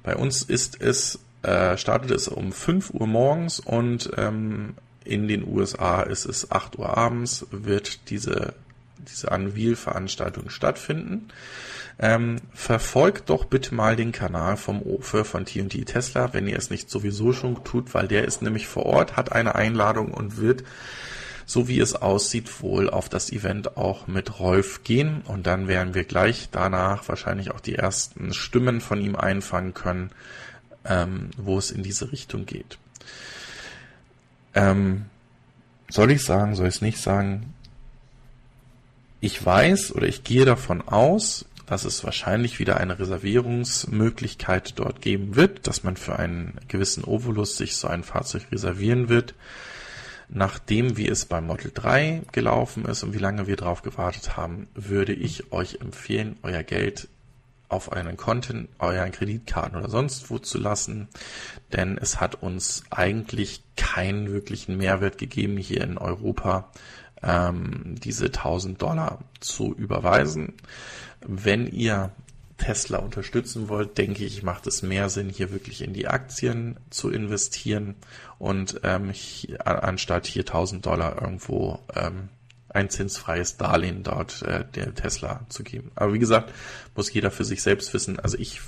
Bei 0.04 0.14
uns 0.14 0.42
ist 0.42 0.80
es, 0.80 1.18
äh, 1.42 1.76
startet 1.76 2.12
es 2.12 2.28
um 2.28 2.52
5 2.52 2.90
Uhr 2.90 3.08
morgens 3.08 3.58
und 3.58 4.10
ähm, 4.16 4.76
in 5.04 5.26
den 5.26 5.46
USA 5.48 6.02
ist 6.02 6.26
es 6.26 6.52
8 6.52 6.78
Uhr 6.78 6.96
abends, 6.96 7.44
wird 7.50 8.08
diese, 8.08 8.54
diese 8.98 9.30
Unveil-Veranstaltung 9.30 10.48
stattfinden. 10.48 11.28
Ähm, 12.00 12.36
verfolgt 12.54 13.28
doch 13.28 13.44
bitte 13.44 13.74
mal 13.74 13.96
den 13.96 14.12
Kanal 14.12 14.56
vom 14.56 14.82
Ofe 14.82 15.24
von 15.24 15.44
TNT 15.44 15.84
Tesla, 15.84 16.32
wenn 16.32 16.46
ihr 16.46 16.56
es 16.56 16.70
nicht 16.70 16.88
sowieso 16.88 17.32
schon 17.32 17.64
tut, 17.64 17.92
weil 17.92 18.06
der 18.06 18.24
ist 18.24 18.40
nämlich 18.40 18.68
vor 18.68 18.86
Ort, 18.86 19.16
hat 19.16 19.32
eine 19.32 19.56
Einladung 19.56 20.12
und 20.14 20.36
wird, 20.36 20.62
so 21.44 21.66
wie 21.66 21.80
es 21.80 21.96
aussieht, 21.96 22.62
wohl 22.62 22.88
auf 22.88 23.08
das 23.08 23.32
Event 23.32 23.76
auch 23.76 24.06
mit 24.06 24.38
Rolf 24.38 24.84
gehen. 24.84 25.22
Und 25.22 25.48
dann 25.48 25.66
werden 25.66 25.94
wir 25.94 26.04
gleich 26.04 26.50
danach 26.52 27.08
wahrscheinlich 27.08 27.50
auch 27.50 27.60
die 27.60 27.74
ersten 27.74 28.32
Stimmen 28.32 28.80
von 28.80 29.00
ihm 29.00 29.16
einfangen 29.16 29.74
können, 29.74 30.10
ähm, 30.84 31.30
wo 31.36 31.58
es 31.58 31.72
in 31.72 31.82
diese 31.82 32.12
Richtung 32.12 32.46
geht. 32.46 32.78
Ähm, 34.54 35.06
soll 35.88 36.12
ich 36.12 36.22
sagen, 36.22 36.54
soll 36.54 36.68
ich 36.68 36.76
es 36.76 36.82
nicht 36.82 36.98
sagen? 36.98 37.54
Ich 39.20 39.44
weiß 39.44 39.92
oder 39.96 40.06
ich 40.06 40.22
gehe 40.22 40.44
davon 40.44 40.80
aus, 40.86 41.44
dass 41.68 41.84
es 41.84 42.02
wahrscheinlich 42.04 42.58
wieder 42.58 42.78
eine 42.78 42.98
Reservierungsmöglichkeit 42.98 44.78
dort 44.78 45.02
geben 45.02 45.36
wird, 45.36 45.66
dass 45.66 45.84
man 45.84 45.96
für 45.96 46.18
einen 46.18 46.58
gewissen 46.68 47.04
Ovolus 47.04 47.56
sich 47.56 47.76
so 47.76 47.88
ein 47.88 48.02
Fahrzeug 48.02 48.46
reservieren 48.50 49.08
wird. 49.08 49.34
Nachdem 50.30 50.96
wie 50.96 51.08
es 51.08 51.24
beim 51.24 51.46
Model 51.46 51.70
3 51.72 52.22
gelaufen 52.32 52.84
ist 52.84 53.02
und 53.02 53.14
wie 53.14 53.18
lange 53.18 53.46
wir 53.46 53.56
darauf 53.56 53.82
gewartet 53.82 54.36
haben, 54.36 54.68
würde 54.74 55.12
ich 55.12 55.52
euch 55.52 55.80
empfehlen, 55.80 56.36
euer 56.42 56.62
Geld 56.62 57.08
auf 57.68 57.92
euren 57.92 58.16
Konten, 58.16 58.68
euren 58.78 59.12
Kreditkarten 59.12 59.78
oder 59.78 59.90
sonst 59.90 60.30
wo 60.30 60.38
zu 60.38 60.58
lassen, 60.58 61.08
denn 61.72 61.98
es 61.98 62.20
hat 62.20 62.42
uns 62.42 62.82
eigentlich 62.90 63.62
keinen 63.76 64.32
wirklichen 64.32 64.76
Mehrwert 64.78 65.18
gegeben, 65.18 65.58
hier 65.58 65.82
in 65.82 65.98
Europa 65.98 66.70
ähm, 67.22 67.96
diese 68.02 68.26
1000 68.26 68.80
Dollar 68.80 69.18
zu 69.40 69.74
überweisen. 69.74 70.54
Wenn 71.30 71.66
ihr 71.66 72.10
Tesla 72.56 72.98
unterstützen 72.98 73.68
wollt, 73.68 73.98
denke 73.98 74.24
ich, 74.24 74.42
macht 74.42 74.66
es 74.66 74.82
mehr 74.82 75.10
Sinn, 75.10 75.28
hier 75.28 75.52
wirklich 75.52 75.82
in 75.82 75.92
die 75.92 76.08
Aktien 76.08 76.80
zu 76.88 77.10
investieren 77.10 77.96
und 78.38 78.80
ähm, 78.82 79.10
hier, 79.10 79.66
anstatt 79.66 80.26
hier 80.26 80.42
1000 80.42 80.86
Dollar 80.86 81.20
irgendwo 81.20 81.80
ähm, 81.94 82.30
ein 82.70 82.88
zinsfreies 82.88 83.58
Darlehen 83.58 84.02
dort 84.02 84.40
äh, 84.42 84.64
der 84.74 84.94
Tesla 84.94 85.44
zu 85.50 85.64
geben. 85.64 85.92
Aber 85.96 86.14
wie 86.14 86.18
gesagt, 86.18 86.52
muss 86.96 87.12
jeder 87.12 87.30
für 87.30 87.44
sich 87.44 87.62
selbst 87.62 87.92
wissen. 87.92 88.18
Also 88.18 88.38
ich 88.38 88.62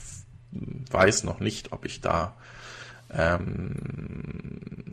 weiß 0.52 1.24
noch 1.24 1.40
nicht, 1.40 1.72
ob 1.72 1.86
ich 1.86 2.02
da 2.02 2.36
ähm, 3.12 3.74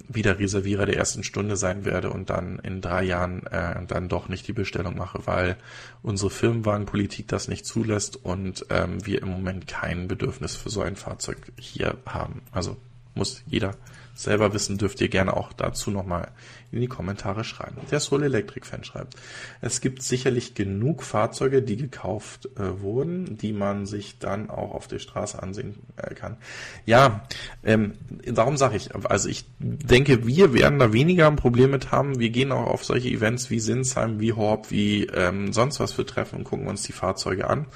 wieder 0.07 0.39
Reservierer 0.39 0.85
der 0.85 0.97
ersten 0.97 1.23
Stunde 1.23 1.57
sein 1.57 1.85
werde 1.85 2.09
und 2.09 2.29
dann 2.29 2.59
in 2.59 2.81
drei 2.81 3.03
Jahren 3.03 3.45
äh, 3.47 3.85
dann 3.87 4.09
doch 4.09 4.29
nicht 4.29 4.47
die 4.47 4.53
Bestellung 4.53 4.97
mache, 4.97 5.25
weil 5.25 5.57
unsere 6.01 6.29
Firmenwagenpolitik 6.29 7.27
das 7.27 7.47
nicht 7.47 7.65
zulässt 7.65 8.15
und 8.23 8.65
ähm, 8.69 9.05
wir 9.05 9.21
im 9.21 9.29
Moment 9.29 9.67
kein 9.67 10.07
Bedürfnis 10.07 10.55
für 10.55 10.69
so 10.69 10.81
ein 10.81 10.95
Fahrzeug 10.95 11.37
hier 11.57 11.97
haben. 12.05 12.41
Also 12.51 12.77
muss 13.15 13.43
jeder 13.45 13.75
selber 14.17 14.53
wissen, 14.53 14.77
dürft 14.77 14.99
ihr 15.01 15.09
gerne 15.09 15.35
auch 15.35 15.53
dazu 15.53 15.91
nochmal 15.91 16.29
in 16.71 16.81
die 16.81 16.87
Kommentare 16.87 17.43
schreiben. 17.43 17.77
Der 17.91 17.99
Soul 17.99 18.23
Electric 18.23 18.65
Fan 18.65 18.83
schreibt, 18.83 19.15
es 19.61 19.79
gibt 19.79 20.01
sicherlich 20.03 20.53
genug 20.53 21.03
Fahrzeuge, 21.03 21.61
die 21.61 21.77
gekauft 21.77 22.49
äh, 22.57 22.81
wurden, 22.81 23.37
die 23.37 23.53
man 23.53 23.85
sich 23.85 24.19
dann 24.19 24.49
auch 24.49 24.73
auf 24.73 24.87
der 24.87 24.99
Straße 24.99 25.41
ansehen 25.41 25.75
äh, 25.95 26.13
kann. 26.13 26.37
Ja, 26.85 27.25
ähm, 27.63 27.93
darum 28.25 28.57
sage 28.57 28.75
ich, 28.75 28.93
also 28.93 29.29
ich 29.29 29.45
denke, 29.59 30.27
wir 30.27 30.53
werden 30.53 30.79
da 30.79 30.91
weniger 30.91 31.27
ein 31.27 31.37
Problem 31.37 31.71
mit 31.71 31.91
haben. 31.91 32.19
Wir 32.19 32.29
gehen 32.29 32.51
auch 32.51 32.67
auf 32.67 32.83
solche 32.83 33.09
Events 33.09 33.49
wie 33.49 33.59
Sinsheim, 33.59 34.19
wie 34.19 34.33
Horb, 34.33 34.71
wie 34.71 35.05
ähm, 35.05 35.53
sonst 35.53 35.79
was 35.79 35.93
für 35.93 36.05
Treffen 36.05 36.39
und 36.39 36.43
gucken 36.43 36.67
uns 36.67 36.83
die 36.83 36.93
Fahrzeuge 36.93 37.49
an. 37.49 37.67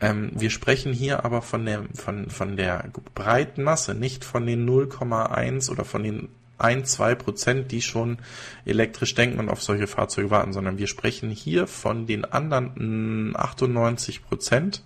Ähm, 0.00 0.30
wir 0.34 0.50
sprechen 0.50 0.92
hier 0.92 1.24
aber 1.24 1.42
von 1.42 1.64
der, 1.64 1.84
von, 1.94 2.28
von 2.28 2.56
der 2.56 2.90
breiten 3.14 3.62
Masse, 3.62 3.94
nicht 3.94 4.24
von 4.24 4.46
den 4.46 4.68
0,1 4.68 5.70
oder 5.70 5.84
von 5.84 6.02
den 6.02 6.28
1, 6.58 6.90
2 6.92 7.14
Prozent, 7.14 7.72
die 7.72 7.82
schon 7.82 8.18
elektrisch 8.64 9.14
denken 9.14 9.38
und 9.38 9.48
auf 9.48 9.62
solche 9.62 9.86
Fahrzeuge 9.86 10.30
warten, 10.30 10.52
sondern 10.52 10.78
wir 10.78 10.86
sprechen 10.86 11.30
hier 11.30 11.66
von 11.66 12.06
den 12.06 12.24
anderen 12.24 13.34
98 13.36 14.24
Prozent, 14.24 14.82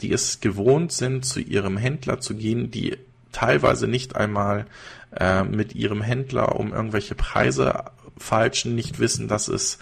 die 0.00 0.12
es 0.12 0.40
gewohnt 0.40 0.92
sind, 0.92 1.24
zu 1.24 1.40
ihrem 1.40 1.76
Händler 1.76 2.20
zu 2.20 2.34
gehen, 2.34 2.70
die 2.70 2.96
teilweise 3.30 3.88
nicht 3.88 4.16
einmal 4.16 4.66
äh, 5.14 5.44
mit 5.44 5.74
ihrem 5.74 6.02
Händler 6.02 6.56
um 6.56 6.72
irgendwelche 6.72 7.14
Preise 7.14 7.84
falschen, 8.18 8.74
nicht 8.74 8.98
wissen, 8.98 9.28
dass 9.28 9.48
es 9.48 9.78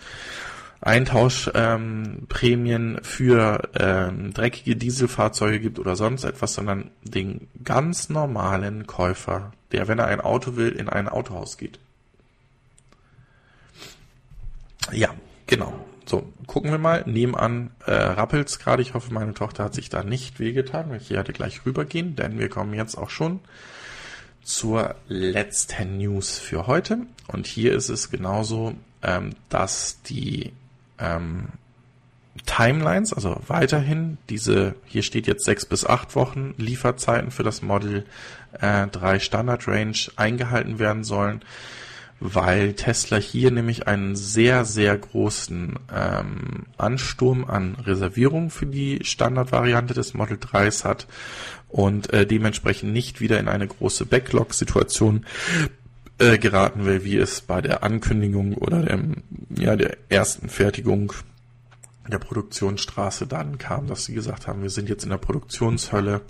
Eintauschprämien 0.82 2.94
ähm, 2.96 3.00
für 3.02 3.68
ähm, 3.78 4.32
dreckige 4.32 4.76
Dieselfahrzeuge 4.76 5.60
gibt 5.60 5.78
oder 5.78 5.94
sonst 5.94 6.24
etwas, 6.24 6.54
sondern 6.54 6.90
den 7.02 7.48
ganz 7.64 8.08
normalen 8.08 8.86
Käufer, 8.86 9.52
der, 9.72 9.88
wenn 9.88 9.98
er 9.98 10.06
ein 10.06 10.22
Auto 10.22 10.56
will, 10.56 10.70
in 10.70 10.88
ein 10.88 11.08
Autohaus 11.08 11.58
geht. 11.58 11.78
Ja, 14.90 15.10
genau. 15.46 15.74
So, 16.06 16.26
gucken 16.46 16.70
wir 16.70 16.78
mal. 16.78 17.04
Nebenan 17.06 17.70
äh, 17.86 17.92
rappelt's 17.92 18.58
gerade. 18.58 18.82
Ich 18.82 18.94
hoffe, 18.94 19.12
meine 19.12 19.34
Tochter 19.34 19.64
hat 19.64 19.74
sich 19.74 19.90
da 19.90 20.02
nicht 20.02 20.40
wehgetan. 20.40 20.92
Ich 20.94 21.10
werde 21.10 21.32
gleich 21.32 21.64
rübergehen, 21.66 22.16
denn 22.16 22.38
wir 22.38 22.48
kommen 22.48 22.74
jetzt 22.74 22.96
auch 22.96 23.10
schon 23.10 23.40
zur 24.42 24.96
letzten 25.06 25.98
News 25.98 26.38
für 26.38 26.66
heute. 26.66 27.00
Und 27.28 27.46
hier 27.46 27.74
ist 27.74 27.90
es 27.90 28.10
genauso, 28.10 28.74
ähm, 29.02 29.34
dass 29.50 30.02
die 30.02 30.52
ähm, 31.00 31.48
Timelines, 32.46 33.12
also 33.12 33.40
weiterhin 33.46 34.18
diese, 34.28 34.74
hier 34.86 35.02
steht 35.02 35.26
jetzt 35.26 35.44
sechs 35.44 35.66
bis 35.66 35.84
acht 35.84 36.14
Wochen 36.14 36.54
Lieferzeiten 36.56 37.30
für 37.30 37.42
das 37.42 37.62
Model 37.62 38.04
äh, 38.60 38.86
3 38.86 39.18
Standard 39.18 39.66
Range 39.66 39.96
eingehalten 40.16 40.78
werden 40.78 41.04
sollen, 41.04 41.42
weil 42.20 42.74
Tesla 42.74 43.16
hier 43.16 43.50
nämlich 43.50 43.88
einen 43.88 44.14
sehr, 44.14 44.64
sehr 44.64 44.96
großen 44.96 45.78
ähm, 45.92 46.66
Ansturm 46.76 47.44
an 47.44 47.76
Reservierungen 47.84 48.50
für 48.50 48.66
die 48.66 49.00
Standardvariante 49.02 49.94
des 49.94 50.14
Model 50.14 50.36
3s 50.36 50.84
hat 50.84 51.06
und 51.68 52.12
äh, 52.12 52.26
dementsprechend 52.26 52.92
nicht 52.92 53.20
wieder 53.20 53.40
in 53.40 53.48
eine 53.48 53.66
große 53.66 54.06
Backlog-Situation 54.06 55.24
äh, 56.20 56.38
geraten 56.38 56.84
will, 56.84 57.04
wie 57.04 57.16
es 57.16 57.40
bei 57.40 57.60
der 57.60 57.82
Ankündigung 57.82 58.54
oder 58.54 58.82
dem, 58.82 59.22
ja, 59.56 59.74
der 59.74 59.96
ersten 60.08 60.48
Fertigung 60.48 61.12
der 62.06 62.18
Produktionsstraße 62.18 63.26
dann 63.26 63.58
kam, 63.58 63.86
dass 63.86 64.04
sie 64.04 64.14
gesagt 64.14 64.46
haben, 64.46 64.62
wir 64.62 64.70
sind 64.70 64.88
jetzt 64.88 65.04
in 65.04 65.10
der 65.10 65.18
Produktionshölle 65.18 66.22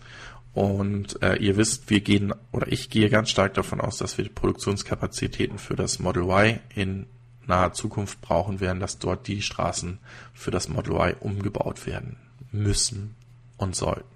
und 0.52 1.22
äh, 1.22 1.36
ihr 1.36 1.56
wisst, 1.56 1.90
wir 1.90 2.00
gehen 2.00 2.32
oder 2.52 2.68
ich 2.70 2.90
gehe 2.90 3.10
ganz 3.10 3.30
stark 3.30 3.54
davon 3.54 3.80
aus, 3.80 3.98
dass 3.98 4.16
wir 4.18 4.24
die 4.24 4.30
Produktionskapazitäten 4.30 5.58
für 5.58 5.76
das 5.76 5.98
Model 5.98 6.24
Y 6.24 6.60
in 6.74 7.06
naher 7.46 7.72
Zukunft 7.72 8.20
brauchen 8.20 8.60
werden, 8.60 8.80
dass 8.80 8.98
dort 8.98 9.26
die 9.26 9.42
Straßen 9.42 9.98
für 10.34 10.50
das 10.50 10.68
Model 10.68 10.94
Y 10.94 11.14
umgebaut 11.20 11.86
werden 11.86 12.16
müssen 12.52 13.14
und 13.56 13.74
sollten. 13.74 14.08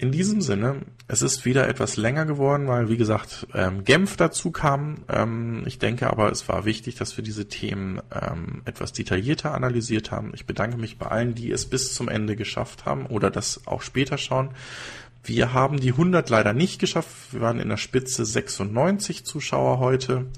In 0.00 0.12
diesem 0.12 0.40
Sinne, 0.40 0.76
es 1.08 1.20
ist 1.20 1.44
wieder 1.44 1.68
etwas 1.68 1.98
länger 1.98 2.24
geworden, 2.24 2.68
weil 2.68 2.88
wie 2.88 2.96
gesagt 2.96 3.46
ähm, 3.52 3.84
Genf 3.84 4.16
dazu 4.16 4.50
kam. 4.50 5.04
Ähm, 5.10 5.62
ich 5.66 5.78
denke 5.78 6.08
aber, 6.08 6.32
es 6.32 6.48
war 6.48 6.64
wichtig, 6.64 6.94
dass 6.94 7.18
wir 7.18 7.22
diese 7.22 7.48
Themen 7.48 8.00
ähm, 8.10 8.62
etwas 8.64 8.94
detaillierter 8.94 9.52
analysiert 9.52 10.10
haben. 10.10 10.32
Ich 10.32 10.46
bedanke 10.46 10.78
mich 10.78 10.96
bei 10.96 11.04
allen, 11.04 11.34
die 11.34 11.50
es 11.52 11.66
bis 11.66 11.92
zum 11.92 12.08
Ende 12.08 12.34
geschafft 12.34 12.86
haben 12.86 13.04
oder 13.04 13.30
das 13.30 13.66
auch 13.66 13.82
später 13.82 14.16
schauen. 14.16 14.52
Wir 15.22 15.52
haben 15.52 15.78
die 15.78 15.90
100 15.90 16.30
leider 16.30 16.54
nicht 16.54 16.78
geschafft. 16.78 17.34
Wir 17.34 17.42
waren 17.42 17.60
in 17.60 17.68
der 17.68 17.76
Spitze 17.76 18.24
96 18.24 19.26
Zuschauer 19.26 19.80
heute. 19.80 20.28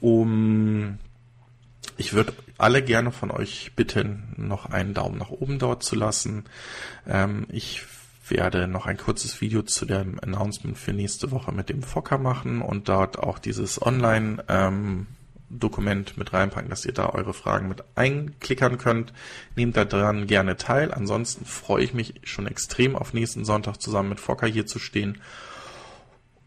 Um 0.00 0.96
ich 1.98 2.14
würde 2.14 2.32
alle 2.56 2.82
gerne 2.82 3.12
von 3.12 3.30
euch 3.30 3.72
bitten, 3.76 4.32
noch 4.38 4.64
einen 4.64 4.94
Daumen 4.94 5.18
nach 5.18 5.30
oben 5.30 5.58
dort 5.58 5.82
zu 5.82 5.94
lassen. 5.94 6.44
Ähm, 7.06 7.44
ich 7.50 7.82
werde 8.30 8.68
noch 8.68 8.86
ein 8.86 8.96
kurzes 8.96 9.40
Video 9.40 9.62
zu 9.62 9.86
dem 9.86 10.18
Announcement 10.20 10.76
für 10.76 10.92
nächste 10.92 11.30
Woche 11.30 11.52
mit 11.52 11.68
dem 11.68 11.82
Fokker 11.82 12.18
machen 12.18 12.62
und 12.62 12.88
dort 12.88 13.18
auch 13.18 13.38
dieses 13.38 13.80
Online 13.80 14.44
ähm, 14.48 15.06
Dokument 15.50 16.18
mit 16.18 16.32
reinpacken, 16.32 16.68
dass 16.68 16.84
ihr 16.84 16.92
da 16.92 17.08
eure 17.10 17.32
Fragen 17.32 17.68
mit 17.68 17.82
einklickern 17.94 18.78
könnt. 18.78 19.12
Nehmt 19.56 19.76
da 19.76 19.84
dran 19.84 20.26
gerne 20.26 20.56
teil. 20.56 20.92
Ansonsten 20.92 21.46
freue 21.46 21.84
ich 21.84 21.94
mich 21.94 22.14
schon 22.24 22.46
extrem 22.46 22.96
auf 22.96 23.14
nächsten 23.14 23.44
Sonntag 23.44 23.80
zusammen 23.80 24.10
mit 24.10 24.20
Fokker 24.20 24.46
hier 24.46 24.66
zu 24.66 24.78
stehen 24.78 25.18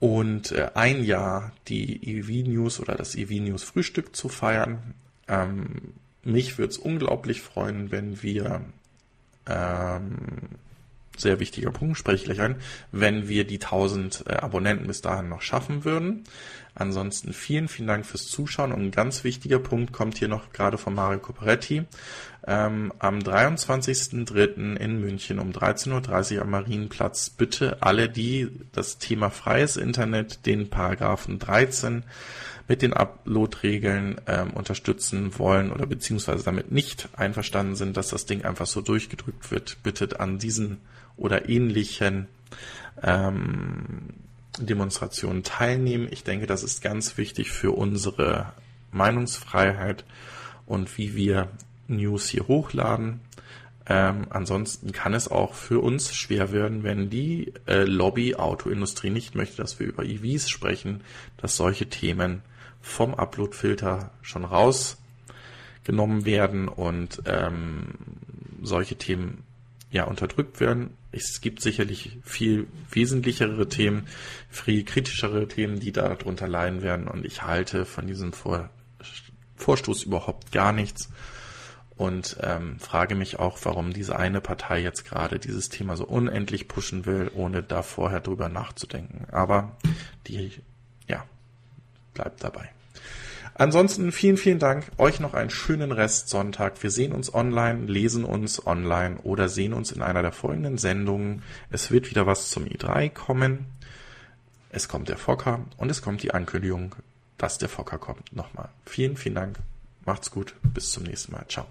und 0.01 0.51
äh, 0.51 0.71
ein 0.73 1.03
Jahr 1.03 1.51
die 1.67 2.17
EV 2.17 2.47
News 2.47 2.79
oder 2.79 2.95
das 2.95 3.15
EV 3.15 3.39
News 3.39 3.63
Frühstück 3.63 4.15
zu 4.15 4.29
feiern. 4.29 4.95
Ähm, 5.27 5.93
mich 6.23 6.57
würde 6.57 6.71
es 6.71 6.79
unglaublich 6.79 7.41
freuen, 7.41 7.91
wenn 7.91 8.21
wir 8.23 8.61
ähm, 9.47 10.17
sehr 11.17 11.39
wichtiger 11.39 11.71
Punkt, 11.71 11.97
spreche 11.97 12.17
ich 12.17 12.23
gleich 12.25 12.41
ein, 12.41 12.55
wenn 12.91 13.27
wir 13.27 13.45
die 13.45 13.61
1000 13.61 14.25
äh, 14.27 14.33
Abonnenten 14.33 14.87
bis 14.87 15.01
dahin 15.01 15.29
noch 15.29 15.41
schaffen 15.41 15.85
würden. 15.85 16.23
Ansonsten 16.73 17.33
vielen, 17.33 17.67
vielen 17.67 17.87
Dank 17.87 18.05
fürs 18.05 18.27
Zuschauen 18.27 18.71
und 18.71 18.81
ein 18.81 18.91
ganz 18.91 19.23
wichtiger 19.23 19.59
Punkt 19.59 19.91
kommt 19.91 20.17
hier 20.17 20.29
noch 20.29 20.53
gerade 20.53 20.77
von 20.77 20.95
Mario 20.95 21.19
Coperetti. 21.19 21.83
Ähm, 22.47 22.93
am 22.97 23.19
23.03. 23.19 24.77
in 24.77 25.01
München 25.01 25.39
um 25.39 25.51
13.30 25.51 26.37
Uhr 26.37 26.41
am 26.41 26.49
Marienplatz 26.49 27.29
bitte 27.29 27.81
alle, 27.81 28.09
die 28.09 28.49
das 28.71 28.97
Thema 28.97 29.29
freies 29.29 29.75
Internet, 29.77 30.45
den 30.45 30.69
Paragraphen 30.69 31.39
13 31.39 32.03
mit 32.67 32.81
den 32.81 32.93
Upload-Regeln 32.93 34.21
ähm, 34.27 34.51
unterstützen 34.51 35.37
wollen 35.37 35.71
oder 35.71 35.85
beziehungsweise 35.85 36.43
damit 36.45 36.71
nicht 36.71 37.09
einverstanden 37.17 37.75
sind, 37.75 37.97
dass 37.97 38.07
das 38.07 38.25
Ding 38.25 38.45
einfach 38.45 38.65
so 38.65 38.81
durchgedrückt 38.81 39.51
wird, 39.51 39.83
bitte 39.83 40.19
an 40.19 40.39
diesen 40.39 40.77
oder 41.21 41.47
ähnlichen 41.49 42.27
ähm, 43.01 44.09
Demonstrationen 44.59 45.43
teilnehmen. 45.43 46.07
Ich 46.11 46.23
denke, 46.23 46.47
das 46.47 46.63
ist 46.63 46.81
ganz 46.81 47.17
wichtig 47.17 47.51
für 47.51 47.71
unsere 47.71 48.53
Meinungsfreiheit 48.91 50.03
und 50.65 50.97
wie 50.97 51.15
wir 51.15 51.49
News 51.87 52.27
hier 52.27 52.47
hochladen. 52.47 53.21
Ähm, 53.87 54.27
ansonsten 54.29 54.91
kann 54.91 55.13
es 55.13 55.27
auch 55.27 55.53
für 55.53 55.79
uns 55.79 56.13
schwer 56.13 56.51
werden, 56.51 56.83
wenn 56.83 57.09
die 57.09 57.53
äh, 57.67 57.83
Lobby 57.83 58.35
Autoindustrie 58.35 59.09
nicht 59.09 59.35
möchte, 59.35 59.57
dass 59.57 59.79
wir 59.79 59.87
über 59.87 60.03
EVs 60.03 60.49
sprechen, 60.49 61.01
dass 61.37 61.55
solche 61.55 61.87
Themen 61.87 62.41
vom 62.81 63.13
Uploadfilter 63.13 64.11
schon 64.21 64.45
rausgenommen 64.45 66.25
werden 66.25 66.67
und 66.67 67.23
ähm, 67.25 67.87
solche 68.61 68.97
Themen 68.97 69.43
ja 69.91 70.05
unterdrückt 70.05 70.59
werden. 70.59 70.91
Es 71.11 71.41
gibt 71.41 71.61
sicherlich 71.61 72.17
viel 72.23 72.67
wesentlichere 72.89 73.67
Themen, 73.67 74.07
viel 74.49 74.83
kritischere 74.85 75.47
Themen, 75.47 75.79
die 75.79 75.91
darunter 75.91 76.47
leiden 76.47 76.81
werden. 76.81 77.07
Und 77.07 77.25
ich 77.25 77.43
halte 77.43 77.85
von 77.85 78.07
diesem 78.07 78.33
Vor 78.33 78.69
Vorstoß 79.57 80.03
überhaupt 80.03 80.51
gar 80.51 80.71
nichts 80.71 81.09
und 81.95 82.37
ähm, 82.41 82.79
frage 82.79 83.13
mich 83.13 83.37
auch, 83.37 83.59
warum 83.61 83.93
diese 83.93 84.17
eine 84.17 84.41
Partei 84.41 84.81
jetzt 84.81 85.05
gerade 85.05 85.37
dieses 85.37 85.69
Thema 85.69 85.95
so 85.95 86.05
unendlich 86.05 86.67
pushen 86.67 87.05
will, 87.05 87.29
ohne 87.35 87.61
da 87.61 87.83
vorher 87.83 88.21
drüber 88.21 88.49
nachzudenken. 88.49 89.27
Aber 89.31 89.77
die, 90.25 90.51
ja, 91.07 91.23
bleibt 92.15 92.43
dabei. 92.43 92.71
Ansonsten 93.55 94.11
vielen, 94.11 94.37
vielen 94.37 94.59
Dank. 94.59 94.85
Euch 94.97 95.19
noch 95.19 95.33
einen 95.33 95.49
schönen 95.49 95.91
Rest 95.91 96.29
Sonntag. 96.29 96.81
Wir 96.81 96.91
sehen 96.91 97.11
uns 97.11 97.33
online, 97.33 97.85
lesen 97.85 98.23
uns 98.23 98.65
online 98.65 99.17
oder 99.23 99.49
sehen 99.49 99.73
uns 99.73 99.91
in 99.91 100.01
einer 100.01 100.21
der 100.21 100.31
folgenden 100.31 100.77
Sendungen. 100.77 101.43
Es 101.69 101.91
wird 101.91 102.09
wieder 102.09 102.25
was 102.25 102.49
zum 102.49 102.65
i3 102.65 103.09
kommen. 103.09 103.65
Es 104.69 104.87
kommt 104.87 105.09
der 105.09 105.17
Fokker 105.17 105.59
und 105.77 105.89
es 105.89 106.01
kommt 106.01 106.23
die 106.23 106.33
Ankündigung, 106.33 106.95
dass 107.37 107.57
der 107.57 107.69
Fokker 107.69 107.97
kommt. 107.97 108.33
Nochmal. 108.33 108.69
Vielen, 108.85 109.17
vielen 109.17 109.35
Dank. 109.35 109.59
Macht's 110.05 110.31
gut. 110.31 110.55
Bis 110.73 110.91
zum 110.91 111.03
nächsten 111.03 111.33
Mal. 111.33 111.45
Ciao. 111.47 111.67